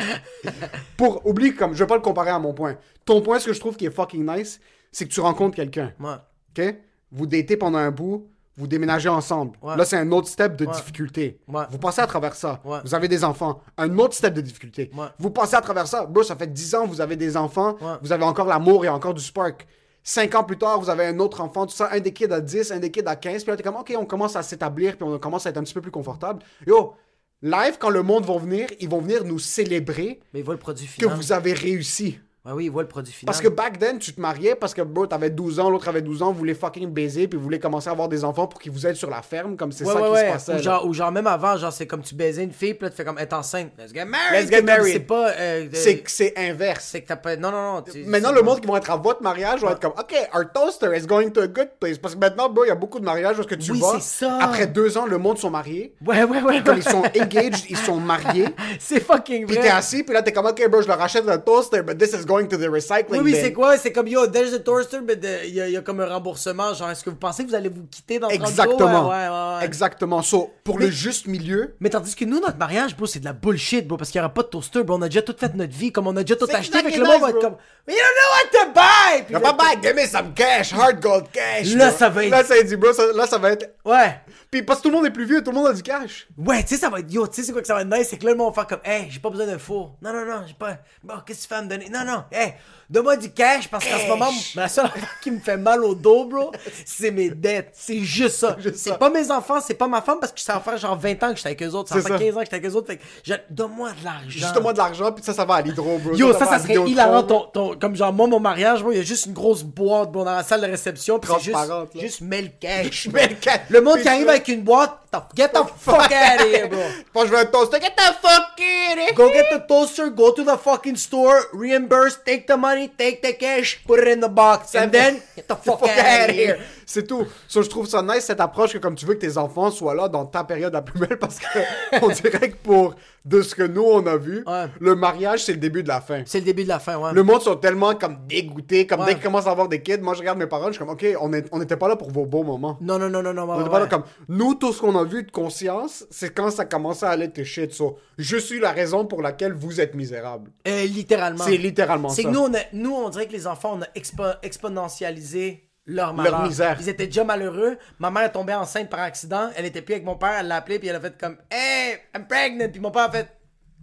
Pour, 0.96 1.26
oublie, 1.26 1.54
comme, 1.54 1.74
je 1.74 1.78
vais 1.82 1.86
pas 1.86 1.96
le 1.96 2.00
comparer 2.02 2.30
à 2.30 2.38
mon 2.38 2.52
point. 2.54 2.76
Ton 3.04 3.20
point, 3.20 3.38
ce 3.38 3.46
que 3.46 3.52
je 3.52 3.60
trouve 3.60 3.76
qui 3.76 3.86
est 3.86 3.90
fucking 3.90 4.24
nice, 4.28 4.60
c'est 4.90 5.06
que 5.06 5.12
tu 5.12 5.20
rencontres 5.20 5.56
quelqu'un. 5.56 5.92
Ouais. 6.00 6.14
OK? 6.56 6.74
Vous 7.10 7.26
datez 7.26 7.56
pendant 7.56 7.78
un 7.78 7.90
bout, 7.90 8.28
vous 8.56 8.66
déménagez 8.66 9.08
ensemble. 9.08 9.58
Ouais. 9.62 9.76
Là, 9.76 9.84
c'est 9.84 9.96
un 9.96 10.10
autre 10.12 10.28
step 10.28 10.56
de 10.56 10.66
Ouais. 10.66 10.72
difficulté. 10.72 11.40
Vous 11.70 11.78
passez 11.78 12.00
à 12.02 12.06
travers 12.06 12.34
ça. 12.34 12.60
Vous 12.84 12.94
avez 12.94 13.08
des 13.08 13.24
enfants. 13.24 13.60
Un 13.76 13.98
autre 13.98 14.14
step 14.14 14.34
de 14.34 14.40
difficulté. 14.40 14.90
Vous 15.18 15.30
passez 15.30 15.56
à 15.56 15.60
travers 15.60 15.86
ça. 15.86 16.06
Bro, 16.06 16.22
ça 16.22 16.36
fait 16.36 16.46
10 16.52 16.74
ans, 16.74 16.86
vous 16.86 17.00
avez 17.00 17.16
des 17.16 17.36
enfants. 17.36 17.76
Vous 18.02 18.12
avez 18.12 18.24
encore 18.24 18.46
l'amour 18.46 18.84
et 18.84 18.88
encore 18.88 19.14
du 19.14 19.22
spark. 19.22 19.66
5 20.04 20.34
ans 20.34 20.44
plus 20.44 20.58
tard, 20.58 20.80
vous 20.80 20.90
avez 20.90 21.06
un 21.06 21.18
autre 21.18 21.40
enfant, 21.40 21.66
tout 21.66 21.74
ça. 21.74 21.88
Un 21.92 22.00
des 22.00 22.12
kids 22.12 22.32
à 22.32 22.40
10, 22.40 22.72
un 22.72 22.78
des 22.78 22.90
kids 22.90 23.02
à 23.06 23.16
15. 23.16 23.42
Puis 23.44 23.50
là, 23.50 23.56
t'es 23.56 23.62
comme, 23.62 23.76
OK, 23.76 23.94
on 23.96 24.04
commence 24.04 24.36
à 24.36 24.42
s'établir, 24.42 24.96
puis 24.96 25.04
on 25.04 25.18
commence 25.18 25.46
à 25.46 25.50
être 25.50 25.58
un 25.58 25.62
petit 25.62 25.74
peu 25.74 25.80
plus 25.80 25.90
confortable. 25.90 26.42
Yo, 26.66 26.94
live, 27.40 27.76
quand 27.78 27.90
le 27.90 28.02
monde 28.02 28.24
va 28.24 28.36
venir, 28.38 28.68
ils 28.80 28.88
vont 28.88 29.00
venir 29.00 29.24
nous 29.24 29.38
célébrer 29.38 30.20
Mais 30.34 30.42
le 30.42 30.56
produit 30.56 30.86
que 30.86 30.92
final. 30.92 31.16
vous 31.16 31.32
avez 31.32 31.52
réussi. 31.52 32.18
Ouais, 32.44 32.50
oui, 32.54 32.64
il 32.64 32.70
voit 32.72 32.82
le 32.82 32.88
produit 32.88 33.12
final. 33.12 33.26
Parce 33.32 33.40
que 33.40 33.46
back 33.46 33.78
then, 33.78 33.98
tu 34.00 34.12
te 34.12 34.20
mariais 34.20 34.56
parce 34.56 34.74
que, 34.74 34.82
bro, 34.82 35.06
t'avais 35.06 35.30
12 35.30 35.60
ans, 35.60 35.70
l'autre 35.70 35.86
avait 35.88 36.00
12 36.02 36.22
ans, 36.22 36.32
vous 36.32 36.38
voulez 36.38 36.54
fucking 36.54 36.90
baiser, 36.90 37.28
puis 37.28 37.36
vous 37.38 37.44
voulez 37.44 37.60
commencer 37.60 37.88
à 37.88 37.92
avoir 37.92 38.08
des 38.08 38.24
enfants 38.24 38.48
pour 38.48 38.60
qu'ils 38.60 38.72
vous 38.72 38.84
aident 38.84 38.96
sur 38.96 39.08
la 39.08 39.22
ferme, 39.22 39.56
comme 39.56 39.70
c'est 39.70 39.84
Ouais, 39.84 39.92
ça 39.92 40.10
ouais, 40.10 40.10
qui 40.10 40.26
se 40.26 40.32
passait. 40.32 40.54
Ou 40.56 40.58
genre, 40.62 40.86
ou 40.86 40.92
genre, 40.92 41.12
même 41.12 41.28
avant, 41.28 41.56
genre, 41.56 41.72
c'est 41.72 41.86
comme 41.86 42.02
tu 42.02 42.16
baisais 42.16 42.42
une 42.42 42.50
fille, 42.50 42.74
puis 42.74 42.82
là, 42.86 42.90
tu 42.90 42.96
fais 42.96 43.04
comme, 43.04 43.16
est 43.20 43.32
enceinte. 43.32 43.70
Let's 43.78 43.94
get 43.94 44.04
married. 44.06 44.40
Let's 44.42 44.50
get 44.50 44.62
married. 44.62 44.92
C'est 44.92 45.00
pas. 45.06 45.30
euh, 45.30 45.68
C'est 45.72 45.94
euh, 45.98 46.02
c'est 46.06 46.34
inverse. 46.36 46.84
C'est 46.90 47.02
que 47.02 47.06
t'as 47.06 47.14
pas. 47.16 47.36
Non, 47.36 47.52
non, 47.52 47.74
non. 47.74 47.82
tu- 47.82 48.02
Maintenant, 48.06 48.30
c'est- 48.30 48.34
le 48.34 48.42
monde 48.42 48.60
qui 48.60 48.66
vont 48.66 48.76
être 48.76 48.90
à 48.90 48.96
votre 48.96 49.22
mariage 49.22 49.60
va 49.62 49.70
être 49.70 49.80
comme, 49.80 49.92
OK, 49.96 50.12
our 50.34 50.42
toaster 50.52 50.90
is 50.96 51.06
going 51.06 51.30
to 51.30 51.42
a 51.42 51.46
good 51.46 51.68
place. 51.78 51.96
Parce 51.98 52.16
que 52.16 52.20
maintenant, 52.20 52.48
bro, 52.48 52.64
il 52.64 52.68
y 52.68 52.72
a 52.72 52.74
beaucoup 52.74 52.98
de 52.98 53.04
mariages 53.04 53.38
où 53.38 53.44
que 53.44 53.54
tu 53.54 53.70
Oui, 53.70 53.78
vas. 53.80 54.00
c'est 54.00 54.24
ça. 54.24 54.38
Après 54.42 54.66
deux 54.66 54.98
ans, 54.98 55.06
le 55.06 55.18
monde 55.18 55.38
sont 55.38 55.50
mariés. 55.50 55.94
Ouais, 56.04 56.24
ouais, 56.24 56.42
ouais. 56.42 56.60
Comme 56.64 56.78
ils 56.78 56.82
sont 56.82 57.04
engaged, 57.04 57.66
ils 57.70 57.76
sont 57.76 58.00
mariés. 58.00 58.46
C'est 58.80 58.98
fucking 58.98 59.46
Puis 59.46 59.54
vrai. 59.56 59.66
t'es 59.66 59.70
assis, 59.70 60.02
puis 60.02 60.12
là, 60.12 60.22
t'es 60.22 60.32
comme, 60.32 60.46
OK, 60.46 60.68
bro, 60.68 60.82
je 60.82 60.88
leur 60.88 61.00
achète 61.00 61.28
un 61.28 61.38
toaster, 61.38 61.82
but 61.82 61.96
this 61.96 62.12
is 62.14 62.24
going 62.32 62.46
to 62.48 62.56
the 62.56 62.68
recycling 62.68 63.20
Oui, 63.22 63.32
oui, 63.32 63.34
c'est 63.40 63.52
quoi? 63.52 63.76
C'est 63.76 63.92
comme, 63.92 64.08
yo, 64.08 64.26
there's 64.26 64.52
a 64.54 64.58
toaster, 64.58 64.98
mais 65.06 65.14
il 65.44 65.54
y, 65.54 65.60
a- 65.60 65.68
il 65.68 65.72
y 65.72 65.76
a 65.76 65.80
comme 65.82 66.00
un 66.00 66.06
remboursement. 66.06 66.72
Genre, 66.74 66.90
est-ce 66.90 67.04
que 67.04 67.10
vous 67.10 67.16
pensez 67.16 67.44
que 67.44 67.48
vous 67.50 67.54
allez 67.54 67.68
vous 67.68 67.84
quitter 67.90 68.18
dans 68.18 68.28
30 68.28 68.38
jours? 68.38 68.48
Exactement. 68.48 69.08
Ouais, 69.08 69.14
ouais, 69.16 69.28
ouais, 69.28 69.58
ouais. 69.58 69.64
Exactement. 69.64 70.22
So, 70.22 70.50
pour 70.64 70.78
Mais- 70.78 70.86
le 70.86 70.90
juste 70.90 71.26
milieu, 71.26 71.74
Mais 71.80 71.90
tandis 71.90 72.14
que 72.14 72.24
nous, 72.24 72.40
notre 72.40 72.56
mariage, 72.58 72.96
bro, 72.96 73.06
c'est 73.06 73.20
de 73.20 73.24
la 73.24 73.32
bullshit, 73.32 73.86
bro, 73.86 73.96
parce 73.96 74.10
qu'il 74.10 74.18
y 74.18 74.22
aura 74.22 74.32
pas 74.32 74.42
de 74.42 74.48
toaster, 74.48 74.82
bro. 74.82 74.96
On 74.96 75.02
a 75.02 75.06
déjà 75.08 75.22
tout 75.22 75.34
fait 75.38 75.54
notre 75.54 75.72
vie, 75.74 75.92
comme 75.92 76.06
on 76.06 76.16
a 76.16 76.22
déjà 76.22 76.36
tout 76.36 76.46
acheté. 76.52 76.78
Fait 76.78 76.90
que 76.92 76.98
le 76.98 77.04
monde 77.04 77.20
va 77.20 77.30
être 77.30 77.40
comme, 77.40 77.56
mais 77.86 77.94
you 77.94 77.98
don't 77.98 78.16
know 78.16 78.30
what 78.32 78.64
to 78.66 78.72
buy! 78.72 79.22
Puis 79.24 79.34
là- 79.34 79.40
pas 79.40 79.52
back, 79.52 79.82
give 79.82 79.94
me 79.94 80.06
some 80.06 80.32
cash, 80.34 80.72
hard 80.72 81.00
gold 81.00 81.24
cash. 81.32 81.74
Là, 81.74 81.88
bro. 81.88 81.98
ça 81.98 82.08
va 82.08 82.24
être- 82.24 82.30
Là, 82.30 82.44
ça 82.44 82.62
dit, 82.62 82.76
bro, 82.76 82.92
ça- 82.92 83.12
là, 83.14 83.26
ça 83.26 83.38
va 83.38 83.50
être. 83.52 83.74
Ouais. 83.84 84.20
Puis 84.52 84.62
parce 84.62 84.80
que 84.80 84.82
tout 84.82 84.90
le 84.90 84.96
monde 84.96 85.06
est 85.06 85.10
plus 85.10 85.24
vieux, 85.24 85.42
tout 85.42 85.50
le 85.50 85.56
monde 85.56 85.68
a 85.68 85.72
du 85.72 85.82
cash. 85.82 86.28
Ouais, 86.36 86.62
tu 86.62 86.68
sais, 86.68 86.76
ça 86.76 86.90
va 86.90 87.00
être 87.00 87.10
yo, 87.10 87.26
tu 87.26 87.36
sais, 87.36 87.42
c'est 87.42 87.52
quoi 87.52 87.62
que 87.62 87.66
ça 87.66 87.74
va 87.74 87.80
être 87.80 87.90
nice, 87.90 88.08
c'est 88.10 88.18
que 88.18 88.26
là, 88.26 88.32
le 88.32 88.36
monde 88.36 88.54
va 88.54 88.62
faire 88.62 88.66
comme, 88.66 88.84
hey, 88.84 89.06
j'ai 89.08 89.18
pas 89.18 89.30
besoin 89.30 89.46
d'un 89.46 89.56
four. 89.56 89.96
Non, 90.02 90.12
non, 90.12 90.26
non, 90.26 90.42
j'ai 90.46 90.52
pas. 90.52 90.76
Bon, 91.02 91.14
qu'est-ce 91.24 91.38
que 91.38 91.42
tu 91.44 91.48
fais 91.48 91.54
à 91.54 91.62
me 91.62 91.68
donner? 91.68 91.88
Non, 91.88 92.04
non, 92.04 92.24
hey, 92.30 92.52
donne-moi 92.92 93.16
du 93.16 93.30
cash 93.32 93.68
parce 93.68 93.84
qu'en 93.84 93.98
ce 93.98 94.06
moment, 94.06 94.30
la 94.54 94.68
seule 94.68 94.84
affaire 94.86 95.08
qui 95.22 95.30
me 95.30 95.40
fait 95.40 95.56
mal 95.56 95.82
au 95.82 95.94
dos, 95.94 96.24
bro, 96.26 96.52
c'est 96.84 97.10
mes 97.10 97.30
dettes. 97.30 97.70
C'est 97.72 98.00
juste 98.00 98.36
ça. 98.36 98.56
C'est 98.74 98.98
pas 98.98 99.10
mes 99.10 99.30
enfants, 99.30 99.60
c'est 99.60 99.74
pas 99.74 99.88
ma 99.88 100.02
femme 100.02 100.18
parce 100.20 100.32
que 100.32 100.40
ça 100.40 100.54
va 100.54 100.60
faire 100.60 100.76
genre 100.76 100.96
20 100.96 101.22
ans 101.22 101.30
que 101.30 101.36
j'étais 101.36 101.48
avec 101.48 101.62
eux 101.62 101.70
autres, 101.70 101.88
ça 101.88 101.94
va 101.96 102.02
C'est 102.02 102.08
faire 102.08 102.18
ça. 102.18 102.24
15 102.24 102.34
ans 102.36 102.38
que 102.40 102.44
j'étais 102.44 102.56
avec 102.56 102.70
eux 102.70 102.74
autres, 102.76 102.86
fait 102.88 102.96
que, 102.98 103.02
je- 103.24 103.34
donne-moi 103.50 103.90
de 103.98 104.04
l'argent. 104.04 104.28
Juste 104.28 104.60
moi 104.60 104.72
de 104.72 104.78
l'argent, 104.78 105.10
puis 105.12 105.24
ça, 105.24 105.32
ça 105.32 105.44
va 105.44 105.54
à 105.54 105.62
l'hydro, 105.62 105.98
bro. 105.98 106.14
Yo, 106.14 106.32
ça, 106.34 106.46
ça 106.46 106.58
serait 106.58 106.74
hilarant. 106.74 107.22
bro. 107.22 107.48
Ton, 107.52 107.70
ton- 107.70 107.78
comme 107.78 107.96
genre, 107.96 108.12
moi, 108.12 108.26
mon 108.26 108.40
mariage, 108.40 108.82
bro, 108.82 108.92
il 108.92 108.98
y 108.98 109.00
a 109.00 109.04
juste 109.04 109.26
une 109.26 109.32
grosse 109.32 109.62
boîte, 109.62 110.12
bro, 110.12 110.24
dans 110.24 110.34
la 110.34 110.42
salle 110.42 110.60
de 110.60 110.66
réception. 110.66 111.18
Puis 111.18 111.30
c'est 111.38 111.44
juste, 111.44 111.56
là. 111.68 111.86
juste 111.94 112.20
mets 112.20 112.42
le 112.42 112.50
cash. 112.60 113.08
Mets 113.12 113.28
le 113.28 113.34
cash. 113.36 113.60
Le 113.70 113.80
monde 113.80 114.00
qui 114.00 114.08
arrive 114.08 114.28
avec 114.28 114.46
une 114.48 114.62
boîte, 114.62 114.98
get 115.36 115.48
the 115.48 115.58
fuck 115.78 115.96
out 115.96 116.40
of 116.40 116.46
here, 116.52 116.68
bro. 116.68 117.24
Je 117.26 117.30
veux 117.30 117.38
un 117.38 117.44
toaster. 117.46 117.78
Get 117.80 117.94
the 117.96 118.14
fuck 118.20 118.58
in 118.58 118.98
here. 118.98 119.14
Go 119.14 119.28
get 119.32 119.44
the 119.50 119.66
toaster, 119.66 120.10
go 120.10 120.30
to 120.32 120.42
the 120.44 120.56
fucking 120.62 120.96
store, 120.96 121.36
reimburse, 121.52 122.18
take 122.24 122.46
the 122.46 122.56
money, 122.56 122.81
take 122.88 123.22
the 123.22 123.32
cash, 123.32 123.82
put 123.86 124.00
it 124.00 124.08
in 124.08 124.20
the 124.20 124.28
box, 124.28 124.74
and 124.74 124.92
then 124.92 125.22
get 125.36 125.48
the 125.48 125.56
fuck, 125.66 125.80
Fuck 125.80 125.90
out 125.90 125.98
outta 125.98 126.32
of 126.32 126.36
here. 126.36 126.60
C'est 126.92 127.06
tout. 127.06 127.24
So, 127.48 127.62
je 127.62 127.70
trouve 127.70 127.86
ça 127.88 128.02
nice 128.02 128.24
cette 128.26 128.40
approche 128.40 128.74
que 128.74 128.78
comme 128.78 128.94
tu 128.96 129.06
veux 129.06 129.14
que 129.14 129.20
tes 129.20 129.38
enfants 129.38 129.70
soient 129.70 129.94
là 129.94 130.08
dans 130.08 130.26
ta 130.26 130.44
période 130.44 130.74
la 130.74 130.82
plus 130.82 130.98
belle 131.00 131.18
parce 131.18 131.38
que 131.38 131.46
on 132.02 132.08
dirait 132.08 132.50
que 132.50 132.56
pour 132.62 132.94
de 133.24 133.40
ce 133.40 133.54
que 133.54 133.62
nous 133.62 133.82
on 133.84 134.06
a 134.06 134.16
vu, 134.18 134.42
Ouais. 134.46 134.66
le 134.80 134.94
mariage 134.94 135.44
c'est 135.44 135.52
le 135.52 135.58
début 135.58 135.82
de 135.82 135.88
la 135.88 136.00
fin. 136.02 136.22
C'est 136.26 136.40
le 136.40 136.44
début 136.44 136.64
de 136.64 136.68
la 136.68 136.78
fin, 136.80 136.98
ouais. 136.98 137.12
Le 137.14 137.22
monde 137.22 137.40
sont 137.40 137.56
tellement 137.56 137.94
comme 137.94 138.18
dégoûtés, 138.28 138.86
comme 138.86 139.00
Ouais. 139.00 139.06
dès 139.06 139.14
qu'ils 139.14 139.22
commencent 139.22 139.46
à 139.46 139.52
avoir 139.52 139.68
des 139.68 139.80
kids, 139.80 139.98
moi 140.02 140.12
je 140.14 140.18
regarde 140.20 140.38
mes 140.38 140.46
parents, 140.46 140.66
je 140.66 140.72
suis 140.72 140.78
comme 140.80 140.90
ok, 140.90 141.06
on 141.20 141.32
est- 141.32 141.46
on 141.52 141.58
n'était 141.60 141.76
pas 141.78 141.88
là 141.88 141.96
pour 141.96 142.10
vos 142.10 142.26
beaux 142.26 142.42
moments. 142.42 142.76
Non, 142.82 142.98
non, 142.98 143.08
non, 143.08 143.22
non, 143.22 143.32
non, 143.32 143.48
On 143.48 143.54
était 143.54 143.62
ouais, 143.64 143.70
pas 143.70 143.80
là 143.80 143.86
comme 143.86 144.02
nous 144.28 144.54
tout 144.54 144.72
ce 144.74 144.80
qu'on 144.82 144.98
a 144.98 145.04
vu 145.04 145.22
de 145.22 145.30
conscience, 145.30 146.04
c'est 146.10 146.34
quand 146.34 146.50
ça 146.50 146.64
commençait 146.66 147.06
à 147.06 147.10
aller 147.10 147.30
te 147.30 147.42
shit. 147.42 147.72
So, 147.72 147.96
je 148.18 148.36
suis 148.36 148.60
la 148.60 148.72
raison 148.72 149.06
pour 149.06 149.22
laquelle 149.22 149.52
vous 149.54 149.80
êtes 149.80 149.94
misérable. 149.94 150.50
Euh, 150.68 150.82
littéralement. 150.84 151.44
C'est 151.44 151.56
littéralement 151.56 152.08
C'est 152.10 152.22
ça. 152.22 152.28
que 152.28 152.34
nous 152.34 152.40
on, 152.40 152.52
a- 152.54 152.58
nous, 152.74 152.92
on 152.92 153.08
dirait 153.08 153.26
que 153.28 153.32
les 153.32 153.46
enfants, 153.46 153.78
on 153.78 153.82
a 153.82 153.86
expo- 153.98 154.36
exponentialisé 154.42 155.68
leur 155.86 156.14
malheur. 156.14 156.42
misère. 156.44 156.76
Ils 156.80 156.88
étaient 156.88 157.06
déjà 157.06 157.24
malheureux. 157.24 157.78
Ma 157.98 158.10
mère 158.10 158.24
est 158.24 158.32
tombée 158.32 158.54
enceinte 158.54 158.88
par 158.88 159.00
accident. 159.00 159.50
Elle 159.56 159.66
était 159.66 159.82
plus 159.82 159.94
avec 159.94 160.04
mon 160.04 160.16
père. 160.16 160.36
Elle 160.40 160.48
l'a 160.48 160.56
appelé, 160.56 160.78
puis 160.78 160.88
elle 160.88 160.96
a 160.96 161.00
fait 161.00 161.18
comme 161.18 161.36
Hey, 161.50 161.98
I'm 162.14 162.26
pregnant. 162.26 162.68
Puis 162.70 162.80
mon 162.80 162.90
père 162.90 163.04
a 163.04 163.10
fait 163.10 163.28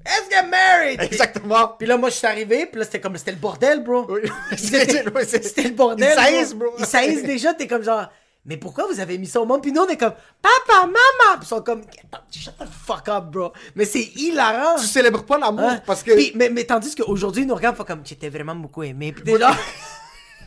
Let's 0.06 0.30
get 0.30 0.48
married. 0.48 1.02
Exactement. 1.02 1.76
Puis 1.78 1.86
là, 1.86 1.98
moi, 1.98 2.10
je 2.10 2.16
suis 2.16 2.26
arrivé, 2.26 2.66
puis 2.68 2.80
là, 2.80 2.86
c'était 2.86 3.02
comme, 3.02 3.18
c'était 3.18 3.32
le 3.32 3.38
bordel, 3.38 3.84
bro. 3.84 4.08
Oui. 4.10 4.22
C'était 4.58 5.04
le 5.04 5.72
bordel. 5.72 6.10
Ils 6.10 6.16
saillissent, 6.24 6.54
bro. 6.54 6.70
Ils 6.80 6.86
saillissent 6.86 7.24
déjà, 7.24 7.54
t'es 7.54 7.68
comme 7.68 7.84
genre, 7.84 8.08
mais 8.46 8.56
pourquoi 8.56 8.88
vous 8.90 9.02
avez 9.02 9.18
mis 9.18 9.28
ça 9.28 9.42
au 9.42 9.46
monde? 9.46 9.62
Puis 9.62 9.74
nous, 9.74 9.82
on 9.82 9.88
est 9.90 9.98
comme, 9.98 10.14
papa, 10.42 10.86
maman! 10.86 11.36
Puis 11.36 11.42
ils 11.44 11.48
sont 11.48 11.62
comme, 11.62 11.82
shut 12.32 12.54
the 12.58 12.64
fuck 12.86 13.10
up, 13.10 13.26
bro. 13.26 13.52
Mais 13.76 13.84
c'est 13.84 14.02
hilarant. 14.16 14.78
Tu 14.80 14.86
célèbres 14.86 15.24
pas 15.26 15.38
l'amour 15.38 15.70
Hein? 15.70 15.82
parce 15.86 16.02
que 16.02 16.12
Puis, 16.16 16.32
mais, 16.34 16.48
mais 16.50 16.64
tandis 16.64 16.96
qu'aujourd'hui, 16.96 17.44
ils 17.44 17.48
nous 17.48 17.56
regardent, 17.56 17.76
font 17.76 17.84
comme, 17.84 18.02
tu 18.04 18.16
t'es 18.16 18.30
vraiment 18.30 18.56
beaucoup 18.56 18.84
aimé. 18.84 19.12
Puis 19.12 19.38
genre, 19.38 19.52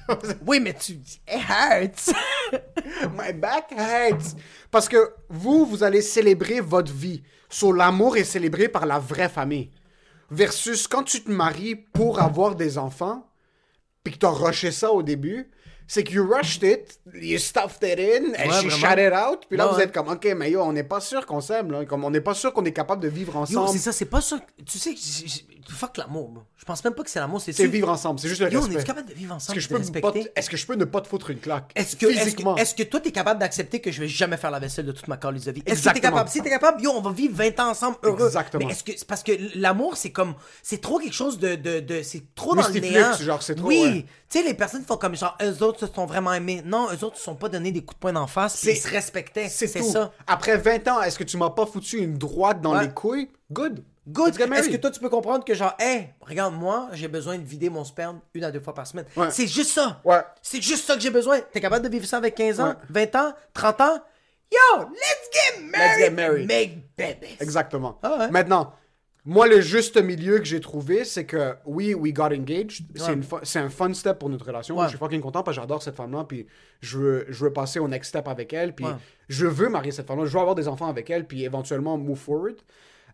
oui, 0.47 0.61
mais 0.61 0.75
tu, 0.75 0.93
it 0.93 1.21
hurts. 1.29 2.13
My 3.17 3.33
back 3.33 3.73
hurts. 3.73 4.37
Parce 4.71 4.89
que 4.89 5.15
vous, 5.29 5.67
vous 5.67 5.83
allez 5.83 6.03
célébrer 6.03 6.61
votre 6.61 6.93
vie. 6.93 7.23
So, 7.49 7.73
l'amour 7.73 8.17
est 8.17 8.25
célébré 8.25 8.69
par 8.69 8.87
la 8.87 8.99
vraie 8.99 9.29
famille. 9.29 9.71
Versus 10.31 10.89
quand 10.89 11.03
tu 11.03 11.23
te 11.23 11.31
maries 11.31 11.77
pour 11.77 12.21
avoir 12.21 12.55
des 12.55 12.79
enfants, 12.79 13.29
puis 14.03 14.15
que 14.15 14.19
t'as 14.19 14.31
rushé 14.31 14.71
ça 14.71 14.91
au 14.91 15.03
début, 15.03 15.51
c'est 15.93 16.05
que 16.05 16.13
you 16.15 16.27
rushed 16.27 16.63
it, 16.63 16.99
you 17.13 17.37
stuffed 17.39 17.83
it 17.83 17.99
in, 17.99 18.29
and 18.43 18.49
Ouais, 18.49 18.63
she 18.63 18.71
shut 18.71 18.99
it 18.99 19.13
out, 19.13 19.41
puis 19.47 19.59
là 19.59 19.67
Ouais, 19.69 19.75
vous 19.75 19.81
êtes 19.81 19.93
comme, 19.93 20.09
ok, 20.09 20.27
mais 20.37 20.51
yo, 20.51 20.63
on 20.63 20.73
n'est 20.73 20.85
pas 20.85 21.01
sûr 21.01 21.27
qu'on 21.27 21.43
s'aime, 21.43 21.71
là. 21.71 21.85
Comme 21.85 22.03
on 22.05 22.11
n'est 22.11 22.23
pas 22.23 22.33
sûr 22.33 22.53
qu'on 22.55 22.65
est 22.65 22.73
capable 22.73 23.03
de 23.03 23.09
vivre 23.09 23.37
ensemble. 23.37 23.69
c'est 23.69 23.77
ça, 23.79 23.93
c'est 23.93 24.07
pas 24.07 24.23
sûr. 24.23 24.39
Tu 24.65 24.79
sais, 24.79 24.93
j- 24.97 25.25
j- 25.27 25.47
fuck 25.69 25.99
l'amour. 25.99 26.45
Je 26.57 26.65
pense 26.65 26.83
même 26.85 26.95
pas 26.95 27.03
que 27.03 27.11
c'est 27.11 27.19
l'amour, 27.19 27.41
c'est 27.41 27.53
C'est 27.53 27.67
vivre 27.67 27.89
ensemble, 27.91 28.21
c'est 28.21 28.29
juste 28.29 28.41
le 28.41 28.51
Yo, 28.53 28.61
on 28.61 28.63
respect. 28.63 28.81
est 28.81 28.85
capable 28.85 29.09
de 29.09 29.15
vivre 29.15 29.35
Est-ce 29.35 29.51
ensemble, 29.51 29.57
que, 29.57 29.59
est-ce 30.37 30.49
que 30.51 30.57
je 30.57 30.67
peux 30.67 30.75
ne 30.77 30.85
pas 30.85 31.01
te 31.01 31.09
foutre 31.09 31.31
une 31.31 31.41
claque? 31.41 31.73
Est-ce 31.75 31.97
que, 31.97 32.07
est-ce 32.07 32.15
que, 32.15 32.21
Physiquement. 32.25 32.57
est-ce 32.57 32.75
que 32.75 32.85
toi, 32.85 33.01
t'es 33.01 33.11
capable 33.13 33.41
d'accepter 33.41 33.81
que 33.81 33.91
je 33.91 34.01
vais 34.01 34.09
jamais 34.09 34.37
faire 34.37 34.51
la 34.53 34.61
vaisselle 34.61 34.87
de 34.87 34.93
toute 34.93 35.09
ma 35.09 35.17
carrière 35.19 35.43
de 35.45 35.51
vie? 35.51 35.63
Est-ce 35.67 35.87
que 35.89 35.93
t'es 35.95 36.01
capable? 36.01 36.29
Si 36.31 36.41
t'es 36.41 36.51
capable, 36.51 36.81
yo, 36.83 36.93
on 36.95 37.01
va 37.03 37.11
vivre 37.11 37.35
20 37.37 37.59
ans 37.61 37.71
ensemble 37.71 37.97
heureux. 38.05 38.27
Exactement. 38.27 38.65
Mais 38.67 38.73
est-ce 38.73 38.85
que, 38.85 39.05
parce 39.05 39.23
que 39.25 39.33
l'amour, 39.57 39.97
c'est 39.97 40.11
comme, 40.11 40.35
c'est 40.63 40.81
trop 40.81 40.99
quelque 41.01 41.13
chose 41.15 41.39
de, 41.39 41.57
de, 41.57 41.81
de 41.81 42.03
c'est 42.03 42.33
trop 42.35 42.55
dans 42.55 42.67
le 42.69 42.81
néant. 42.81 43.13
genre, 43.19 43.43
c'est 43.43 43.57
trop, 43.57 43.67
Oui. 43.69 43.83
ouais. 43.83 44.07
Tu 44.31 44.39
sais, 44.39 44.45
les 44.45 44.55
personnes 44.55 44.83
font 44.85 44.97
comme 44.97 45.15
genre, 45.17 45.37
eux 45.43 45.63
autres 45.63 45.82
se 45.87 45.95
sont 45.95 46.07
vraiment 46.07 46.33
aimés. 46.33 46.63
Non, 46.65 46.89
eux 46.93 47.05
autres 47.05 47.17
se 47.17 47.23
sont 47.25 47.35
pas 47.35 47.49
donné 47.49 47.73
des 47.73 47.81
coups 47.85 47.97
de 47.97 48.01
poing 48.01 48.13
d'en 48.13 48.27
face, 48.27 48.63
ils 48.65 48.77
se 48.77 48.89
respectaient. 48.89 49.49
C'est 49.49 49.67
ça. 49.67 50.13
Après 50.27 50.57
20 50.57 50.89
ans, 50.89 51.03
est-ce 51.03 51.19
que 51.19 51.25
tu 51.25 51.37
m'as 51.37 51.51
pas 51.51 51.67
foutu 51.67 51.99
une 51.99 52.19
droite 52.19 52.61
dans 52.61 52.75
Ouais. 52.77 52.87
les 52.87 52.93
couilles? 52.93 53.29
Good. 53.53 53.85
Good. 54.09 54.37
Let's. 54.39 54.59
Est-ce 54.59 54.69
que 54.71 54.77
toi, 54.79 54.91
tu 54.91 54.99
peux 54.99 55.09
comprendre 55.09 55.45
que 55.45 55.55
genre, 55.55 55.75
hey, 55.79 56.09
regarde, 56.23 56.55
moi, 56.55 56.89
j'ai 56.93 57.07
besoin 57.07 57.39
de 57.39 57.45
vider 57.45 57.71
mon 57.71 57.85
sperme 57.85 58.21
une 58.35 58.43
à 58.43 58.51
deux 58.51 58.59
fois 58.61 58.75
par 58.75 58.85
semaine. 58.87 59.05
Ouais. 59.17 59.31
C'est 59.31 59.47
juste 59.47 59.71
ça. 59.71 60.01
Ouais. 60.05 60.23
C'est 60.43 60.61
juste 60.61 60.87
ça 60.87 60.95
que 60.97 61.01
j'ai 61.01 61.11
besoin. 61.11 61.39
T'es 61.53 61.61
capable 61.61 61.85
de 61.85 61.91
vivre 61.93 62.05
ça 62.07 62.17
avec 62.17 62.35
15 62.35 62.59
ans, 62.61 62.69
Ouais. 62.91 63.07
20 63.11 63.15
ans, 63.17 63.33
30 63.55 63.81
ans? 63.81 63.99
Yo, 64.51 64.81
let's 64.91 65.31
get 65.33 65.63
married. 65.71 65.99
get 66.05 66.11
married. 66.11 66.49
Make 66.49 66.97
babies. 66.97 67.37
Exactement. 67.41 67.99
Ah. 68.03 68.29
Maintenant, 68.31 68.73
moi, 69.25 69.47
le 69.47 69.61
juste 69.61 69.97
milieu 70.03 70.39
que 70.39 70.45
j'ai 70.45 70.61
trouvé, 70.61 71.05
c'est 71.05 71.25
que 71.27 71.55
oui, 71.65 71.95
we 71.95 72.13
got 72.13 72.25
engaged. 72.25 72.87
C'est 72.97 73.03
Ouais. 73.09 73.13
une 73.15 73.23
fu- 73.23 73.37
C'est 73.45 73.61
un 73.61 73.69
fun 73.69 73.93
step 73.95 74.19
pour 74.19 74.29
notre 74.29 74.47
relation. 74.47 74.77
Ouais. 74.77 74.85
Je 74.85 74.89
suis 74.91 74.99
fucking 74.99 75.21
content 75.21 75.43
parce 75.45 75.57
que 75.57 75.63
j'adore 75.63 75.83
cette 75.83 75.95
femme-là. 75.97 76.25
Puis 76.25 76.47
je 76.81 76.99
veux, 76.99 77.27
je 77.29 77.45
veux 77.45 77.53
passer 77.53 77.79
au 77.79 77.87
next 77.87 78.09
step 78.09 78.27
avec 78.27 78.53
elle. 78.53 78.75
Puis 78.75 78.85
Ouais. 78.85 78.93
je 79.29 79.47
veux 79.47 79.69
marier 79.69 79.93
cette 79.93 80.07
femme-là. 80.09 80.25
Je 80.27 80.33
veux 80.33 80.41
avoir 80.41 80.55
des 80.57 80.67
enfants 80.67 80.89
avec 80.89 81.09
elle. 81.11 81.27
Puis 81.27 81.45
éventuellement 81.45 81.97
move 81.99 82.19
forward. 82.19 82.57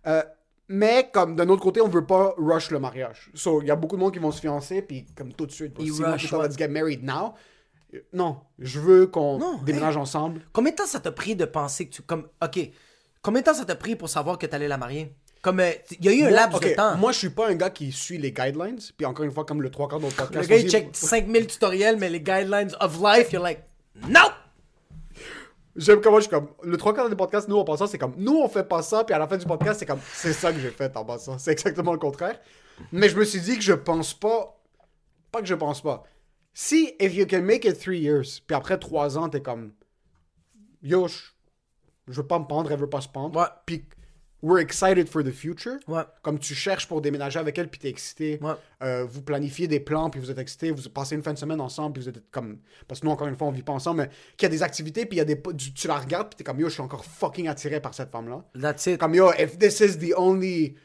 Euh, 0.06 0.22
mais 0.68 1.10
comme 1.12 1.36
d'un 1.36 1.48
autre 1.50 1.62
côté, 1.62 1.80
on 1.82 1.88
veut 1.88 2.06
pas 2.06 2.34
rush 2.38 2.70
le 2.70 2.78
mariage. 2.78 3.30
So, 3.34 3.60
il 3.62 3.68
y 3.68 3.70
a 3.70 3.76
beaucoup 3.76 3.96
de 3.96 4.00
monde 4.00 4.12
qui 4.12 4.18
vont 4.18 4.32
se 4.32 4.40
fiancer. 4.40 4.80
Puis 4.82 5.04
comme 5.14 5.32
tout 5.34 5.44
de 5.46 5.52
suite, 5.52 5.74
Ils 5.78 5.92
mois 5.92 6.12
rush, 6.12 6.32
let's 6.32 6.56
get 6.56 6.68
married 6.68 7.02
now. 7.04 7.34
Euh, 7.94 7.98
Non, 8.14 8.38
je 8.58 8.80
veux 8.80 9.06
qu'on 9.08 9.38
Non, 9.38 9.58
déménage 9.62 9.96
ensemble. 9.98 10.40
Combien 10.54 10.72
de 10.72 10.76
temps 10.76 10.86
ça 10.86 11.00
t'a 11.00 11.12
pris 11.12 11.36
de 11.36 11.44
penser 11.44 11.86
que 11.88 11.94
tu. 11.96 12.02
Comme, 12.02 12.28
ok. 12.42 12.70
Combien 13.22 13.40
de 13.40 13.46
temps 13.46 13.54
ça 13.54 13.64
t'a 13.64 13.74
pris 13.76 13.94
pour 13.96 14.08
savoir 14.08 14.38
que 14.38 14.46
t'allais 14.46 14.68
la 14.68 14.76
marier? 14.78 15.14
Comme, 15.48 15.60
euh, 15.60 15.72
il 15.98 16.04
y 16.04 16.08
a 16.10 16.12
eu 16.12 16.22
un 16.24 16.30
laps 16.30 16.56
ok, 16.56 16.68
de 16.68 16.74
temps. 16.74 16.96
Moi, 16.98 17.10
je 17.12 17.18
suis 17.18 17.30
pas 17.30 17.48
un 17.48 17.54
gars 17.54 17.70
qui 17.70 17.90
suit 17.90 18.18
les 18.18 18.32
guidelines. 18.32 18.78
Puis 18.98 19.06
encore 19.06 19.24
une 19.24 19.30
fois, 19.30 19.46
comme 19.46 19.62
le 19.62 19.70
trois 19.70 19.88
quarts 19.88 19.98
de 19.98 20.04
notre 20.04 20.20
le 20.20 20.26
podcast. 20.26 20.46
gars, 20.46 20.56
il 20.58 20.68
check 20.68 20.88
5000 20.92 21.46
tutoriels, 21.46 21.96
mais 21.96 22.10
les 22.10 22.20
guidelines 22.20 22.76
of 22.80 23.00
life, 23.02 23.32
you're 23.32 23.42
like, 23.42 23.60
no! 24.06 24.20
J'aime 25.74 26.02
comment 26.02 26.16
je 26.16 26.24
suis 26.24 26.30
comme. 26.30 26.48
Le 26.62 26.76
trois 26.76 26.92
quarts 26.92 27.08
des 27.08 27.16
podcasts, 27.16 27.48
nous, 27.48 27.56
en 27.56 27.64
passant, 27.64 27.86
c'est 27.86 27.96
comme. 27.96 28.12
Nous, 28.18 28.36
on 28.36 28.46
fait 28.46 28.68
pas 28.68 28.82
ça, 28.82 29.04
puis 29.04 29.14
à 29.14 29.18
la 29.18 29.26
fin 29.26 29.38
du 29.38 29.46
podcast, 29.46 29.78
c'est 29.78 29.86
comme. 29.86 30.00
C'est 30.12 30.34
ça 30.34 30.52
que 30.52 30.58
j'ai 30.58 30.70
fait 30.70 30.94
en 30.98 31.04
passant. 31.06 31.38
C'est 31.38 31.52
exactement 31.52 31.92
le 31.92 31.98
contraire. 31.98 32.38
Mais 32.92 33.08
je 33.08 33.16
me 33.16 33.24
suis 33.24 33.40
dit 33.40 33.56
que 33.56 33.64
je 33.64 33.72
pense 33.72 34.12
pas. 34.12 34.60
Pas 35.32 35.40
que 35.40 35.46
je 35.46 35.54
pense 35.54 35.80
pas. 35.80 36.04
Si, 36.52 36.94
if 37.00 37.14
you 37.14 37.26
can 37.26 37.40
make 37.40 37.64
it 37.64 37.78
three 37.78 38.00
years, 38.00 38.42
puis 38.46 38.54
après 38.54 38.78
trois 38.78 39.16
ans, 39.16 39.30
t'es 39.30 39.40
comme. 39.40 39.72
Yo, 40.82 41.08
je, 41.08 41.16
je 42.08 42.20
veux 42.20 42.26
pas 42.26 42.38
me 42.38 42.44
pendre, 42.44 42.70
elle 42.70 42.78
veut 42.78 42.90
pas 42.90 43.00
se 43.00 43.08
pendre. 43.08 43.40
Ouais. 43.40 43.46
Puis 43.64 43.86
we're 44.42 44.60
excited 44.60 45.08
for 45.08 45.22
the 45.22 45.32
future. 45.32 45.78
Ouais. 45.88 46.02
Comme 46.22 46.38
tu 46.38 46.54
cherches 46.54 46.86
pour 46.86 47.00
déménager 47.00 47.38
avec 47.38 47.58
elle, 47.58 47.68
puis 47.68 47.80
t'es 47.80 47.88
excité. 47.88 48.38
Ouais. 48.40 48.52
Euh, 48.82 49.04
vous 49.08 49.22
planifiez 49.22 49.66
des 49.66 49.80
plans, 49.80 50.10
puis 50.10 50.20
vous 50.20 50.30
êtes 50.30 50.38
excité. 50.38 50.70
Vous 50.70 50.88
passez 50.88 51.14
une 51.14 51.22
fin 51.22 51.32
de 51.32 51.38
semaine 51.38 51.60
ensemble, 51.60 51.94
puis 51.94 52.02
vous 52.02 52.08
êtes 52.08 52.30
comme. 52.30 52.58
Parce 52.86 53.00
que 53.00 53.06
nous, 53.06 53.12
encore 53.12 53.28
une 53.28 53.36
fois, 53.36 53.48
on 53.48 53.52
vit 53.52 53.62
pas 53.62 53.72
ensemble, 53.72 54.02
mais 54.02 54.10
qu'il 54.36 54.46
y 54.46 54.50
a 54.50 54.50
des 54.50 54.62
activités, 54.62 55.06
puis 55.06 55.16
il 55.16 55.18
y 55.18 55.22
a 55.22 55.24
des. 55.24 55.40
Tu, 55.56 55.72
tu 55.72 55.88
la 55.88 55.98
regardes, 55.98 56.28
puis 56.28 56.36
t'es 56.36 56.44
comme 56.44 56.60
yo, 56.60 56.68
je 56.68 56.74
suis 56.74 56.82
encore 56.82 57.04
fucking 57.04 57.48
attiré 57.48 57.80
par 57.80 57.94
cette 57.94 58.10
femme-là. 58.10 58.44
That's 58.60 58.86
it. 58.86 58.98
Comme 58.98 59.14
yo, 59.14 59.32
if 59.38 59.58
this 59.58 59.80
is 59.80 59.98
the 59.98 60.14
only 60.16 60.76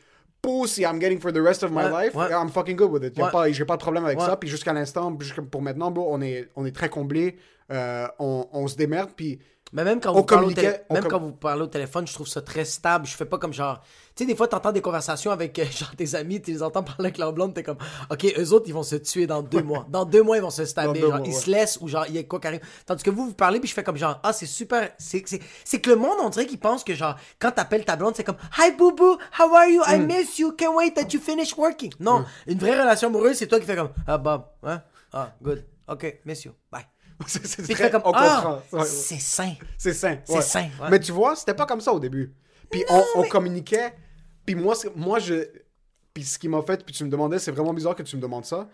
pussy 0.43 0.81
I'm 0.83 0.99
getting 0.99 1.19
for 1.19 1.31
the 1.31 1.37
rest 1.41 1.63
of 1.63 1.71
my 1.71 1.85
Ouais, 1.85 2.05
life, 2.05 2.15
ouais. 2.15 2.27
I'm 2.31 2.49
fucking 2.49 2.75
good 2.75 2.91
with 2.91 3.03
it. 3.03 3.17
Ouais. 3.17 3.31
pas, 3.31 3.51
j'ai 3.51 3.65
pas 3.65 3.77
de 3.77 3.81
problème 3.81 4.05
avec 4.05 4.19
ça. 4.21 4.35
Puis 4.37 4.49
jusqu'à 4.49 4.73
l'instant, 4.73 5.15
jusqu'à- 5.19 5.41
pour 5.41 5.61
maintenant, 5.63 5.89
bro, 5.89 6.07
on 6.13 6.21
est, 6.21 6.49
on 6.55 6.65
est 6.65 6.75
très 6.75 6.89
comblés. 6.89 7.37
Euh, 7.71 8.07
on, 8.19 8.47
on 8.51 8.67
se 8.67 8.75
démerde, 8.75 9.11
puis. 9.15 9.39
Mais 9.71 9.83
même 9.83 9.99
quand, 9.99 10.11
On 10.11 10.17
vous 10.17 10.23
parlez 10.23 10.53
au 10.53 10.69
on 10.89 10.93
même 10.93 11.05
quand 11.05 11.19
vous 11.19 11.31
parlez 11.31 11.63
au 11.63 11.67
téléphone, 11.67 12.05
je 12.05 12.13
trouve 12.13 12.27
ça 12.27 12.41
très 12.43 12.63
stable. 12.65 13.07
Je 13.07 13.15
fais 13.15 13.25
pas 13.25 13.39
comme 13.39 13.53
genre. 13.53 13.81
Tu 14.15 14.23
sais, 14.23 14.27
des 14.27 14.35
fois, 14.35 14.47
t'entends 14.47 14.71
des 14.71 14.81
conversations 14.81 15.31
avec 15.31 15.57
euh, 15.57 15.65
genre 15.71 15.95
tes 15.95 16.13
amis, 16.13 16.39
tu 16.41 16.51
les 16.51 16.61
entends 16.61 16.83
parler 16.83 17.05
avec 17.05 17.17
leur 17.17 17.33
blonde, 17.33 17.53
t'es 17.55 17.63
comme, 17.63 17.77
OK, 18.11 18.25
eux 18.37 18.53
autres, 18.53 18.65
ils 18.67 18.73
vont 18.73 18.83
se 18.83 18.95
tuer 18.95 19.25
dans 19.25 19.41
deux 19.41 19.63
mois. 19.63 19.87
Dans 19.89 20.05
deux 20.05 20.21
mois, 20.21 20.37
ils 20.37 20.41
vont 20.43 20.51
se 20.51 20.65
stabber. 20.65 20.99
Genre, 21.01 21.09
mois, 21.09 21.21
ils 21.25 21.33
ouais. 21.33 21.39
se 21.39 21.49
laissent 21.49 21.79
ou 21.81 21.87
genre, 21.87 22.05
il 22.07 22.15
y 22.15 22.19
a 22.19 22.23
quoi 22.23 22.39
qui 22.39 22.45
arrive. 22.47 22.61
Tandis 22.85 23.01
que 23.03 23.09
vous, 23.09 23.27
vous 23.27 23.33
parlez, 23.33 23.59
puis 23.59 23.67
je 23.69 23.73
fais 23.73 23.83
comme 23.83 23.97
genre, 23.97 24.19
ah, 24.21 24.31
c'est 24.31 24.45
super. 24.45 24.91
C'est 24.99 25.21
que 25.23 25.89
le 25.89 25.95
monde, 25.95 26.17
on 26.21 26.29
dirait 26.29 26.45
qu'il 26.45 26.59
pense 26.59 26.83
que 26.83 26.93
genre, 26.93 27.15
quand 27.39 27.51
t'appelles 27.51 27.85
ta 27.85 27.95
blonde, 27.95 28.13
c'est 28.15 28.23
comme, 28.23 28.37
Hi, 28.59 28.71
boo 28.77 28.91
boo, 28.91 29.17
how 29.39 29.55
are 29.55 29.67
you? 29.67 29.81
I 29.87 29.97
Mm. 29.97 30.05
miss 30.05 30.37
you. 30.39 30.51
Can't 30.51 30.75
wait 30.75 30.91
that 30.93 31.07
you 31.11 31.19
finish 31.19 31.57
working. 31.57 31.91
Non, 31.99 32.23
une 32.45 32.59
vraie 32.59 32.79
relation 32.79 33.07
amoureuse, 33.07 33.37
c'est 33.37 33.47
toi 33.47 33.59
qui 33.59 33.65
fais 33.65 33.75
comme, 33.75 33.89
ah, 34.05 34.17
Bob, 34.19 34.43
hein? 34.63 34.81
Ah, 35.11 35.31
good. 35.41 35.65
OK, 35.87 36.19
miss 36.25 36.45
you. 36.45 36.51
Bye. 36.71 36.85
c'est- 37.27 37.45
c'est 37.45 37.57
Puis 37.63 37.67
tu 37.69 37.73
très- 37.73 37.85
fais 37.85 37.91
comme, 37.91 38.01
on 38.05 38.11
ah, 38.13 38.35
comprend. 38.35 38.61
Ouais, 38.73 38.79
ouais. 38.83 38.85
c'est 38.85 39.19
sain. 39.19 39.53
C'est 39.77 39.93
sain. 39.93 40.17
C'est 40.25 40.35
ouais. 40.35 40.41
sain. 40.41 40.67
Mais 40.91 40.99
tu 40.99 41.11
vois, 41.11 41.35
c'était 41.35 41.53
pas 41.53 41.65
comme 41.65 41.81
ça 41.81 41.91
au 41.93 41.99
début. 41.99 42.33
Puis 42.69 42.83
on, 42.89 43.03
on 43.15 43.23
communiquait. 43.23 43.93
Puis 44.45 44.55
moi, 44.55 44.75
moi 44.95 45.19
je. 45.19 45.47
Puis 46.13 46.23
ce 46.23 46.37
qui 46.37 46.47
m'a 46.47 46.61
fait, 46.61 46.85
puis 46.85 46.93
tu 46.93 47.03
me 47.03 47.09
demandais, 47.09 47.39
c'est 47.39 47.51
vraiment 47.51 47.73
bizarre 47.73 47.95
que 47.95 48.03
tu 48.03 48.15
me 48.15 48.21
demandes 48.21 48.45
ça. 48.45 48.67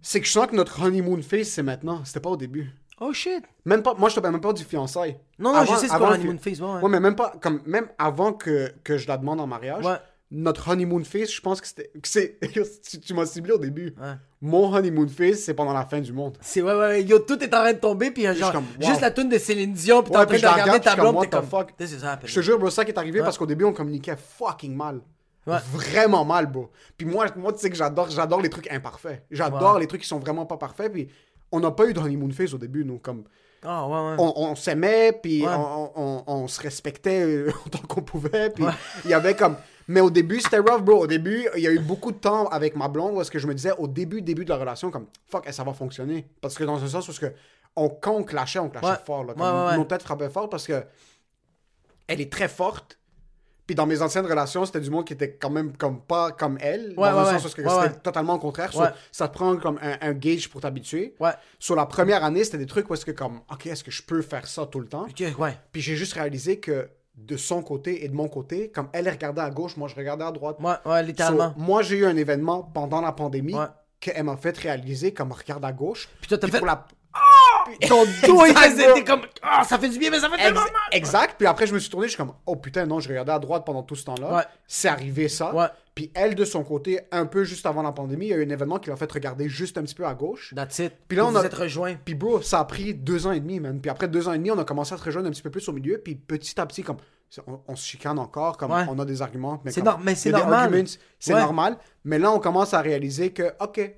C'est 0.00 0.20
que 0.20 0.26
je 0.26 0.32
sens 0.32 0.46
que 0.46 0.56
notre 0.56 0.82
honeymoon 0.82 1.22
phase, 1.22 1.48
c'est 1.48 1.62
maintenant. 1.62 2.04
C'était 2.04 2.20
pas 2.20 2.30
au 2.30 2.36
début. 2.36 2.70
Oh 3.00 3.12
shit. 3.12 3.44
Même 3.64 3.82
pas, 3.82 3.94
moi, 3.94 4.08
je 4.08 4.14
te 4.14 4.20
parle 4.20 4.34
même 4.34 4.40
pas 4.40 4.52
du 4.52 4.64
fiançailles. 4.64 5.18
Non, 5.38 5.52
non, 5.52 5.64
je 5.64 5.74
sais 5.74 5.88
ce 5.88 5.92
qu'on 5.92 6.06
honeymoon 6.12 6.38
phase, 6.38 6.60
ouais, 6.60 6.68
ouais. 6.68 6.80
Ouais, 6.82 6.88
mais 6.88 7.00
même 7.00 7.16
pas, 7.16 7.34
comme, 7.40 7.60
même 7.66 7.88
avant 7.98 8.32
que, 8.32 8.72
que 8.84 8.96
je 8.96 9.08
la 9.08 9.16
demande 9.16 9.40
en 9.40 9.46
mariage, 9.46 9.84
Ouais. 9.84 9.96
Notre 10.34 10.68
honeymoon 10.70 11.04
phase, 11.04 11.30
je 11.30 11.40
pense 11.40 11.60
que 11.60 11.66
c'était. 11.68 11.90
tu 12.02 13.00
tu 13.00 13.14
m'as 13.14 13.26
ciblé 13.26 13.52
au 13.52 13.58
début. 13.58 13.94
Ouais. 14.00 14.14
Mon 14.40 14.74
honeymoon 14.74 15.06
phase, 15.06 15.40
c'est 15.40 15.54
pendant 15.54 15.72
la 15.74 15.84
fin 15.84 16.00
du 16.00 16.12
monde. 16.12 16.38
C'est 16.40 16.62
ouais, 16.62 16.72
ouais, 16.72 16.78
ouais, 16.78 17.02
yo, 17.04 17.18
tout 17.20 17.38
est 17.42 17.54
en 17.54 17.60
train 17.60 17.72
de 17.74 17.78
tomber, 17.78 18.10
puis 18.10 18.24
genre, 18.34 18.50
comme, 18.50 18.64
wow. 18.80 18.88
juste 18.88 19.00
la 19.02 19.10
tune 19.10 19.28
de 19.28 19.38
Céline 19.38 19.72
Dion, 19.72 20.02
puis 20.02 20.10
t'es 20.10 20.18
en 20.18 20.26
train 20.26 20.34
de 20.34 20.40
regarder 20.40 20.62
regarde, 20.62 20.82
ta 20.82 20.96
blonde, 20.96 21.20
t'es 21.20 21.28
comme, 21.28 21.46
fuck? 21.46 21.76
this 21.76 21.92
is 21.92 22.04
happening. 22.04 22.28
Je 22.28 22.34
te 22.34 22.40
jure, 22.40 22.58
bro, 22.58 22.70
ça 22.70 22.84
qui 22.84 22.90
est 22.90 22.98
arrivé 22.98 23.20
parce 23.20 23.36
qu'au 23.38 23.46
début, 23.46 23.64
on 23.64 23.72
communiquait 23.72 24.16
fucking 24.16 24.74
mal. 24.74 25.00
Vraiment 25.46 26.24
mal, 26.24 26.46
bro. 26.46 26.70
Puis 26.96 27.06
moi, 27.06 27.26
moi 27.36 27.52
tu 27.52 27.58
sais 27.58 27.70
que 27.70 27.76
j'adore, 27.76 28.08
j'adore 28.10 28.40
les 28.40 28.50
trucs 28.50 28.70
imparfaits. 28.70 29.24
J'adore 29.30 29.78
les 29.78 29.86
trucs 29.86 30.02
qui 30.02 30.08
sont 30.08 30.18
vraiment 30.18 30.46
pas 30.46 30.56
parfaits. 30.56 30.92
Puis 30.92 31.08
on 31.50 31.60
n'a 31.60 31.70
pas 31.70 31.86
eu 31.86 31.92
de 31.92 32.00
honeymoon 32.00 32.30
phase 32.30 32.54
au 32.54 32.58
début, 32.58 32.84
nous. 32.84 32.98
Comme, 32.98 33.24
Ah, 33.62 33.86
ouais, 33.86 33.92
ouais. 33.92 34.16
on, 34.18 34.32
on 34.36 34.54
s'aimait, 34.56 35.12
puis 35.12 35.42
Ouais. 35.44 35.52
on, 35.54 35.90
on- 35.94 36.24
on 36.26 36.48
se 36.48 36.60
respectait 36.60 37.22
euh, 37.22 37.52
autant 37.66 37.80
qu'on 37.88 38.02
pouvait. 38.02 38.50
Puis 38.50 38.64
il 39.04 39.10
y 39.10 39.14
avait 39.14 39.34
comme. 39.34 39.56
Mais 39.88 40.00
au 40.00 40.10
début, 40.10 40.40
c'était 40.40 40.58
rough, 40.58 40.82
bro. 40.82 41.02
Au 41.02 41.06
début, 41.06 41.46
il 41.56 41.62
y 41.62 41.66
a 41.66 41.72
eu 41.72 41.78
beaucoup 41.78 42.12
de 42.12 42.16
temps 42.18 42.46
avec 42.48 42.76
ma 42.76 42.88
blonde 42.88 43.14
où 43.16 43.20
est-ce 43.20 43.30
que 43.30 43.38
je 43.38 43.46
me 43.46 43.54
disais, 43.54 43.72
au 43.78 43.88
début, 43.88 44.22
début 44.22 44.44
de 44.44 44.50
la 44.50 44.56
relation, 44.56 44.90
comme, 44.90 45.06
fuck, 45.28 45.48
ça 45.50 45.64
va 45.64 45.72
fonctionner? 45.72 46.26
Parce 46.40 46.54
que 46.56 46.64
dans 46.64 46.82
un 46.82 46.88
sens 46.88 47.08
où 47.08 47.12
que 47.12 47.32
on, 47.76 47.88
quand 47.88 48.12
on 48.12 48.22
clashait, 48.24 48.58
on 48.58 48.68
clashait 48.68 48.86
Ouais. 48.86 48.96
fort. 49.04 49.24
Là, 49.24 49.34
comme 49.34 49.42
Ouais, 49.42 49.70
ouais. 49.70 49.76
Nos 49.76 49.84
têtes 49.84 50.02
frappaient 50.02 50.28
fort 50.30 50.48
parce 50.48 50.66
que 50.66 50.84
elle 52.06 52.20
est 52.20 52.30
très 52.30 52.48
forte. 52.48 52.98
Puis 53.66 53.76
dans 53.76 53.86
mes 53.86 54.02
anciennes 54.02 54.26
relations, 54.26 54.66
c'était 54.66 54.80
du 54.80 54.90
monde 54.90 55.06
qui 55.06 55.12
était 55.12 55.34
quand 55.36 55.48
même 55.48 55.76
comme 55.76 56.00
pas 56.02 56.32
comme 56.32 56.58
elle. 56.60 56.94
Ouais, 56.96 57.10
dans 57.10 57.24
ouais. 57.24 57.30
sens 57.38 57.44
où 57.44 57.48
c'était 57.48 57.90
totalement 58.02 58.34
au 58.34 58.38
contraire. 58.38 58.72
So, 58.72 58.82
ça 59.12 59.28
te 59.28 59.32
prend 59.34 59.56
comme 59.56 59.78
un, 59.80 59.96
un 60.00 60.12
gauge 60.12 60.48
pour 60.50 60.60
t'habituer. 60.60 61.14
Ouais. 61.20 61.30
Sur 61.60 61.76
la 61.76 61.86
première 61.86 62.24
année, 62.24 62.44
c'était 62.44 62.58
des 62.58 62.66
trucs 62.66 62.90
où 62.90 62.94
est-ce 62.94 63.06
que 63.06 63.12
comme, 63.12 63.40
ok, 63.50 63.66
est-ce 63.66 63.84
que 63.84 63.90
je 63.92 64.02
peux 64.02 64.20
faire 64.20 64.46
ça 64.48 64.66
tout 64.66 64.80
le 64.80 64.88
temps? 64.88 65.06
Ok, 65.08 65.24
ouais. 65.38 65.56
Puis 65.70 65.80
j'ai 65.80 65.94
juste 65.94 66.14
réalisé 66.14 66.58
que 66.58 66.88
de 67.16 67.36
son 67.36 67.62
côté 67.62 68.04
et 68.04 68.08
de 68.08 68.14
mon 68.14 68.28
côté, 68.28 68.70
comme 68.70 68.88
elle 68.92 69.08
regardait 69.08 69.42
à 69.42 69.50
gauche, 69.50 69.76
moi 69.76 69.88
je 69.88 69.94
regardais 69.94 70.24
à 70.24 70.32
droite. 70.32 70.56
Ouais, 70.60 70.74
ouais, 70.86 71.02
littéralement. 71.02 71.52
So, 71.56 71.60
moi 71.60 71.82
j'ai 71.82 71.96
eu 71.98 72.06
un 72.06 72.16
événement 72.16 72.62
pendant 72.62 73.00
la 73.00 73.12
pandémie 73.12 73.54
Ouais. 73.54 73.66
qu'elle 74.00 74.24
m'a 74.24 74.36
fait 74.36 74.56
réaliser 74.56 75.12
comme 75.12 75.32
regarde 75.32 75.64
à 75.64 75.72
gauche. 75.72 76.08
Puis 76.20 76.28
toi, 76.28 76.38
t'as 76.38 76.48
fait- 76.48 76.60
Ton 77.88 78.04
dos, 78.04 78.44
il 78.46 78.50
Exact, 78.50 78.70
faisait, 78.70 79.04
comme, 79.04 79.22
ah, 79.42 79.64
ça 79.64 79.78
fait 79.78 79.88
du 79.88 79.98
bien, 79.98 80.10
mais 80.10 80.20
ça 80.20 80.28
fait 80.28 80.34
Ex- 80.36 80.44
tellement 80.44 80.60
mal. 80.60 80.70
exact. 80.92 81.34
Puis 81.38 81.46
après, 81.46 81.66
je 81.66 81.74
me 81.74 81.78
suis 81.78 81.90
tourné, 81.90 82.06
je 82.06 82.12
suis 82.12 82.16
comme, 82.18 82.32
oh 82.46 82.56
putain, 82.56 82.86
non, 82.86 83.00
je 83.00 83.08
regardais 83.08 83.32
à 83.32 83.38
droite 83.38 83.64
pendant 83.64 83.82
tout 83.82 83.94
ce 83.96 84.04
temps-là. 84.04 84.36
Ouais. 84.36 84.42
C'est 84.66 84.88
arrivé 84.88 85.28
ça. 85.28 85.54
Ouais. 85.54 85.66
Puis 85.94 86.10
elle, 86.14 86.34
de 86.34 86.44
son 86.44 86.64
côté, 86.64 87.00
un 87.10 87.26
peu 87.26 87.44
juste 87.44 87.66
avant 87.66 87.82
la 87.82 87.92
pandémie, 87.92 88.26
il 88.26 88.30
y 88.30 88.32
a 88.32 88.36
eu 88.38 88.46
un 88.46 88.48
événement 88.50 88.78
qui 88.78 88.88
l'a 88.90 88.96
fait 88.96 89.10
regarder 89.12 89.48
juste 89.48 89.76
un 89.78 89.82
petit 89.82 89.94
peu 89.94 90.06
à 90.06 90.14
gauche. 90.14 90.52
That's 90.56 90.78
it. 90.78 90.92
Puis 91.06 91.16
là, 91.18 91.26
on 91.26 91.34
a- 91.36 91.42
êtes 91.44 91.52
rejoints. 91.54 91.96
Puis 92.02 92.14
bro, 92.14 92.40
ça 92.40 92.60
a 92.60 92.64
pris 92.64 92.94
deux 92.94 93.26
ans 93.26 93.32
et 93.32 93.40
demi, 93.40 93.60
man. 93.60 93.78
Puis 93.80 93.90
après 93.90 94.08
deux 94.08 94.26
ans 94.28 94.32
et 94.32 94.38
demi, 94.38 94.50
on 94.50 94.58
a 94.58 94.64
commencé 94.64 94.94
à 94.94 94.98
se 94.98 95.04
rejoindre 95.04 95.28
un 95.28 95.30
petit 95.30 95.42
peu 95.42 95.50
plus 95.50 95.68
au 95.68 95.72
milieu. 95.72 95.98
Puis 95.98 96.14
petit 96.14 96.58
à 96.60 96.64
petit, 96.66 96.82
comme 96.82 96.96
on, 97.46 97.60
on 97.68 97.76
se 97.76 97.86
chicane 97.86 98.18
encore, 98.18 98.56
comme 98.56 98.70
Ouais. 98.72 98.84
on 98.88 98.98
a 98.98 99.04
des 99.04 99.20
arguments. 99.22 99.60
mais 99.64 99.70
C'est 99.70 99.82
normal. 99.82 100.16
C'est 101.18 101.32
normal. 101.34 101.76
Mais 102.04 102.18
là, 102.18 102.32
on 102.32 102.38
commence 102.38 102.72
à 102.74 102.80
réaliser 102.80 103.30
que, 103.32 103.52
ok, 103.60 103.92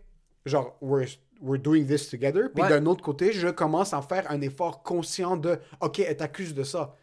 genre, 0.46 0.76
we're, 0.80 1.06
we're 1.42 1.60
doing 1.60 1.84
this 1.86 2.08
together. 2.08 2.48
Puis 2.54 2.62
Ouais. 2.62 2.68
d'un 2.68 2.86
autre 2.86 3.02
côté, 3.02 3.32
je 3.32 3.48
commence 3.48 3.92
à 3.92 4.00
faire 4.02 4.30
un 4.30 4.40
effort 4.40 4.82
conscient 4.82 5.36
de, 5.36 5.58
ok, 5.80 5.98
elle 6.00 6.16
t'accuse 6.16 6.54
de 6.54 6.62
ça. 6.62 6.94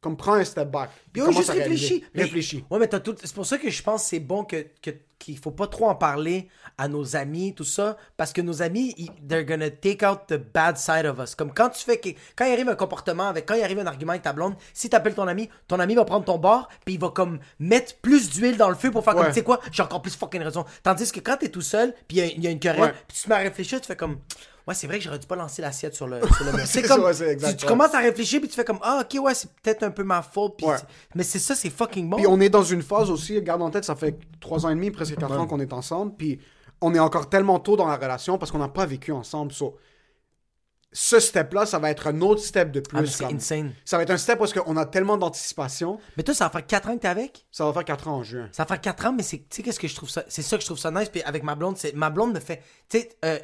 Comme 0.00 0.16
prends 0.16 0.34
un 0.34 0.44
step 0.44 0.70
back. 0.70 0.88
Puis 1.12 1.20
commence 1.20 1.36
juste 1.36 1.50
réfléchis. 1.50 2.04
Mais- 2.14 2.22
Réfléchis. 2.22 2.64
Ouais, 2.70 2.78
mais 2.78 2.86
t'as 2.88 3.00
tout. 3.00 3.14
C'est 3.22 3.34
pour 3.34 3.44
ça 3.44 3.58
que 3.58 3.68
je 3.68 3.82
pense 3.82 4.02
que 4.04 4.08
c'est 4.08 4.20
bon 4.20 4.44
que, 4.44 4.64
que, 4.80 4.90
qu'il 5.18 5.36
faut 5.36 5.50
pas 5.50 5.66
trop 5.66 5.88
en 5.90 5.94
parler 5.94 6.48
à 6.78 6.88
nos 6.88 7.16
amis, 7.16 7.54
tout 7.54 7.64
ça. 7.64 7.98
Parce 8.16 8.32
que 8.32 8.40
nos 8.40 8.62
amis, 8.62 8.94
ils- 8.96 9.10
they're 9.28 9.44
gonna 9.44 9.68
take 9.68 10.02
out 10.06 10.20
the 10.26 10.36
bad 10.38 10.78
side 10.78 11.04
of 11.04 11.18
us. 11.18 11.34
Comme 11.34 11.52
quand 11.52 11.68
tu 11.68 11.84
fais. 11.84 12.00
Quand 12.00 12.46
il 12.46 12.52
arrive 12.52 12.70
un 12.70 12.76
comportement 12.76 13.28
avec. 13.28 13.44
Quand 13.44 13.54
il 13.56 13.62
arrive 13.62 13.78
un 13.78 13.86
argument 13.86 14.12
avec 14.12 14.22
ta 14.22 14.32
blonde, 14.32 14.54
si 14.72 14.88
t'appelles 14.88 15.14
ton 15.14 15.28
ami, 15.28 15.50
ton 15.68 15.78
ami 15.78 15.94
va 15.94 16.06
prendre 16.06 16.24
ton 16.24 16.38
bord, 16.38 16.68
puis 16.86 16.94
il 16.94 17.00
va 17.00 17.10
comme 17.10 17.38
mettre 17.58 17.96
plus 17.96 18.30
d'huile 18.30 18.56
dans 18.56 18.70
le 18.70 18.76
feu 18.76 18.90
pour 18.90 19.04
faire 19.04 19.14
comme, 19.14 19.26
tu 19.26 19.34
sais 19.34 19.42
quoi, 19.44 19.60
j'ai 19.70 19.82
encore 19.82 20.00
plus 20.00 20.16
fucking 20.16 20.40
raison. 20.42 20.64
Tandis 20.82 21.12
que 21.12 21.20
quand 21.20 21.36
t'es 21.36 21.50
tout 21.50 21.60
seul, 21.60 21.92
puis 22.08 22.16
il 22.16 22.20
y 22.20 22.22
a- 22.22 22.26
il 22.32 22.42
y, 22.42 22.46
a 22.46 22.50
une 22.50 22.58
querelle, 22.58 22.80
Ouais. 22.80 22.94
puis 23.06 23.18
tu 23.18 23.24
te 23.24 23.28
mets 23.28 23.34
à 23.34 23.38
réfléchir, 23.40 23.82
tu 23.82 23.86
fais 23.86 23.96
comme. 23.96 24.16
Ouais, 24.70 24.74
c'est 24.76 24.86
vrai 24.86 24.98
que 24.98 25.04
j'aurais 25.04 25.18
dû 25.18 25.26
pas 25.26 25.34
lancer 25.34 25.60
l'assiette 25.62 25.94
sur 25.96 26.06
le, 26.06 26.20
sur 26.36 26.44
le. 26.44 26.64
C'est 26.64 26.86
ça, 26.86 26.94
comme. 26.94 27.04
ouais, 27.04 27.12
c'est 27.12 27.28
exact, 27.28 27.50
tu, 27.50 27.56
tu 27.56 27.64
ouais. 27.64 27.68
commences 27.68 27.92
à 27.92 27.98
réfléchir, 27.98 28.38
puis 28.40 28.48
tu 28.48 28.54
fais 28.54 28.64
comme, 28.64 28.78
ah, 28.82 29.02
ok, 29.02 29.20
ouais, 29.22 29.34
c'est 29.34 29.50
peut-être 29.62 29.82
un 29.82 29.90
peu 29.90 30.04
ma 30.04 30.22
faute. 30.22 30.56
puis 30.56 30.66
Ouais. 30.66 30.76
c'est- 30.78 30.86
Mais 31.16 31.24
c'est 31.24 31.40
ça, 31.40 31.54
c'est 31.56 31.70
fucking 31.70 32.08
bon. 32.08 32.16
Puis 32.18 32.26
on 32.28 32.40
est 32.40 32.48
dans 32.50 32.62
une 32.62 32.82
phase 32.82 33.10
aussi, 33.10 33.42
garde 33.42 33.62
en 33.62 33.70
tête, 33.70 33.84
ça 33.84 33.96
fait 33.96 34.16
trois 34.40 34.64
ans 34.64 34.70
et 34.70 34.74
demi, 34.76 34.90
presque 34.92 35.16
quatre 35.16 35.36
ans 35.38 35.46
qu'on 35.48 35.58
est 35.60 35.72
ensemble, 35.72 36.14
puis 36.16 36.38
on 36.80 36.94
est 36.94 36.98
encore 37.00 37.28
tellement 37.28 37.58
tôt 37.58 37.76
dans 37.76 37.86
la 37.88 37.96
relation 37.96 38.38
parce 38.38 38.50
qu'on 38.52 38.58
n'a 38.58 38.68
pas 38.68 38.86
vécu 38.86 39.12
ensemble. 39.12 39.52
So, 39.52 39.76
ce 40.92 41.20
step-là, 41.20 41.66
ça 41.66 41.78
va 41.78 41.90
être 41.90 42.08
un 42.08 42.20
autre 42.20 42.40
step 42.42 42.72
de 42.72 42.82
Ah, 42.92 42.98
plus. 42.98 43.06
c'est 43.06 43.24
comme- 43.24 43.36
insane. 43.36 43.72
Ça 43.84 43.96
va 43.96 44.02
être 44.02 44.10
un 44.10 44.16
step 44.16 44.38
parce 44.40 44.52
qu'on 44.52 44.76
a 44.76 44.84
tellement 44.86 45.16
d'anticipation. 45.16 46.00
Mais 46.16 46.22
toi, 46.24 46.34
ça 46.34 46.44
va 46.46 46.50
faire 46.50 46.66
4 46.66 46.88
ans 46.88 46.94
que 46.96 47.02
t'es 47.02 47.08
avec? 47.08 47.46
Ça 47.52 47.64
va 47.64 47.72
faire 47.72 47.84
quatre 47.84 48.08
ans 48.08 48.16
en 48.16 48.22
juin. 48.24 48.48
Ça 48.50 48.64
va 48.64 48.68
faire 48.68 48.80
4 48.80 49.06
ans, 49.06 49.12
mais 49.12 49.22
c'est, 49.22 49.38
tu 49.38 49.44
sais, 49.50 49.62
qu'est-ce 49.62 49.78
que 49.78 49.86
je 49.86 49.94
trouve 49.94 50.10
ça, 50.10 50.24
c'est 50.28 50.42
ça 50.42 50.56
que 50.56 50.62
je 50.62 50.66
trouve 50.66 50.78
ça 50.78 50.90
nice. 50.90 51.08
Puis 51.08 51.22
avec 51.22 51.44
ma 51.44 51.54
blonde, 51.54 51.76
c'est, 51.76 51.94
ma 51.94 52.10
blonde 52.10 52.32
me 52.34 52.40
fait, 52.40 52.62
tu 52.88 52.98
sais, 53.00 53.08
euh, 53.24 53.38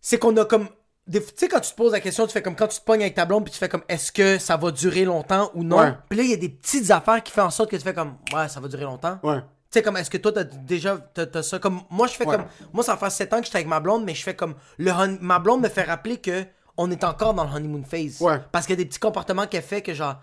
c'est 0.00 0.18
qu'on 0.18 0.36
a 0.36 0.44
comme, 0.44 0.68
tu 1.10 1.20
sais, 1.36 1.48
quand 1.48 1.60
tu 1.60 1.70
te 1.70 1.76
poses 1.76 1.92
la 1.92 2.00
question, 2.00 2.26
tu 2.26 2.32
fais 2.32 2.42
comme 2.42 2.56
quand 2.56 2.68
tu 2.68 2.78
te 2.80 2.84
pognes 2.84 3.00
avec 3.02 3.14
ta 3.14 3.24
blonde, 3.24 3.44
puis 3.44 3.52
tu 3.52 3.58
fais 3.58 3.68
comme, 3.68 3.82
est-ce 3.88 4.12
que 4.12 4.38
ça 4.38 4.56
va 4.56 4.70
durer 4.70 5.04
longtemps 5.04 5.50
ou 5.54 5.64
non? 5.64 5.78
Ouais. 5.78 5.94
Puis 6.08 6.18
là, 6.18 6.24
il 6.24 6.30
y 6.30 6.34
a 6.34 6.36
des 6.36 6.48
petites 6.48 6.90
affaires 6.90 7.22
qui 7.22 7.32
font 7.32 7.42
en 7.42 7.50
sorte 7.50 7.70
que 7.70 7.76
tu 7.76 7.82
fais 7.82 7.94
comme, 7.94 8.16
ouais, 8.34 8.48
ça 8.48 8.60
va 8.60 8.68
durer 8.68 8.84
longtemps. 8.84 9.18
Ouais. 9.22 9.38
Tu 9.40 9.44
sais, 9.78 9.82
comme, 9.82 9.96
est-ce 9.96 10.10
que 10.10 10.16
toi, 10.18 10.32
t'as 10.32 10.44
déjà, 10.44 10.96
t'as, 11.14 11.26
t'as 11.26 11.42
ça? 11.42 11.58
Comme, 11.58 11.82
moi, 11.90 12.06
je 12.06 12.14
fais 12.14 12.26
Ouais. 12.26 12.36
comme, 12.36 12.46
moi, 12.72 12.82
ça 12.84 12.96
faire 12.96 13.12
7 13.12 13.32
ans 13.32 13.40
que 13.40 13.46
j'étais 13.46 13.56
avec 13.58 13.68
ma 13.68 13.80
blonde, 13.80 14.04
mais 14.04 14.14
je 14.14 14.22
fais 14.22 14.34
comme, 14.34 14.54
le 14.78 14.92
ma 15.20 15.38
blonde 15.38 15.60
me 15.62 15.68
fait 15.68 15.82
rappeler 15.82 16.16
que 16.18 16.44
on 16.76 16.90
est 16.90 17.02
encore 17.04 17.34
dans 17.34 17.44
le 17.44 17.50
honeymoon 17.50 17.82
phase. 17.84 18.20
Ouais. 18.20 18.38
Parce 18.52 18.66
qu'il 18.66 18.74
y 18.78 18.80
a 18.80 18.82
des 18.84 18.88
petits 18.88 19.00
comportements 19.00 19.46
qu'elle 19.46 19.62
fait 19.62 19.82
que 19.82 19.92
genre, 19.94 20.16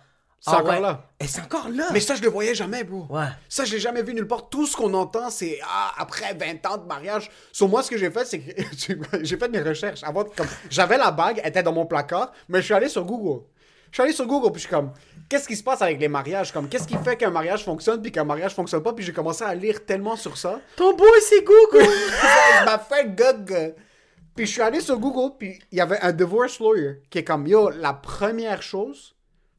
C'est 0.46 0.52
ah 0.52 0.60
encore 0.60 0.74
ouais. 0.74 0.80
là. 0.80 1.10
Et 1.20 1.26
c'est 1.26 1.42
encore 1.42 1.70
là. 1.70 1.88
Mais 1.92 2.00
ça, 2.00 2.14
je 2.14 2.22
le 2.22 2.30
voyais 2.30 2.54
jamais, 2.54 2.84
bro. 2.84 3.08
Ouais. 3.10 3.26
Ça, 3.50 3.66
je 3.66 3.72
l'ai 3.72 3.80
jamais 3.80 4.04
vu 4.04 4.14
nulle 4.14 4.28
part. 4.28 4.48
Tout 4.48 4.68
ce 4.68 4.78
qu'on 4.78 4.94
entend, 4.94 5.32
c'est 5.32 5.58
ah, 5.68 5.92
après 5.98 6.36
20 6.36 6.64
ans 6.68 6.78
de 6.78 6.86
mariage. 6.86 7.32
Sur 7.52 7.68
moi, 7.68 7.82
ce 7.82 7.90
que 7.90 7.98
j'ai 7.98 8.12
fait, 8.12 8.26
c'est 8.26 8.40
que 8.40 8.52
j'ai 9.24 9.38
fait 9.38 9.50
mes 9.50 9.62
recherches. 9.62 10.04
Avant, 10.04 10.24
comme, 10.24 10.46
j'avais 10.70 11.00
la 11.00 11.10
bague, 11.10 11.42
elle 11.42 11.50
était 11.50 11.64
dans 11.64 11.74
mon 11.74 11.88
placard, 11.88 12.32
mais 12.48 12.60
je 12.60 12.66
suis 12.66 12.76
allé 12.76 12.90
sur 12.90 13.04
Google. 13.06 13.44
Je 13.90 13.96
suis 13.96 14.04
allé 14.04 14.14
sur 14.14 14.28
Google, 14.28 14.52
puis 14.52 14.62
je 14.62 14.68
suis 14.68 14.76
comme, 14.76 14.92
qu'est-ce 15.28 15.48
qui 15.48 15.56
se 15.56 15.64
passe 15.64 15.82
avec 15.82 16.00
les 16.00 16.10
mariages? 16.10 16.52
Comme, 16.52 16.70
qu'est-ce 16.70 16.88
qui 16.88 16.98
fait 16.98 17.18
qu'un 17.18 17.32
mariage 17.32 17.64
fonctionne, 17.64 18.00
puis 18.00 18.12
qu'un 18.12 18.24
mariage 18.24 18.54
fonctionne 18.54 18.84
pas? 18.84 18.94
Puis 18.94 19.04
j'ai 19.04 19.14
commencé 19.14 19.44
à 19.44 19.56
lire 19.56 19.84
tellement 19.84 20.16
sur 20.16 20.38
ça. 20.38 20.60
Ton 20.76 20.96
boy, 20.96 21.10
c'est 21.22 21.44
Google. 21.44 21.90
Il 22.60 22.66
m'a 22.66 22.78
fait 22.78 23.16
gog. 23.16 23.74
Puis 24.36 24.46
je 24.46 24.52
suis 24.52 24.62
allé 24.62 24.80
sur 24.80 25.00
Google, 25.00 25.34
puis 25.40 25.60
il 25.72 25.78
y 25.80 25.82
avait 25.82 26.00
un 26.02 26.12
divorce 26.12 26.60
lawyer 26.60 27.02
qui 27.10 27.20
est 27.20 27.24
comme, 27.24 27.48
yo, 27.48 27.70
la 27.70 27.94
première 27.94 28.62
chose, 28.62 29.15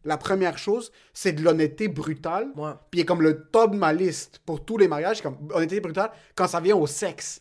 la 0.06 0.16
première 0.16 0.56
chose, 0.58 0.90
c'est 1.12 1.32
de 1.32 1.42
l'honnêteté 1.42 1.88
brutale. 1.88 2.48
Ouais. 2.56 2.70
Puis 2.90 3.00
il 3.00 3.02
est 3.02 3.06
comme 3.06 3.22
le 3.22 3.42
top 3.52 3.72
de 3.72 3.76
ma 3.76 3.92
liste 3.92 4.40
pour 4.46 4.64
tous 4.64 4.78
les 4.78 4.88
mariages, 4.88 5.20
comme 5.22 5.36
honnêteté 5.52 5.80
brutale, 5.80 6.10
quand 6.34 6.46
ça 6.48 6.60
vient 6.60 6.76
au 6.76 6.86
sexe. 6.86 7.40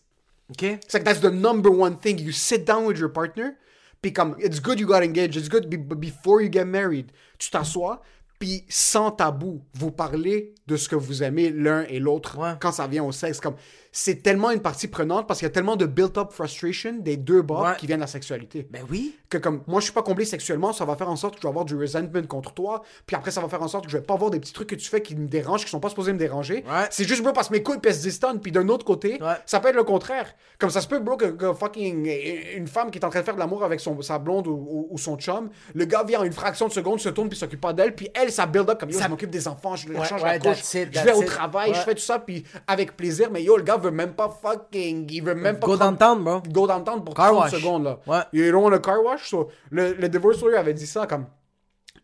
OK? 0.49 0.59
C'est 0.87 0.93
like 0.93 1.03
that's 1.03 1.21
the 1.21 1.31
number 1.33 1.71
one 1.71 1.97
thing. 1.97 2.19
You 2.19 2.31
sit 2.31 2.65
down 2.65 2.85
with 2.85 2.97
your 2.99 3.11
partner, 3.11 3.51
puis 4.01 4.13
comme, 4.13 4.35
it's 4.39 4.61
good 4.61 4.79
you 4.79 4.85
got 4.87 5.01
engaged, 5.03 5.35
it's 5.35 5.49
good 5.49 5.67
be- 5.69 5.95
before 5.95 6.41
you 6.41 6.49
get 6.51 6.65
married. 6.65 7.11
Tu 7.39 7.49
t'assois, 7.49 8.01
puis 8.37 8.63
sans 8.69 9.11
tabou, 9.11 9.63
vous 9.73 9.91
parlez 9.91 10.53
de 10.67 10.75
ce 10.77 10.87
que 10.89 10.95
vous 10.95 11.23
aimez 11.23 11.49
l'un 11.51 11.83
et 11.83 11.99
l'autre 11.99 12.37
Ouais. 12.37 12.53
quand 12.59 12.71
ça 12.71 12.85
vient 12.85 13.03
au 13.03 13.11
sexe. 13.11 13.39
Comme, 13.39 13.55
c'est 13.97 14.21
tellement 14.21 14.51
une 14.51 14.59
partie 14.59 14.89
prenante 14.89 15.25
parce 15.25 15.39
qu'il 15.39 15.45
y 15.45 15.49
a 15.49 15.53
tellement 15.53 15.77
de 15.77 15.85
built-up 15.85 16.31
frustration 16.33 16.97
des 16.99 17.15
deux 17.15 17.41
bords 17.41 17.61
Ouais. 17.63 17.75
qui 17.77 17.87
viennent 17.87 17.99
de 17.99 18.03
la 18.03 18.07
sexualité. 18.07 18.67
Ben 18.69 18.81
oui. 18.91 19.15
Que 19.29 19.37
comme, 19.37 19.61
moi 19.67 19.79
je 19.79 19.85
suis 19.85 19.93
pas 19.93 20.01
comblé 20.03 20.25
sexuellement, 20.25 20.73
ça 20.73 20.83
va 20.83 20.97
faire 20.97 21.09
en 21.09 21.15
sorte 21.15 21.35
que 21.35 21.39
je 21.41 21.47
vais 21.47 21.49
avoir 21.49 21.63
du 21.63 21.77
resentment 21.77 22.21
contre 22.27 22.53
toi, 22.53 22.83
puis 23.05 23.15
après 23.15 23.31
ça 23.31 23.39
va 23.39 23.47
faire 23.47 23.61
en 23.63 23.69
sorte 23.69 23.85
que 23.85 23.91
je 23.91 23.97
vais 23.97 24.03
pas 24.03 24.15
avoir 24.15 24.31
des 24.31 24.39
petits 24.41 24.51
trucs 24.51 24.67
que 24.67 24.75
tu 24.75 24.89
fais 24.89 25.01
qui 25.01 25.15
me 25.15 25.27
dérangent, 25.27 25.63
qui 25.63 25.69
sont 25.71 25.79
pas 25.79 25.87
supposés 25.89 26.11
me 26.11 26.17
déranger. 26.19 26.55
Ouais. 26.69 26.87
C'est 26.91 27.07
juste, 27.07 27.23
bro, 27.23 27.31
parce 27.31 27.47
que 27.47 27.53
mes 27.53 27.63
couilles 27.63 27.79
pèsent 27.79 28.01
10 28.01 28.19
tonnes, 28.19 28.41
puis 28.41 28.51
d'un 28.51 28.67
autre 28.67 28.83
côté, 28.85 29.17
Ouais. 29.21 29.33
ça 29.45 29.61
peut 29.61 29.69
être 29.69 29.75
le 29.75 29.83
contraire. 29.85 30.35
Comme 30.59 30.69
ça 30.71 30.81
se 30.81 30.87
peut, 30.89 30.99
bro, 30.99 31.15
que, 31.15 31.27
que 31.27 31.53
fucking 31.53 32.05
une 32.57 32.67
femme 32.67 32.91
qui 32.91 32.99
est 32.99 33.05
en 33.05 33.09
train 33.09 33.21
de 33.21 33.25
faire 33.25 33.35
de 33.35 33.39
l'amour 33.39 33.63
avec 33.63 33.79
son, 33.79 34.01
sa 34.01 34.19
blonde 34.19 34.47
ou, 34.47 34.51
ou- 34.51 34.87
ou 34.91 34.97
son 34.97 35.15
chum, 35.17 35.49
le 35.73 35.85
gars 35.85 36.03
vient 36.03 36.19
en 36.19 36.23
une 36.25 36.33
fraction 36.33 36.67
de 36.67 36.73
seconde, 36.73 36.99
se 36.99 37.07
tourne 37.09 37.29
puis 37.29 37.37
s'occupe 37.37 37.61
pas 37.61 37.71
d'elle, 37.71 37.95
puis 37.95 38.09
elle, 38.13 38.29
ça 38.31 38.45
build 38.45 38.69
up 38.69 38.77
comme 38.79 38.89
yo, 38.89 38.97
Ça- 38.99 39.05
je 39.05 39.09
m'occupe 39.09 39.29
des 39.29 39.47
enfants, 39.47 39.77
je 39.77 39.87
change 40.03 40.21
la 40.21 40.37
couche, 40.37 40.59
it, 40.73 40.89
je 40.91 40.99
vais 40.99 41.13
au 41.13 41.23
travail, 41.23 41.73
je 41.73 41.79
fais 41.79 41.95
tout 41.95 42.01
ça, 42.01 42.19
puis 42.19 42.43
avec 42.67 42.97
plaisir, 42.97 43.29
mais 43.31 43.41
yo, 43.41 43.55
le 43.55 43.63
gars 43.63 43.77
veut 43.85 43.91
même 43.91 44.13
pas 44.13 44.29
fucking, 44.29 45.07
il 45.11 45.21
veut 45.23 45.35
même 45.35 45.59
pas 45.59 45.67
Go 45.67 45.77
prendre- 45.77 45.97
downtown, 45.97 46.23
bro. 46.23 46.41
go 46.51 46.67
downtown 46.67 47.03
pour 47.03 47.13
Car 47.15 47.27
30 47.31 47.37
wash. 47.39 47.51
secondes 47.51 47.83
là. 47.83 47.99
Ouais. 48.07 48.21
You 48.33 48.51
don't 48.51 48.63
want 48.63 48.73
a 48.73 48.79
car 48.79 49.03
wash? 49.03 49.29
So, 49.29 49.49
le, 49.71 49.93
le 49.93 50.09
divorce 50.09 50.41
lawyer 50.41 50.57
avait 50.57 50.73
dit 50.73 50.87
ça 50.87 51.07
comme 51.07 51.25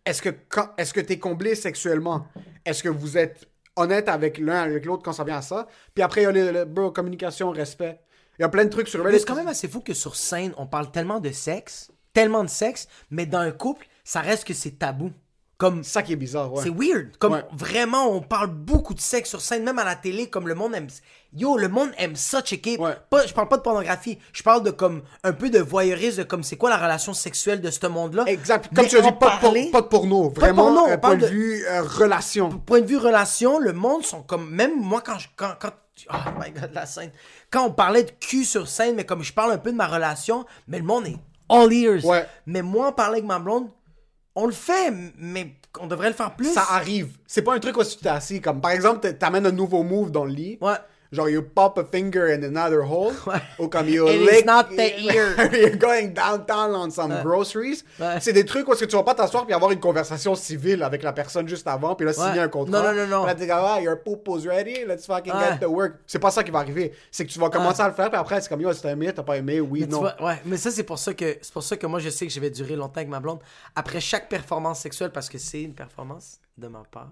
est-ce 0.06 0.22
que 0.22 0.30
est-ce 0.78 0.94
que 0.94 1.00
t'es 1.02 1.20
comblé 1.20 1.56
sexuellement? 1.56 2.26
Est-ce 2.66 2.82
que 2.84 2.90
vous 2.90 3.18
êtes 3.18 3.48
honnête 3.76 4.10
avec 4.10 4.38
l'un 4.38 4.62
avec 4.62 4.86
l'autre 4.86 5.04
quand 5.04 5.14
ça 5.14 5.24
vient 5.24 5.38
à 5.38 5.42
ça? 5.42 5.68
Puis 5.94 6.04
après 6.04 6.22
il 6.22 6.24
y 6.24 6.28
a 6.28 6.32
le, 6.32 6.52
le- 6.52 6.66
bro, 6.66 6.92
communication, 6.92 7.52
respect. 7.52 8.00
Il 8.40 8.42
y 8.42 8.46
a 8.46 8.50
plein 8.50 8.66
de 8.66 8.70
trucs 8.70 8.88
sur 8.88 9.04
Reddit. 9.04 9.20
c'est 9.20 9.26
quand 9.28 9.36
même 9.36 9.48
assez 9.48 9.68
fou 9.68 9.82
que 9.82 9.94
sur 9.94 10.16
scène, 10.16 10.54
on 10.58 10.66
parle 10.66 10.90
tellement 10.92 11.20
de 11.20 11.30
sexe, 11.32 11.92
tellement 12.14 12.44
de 12.44 12.50
sexe, 12.50 12.88
mais 13.12 13.26
dans 13.28 13.40
un 13.40 13.52
couple, 13.52 13.86
ça 14.04 14.22
reste 14.22 14.46
que 14.46 14.54
c'est 14.54 14.80
tabou. 14.80 15.12
Comme 15.58 15.84
ça 15.84 16.02
qui 16.02 16.14
est 16.14 16.16
bizarre, 16.16 16.52
ouais. 16.52 16.64
C'est 16.64 16.72
weird. 16.72 17.16
Comme 17.20 17.34
Ouais. 17.34 17.46
vraiment, 17.52 18.10
on 18.12 18.22
parle 18.22 18.48
beaucoup 18.50 18.96
de 18.96 19.00
sexe 19.00 19.30
sur 19.30 19.42
scène, 19.42 19.64
même 19.64 19.78
à 19.78 19.84
la 19.84 19.96
télé, 19.96 20.28
comme 20.28 20.48
le 20.48 20.56
monde 20.56 20.74
aime. 20.74 20.88
Yo, 21.34 21.58
le 21.58 21.70
monde 21.70 21.92
aime 21.98 22.16
ça 22.18 22.42
checker. 22.42 22.78
Ouais. 22.78 22.92
Pas, 23.10 23.26
je 23.26 23.34
parle 23.34 23.48
pas 23.48 23.56
de 23.58 23.62
pornographie. 23.62 24.18
Je 24.34 24.44
parle 24.44 24.64
de 24.64 24.72
comme 24.72 25.02
un 25.24 25.32
peu 25.32 25.50
de 25.50 25.60
voyeurisme, 25.60 26.18
de 26.20 26.24
comme 26.24 26.44
c'est 26.44 26.58
quoi 26.58 26.70
la 26.70 26.76
relation 26.78 27.14
sexuelle 27.14 27.62
de 27.62 27.72
ce 27.72 27.88
monde-là? 27.88 28.26
Exact. 28.28 28.70
Comme 28.76 28.84
Mais 28.84 28.90
tu 28.90 28.98
as 28.98 29.02
dit, 29.02 29.08
pas, 29.14 29.14
de 29.14 29.20
por- 29.32 29.40
parler- 29.40 29.72
pas 29.72 29.82
de 29.82 29.88
porno. 29.88 30.30
Pas 30.30 30.34
de 30.34 30.40
Vraiment, 30.42 30.64
porno, 30.66 30.86
un 30.92 30.98
point 30.98 31.16
de 31.16 31.22
de- 31.22 31.28
vue 31.28 31.66
euh, 31.68 31.84
relation. 31.84 32.50
point 32.60 32.82
de 32.82 32.86
vue 32.86 32.98
relation, 32.98 33.60
le 33.60 33.72
monde 33.72 34.04
sont 34.06 34.24
comme 34.24 34.50
même 34.50 34.78
moi 34.82 35.02
quand 35.02 35.20
je 35.20 35.28
quand 35.38 35.54
quand 35.60 35.72
oh 36.12 36.16
my 36.40 36.52
god 36.52 36.72
la 36.74 36.86
scène 36.86 37.12
quand 37.52 37.66
on 37.66 37.72
parlait 37.72 38.04
de 38.04 38.12
cul 38.20 38.44
sur 38.44 38.68
scène 38.68 38.96
mais 38.96 39.06
comme 39.06 39.24
je 39.24 39.32
parle 39.34 39.52
un 39.52 39.58
peu 39.58 39.72
de 39.72 39.78
ma 39.78 39.88
relation 39.88 40.46
mais 40.68 40.80
le 40.80 40.84
monde 40.86 41.06
est 41.08 41.18
all 41.48 41.72
ears 41.72 42.04
Ouais. 42.06 42.26
mais 42.48 42.62
moi 42.64 42.88
en 42.88 42.92
parler 42.92 43.18
avec 43.20 43.26
ma 43.26 43.38
blonde 43.40 43.68
on 44.36 44.46
le 44.48 44.52
fait 44.52 44.92
mais 45.18 45.54
on 45.80 45.88
devrait 45.88 46.08
le 46.10 46.16
faire 46.16 46.36
plus 46.36 46.52
Ça 46.54 46.66
arrive. 46.72 47.16
C'est 47.28 47.42
pas 47.42 47.54
un 47.54 47.60
truc 47.60 47.78
où 47.78 47.84
tu 47.84 47.96
t'es 47.98 48.10
assis. 48.10 48.42
Comme 48.42 48.60
par 48.60 48.72
exemple, 48.72 49.00
t'a- 49.00 49.14
t'amènes 49.14 49.46
un 49.46 49.52
nouveau 49.52 49.84
move 49.84 50.12
dans 50.12 50.26
le 50.26 50.32
lit. 50.34 50.58
ouais 50.62 50.74
Genre, 51.14 51.30
you 51.30 51.42
pop 51.42 51.78
a 51.78 51.84
finger 51.84 52.28
in 52.34 52.42
another 52.44 52.84
hole. 52.84 53.12
Ou 53.60 53.68
comme 53.68 53.90
you 53.90 54.08
It 54.08 54.22
is 54.22 54.26
lick. 54.26 54.46
not 54.46 54.70
the 54.70 54.98
ear. 55.14 55.36
you're 55.54 55.76
going 55.76 56.14
downtown 56.14 56.74
on 56.74 56.90
some 56.90 57.22
groceries. 57.22 57.84
Ouais. 58.00 58.20
C'est 58.22 58.32
des 58.32 58.46
trucs 58.46 58.66
où 58.68 58.72
est-ce 58.72 58.86
que 58.86 58.90
tu 58.90 58.96
vas 58.96 59.04
pas 59.04 59.14
t'asseoir 59.14 59.46
puis 59.46 59.54
avoir 59.54 59.72
une 59.72 59.80
conversation 59.82 60.36
civile 60.36 60.84
avec 60.84 61.04
la 61.04 61.12
personne 61.12 61.48
juste 61.50 61.68
avant 61.68 61.96
puis 61.96 62.06
là 62.06 62.14
signer 62.14 62.40
un 62.40 62.48
contrat. 62.48 62.82
Non, 62.82 62.94
non, 62.94 63.08
non, 63.08 63.26
non. 63.26 63.36
Puis 63.36 63.46
Là, 63.46 63.74
ah, 63.76 63.82
your 63.82 63.98
poop 64.02 64.26
was 64.30 64.46
ready, 64.48 64.86
let's 64.88 65.06
fucking 65.06 65.34
get 65.34 65.60
to 65.60 65.68
work. 65.70 65.96
C'est 66.08 66.20
pas 66.20 66.32
ça 66.32 66.44
qui 66.44 66.52
va 66.52 66.60
arriver. 66.60 66.94
C'est 67.12 67.26
que 67.26 67.32
tu 67.32 67.40
vas 67.40 67.50
commencer 67.50 67.82
à 67.82 67.90
le 67.90 67.94
faire 67.94 68.10
puis 68.10 68.18
après, 68.20 68.40
c'est 68.40 68.48
comme, 68.48 68.62
yo, 68.62 68.72
si 68.72 68.82
t'as 68.82 68.92
aimé, 68.92 69.12
t'as 69.14 69.24
pas 69.24 69.36
aimé, 69.36 69.60
oui, 69.60 69.82
Mais 69.82 69.88
non. 69.88 70.00
vois, 70.00 70.16
ouais, 70.24 70.42
mais 70.46 70.56
ça 70.56 70.72
c'est 70.72 70.84
pour 70.84 70.98
ça 71.00 71.14
que 71.14 71.38
c'est 71.42 71.52
pour 71.52 71.64
ça 71.64 71.76
que 71.76 71.88
moi 71.88 72.00
je 72.00 72.10
sais 72.10 72.26
que 72.26 72.32
je 72.32 72.40
vais 72.40 72.50
durer 72.50 72.78
longtemps 72.78 72.98
avec 73.02 73.10
ma 73.10 73.20
blonde 73.20 73.40
après 73.76 74.00
chaque 74.00 74.30
performance 74.30 74.80
sexuelle 74.80 75.12
parce 75.12 75.28
que 75.28 75.38
c'est 75.38 75.62
une 75.62 75.74
performance 75.74 76.40
de 76.58 76.68
ma 76.70 76.84
part. 76.90 77.10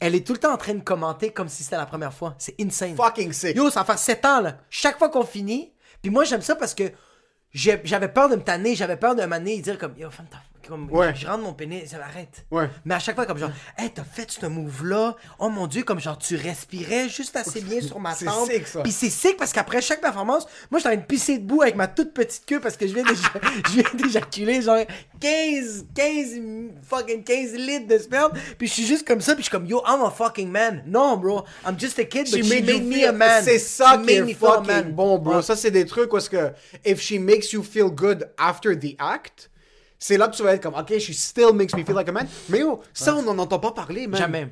Elle 0.00 0.14
est 0.14 0.26
tout 0.26 0.32
le 0.34 0.38
temps 0.38 0.52
en 0.52 0.56
train 0.58 0.74
de 0.74 0.82
commenter 0.82 1.32
comme 1.32 1.48
si 1.48 1.62
c'était 1.64 1.76
la 1.76 1.86
première 1.86 2.12
fois. 2.12 2.34
C'est 2.38 2.54
insane. 2.60 2.96
Fucking 2.96 3.32
sick. 3.32 3.56
Yo, 3.56 3.70
ça 3.70 3.80
va 3.80 3.86
faire 3.86 3.98
7 3.98 4.24
ans, 4.26 4.40
là. 4.40 4.58
Chaque 4.70 4.98
fois 4.98 5.08
qu'on 5.08 5.24
finit. 5.24 5.72
Puis 6.02 6.10
moi, 6.10 6.24
j'aime 6.24 6.42
ça 6.42 6.54
parce 6.54 6.74
que 6.74 6.84
j'avais 7.52 8.08
peur 8.08 8.28
de 8.28 8.36
me 8.36 8.42
tanner, 8.42 8.74
j'avais 8.74 8.96
peur 8.96 9.14
de 9.14 9.22
m'amener 9.24 9.54
et 9.54 9.60
dire 9.62 9.78
comme, 9.78 9.94
yo, 9.96 10.10
femme, 10.10 10.26
t'as- 10.30 10.38
comme, 10.68 10.90
Ouais. 10.92 11.14
je 11.14 11.26
rentre 11.26 11.42
mon 11.42 11.52
pénis, 11.52 11.88
ça 11.90 11.98
m'arrête. 11.98 12.44
Ouais. 12.50 12.68
Mais 12.84 12.94
à 12.94 12.98
chaque 12.98 13.14
fois, 13.14 13.26
comme 13.26 13.38
genre, 13.38 13.50
hey, 13.78 13.90
t'as 13.90 14.04
fait 14.04 14.30
ce 14.30 14.46
move-là? 14.46 15.16
Oh 15.38 15.48
mon 15.48 15.66
dieu, 15.66 15.82
comme 15.82 16.00
genre, 16.00 16.18
tu 16.18 16.36
respirais 16.36 17.08
juste 17.08 17.36
assez 17.36 17.60
bien 17.60 17.80
sur 17.80 17.98
ma 18.00 18.14
C'est 18.14 18.24
tempe. 18.26 18.50
sick, 18.50 18.66
ça. 18.66 18.82
Puis 18.82 18.92
c'est 18.92 19.10
sick 19.10 19.36
parce 19.36 19.52
qu'après 19.52 19.80
chaque 19.80 20.00
performance, 20.00 20.46
moi, 20.70 20.78
j'étais 20.78 20.88
en 20.88 20.92
train 20.92 21.00
de 21.00 21.06
pisser 21.06 21.38
debout 21.38 21.62
avec 21.62 21.76
ma 21.76 21.86
toute 21.88 22.12
petite 22.12 22.44
queue 22.46 22.60
parce 22.60 22.76
que 22.76 22.86
je 22.86 22.94
viens 22.94 23.04
d'éjaculer 23.94 24.62
genre 24.62 24.84
15, 25.20 25.86
15, 25.94 26.40
fucking 26.82 27.24
15 27.24 27.52
litres 27.54 27.86
de 27.86 27.98
sperme. 27.98 28.32
Puis 28.58 28.68
je 28.68 28.72
suis 28.72 28.86
juste 28.86 29.06
comme 29.06 29.20
ça, 29.20 29.34
puis 29.34 29.42
je 29.42 29.48
suis 29.48 29.50
comme, 29.56 29.66
yo, 29.66 29.82
I'm 29.86 30.02
a 30.02 30.10
fucking 30.10 30.50
man. 30.50 30.82
Non, 30.86 31.16
bro, 31.16 31.44
I'm 31.66 31.78
just 31.78 31.98
a 31.98 32.04
kid, 32.04 32.30
but 32.30 32.44
she, 32.44 32.48
made, 32.48 32.66
me 32.84 33.04
a 33.06 33.12
man. 33.12 33.42
C'est 33.44 33.58
ça 33.58 34.00
She 34.02 34.06
qui 34.06 34.14
est 34.14 34.34
fucking 34.34 34.66
man. 34.66 34.92
bon, 34.92 35.18
bro. 35.18 35.36
Ouais. 35.36 35.42
Ça, 35.42 35.56
c'est 35.56 35.70
des 35.70 35.86
trucs 35.86 36.12
est-ce 36.14 36.30
que 36.30 36.52
if 36.84 37.00
she 37.00 37.18
makes 37.18 37.52
you 37.52 37.62
feel 37.62 37.90
good 37.90 38.28
after 38.38 38.74
the 38.78 38.96
act, 38.98 39.50
c'est 39.98 40.16
là 40.16 40.28
que 40.28 40.36
tu 40.36 40.42
vas 40.42 40.54
être 40.54 40.62
comme, 40.62 40.74
ok, 40.74 40.98
she 40.98 41.12
still 41.14 41.52
makes 41.54 41.74
me 41.76 41.84
feel 41.84 41.94
like 41.94 42.08
a 42.08 42.12
man. 42.12 42.26
Mais 42.48 42.60
yo, 42.60 42.80
ça, 42.92 43.14
on 43.16 43.22
n'en 43.22 43.38
entend 43.38 43.58
pas 43.58 43.72
parler, 43.72 44.06
man. 44.06 44.18
Jamais. 44.20 44.48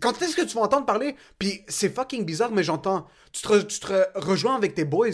Quand 0.00 0.20
est-ce 0.20 0.34
que 0.34 0.42
tu 0.42 0.56
vas 0.56 0.62
entendre 0.62 0.86
parler? 0.86 1.14
Puis 1.38 1.62
c'est 1.68 1.88
fucking 1.94 2.24
bizarre, 2.24 2.50
mais 2.50 2.64
j'entends. 2.64 3.06
Tu 3.32 3.42
te, 3.42 3.48
re- 3.48 3.66
tu 3.66 3.78
te 3.78 3.86
re- 3.86 4.06
rejoins 4.16 4.56
avec 4.56 4.74
tes 4.74 4.84
boys. 4.84 5.10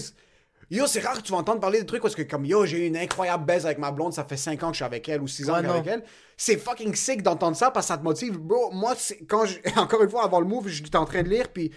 Yo, 0.75 0.89
c'est 0.89 1.01
rare 1.01 1.17
que 1.19 1.23
tu 1.23 1.31
vas 1.31 1.39
entendre 1.39 1.61
parler 1.61 1.81
de 1.81 1.87
trucs 1.87 2.03
parce 2.03 2.17
que, 2.17 2.23
comme 2.23 2.45
yo, 2.45 2.67
j'ai 2.67 2.79
eu 2.85 2.87
une 2.89 2.97
incroyable 2.97 3.45
baise 3.45 3.65
avec 3.65 3.79
ma 3.79 3.93
blonde, 3.93 4.13
ça 4.13 4.25
fait 4.25 4.37
5 4.37 4.61
ans 4.65 4.67
que 4.69 4.73
je 4.73 4.79
suis 4.79 4.85
avec 4.85 5.09
elle 5.09 5.21
ou 5.23 5.29
6 5.29 5.49
ans 5.49 5.55
Ouais, 5.55 5.61
que 5.61 5.67
je 5.67 5.71
suis 5.71 5.79
avec 5.79 5.93
elle. 5.93 6.03
C'est 6.37 6.57
fucking 6.57 6.93
sick 6.97 7.23
d'entendre 7.23 7.57
ça 7.57 7.71
parce 7.71 7.87
que 7.87 7.93
ça 7.93 7.97
te 7.99 8.03
motive. 8.03 8.39
Bro, 8.39 8.73
moi, 8.73 8.95
quand 9.29 9.45
je, 9.47 9.59
encore 9.79 10.03
une 10.03 10.11
fois, 10.11 10.25
avant 10.25 10.41
le 10.41 10.47
move, 10.47 10.67
j'étais 10.67 10.97
en 10.97 11.05
train 11.05 11.23
de 11.23 11.29
lire, 11.29 11.47
puis 11.55 11.71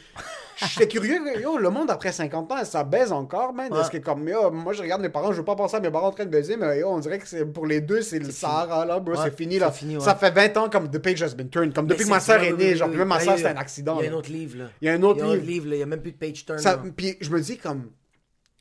j'étais 0.56 0.88
curieux. 0.88 1.20
Yo, 1.39 1.60
le 1.60 1.70
monde 1.70 1.91
après 1.91 2.12
50 2.12 2.52
ans, 2.52 2.66
ça 2.66 2.84
baise 2.84 3.12
encore, 3.12 3.54
man. 3.54 3.72
Est-ce 3.80 3.91
que, 3.91 3.98
comme, 4.00 4.28
yo, 4.28 4.50
moi, 4.50 4.74
je 4.74 4.82
regarde 4.82 5.04
mes 5.04 5.10
parents, 5.10 5.32
je 5.32 5.38
veux 5.38 5.45
pas 5.45 5.56
penser 5.56 5.76
à 5.76 5.80
mes 5.80 5.91
parents 5.91 6.08
en 6.08 6.12
train 6.12 6.26
de 6.26 6.32
baiser, 6.32 6.58
mais 6.58 6.80
yo, 6.80 6.88
on 6.89 6.98
dirait 7.00 7.20
que 7.20 7.43
pour 7.43 7.68
les 7.68 7.82
deux, 7.82 8.02
c'est 8.02 8.18
le 8.18 8.32
Sahara, 8.32 8.84
là, 8.84 9.00
bro, 9.00 9.14
Ouais, 9.16 9.22
c'est 9.26 9.38
fini, 9.38 9.60
là. 9.60 9.72
fini. 9.72 10.02
Ça 10.02 10.16
fait 10.16 10.32
20 10.32 10.58
ans 10.58 10.70
comme 10.72 10.89
The 10.89 10.98
Page 10.98 11.22
Has 11.22 11.36
Been 11.36 11.50
Turned, 11.50 11.76
comme 11.76 11.86
depuis 11.86 12.06
que 12.06 12.10
ma 12.10 12.20
soeur 12.20 12.41
est 12.41 12.54
née, 12.54 12.76
genre, 12.76 12.88
même 12.89 13.08
ma 13.08 13.20
soeur, 13.20 13.38
c'était 13.38 13.50
un 13.50 13.58
accident. 13.58 14.00
Il 14.00 14.06
y 14.06 14.08
a 14.08 14.12
un 14.12 14.16
autre 14.16 14.32
livre, 14.32 14.58
là. 14.58 14.66
Il 14.82 14.88
y 14.88 14.89
a 14.89 14.93
un 14.93 15.04
autre 15.04 15.24
livre. 15.36 15.70
là. 15.70 15.76
Il 15.76 15.80
y 15.80 15.84
a 15.84 15.86
même 15.86 16.02
plus 16.02 16.14
de 16.14 16.18
page 16.18 16.43
turn. 16.48 16.58
Puis 16.95 17.16
je 17.22 17.30
me 17.30 17.39
dis 17.39 17.58
comme 17.58 17.91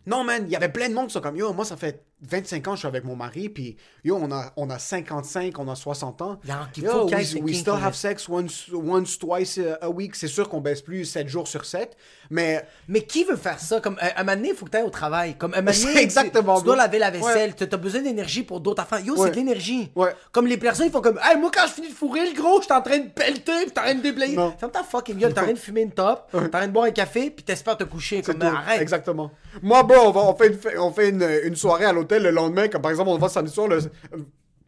non 0.06 0.24
man 0.24 0.44
il 0.46 0.52
y 0.52 0.56
avait 0.56 0.68
plein 0.68 0.88
de 0.88 0.94
monde 0.94 1.08
qui 1.08 1.12
sont 1.12 1.20
comme 1.20 1.36
yo 1.36 1.52
moi 1.52 1.64
ça 1.64 1.76
fait 1.76 2.02
25 2.22 2.66
ans 2.68 2.70
que 2.70 2.76
je 2.76 2.78
suis 2.80 2.88
avec 2.88 3.04
mon 3.04 3.14
mari 3.16 3.48
puis 3.50 3.76
yo 4.04 4.16
on 4.20 4.30
a 4.32 4.52
on 4.56 4.70
a 4.70 4.78
55 4.78 5.58
on 5.58 5.68
a 5.68 5.74
60 5.74 6.22
ans 6.22 6.38
Il 6.44 6.48
y 6.48 6.52
a- 6.52 6.68
il 6.76 6.82
Yo, 6.84 6.90
faut 6.90 7.06
qu'il 7.06 7.18
y 7.18 7.20
ait 7.20 7.34
we, 7.34 7.42
we 7.50 7.56
still 7.58 7.74
have 7.82 7.94
sex 7.94 8.28
once 8.28 8.68
once 8.72 9.18
twice 9.18 9.60
a 9.80 9.88
week 9.90 10.14
c'est 10.16 10.28
sûr 10.28 10.48
qu'on 10.48 10.60
baisse 10.60 10.80
plus 10.80 11.04
7 11.04 11.28
jours 11.28 11.46
sur 11.48 11.64
7 11.64 11.96
mais 12.30 12.66
Mais 12.88 13.02
qui 13.02 13.22
veut 13.24 13.36
faire 13.36 13.60
ça? 13.60 13.80
Comme, 13.80 13.96
à 14.00 14.18
un 14.20 14.24
moment 14.24 14.36
donné, 14.36 14.48
il 14.48 14.54
faut 14.56 14.64
que 14.64 14.70
tu 14.72 14.76
ailles 14.76 14.82
au 14.82 14.90
travail. 14.90 15.36
Comme, 15.38 15.54
à 15.54 15.58
un 15.58 15.62
moment 15.62 15.76
donné, 15.76 16.00
exactement, 16.00 16.54
Tu, 16.56 16.62
tu 16.62 16.66
dois 16.66 16.74
laver 16.76 16.98
la 16.98 17.10
vaisselle. 17.12 17.54
Tu 17.54 17.62
as 17.62 17.76
besoin 17.76 18.00
d'énergie 18.02 18.42
pour 18.42 18.60
d'autres 18.60 18.82
affaires. 18.82 18.98
Yo, 18.98 19.14
Ouais. 19.14 19.26
c'est 19.26 19.30
de 19.30 19.36
l'énergie. 19.36 19.92
Ouais. 19.94 20.12
Comme 20.32 20.48
les 20.48 20.56
personnes, 20.56 20.86
ils 20.86 20.92
font 20.92 21.00
comme, 21.00 21.20
hey, 21.22 21.36
moi, 21.38 21.52
quand 21.54 21.66
je 21.68 21.72
finis 21.74 21.88
de 21.88 21.94
fourrer, 21.94 22.28
le 22.28 22.34
gros, 22.34 22.58
je 22.60 22.64
suis 22.64 22.72
en 22.72 22.82
train 22.82 22.98
de 22.98 23.08
pelleter, 23.10 23.52
puis 23.62 23.70
t'es 23.70 23.78
en 23.78 23.84
train 23.84 23.94
de 23.94 24.00
déblayer. 24.02 24.34
Ferme 24.58 24.72
ta 24.72 24.82
fucking 24.82 25.18
gueule. 25.18 25.34
T'es 25.34 25.38
en 25.40 25.44
train 25.44 25.52
de 25.52 25.58
fumer 25.58 25.82
une 25.82 25.92
top, 25.92 26.28
t'es 26.32 26.38
en 26.38 26.48
train 26.48 26.66
de 26.66 26.72
boire 26.72 26.86
un 26.86 26.90
café, 26.90 27.30
puis 27.30 27.44
t'espères 27.44 27.76
te 27.76 27.84
coucher. 27.84 28.22
Comme, 28.22 28.42
arrête. 28.42 28.80
exactement 28.82 29.30
moi 29.62 29.82
bro 29.82 29.96
on, 30.06 30.10
va, 30.10 30.20
on 30.20 30.34
fait, 30.36 30.48
une, 30.48 30.78
on 30.78 30.92
fait 30.92 31.08
une, 31.10 31.26
une 31.44 31.56
soirée 31.56 31.84
à 31.84 31.92
l'hôtel 31.92 32.22
le 32.22 32.30
lendemain 32.30 32.68
comme 32.68 32.82
par 32.82 32.90
exemple 32.90 33.10
on 33.10 33.18
va 33.18 33.28
samedi 33.28 33.52
soir 33.52 33.68
le, 33.68 33.80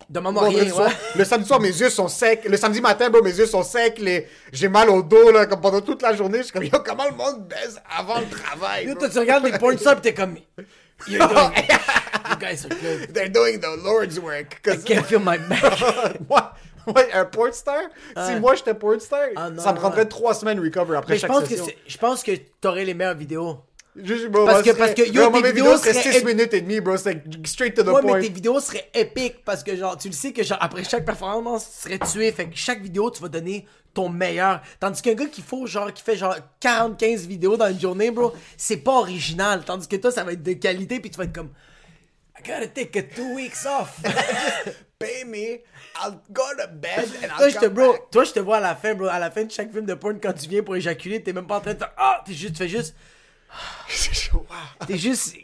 Demande-moi 0.09 0.45
Vendredi 0.45 0.65
rien, 0.65 0.73
soir, 0.73 0.89
ouais. 0.89 0.95
Le 1.17 1.25
samedi 1.25 1.47
soir, 1.47 1.61
mes 1.61 1.69
yeux 1.69 1.91
sont 1.91 2.09
secs. 2.09 2.43
Le 2.49 2.57
samedi 2.57 2.81
matin, 2.81 3.11
bro, 3.11 3.23
mes 3.23 3.37
yeux 3.37 3.45
sont 3.47 3.63
secs. 3.63 3.99
Les... 3.99 4.27
J'ai 4.53 4.69
mal 4.69 4.89
au 4.89 5.03
dos, 5.03 5.31
là, 5.31 5.45
comme 5.45 5.61
pendant 5.61 5.83
toute 5.83 6.01
la 6.01 6.15
journée. 6.15 6.39
Je 6.39 6.45
suis 6.45 6.53
comme, 6.53 6.65
yo, 6.65 6.79
comment 6.83 7.05
le 7.05 7.15
monde 7.15 7.47
baise 7.47 7.79
avant 7.95 8.19
le 8.21 8.27
travail, 8.27 8.87
Yo, 8.87 8.95
toi, 8.95 9.11
tu 9.11 9.19
regardes 9.19 9.45
les 9.45 9.59
porn 9.59 9.77
stars, 9.77 9.97
pis 9.97 10.03
t'es 10.03 10.15
comme, 10.15 10.37
you're 11.09 11.29
doing, 11.29 11.53
you 12.31 12.37
guys 12.41 12.65
are 12.65 12.71
good. 12.71 13.13
They're 13.13 13.29
doing 13.29 13.61
the 13.61 13.77
Lord's 13.85 14.19
work. 14.19 14.63
I 14.67 14.77
can't 14.77 15.05
feel 15.05 15.21
my 15.21 15.37
back. 15.37 15.79
moi, 16.29 16.55
un 17.13 17.27
porn 17.27 17.53
star, 17.53 17.83
si 18.27 18.37
moi 18.41 18.55
j'étais 18.55 18.73
porn 18.73 19.01
star, 19.01 19.29
Ah, 19.37 19.51
non, 19.51 19.63
ça 19.63 19.75
me 19.75 19.79
prendrait 19.79 20.07
trois 20.07 20.33
semaines 20.33 20.59
recover 20.59 20.97
après 20.97 21.13
Mais 21.13 21.17
je 21.17 21.21
chaque 21.21 21.31
pense 21.31 21.43
que 21.43 21.57
session. 21.57 21.75
je 21.87 21.99
pense 21.99 22.23
que 22.23 22.33
t'aurais 22.63 22.87
les 22.87 22.95
meilleures 22.95 23.15
vidéos. 23.15 23.59
Bro, 24.31 24.45
Parce 24.47 24.63
que- 24.63 24.71
parce 24.71 24.95
que, 24.95 25.03
yo, 25.11 25.29
bro, 25.31 25.41
tes 25.41 25.49
vidéos 25.53 25.65
vidéos, 25.75 25.79
seraient 25.79 25.95
6 26.13 26.19
ép- 26.21 26.25
minutes 26.25 26.55
et 26.55 26.61
demie, 26.61 26.81
bro. 26.81 26.97
C'est 26.97 27.21
straight 27.47 27.75
to 27.75 27.83
the 27.83 27.89
Ouais, 27.89 28.01
point. 28.01 28.15
mais 28.17 28.23
tes 28.23 28.29
vidéos 28.29 28.61
seraient 28.61 28.89
épiques 28.95 29.45
parce 29.45 29.65
que 29.65 29.75
genre 29.77 29.97
tu 29.97 30.09
le 30.09 30.15
sais 30.15 30.33
que 30.33 30.43
genre 30.45 30.59
après 30.61 30.85
chaque 30.85 31.05
performance 31.05 31.69
tu 31.71 31.89
serais 31.89 31.99
tué 31.99 32.31
fait 32.33 32.47
que 32.47 32.57
chaque 32.57 32.81
vidéo 32.81 33.11
tu 33.11 33.21
vas 33.23 33.29
donner 33.29 33.67
ton 33.95 34.09
meilleur 34.09 34.61
tandis 34.79 35.03
qu'un 35.03 35.15
gars 35.15 35.27
qui 35.27 35.43
faut 35.43 35.67
genre 35.67 35.93
qui 35.93 36.03
fait 36.03 36.17
genre 36.17 36.37
40 36.61 36.97
15 36.99 37.27
vidéos 37.27 37.57
dans 37.57 37.69
une 37.69 37.81
journée 37.81 38.11
bro 38.13 38.33
c'est 38.57 38.77
pas 38.77 38.93
original 38.99 39.65
tandis 39.65 39.89
que 39.89 39.97
toi 39.97 40.11
ça 40.13 40.23
va 40.23 40.33
être 40.33 40.43
de 40.43 40.53
qualité 40.53 41.01
puis 41.01 41.11
tu 41.11 41.19
vas 41.19 41.25
être 41.25 41.33
comme 41.35 41.51
I 42.39 42.47
gotta 42.47 42.69
take 42.69 42.97
a 42.97 43.03
two 43.03 43.35
weeks 43.35 43.67
off. 43.67 43.99
Pay 45.01 45.25
me, 45.25 45.59
I'll 46.01 46.21
go 46.31 46.43
to 46.57 46.69
bed 46.73 47.09
and 47.23 47.29
toi, 47.37 47.47
I'll 47.47 47.51
je 47.51 47.55
te, 47.57 47.65
come 47.65 47.75
bro, 47.75 47.93
back. 47.93 48.11
toi, 48.13 48.25
je 48.25 48.33
te 48.33 48.39
vois 48.41 48.57
à 48.59 48.61
la 48.61 48.75
fin, 48.77 48.95
bro. 48.95 49.07
À 49.07 49.19
la 49.19 49.31
fin 49.33 49.43
de 49.45 49.51
chaque 49.51 49.73
film 49.73 49.87
de 49.87 49.95
porn, 49.95 50.19
quand 50.21 50.33
tu 50.33 50.49
viens 50.49 50.63
pour 50.63 50.75
éjaculer, 50.77 51.21
t'es 51.23 51.33
même 51.33 51.47
pas 51.49 51.57
en 51.57 51.61
train 51.61 51.75
de 51.75 51.79
faire 51.79 51.93
Ah! 51.97 52.23
T'es 52.25 52.33
juste, 52.35 52.53
tu 52.53 52.59
fais 52.59 52.69
juste. 52.69 52.95
T'es 54.87 54.99
juste. 54.99 55.37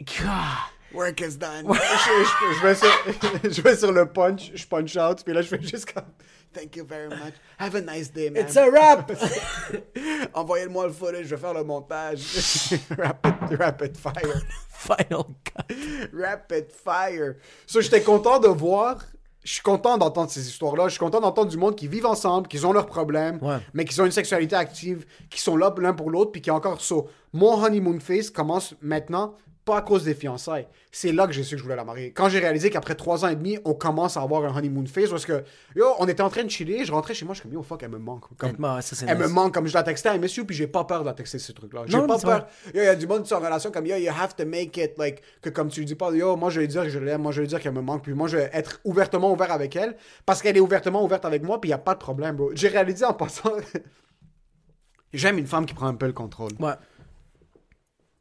Work 0.93 1.19
is 1.21 1.37
done. 1.37 1.65
je, 1.67 1.73
je- 1.73 2.53
je 2.59 2.67
vais 2.67 2.75
sur, 2.75 3.51
je 3.51 3.61
vais 3.61 3.75
sur 3.75 3.91
le 3.91 4.05
punch, 4.05 4.51
je 4.53 4.65
punch 4.65 4.95
out, 4.95 5.23
puis 5.25 5.33
là 5.33 5.41
je 5.41 5.47
fais 5.49 5.61
juste 5.61 5.91
comme 5.91 6.05
Thank 6.53 6.77
you 6.77 6.85
very 6.85 7.09
much. 7.09 7.33
Have 7.59 7.75
a 7.75 7.81
nice 7.81 8.07
day, 8.09 8.29
man. 8.29 8.43
It's 8.45 8.55
a 8.55 8.69
wrap! 8.71 9.11
Envoyez-moi 10.33 10.87
le 10.87 10.93
footage, 10.93 11.25
je 11.25 11.35
vais 11.35 11.41
faire 11.41 11.53
le 11.53 11.65
montage. 11.65 12.21
rapid, 12.97 13.59
rapid 13.59 13.97
fire. 13.97 14.41
Final 14.69 15.25
cut. 15.43 16.09
Rapid 16.13 16.71
fire. 16.71 17.35
So, 17.67 17.81
j'étais 17.81 18.01
content 18.01 18.39
de 18.39 18.47
voir. 18.47 19.03
Je 19.45 19.53
suis 19.53 19.61
content 19.61 19.97
d'entendre 19.97 20.29
ces 20.31 20.45
histoires-là. 20.49 20.85
Je 20.87 20.93
suis 20.93 20.99
content 20.99 21.21
d'entendre 21.21 21.49
du 21.51 21.57
monde 21.57 21.75
qui 21.75 21.87
vivent 21.87 22.07
ensemble, 22.07 22.47
qui 22.47 22.65
ont 22.65 22.73
leurs 22.73 22.87
problèmes, 22.87 23.37
Ouais. 23.43 23.59
mais 23.75 23.85
qui 23.85 24.01
ont 24.01 24.05
une 24.05 24.11
sexualité 24.11 24.55
active, 24.55 25.05
qui 25.29 25.39
sont 25.39 25.55
là 25.55 25.73
l'un 25.77 25.93
pour 25.93 26.09
l'autre, 26.09 26.31
puis 26.31 26.41
qui 26.41 26.49
encore 26.51 26.81
ça. 26.81 26.95
Mon 27.31 27.63
honeymoon 27.63 27.99
phase 27.99 28.31
commence 28.31 28.73
maintenant, 28.81 29.35
pas 29.65 29.77
à 29.77 29.81
cause 29.81 30.03
des 30.03 30.13
fiançailles. 30.13 30.67
C'est 30.91 31.11
là 31.11 31.25
que 31.25 31.33
j'ai 31.33 31.43
su 31.43 31.55
que 31.55 31.57
je 31.57 31.63
voulais 31.63 31.75
la 31.75 31.83
marier. 31.83 32.11
Quand 32.11 32.29
j'ai 32.29 32.39
réalisé 32.39 32.69
qu'après 32.69 32.93
trois 32.93 33.25
ans 33.25 33.27
et 33.27 33.35
demi, 33.35 33.57
on 33.65 33.73
commence 33.73 34.15
à 34.15 34.21
avoir 34.21 34.45
un 34.45 34.55
honeymoon 34.55 34.85
phase, 34.85 35.09
parce 35.09 35.25
que, 35.25 35.43
yo, 35.75 35.87
on 35.97 36.07
était 36.07 36.21
en 36.21 36.29
train 36.29 36.43
de 36.43 36.49
chiller, 36.49 36.85
je 36.85 36.91
rentrais 36.91 37.15
chez 37.15 37.25
moi, 37.25 37.33
je 37.33 37.39
suis 37.39 37.49
comme, 37.49 37.57
yo, 37.57 37.63
fuck, 37.63 37.81
elle 37.81 37.89
me 37.89 37.97
manque. 37.97 38.25
Comme, 38.37 38.49
Honnêtement, 38.49 38.75
ouais, 38.75 38.81
ça, 38.83 38.95
c'est 38.95 39.07
elle 39.09 39.17
me 39.17 39.27
manque, 39.27 39.53
comme 39.55 39.65
je 39.67 39.73
la 39.73 39.81
textais, 39.81 40.17
miss 40.19 40.35
you, 40.37 40.45
puis 40.45 40.55
j'ai 40.55 40.67
pas 40.67 40.83
peur 40.83 41.01
de 41.01 41.05
la 41.05 41.13
texter 41.13 41.39
ces 41.39 41.53
trucs-là. 41.53 41.83
J'ai 41.87 41.97
Non, 41.97 42.05
pas 42.05 42.13
mais 42.13 42.19
c'est 42.19 42.27
peur. 42.27 42.47
Yo, 42.73 42.81
il 42.81 42.85
y 42.85 42.87
a 42.87 42.95
du 42.95 43.07
monde 43.07 43.23
qui 43.23 43.29
sont 43.29 43.35
en 43.35 43.39
relation 43.39 43.71
comme 43.71 43.87
yo, 43.87 43.95
you 43.95 44.11
have 44.11 44.35
to 44.35 44.45
make 44.45 44.77
it 44.77 44.97
like 44.99 45.23
que 45.41 45.49
comme 45.49 45.69
tu 45.69 45.79
lui 45.79 45.85
dis 45.85 45.95
pas 45.95 46.11
yo, 46.11 46.35
moi 46.35 46.51
je 46.51 46.59
vais 46.59 46.67
lui 46.67 46.71
dire 46.71 46.83
que 46.83 46.89
je 46.89 46.99
l'aime, 46.99 47.21
moi 47.21 47.31
je 47.31 47.37
vais 47.37 47.47
lui 47.47 47.49
dire 47.49 47.59
qu'elle 47.59 47.73
me 47.73 47.81
manque, 47.81 48.03
puis 48.03 48.13
moi 48.13 48.27
je 48.27 48.37
vais 48.37 48.49
être 48.53 48.79
ouvertement 48.83 49.31
ouvert 49.31 49.51
avec 49.51 49.75
elle 49.75 49.95
parce 50.25 50.41
qu'elle 50.41 50.57
est 50.57 50.61
ouvertement 50.61 51.03
ouverte 51.03 51.25
avec 51.25 51.43
moi, 51.43 51.59
puis 51.59 51.69
il 51.69 51.71
y 51.71 51.73
a 51.73 51.79
pas 51.79 51.95
de 51.95 51.99
problème, 51.99 52.35
bro. 52.35 52.51
J'ai 52.53 52.67
réalisé 52.67 53.03
en 53.03 53.13
passant 53.13 53.51
j'aime 55.13 55.37
une 55.37 55.47
femme 55.47 55.65
qui 55.65 55.73
prend 55.73 55.87
un 55.87 55.95
peu 55.95 56.07
le 56.07 56.13
contrôle. 56.13 56.51
Ouais. 56.59 56.73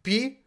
Puis 0.03 0.44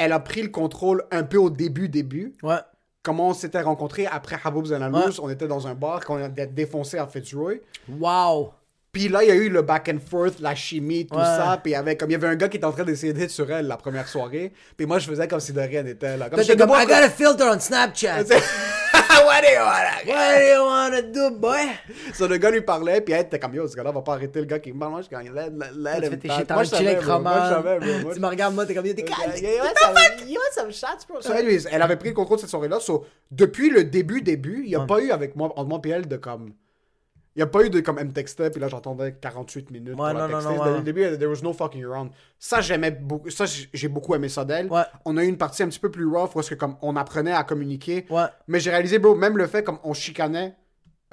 elle 0.00 0.12
a 0.12 0.18
pris 0.18 0.42
le 0.42 0.48
contrôle 0.48 1.04
un 1.10 1.22
peu 1.22 1.36
au 1.36 1.50
début 1.50 1.88
début. 1.88 2.32
Ouais. 2.42 2.56
Comment 3.02 3.28
on 3.28 3.34
s'était 3.34 3.60
rencontrés 3.60 4.06
après 4.06 4.36
Haboubs 4.42 4.72
and 4.72 4.80
on 5.22 5.28
était 5.30 5.46
dans 5.46 5.66
un 5.66 5.74
bar 5.74 6.04
qu'on 6.04 6.22
a 6.22 6.28
défoncé 6.28 6.98
à 6.98 7.06
Fitzroy. 7.06 7.54
Wow! 7.88 8.52
Puis 8.92 9.08
là, 9.08 9.22
il 9.22 9.28
y 9.28 9.30
a 9.30 9.36
eu 9.36 9.48
le 9.48 9.62
back 9.62 9.88
and 9.88 9.98
forth, 10.04 10.40
la 10.40 10.54
chimie, 10.54 11.06
tout 11.06 11.16
Ouais. 11.16 11.22
ça. 11.22 11.60
Puis 11.62 11.70
il 11.72 11.74
y 11.74 11.76
avait 11.76 11.96
comme 11.96 12.10
il 12.10 12.14
y 12.14 12.16
avait 12.16 12.26
un 12.26 12.34
gars 12.34 12.48
qui 12.48 12.56
était 12.56 12.66
en 12.66 12.72
train 12.72 12.82
d'essayer 12.84 13.12
d'être 13.12 13.30
sur 13.30 13.50
elle 13.50 13.68
la 13.68 13.76
première 13.76 14.08
soirée. 14.08 14.52
Puis 14.76 14.84
moi, 14.86 14.98
je 14.98 15.06
faisais 15.08 15.28
comme 15.28 15.38
si 15.40 15.52
de 15.52 15.60
rien 15.60 15.82
n'était 15.82 16.16
là. 16.16 16.28
Comme 16.28 16.44
comme, 16.44 16.70
I 16.70 16.86
got 16.86 16.94
a 16.94 17.08
filter 17.08 17.44
on 17.44 17.60
Snapchat. 17.60 18.24
What 19.24 19.42
do 19.42 19.48
you 19.48 19.60
wanna 19.60 20.04
get? 20.04 20.14
What 20.14 20.38
do 20.38 20.44
you 20.44 20.64
wanna 20.64 21.02
do, 21.02 21.30
boy? 21.30 21.66
So, 22.14 22.26
le 22.26 22.38
gars 22.38 22.50
lui 22.50 22.62
parlait, 22.62 23.00
puis 23.00 23.14
elle 23.14 23.22
était 23.22 23.38
comme 23.38 23.54
yo, 23.54 23.66
ce 23.68 23.76
gars-là 23.76 23.92
va 23.92 24.02
pas 24.02 24.14
arrêter 24.14 24.40
le 24.40 24.46
gars 24.46 24.58
qui 24.58 24.72
me 24.72 24.78
parle. 24.78 24.92
Moi, 24.92 25.00
je 25.02 25.06
suis 25.06 25.16
comme 25.16 25.34
let, 25.34 25.50
let, 25.50 26.00
let 26.00 26.06
him 26.06 26.18
talk. 26.18 26.50
Moi, 26.50 26.64
je 26.64 26.68
savais. 26.70 27.00
Moi, 27.00 27.34
je 27.34 27.54
savais, 27.54 28.14
Tu 28.14 28.20
me 28.20 28.26
regardes, 28.26 28.54
moi, 28.54 28.66
t'es 28.66 28.74
comme, 28.74 28.84
t'es 28.84 29.04
calme. 29.04 29.32
You 30.26 30.38
want 30.38 30.52
some 30.54 30.72
shots, 30.72 31.06
bro? 31.08 31.20
So, 31.20 31.32
anyways, 31.32 31.66
elle 31.70 31.82
avait 31.82 31.96
pris 31.96 32.08
le 32.08 32.14
contrôle 32.14 32.36
de 32.38 32.42
cette 32.42 32.50
soirée-là. 32.50 32.80
So, 32.80 33.04
depuis 33.30 33.70
le 33.70 33.84
début, 33.84 34.22
début, 34.22 34.62
il 34.64 34.68
n'y 34.68 34.76
a 34.76 34.80
pas 34.80 35.00
eu 35.00 35.10
avec 35.10 35.36
moi, 35.36 35.52
entre 35.56 35.68
moi 35.68 35.80
et 35.84 35.88
elle, 35.90 36.08
de 36.08 36.16
comme. 36.16 36.52
Il 37.40 37.44
n'y 37.44 37.48
a 37.48 37.52
pas 37.52 37.64
eu 37.64 37.70
de 37.70 37.80
comme 37.80 37.98
elle 37.98 38.08
me 38.08 38.12
textait, 38.12 38.50
puis 38.50 38.60
là 38.60 38.68
j'entendais 38.68 39.14
48 39.14 39.70
minutes 39.70 39.98
Ouais, 39.98 40.12
non, 40.12 40.28
non, 40.28 40.40
texter. 40.40 40.54
non, 40.56 40.64
Dès 40.64 40.76
le 40.76 40.82
début, 40.82 41.18
there 41.18 41.26
was 41.30 41.40
no 41.42 41.54
fucking 41.54 41.82
around. 41.86 42.10
Ça, 42.38 42.60
j'aimais 42.60 42.90
beaucoup. 42.90 43.30
Ça, 43.30 43.46
j'ai 43.72 43.88
beaucoup 43.88 44.14
aimé 44.14 44.28
ça 44.28 44.44
d'elle. 44.44 44.66
Ouais. 44.70 44.82
On 45.06 45.16
a 45.16 45.24
eu 45.24 45.26
une 45.26 45.38
partie 45.38 45.62
un 45.62 45.68
petit 45.68 45.78
peu 45.78 45.90
plus 45.90 46.04
rough, 46.06 46.36
est-ce 46.38 46.50
que 46.50 46.54
comme 46.54 46.76
on 46.82 46.96
apprenait 46.96 47.32
à 47.32 47.42
communiquer. 47.44 48.04
Ouais. 48.10 48.26
Mais 48.46 48.60
j'ai 48.60 48.68
réalisé, 48.68 48.98
bro, 48.98 49.14
même 49.14 49.38
le 49.38 49.46
fait 49.46 49.64
comme 49.64 49.78
on 49.84 49.94
chicanait, 49.94 50.54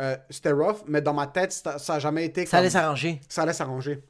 euh, 0.01 0.17
c'était 0.29 0.51
rough, 0.51 0.79
mais 0.85 1.01
dans 1.01 1.13
ma 1.13 1.27
tête, 1.27 1.53
ça 1.53 1.77
ça 1.79 1.93
a 1.93 1.99
jamais 1.99 2.25
été 2.25 2.45
Ça 2.45 2.57
allait 2.57 2.69
s'arranger. 2.71 3.21
Ça 3.29 3.43
allait 3.43 3.53
s'arranger. 3.53 4.03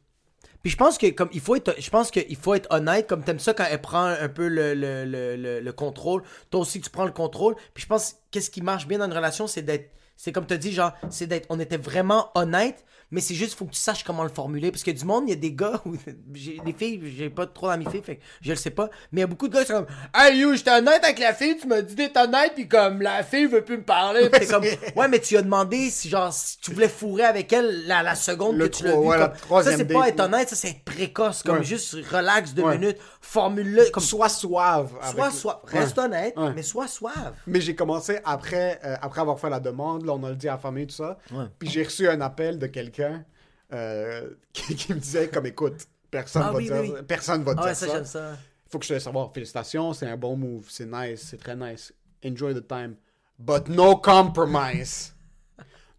Puis 0.64 0.72
je 0.72 0.78
pense 0.78 0.98
que 0.98 1.12
comme 1.12 1.30
il 1.34 1.40
faut 1.40 1.56
être 1.56 1.76
je 1.80 1.90
pense 1.92 2.10
qu'il 2.10 2.36
faut 2.36 2.56
être 2.56 2.68
honnête 2.74 3.06
comme 3.08 3.24
t'aimes 3.24 3.38
ça 3.38 3.54
quand 3.54 3.66
elle 3.70 3.80
prend 3.80 4.06
un 4.06 4.28
peu 4.28 4.48
le, 4.48 4.74
le, 4.74 5.06
le, 5.06 5.36
le, 5.36 5.60
le 5.60 5.72
contrôle 5.72 6.24
toi 6.50 6.62
aussi 6.62 6.82
tu 6.82 6.90
prends 6.90 7.06
le 7.06 7.12
contrôle 7.12 7.54
puis 7.76 7.84
je 7.84 7.88
pense 7.88 8.16
qu'est-ce 8.32 8.50
qui 8.50 8.64
marche 8.64 8.88
bien 8.88 8.98
dans 8.98 9.06
une 9.06 9.14
relation 9.14 9.46
c'est 9.46 9.62
d'être 9.62 9.92
c'est 10.18 10.32
comme 10.32 10.46
tu 10.46 10.58
dit 10.58 10.74
genre 10.74 10.92
c'est 11.10 11.28
d'être 11.28 11.46
on 11.50 11.60
était 11.60 11.78
vraiment 11.78 12.32
honnête 12.36 12.84
mais 13.10 13.22
c'est 13.22 13.36
juste 13.36 13.54
faut 13.58 13.64
que 13.64 13.72
tu 13.72 13.80
saches 13.80 14.04
comment 14.04 14.24
le 14.24 14.30
formuler 14.30 14.70
parce 14.70 14.84
que 14.84 14.92
du 14.92 15.06
monde 15.06 15.24
il 15.28 15.30
y 15.30 15.34
a 15.34 15.38
des 15.38 15.54
gars 15.54 15.82
j'ai 16.34 16.60
des 16.66 16.74
filles 16.74 17.02
j'ai 17.18 17.30
pas 17.30 17.46
trop 17.46 17.68
d'amis 17.70 17.86
filles 17.90 18.02
fait 18.04 18.18
que 18.18 18.22
je 18.42 18.50
le 18.50 18.56
sais 18.58 18.70
pas 18.72 18.90
mais 19.12 19.20
il 19.20 19.22
y 19.22 19.24
a 19.24 19.28
beaucoup 19.28 19.48
de 19.48 19.54
gars 19.54 19.62
qui 19.62 19.68
sont 19.68 19.86
comme 19.86 19.88
hey 20.14 20.40
you 20.40 20.54
j'étais 20.56 20.72
honnête 20.72 21.02
avec 21.04 21.20
la 21.20 21.34
fille 21.34 21.56
tu 21.58 21.68
m'as 21.68 21.82
dit 21.82 21.96
d'être 21.96 22.18
honnête 22.18 22.52
puis 22.56 22.68
comme 22.68 23.02
la 23.02 23.24
fille 23.24 23.46
veut 23.46 23.64
plus 23.64 23.78
me 23.78 23.84
parler 23.84 24.30
t'es 24.30 24.46
comme 24.48 24.64
ouais 24.64 25.08
mais 25.08 25.20
tu 25.20 25.38
as 25.38 25.42
demandé 25.42 25.90
si 25.90 26.10
genre 26.10 26.34
si 26.34 26.60
tu 26.60 26.74
voulais 26.74 26.90
fourrer 26.90 27.24
avec 27.24 27.54
elle 27.54 27.86
la, 27.88 28.04
la 28.04 28.16
seconde 28.16 28.58
Le 28.58 28.68
que 28.68 28.76
tu 28.78 28.84
l'as 28.84 28.92
vu 28.92 28.98
ouais, 28.98 29.18
comme- 29.50 29.64
ça 29.64 29.78
c'est 29.78 29.86
pas 29.86 30.10
être 30.10 30.20
honnête 30.20 30.50
ça 30.50 30.56
c'est 30.58 30.82
précoce 30.84 31.44
comme 31.44 31.60
Ouais. 31.60 31.64
juste 31.64 31.96
relax 32.12 32.54
deux 32.54 32.64
Ouais. 32.64 32.78
minutes 32.78 32.98
formule-le 33.28 33.90
comme 33.92 34.02
Sois 34.04 34.30
suave. 34.30 34.94
sois 35.32 35.62
Ouais. 35.66 35.80
reste 35.80 35.98
honnête 35.98 36.34
Ouais. 36.38 36.54
mais 36.56 36.64
sois 36.64 36.88
suave 36.88 37.36
Mais 37.46 37.60
j'ai 37.60 37.76
commencé 37.76 38.20
après, 38.24 38.80
euh, 38.86 38.96
après 39.02 39.20
avoir 39.22 39.38
fait 39.40 39.50
la 39.50 39.60
demande, 39.60 40.06
là, 40.06 40.14
on 40.14 40.24
a 40.24 40.30
le 40.30 40.36
dit 40.36 40.48
à 40.48 40.54
la 40.54 40.58
famille, 40.58 40.88
tout 40.88 40.96
ça. 40.96 41.18
Ouais. 41.32 41.46
Puis 41.60 41.70
j'ai 41.70 41.84
reçu 41.84 42.08
un 42.08 42.22
appel 42.22 42.58
de 42.58 42.68
quelqu'un 42.68 43.26
euh, 43.74 44.30
qui, 44.54 44.76
qui 44.76 44.94
me 44.94 45.00
disait 45.00 45.28
comme 45.28 45.46
écoute, 45.46 45.76
personne 46.10 46.44
Ah 46.46 46.52
va 46.52 46.58
oui, 46.58 46.66
dire, 46.66 46.76
oui, 46.80 46.94
oui. 46.96 47.02
personne 47.06 47.44
va 47.44 47.54
ah 47.58 47.66
dire 47.66 47.76
ça 47.76 48.06
ça 48.06 48.38
Faut 48.70 48.80
que 48.80 48.86
je 48.86 48.90
te 48.90 48.94
laisse 48.94 49.04
savoir, 49.04 49.32
félicitations, 49.34 49.92
c'est 49.94 50.08
un 50.08 50.18
bon 50.18 50.38
move, 50.38 50.66
c'est 50.70 50.86
nice, 50.90 51.28
c'est 51.30 51.38
très 51.40 51.56
nice. 51.56 51.94
Enjoy 52.26 52.54
the 52.56 52.66
time. 52.66 52.96
But 53.38 53.68
no 53.68 53.98
compromise. 53.98 55.14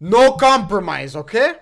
No 0.01 0.31
compromise, 0.31 1.15
okay? 1.15 1.53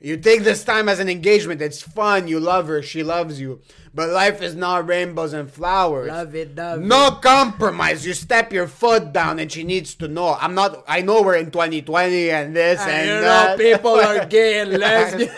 You 0.00 0.18
take 0.18 0.42
this 0.44 0.64
time 0.64 0.88
as 0.88 1.00
an 1.00 1.08
engagement. 1.08 1.60
It's 1.62 1.82
fun. 1.82 2.26
You 2.28 2.38
love 2.38 2.68
her. 2.68 2.82
She 2.82 3.02
loves 3.02 3.40
you. 3.40 3.60
But 3.94 4.10
life 4.10 4.42
is 4.42 4.56
not 4.56 4.88
rainbows 4.88 5.32
and 5.32 5.48
flowers. 5.48 6.08
love 6.08 6.34
it 6.34 6.56
love 6.56 6.80
it. 6.80 6.84
No 6.84 7.12
compromise. 7.22 8.04
You 8.04 8.12
step 8.12 8.52
your 8.52 8.66
foot 8.66 9.12
down, 9.12 9.38
and 9.38 9.50
she 9.50 9.62
needs 9.62 9.94
to 9.96 10.08
know. 10.08 10.36
I'm 10.40 10.54
not. 10.54 10.82
I 10.88 11.00
know 11.00 11.22
we're 11.22 11.36
in 11.36 11.52
2020 11.52 12.30
and 12.30 12.56
this 12.56 12.80
And 12.80 12.90
and 12.90 13.06
you 13.06 13.14
know 13.14 13.20
that. 13.22 13.58
people 13.58 13.94
are 13.94 14.26
gay 14.36 14.58
and 14.58 14.72
lesbian 14.72 15.30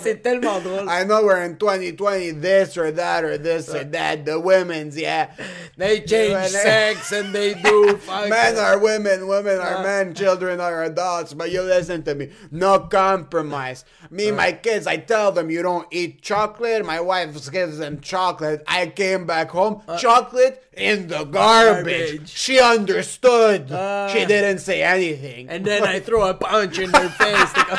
C'est 0.00 0.22
tellement 0.22 0.60
drôle 0.60 0.88
I 0.88 1.04
know 1.04 1.22
we're 1.22 1.42
in 1.42 1.56
2020, 1.56 2.30
this 2.32 2.76
or 2.78 2.90
that 2.92 3.24
or 3.24 3.36
this 3.36 3.68
or 3.74 3.84
that. 3.84 4.24
The 4.24 4.40
women's, 4.40 4.96
yeah. 4.96 5.30
they 5.76 6.00
change 6.00 6.48
sex 6.48 7.12
and 7.12 7.34
they 7.34 7.54
do 7.54 7.98
Men 8.08 8.56
are 8.56 8.78
women, 8.78 9.26
women 9.28 9.58
are 9.58 9.76
Uh. 9.78 9.82
men, 9.82 10.14
children 10.14 10.60
are 10.60 10.84
adults. 10.84 11.34
But 11.34 11.50
you 11.50 11.62
listen 11.62 12.02
to 12.04 12.14
me. 12.14 12.30
No 12.50 12.80
compromise. 12.80 13.84
Me, 14.10 14.30
my 14.30 14.52
kids, 14.52 14.86
I 14.86 14.96
tell 14.96 15.30
them 15.32 15.50
you 15.50 15.62
don't 15.62 15.86
eat 15.90 16.22
chocolate. 16.22 16.84
My 16.86 17.00
wife 17.00 17.34
gives 17.46 17.78
them 17.78 18.00
chocolate. 18.00 18.64
I 18.66 18.86
came 18.86 19.26
back 19.26 19.50
home, 19.50 19.82
chocolate 19.98 20.64
in 20.72 21.08
the 21.08 21.24
garbage. 21.24 22.10
Garbage. 22.10 22.28
She 22.30 22.58
understood. 22.60 23.70
Uh. 23.70 24.08
she 24.08 24.24
didn't 24.24 24.58
say 24.58 24.82
anything. 24.82 25.48
and 25.48 25.64
then 25.64 25.84
I 25.84 26.00
throw 26.00 26.28
a 26.28 26.34
punch 26.34 26.78
in 26.78 26.90
her 26.90 27.08
face 27.20 27.52
go, 27.52 27.76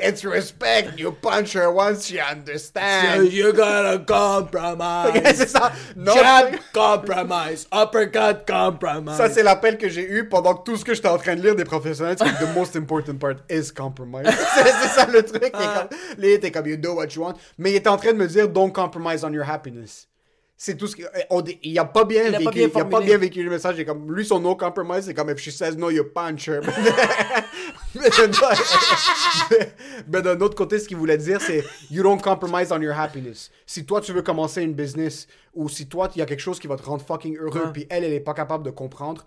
it's 0.00 0.24
respect. 0.24 0.98
You 0.98 1.12
punch 1.12 1.54
her 1.54 1.70
once 1.72 2.06
she 2.06 2.16
"So 2.16 2.22
understands. 2.30 3.32
you 3.32 3.52
gotta 3.52 3.98
compromise 4.04 5.36
c'est 5.36 5.48
ça. 5.48 5.72
No 5.96 6.14
jab 6.14 6.54
compromise 6.72 7.66
uppercut 7.72 8.46
compromise 8.46 9.16
Ça, 9.16 9.28
c'est 9.30 9.42
l'appel 9.42 9.78
que 9.78 9.88
j'ai 9.88 10.02
eu 10.08 10.28
pendant 10.28 10.54
tout 10.54 10.76
ce 10.76 10.84
que 10.84 10.94
j'étais 10.94 11.08
en 11.08 11.18
train 11.18 11.36
de 11.36 11.42
lire 11.42 11.54
des 11.56 11.64
professionnels. 11.64 12.16
The 12.16 12.54
most 12.54 12.76
important 12.76 13.18
part 13.18 13.36
is 13.50 13.70
compromise. 13.72 14.26
c'est 14.54 14.88
ça 14.88 15.06
le 15.06 15.22
truc. 15.22 15.50
Ah. 15.54 15.88
il 16.18 16.24
était 16.26 16.50
comme, 16.50 16.66
you 16.66 16.76
do 16.76 16.94
what 16.94 17.08
you 17.14 17.22
want. 17.22 17.34
Mais 17.58 17.70
il 17.72 17.76
était 17.76 17.88
en 17.88 17.96
train 17.96 18.12
de 18.12 18.18
me 18.18 18.26
dire, 18.26 18.48
don't 18.48 18.72
compromise 18.72 19.24
on 19.24 19.32
your 19.32 19.48
happiness. 19.48 20.06
C'est 20.60 20.76
tout 20.76 20.88
ce 20.88 20.96
on 21.30 21.40
dit- 21.40 21.56
il 21.62 21.78
a 21.78 21.84
pas 21.84 22.04
bien 22.04 22.24
Il 22.24 22.32
vécu. 22.32 22.44
pas 22.44 22.50
bien 22.50 22.68
il 22.74 22.80
a 22.80 22.84
pas 22.84 23.00
bien 23.00 23.16
vécu 23.16 23.42
le 23.44 23.50
message. 23.50 23.84
Comme, 23.86 24.12
lui, 24.12 24.24
son 24.26 24.40
no 24.40 24.56
compromise, 24.56 25.04
c'est 25.04 25.14
comme, 25.14 25.30
if 25.30 25.38
she 25.38 25.50
says 25.52 25.76
no, 25.76 25.88
you 25.88 26.02
punch 26.02 26.48
her. 26.48 26.60
mais 30.10 30.22
d'un- 30.22 30.40
autre 30.40 30.54
côté, 30.54 30.78
ce 30.78 30.88
qu'il 30.88 30.96
voulait 30.96 31.18
dire, 31.18 31.40
c'est, 31.40 31.64
you 31.90 32.02
don't 32.02 32.20
compromise 32.20 32.70
on 32.72 32.80
your 32.80 32.98
happiness. 32.98 33.50
Si 33.66 33.84
toi, 33.84 34.00
tu 34.00 34.12
veux 34.12 34.22
commencer 34.22 34.62
une 34.62 34.74
business, 34.74 35.26
ou 35.54 35.68
si 35.68 35.88
toi, 35.88 36.08
il 36.14 36.18
y 36.18 36.22
a 36.22 36.26
quelque 36.26 36.40
chose 36.40 36.58
qui 36.58 36.66
va 36.66 36.76
te 36.76 36.82
rendre 36.82 37.02
fucking 37.04 37.36
heureux, 37.38 37.66
Ouais. 37.66 37.72
puis 37.72 37.86
elle, 37.90 38.04
elle 38.04 38.12
est 38.12 38.20
pas 38.20 38.34
capable 38.34 38.64
de 38.64 38.70
comprendre, 38.70 39.24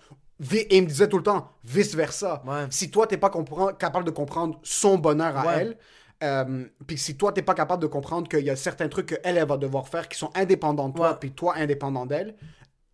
et 0.54 0.76
il 0.78 0.84
me 0.84 0.88
disait 0.88 1.08
tout 1.08 1.18
le 1.18 1.24
temps, 1.24 1.50
vice 1.64 1.96
versa. 1.96 2.44
Ouais. 2.46 2.66
Si 2.70 2.90
toi, 2.90 3.08
t'es 3.08 3.18
pas 3.18 3.32
capable 3.78 4.06
de 4.06 4.12
comprendre 4.12 4.60
son 4.64 4.98
bonheur 4.98 5.36
à 5.38 5.46
Ouais. 5.46 5.54
elle, 5.60 5.78
euh, 6.24 6.66
puis 6.88 6.98
si 6.98 7.18
toi, 7.18 7.32
t'es 7.32 7.42
pas 7.42 7.54
capable 7.56 7.82
de 7.82 7.88
comprendre 7.88 8.28
qu'il 8.30 8.46
y 8.46 8.50
a 8.50 8.56
certains 8.56 8.88
trucs 8.90 9.08
qu'elle, 9.08 9.38
elle 9.38 9.48
va 9.48 9.58
devoir 9.58 9.88
faire 9.88 10.08
qui 10.08 10.18
sont 10.18 10.30
indépendants 10.36 10.90
de 10.90 10.96
toi, 10.96 11.20
puis 11.20 11.32
toi, 11.32 11.56
indépendant 11.58 12.06
d'elle, 12.06 12.36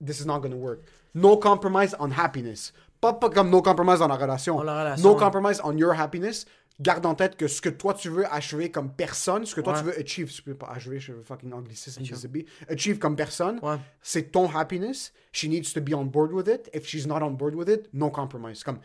this 0.06 0.20
is 0.22 0.26
not 0.26 0.40
gonna 0.40 0.56
work. 0.56 0.80
No 1.16 1.38
compromise 1.38 1.96
on 2.00 2.12
happiness. 2.12 2.74
Pas, 3.02 3.14
pas 3.14 3.30
comme 3.30 3.50
no 3.50 3.62
compromise 3.62 4.00
dans 4.00 4.08
la 4.08 4.16
relation. 4.16 4.58
Dans 4.58 4.64
la 4.64 4.80
relation, 4.80 5.08
no 5.08 5.14
ouais. 5.16 5.20
compromise 5.20 5.62
on 5.64 5.78
your 5.78 5.94
happiness. 6.00 6.46
Garde 6.80 7.06
en 7.08 7.16
tête 7.16 7.36
que 7.38 7.48
ce 7.48 7.60
que 7.60 7.70
toi 7.70 7.96
tu 7.96 8.08
veux 8.10 8.32
achever 8.32 8.70
comme 8.70 8.92
personne, 8.92 9.46
ce 9.48 9.56
que 9.56 9.62
toi 9.62 9.74
Ouais. 9.74 9.80
tu 9.80 9.86
veux 9.86 10.00
achieve, 10.00 10.32
je 10.32 10.42
peux 10.44 10.54
pas 10.54 10.68
achever, 10.68 11.00
je 11.00 11.12
veux 11.12 11.24
fucking 11.24 11.52
anglicisme, 11.52 12.04
désolé. 12.04 12.46
achieve 12.70 13.00
comme 13.00 13.16
personne, 13.16 13.60
Ouais. 13.64 13.78
c'est 14.04 14.32
ton 14.32 14.48
happiness. 14.56 15.12
She 15.32 15.46
needs 15.46 15.74
to 15.74 15.82
be 15.82 15.94
on 15.96 16.06
board 16.06 16.32
with 16.34 16.48
it. 16.48 16.70
If 16.76 16.86
she's 16.86 17.08
not 17.08 17.24
on 17.24 17.32
board 17.32 17.56
with 17.56 17.68
it, 17.68 17.90
no 17.94 18.12
compromise. 18.12 18.64
Comme 18.64 18.78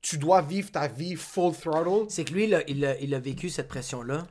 tu 0.00 0.16
dois 0.16 0.42
vivre 0.42 0.70
ta 0.70 0.86
vie 0.86 1.16
full 1.16 1.52
throttle. 1.52 2.06
C'est 2.08 2.24
que 2.24 2.32
lui, 2.32 2.44
il 2.44 2.54
a, 2.54 2.62
il 2.70 2.84
a- 2.84 2.98
il 3.00 3.12
a 3.14 3.18
vécu 3.18 3.50
cette 3.50 3.66
pression-là. 3.68 4.26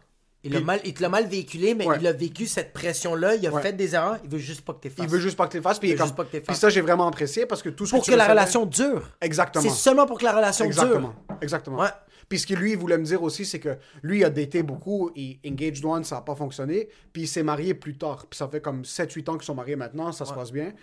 Il, 0.46 0.54
a 0.54 0.58
Puis- 0.58 0.66
mal, 0.66 0.80
il 0.86 0.94
te 0.94 1.02
l'a 1.02 1.10
mal 1.10 1.28
véhiculé, 1.28 1.74
mais 1.76 1.86
Ouais. 1.86 1.98
il 2.00 2.08
a 2.08 2.14
vécu 2.14 2.46
cette 2.48 2.72
pression-là. 2.72 3.36
Il 3.36 3.46
a 3.46 3.52
Ouais. 3.52 3.62
fait 3.62 3.74
des 3.74 3.94
erreurs. 3.94 4.18
Il 4.24 4.30
veut 4.30 4.38
juste 4.38 4.62
pas 4.62 4.74
que 4.74 4.80
t'es 4.88 4.92
Il 4.98 5.08
veut 5.08 5.20
juste 5.20 5.36
pas 5.36 5.48
que 5.48 5.58
le 5.58 5.62
fasses. 5.62 5.80
Puis, 5.80 5.94
comme- 5.96 6.06
juste 6.06 6.16
pas 6.16 6.24
que 6.24 6.32
t'es 6.32 6.40
puis 6.42 6.56
ça, 6.56 6.70
j'ai 6.70 6.80
vraiment 6.80 7.08
apprécié 7.08 7.46
parce 7.46 7.62
que 7.62 7.68
tout 7.70 7.86
ce 7.86 7.92
Pour 7.96 8.04
tu 8.06 8.12
que 8.12 8.16
la 8.16 8.24
recevais- 8.24 8.32
relation 8.32 8.66
dure. 8.66 9.10
Exactement. 9.20 9.62
C'est 9.64 9.70
seulement 9.70 10.06
pour 10.06 10.18
que 10.18 10.24
la 10.24 10.32
relation 10.34 10.64
Exactement. 10.66 11.00
dure. 11.28 11.38
Exactement. 11.42 11.80
Ouais. 11.80 11.90
Puis 12.30 12.40
ce 12.40 12.48
que 12.48 12.54
lui, 12.54 12.72
il 12.72 12.78
voulait 12.78 12.98
me 12.98 13.04
dire 13.04 13.22
aussi, 13.22 13.44
c'est 13.44 13.60
que 13.60 13.78
lui, 14.02 14.20
il 14.20 14.24
a 14.24 14.30
daté 14.30 14.64
beaucoup, 14.64 15.12
et 15.16 15.40
engaged 15.46 15.84
one, 15.84 16.04
ça 16.06 16.16
n'a 16.16 16.22
pas 16.22 16.36
fonctionné, 16.36 16.88
puis 17.12 17.24
il 17.24 17.28
s'est 17.28 17.44
marié 17.44 17.74
plus 17.74 17.98
tard. 17.98 18.26
Puis 18.30 18.38
ça 18.38 18.48
fait 18.48 18.62
comme 18.62 18.86
7-8 18.86 19.28
ans 19.30 19.34
qu'ils 19.34 19.46
sont 19.46 19.56
mariés 19.56 19.76
maintenant, 19.76 20.12
ça 20.14 20.24
se 20.26 20.34
passe 20.34 20.52
bien. 20.54 20.74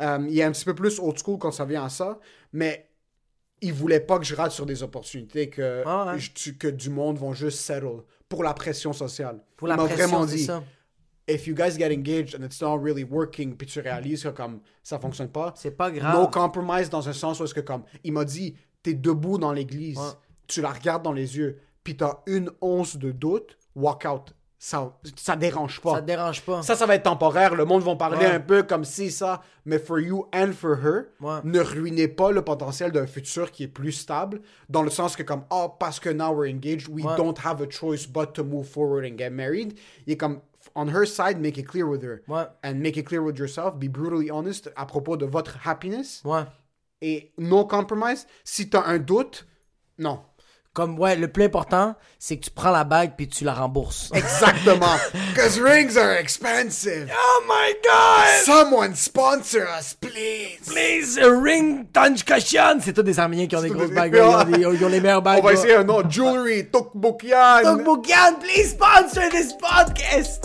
Euh, 0.00 0.26
il 0.28 0.38
est 0.38 0.42
un 0.42 0.52
petit 0.52 0.64
peu 0.66 0.74
plus 0.74 0.98
old 0.98 1.16
school 1.18 1.38
quand 1.38 1.52
ça 1.52 1.64
vient 1.64 1.84
à 1.84 1.88
ça, 1.88 2.18
mais 2.52 2.90
il 3.62 3.72
voulait 3.72 4.00
pas 4.00 4.18
que 4.18 4.24
je 4.26 4.34
rate 4.34 4.52
sur 4.52 4.66
des 4.66 4.82
opportunités, 4.82 5.48
que, 5.48 5.82
Ah 5.86 6.12
ouais. 6.12 6.18
je- 6.18 6.32
tu- 6.32 6.58
que 6.58 6.68
du 6.68 6.90
monde 6.90 7.16
vont 7.18 7.32
juste 7.32 7.60
settle 7.60 8.02
pour 8.28 8.42
la 8.42 8.54
pression 8.54 8.92
sociale. 8.92 9.40
Pour 9.56 9.68
il 9.68 9.70
la 9.70 9.76
pression, 9.76 10.06
vraiment 10.08 10.26
dit, 10.26 10.44
ça. 10.44 10.62
if 11.28 11.46
you 11.46 11.54
guys 11.54 11.76
get 11.78 11.92
engaged 11.92 12.34
and 12.34 12.44
it's 12.44 12.60
not 12.60 12.78
really 12.78 13.04
working, 13.04 13.56
puis 13.56 13.66
tu 13.66 13.80
réalises 13.80 14.22
que 14.22 14.28
comme 14.28 14.60
ça 14.82 14.98
fonctionne 14.98 15.28
pas, 15.28 15.52
C'est 15.56 15.70
pas 15.72 15.90
grave. 15.90 16.14
no 16.20 16.28
compromise 16.28 16.90
dans 16.90 17.08
un 17.08 17.12
sens 17.12 17.40
où 17.40 17.44
est-ce 17.44 17.54
que 17.54 17.60
comme 17.60 17.82
il 18.04 18.12
m'a 18.12 18.24
dit 18.24 18.54
t'es 18.82 18.94
debout 18.94 19.38
dans 19.38 19.52
l'église, 19.52 19.98
Ouais. 19.98 20.04
tu 20.46 20.60
la 20.60 20.70
regardes 20.72 21.02
dans 21.02 21.12
les 21.12 21.36
yeux, 21.36 21.58
puis 21.82 21.96
t'as 21.96 22.18
une 22.26 22.50
once 22.60 22.96
de 22.96 23.10
doute, 23.12 23.58
walk 23.74 24.04
out. 24.08 24.32
Ça, 24.58 24.90
ça 25.16 25.36
dérange 25.36 25.80
pas. 25.82 25.96
Ça 25.96 26.00
te 26.00 26.06
dérange 26.06 26.40
pas. 26.42 26.62
Ça, 26.62 26.74
ça 26.74 26.86
va 26.86 26.94
être 26.94 27.02
temporaire. 27.02 27.54
Le 27.54 27.66
monde 27.66 27.82
va 27.82 27.94
parler 27.94 28.16
Ouais. 28.16 28.26
un 28.26 28.40
peu 28.40 28.62
comme 28.62 28.84
si 28.84 29.10
ça. 29.10 29.42
Mais 29.66 29.78
for 29.78 30.00
you 30.00 30.26
and 30.34 30.52
for 30.52 30.78
her, 30.82 31.04
Ouais. 31.20 31.40
ne 31.44 31.60
ruinez 31.60 32.08
pas 32.08 32.30
le 32.32 32.42
potentiel 32.42 32.90
d'un 32.90 33.06
futur 33.06 33.50
qui 33.50 33.64
est 33.64 33.68
plus 33.68 33.92
stable. 33.92 34.40
Dans 34.70 34.82
le 34.82 34.88
sens 34.90 35.14
que, 35.14 35.22
comme, 35.22 35.42
oh, 35.50 35.68
parce 35.78 36.00
que 36.00 36.08
now 36.08 36.32
we're 36.34 36.50
engaged, 36.50 36.88
we 36.88 37.04
Ouais. 37.04 37.16
don't 37.16 37.36
have 37.44 37.60
a 37.60 37.68
choice 37.70 38.06
but 38.06 38.32
to 38.32 38.44
move 38.44 38.64
forward 38.66 39.04
and 39.04 39.18
get 39.18 39.28
married. 39.30 39.78
Il 40.06 40.14
est 40.14 40.16
comme, 40.16 40.40
on 40.74 40.88
her 40.88 41.04
side, 41.06 41.38
make 41.38 41.58
it 41.58 41.66
clear 41.68 41.86
with 41.86 42.02
her. 42.02 42.22
And 42.64 42.76
make 42.76 42.96
it 42.96 43.04
clear 43.06 43.22
with 43.22 43.36
yourself. 43.38 43.74
Be 43.76 43.88
brutally 43.90 44.30
honest 44.30 44.72
à 44.74 44.86
propos 44.86 45.18
de 45.18 45.26
votre 45.26 45.58
happiness. 45.66 46.22
Et 47.02 47.30
no 47.36 47.66
compromise. 47.66 48.26
Si 48.42 48.70
t'as 48.70 48.84
un 48.86 48.98
doute, 48.98 49.46
non. 49.98 50.20
Comme, 50.76 50.98
ouais, 50.98 51.16
le 51.16 51.28
plus 51.28 51.44
important, 51.44 51.94
c'est 52.18 52.36
que 52.36 52.44
tu 52.44 52.50
prends 52.50 52.70
la 52.70 52.84
bague 52.84 53.12
puis 53.16 53.26
tu 53.26 53.44
la 53.44 53.54
rembourses. 53.54 54.10
Exactement. 54.14 54.98
Because 55.32 55.58
rings 55.58 55.96
are 55.96 56.12
expensive. 56.20 57.10
oh 57.10 57.42
my 57.48 57.72
god! 57.82 58.44
Someone 58.44 58.94
sponsor 58.94 59.62
us, 59.78 59.94
please. 59.94 60.60
Please, 60.66 61.16
a 61.18 61.30
ring 61.30 61.86
Tanchkashan! 61.94 62.80
C'est 62.82 62.92
tous 62.92 63.02
des 63.02 63.18
Arméniens 63.18 63.46
qui 63.46 63.56
ont 63.56 63.62
des 63.62 63.68
C'est 63.68 63.74
grosses 63.74 63.88
des- 63.88 63.94
bagues. 63.94 64.12
Ils 64.16 64.20
ont, 64.20 64.44
des- 64.44 64.76
ils 64.76 64.84
ont 64.84 64.88
les 64.90 65.00
meilleures 65.00 65.22
bagues. 65.22 65.38
On 65.40 65.46
va 65.46 65.54
essayer 65.54 65.76
un. 65.76 65.86
Jewelry, 66.10 66.70
Tokbokian. 66.70 67.62
Tokbokian, 67.62 68.34
please 68.38 68.72
sponsor 68.72 69.30
this 69.30 69.54
podcast! 69.54 70.44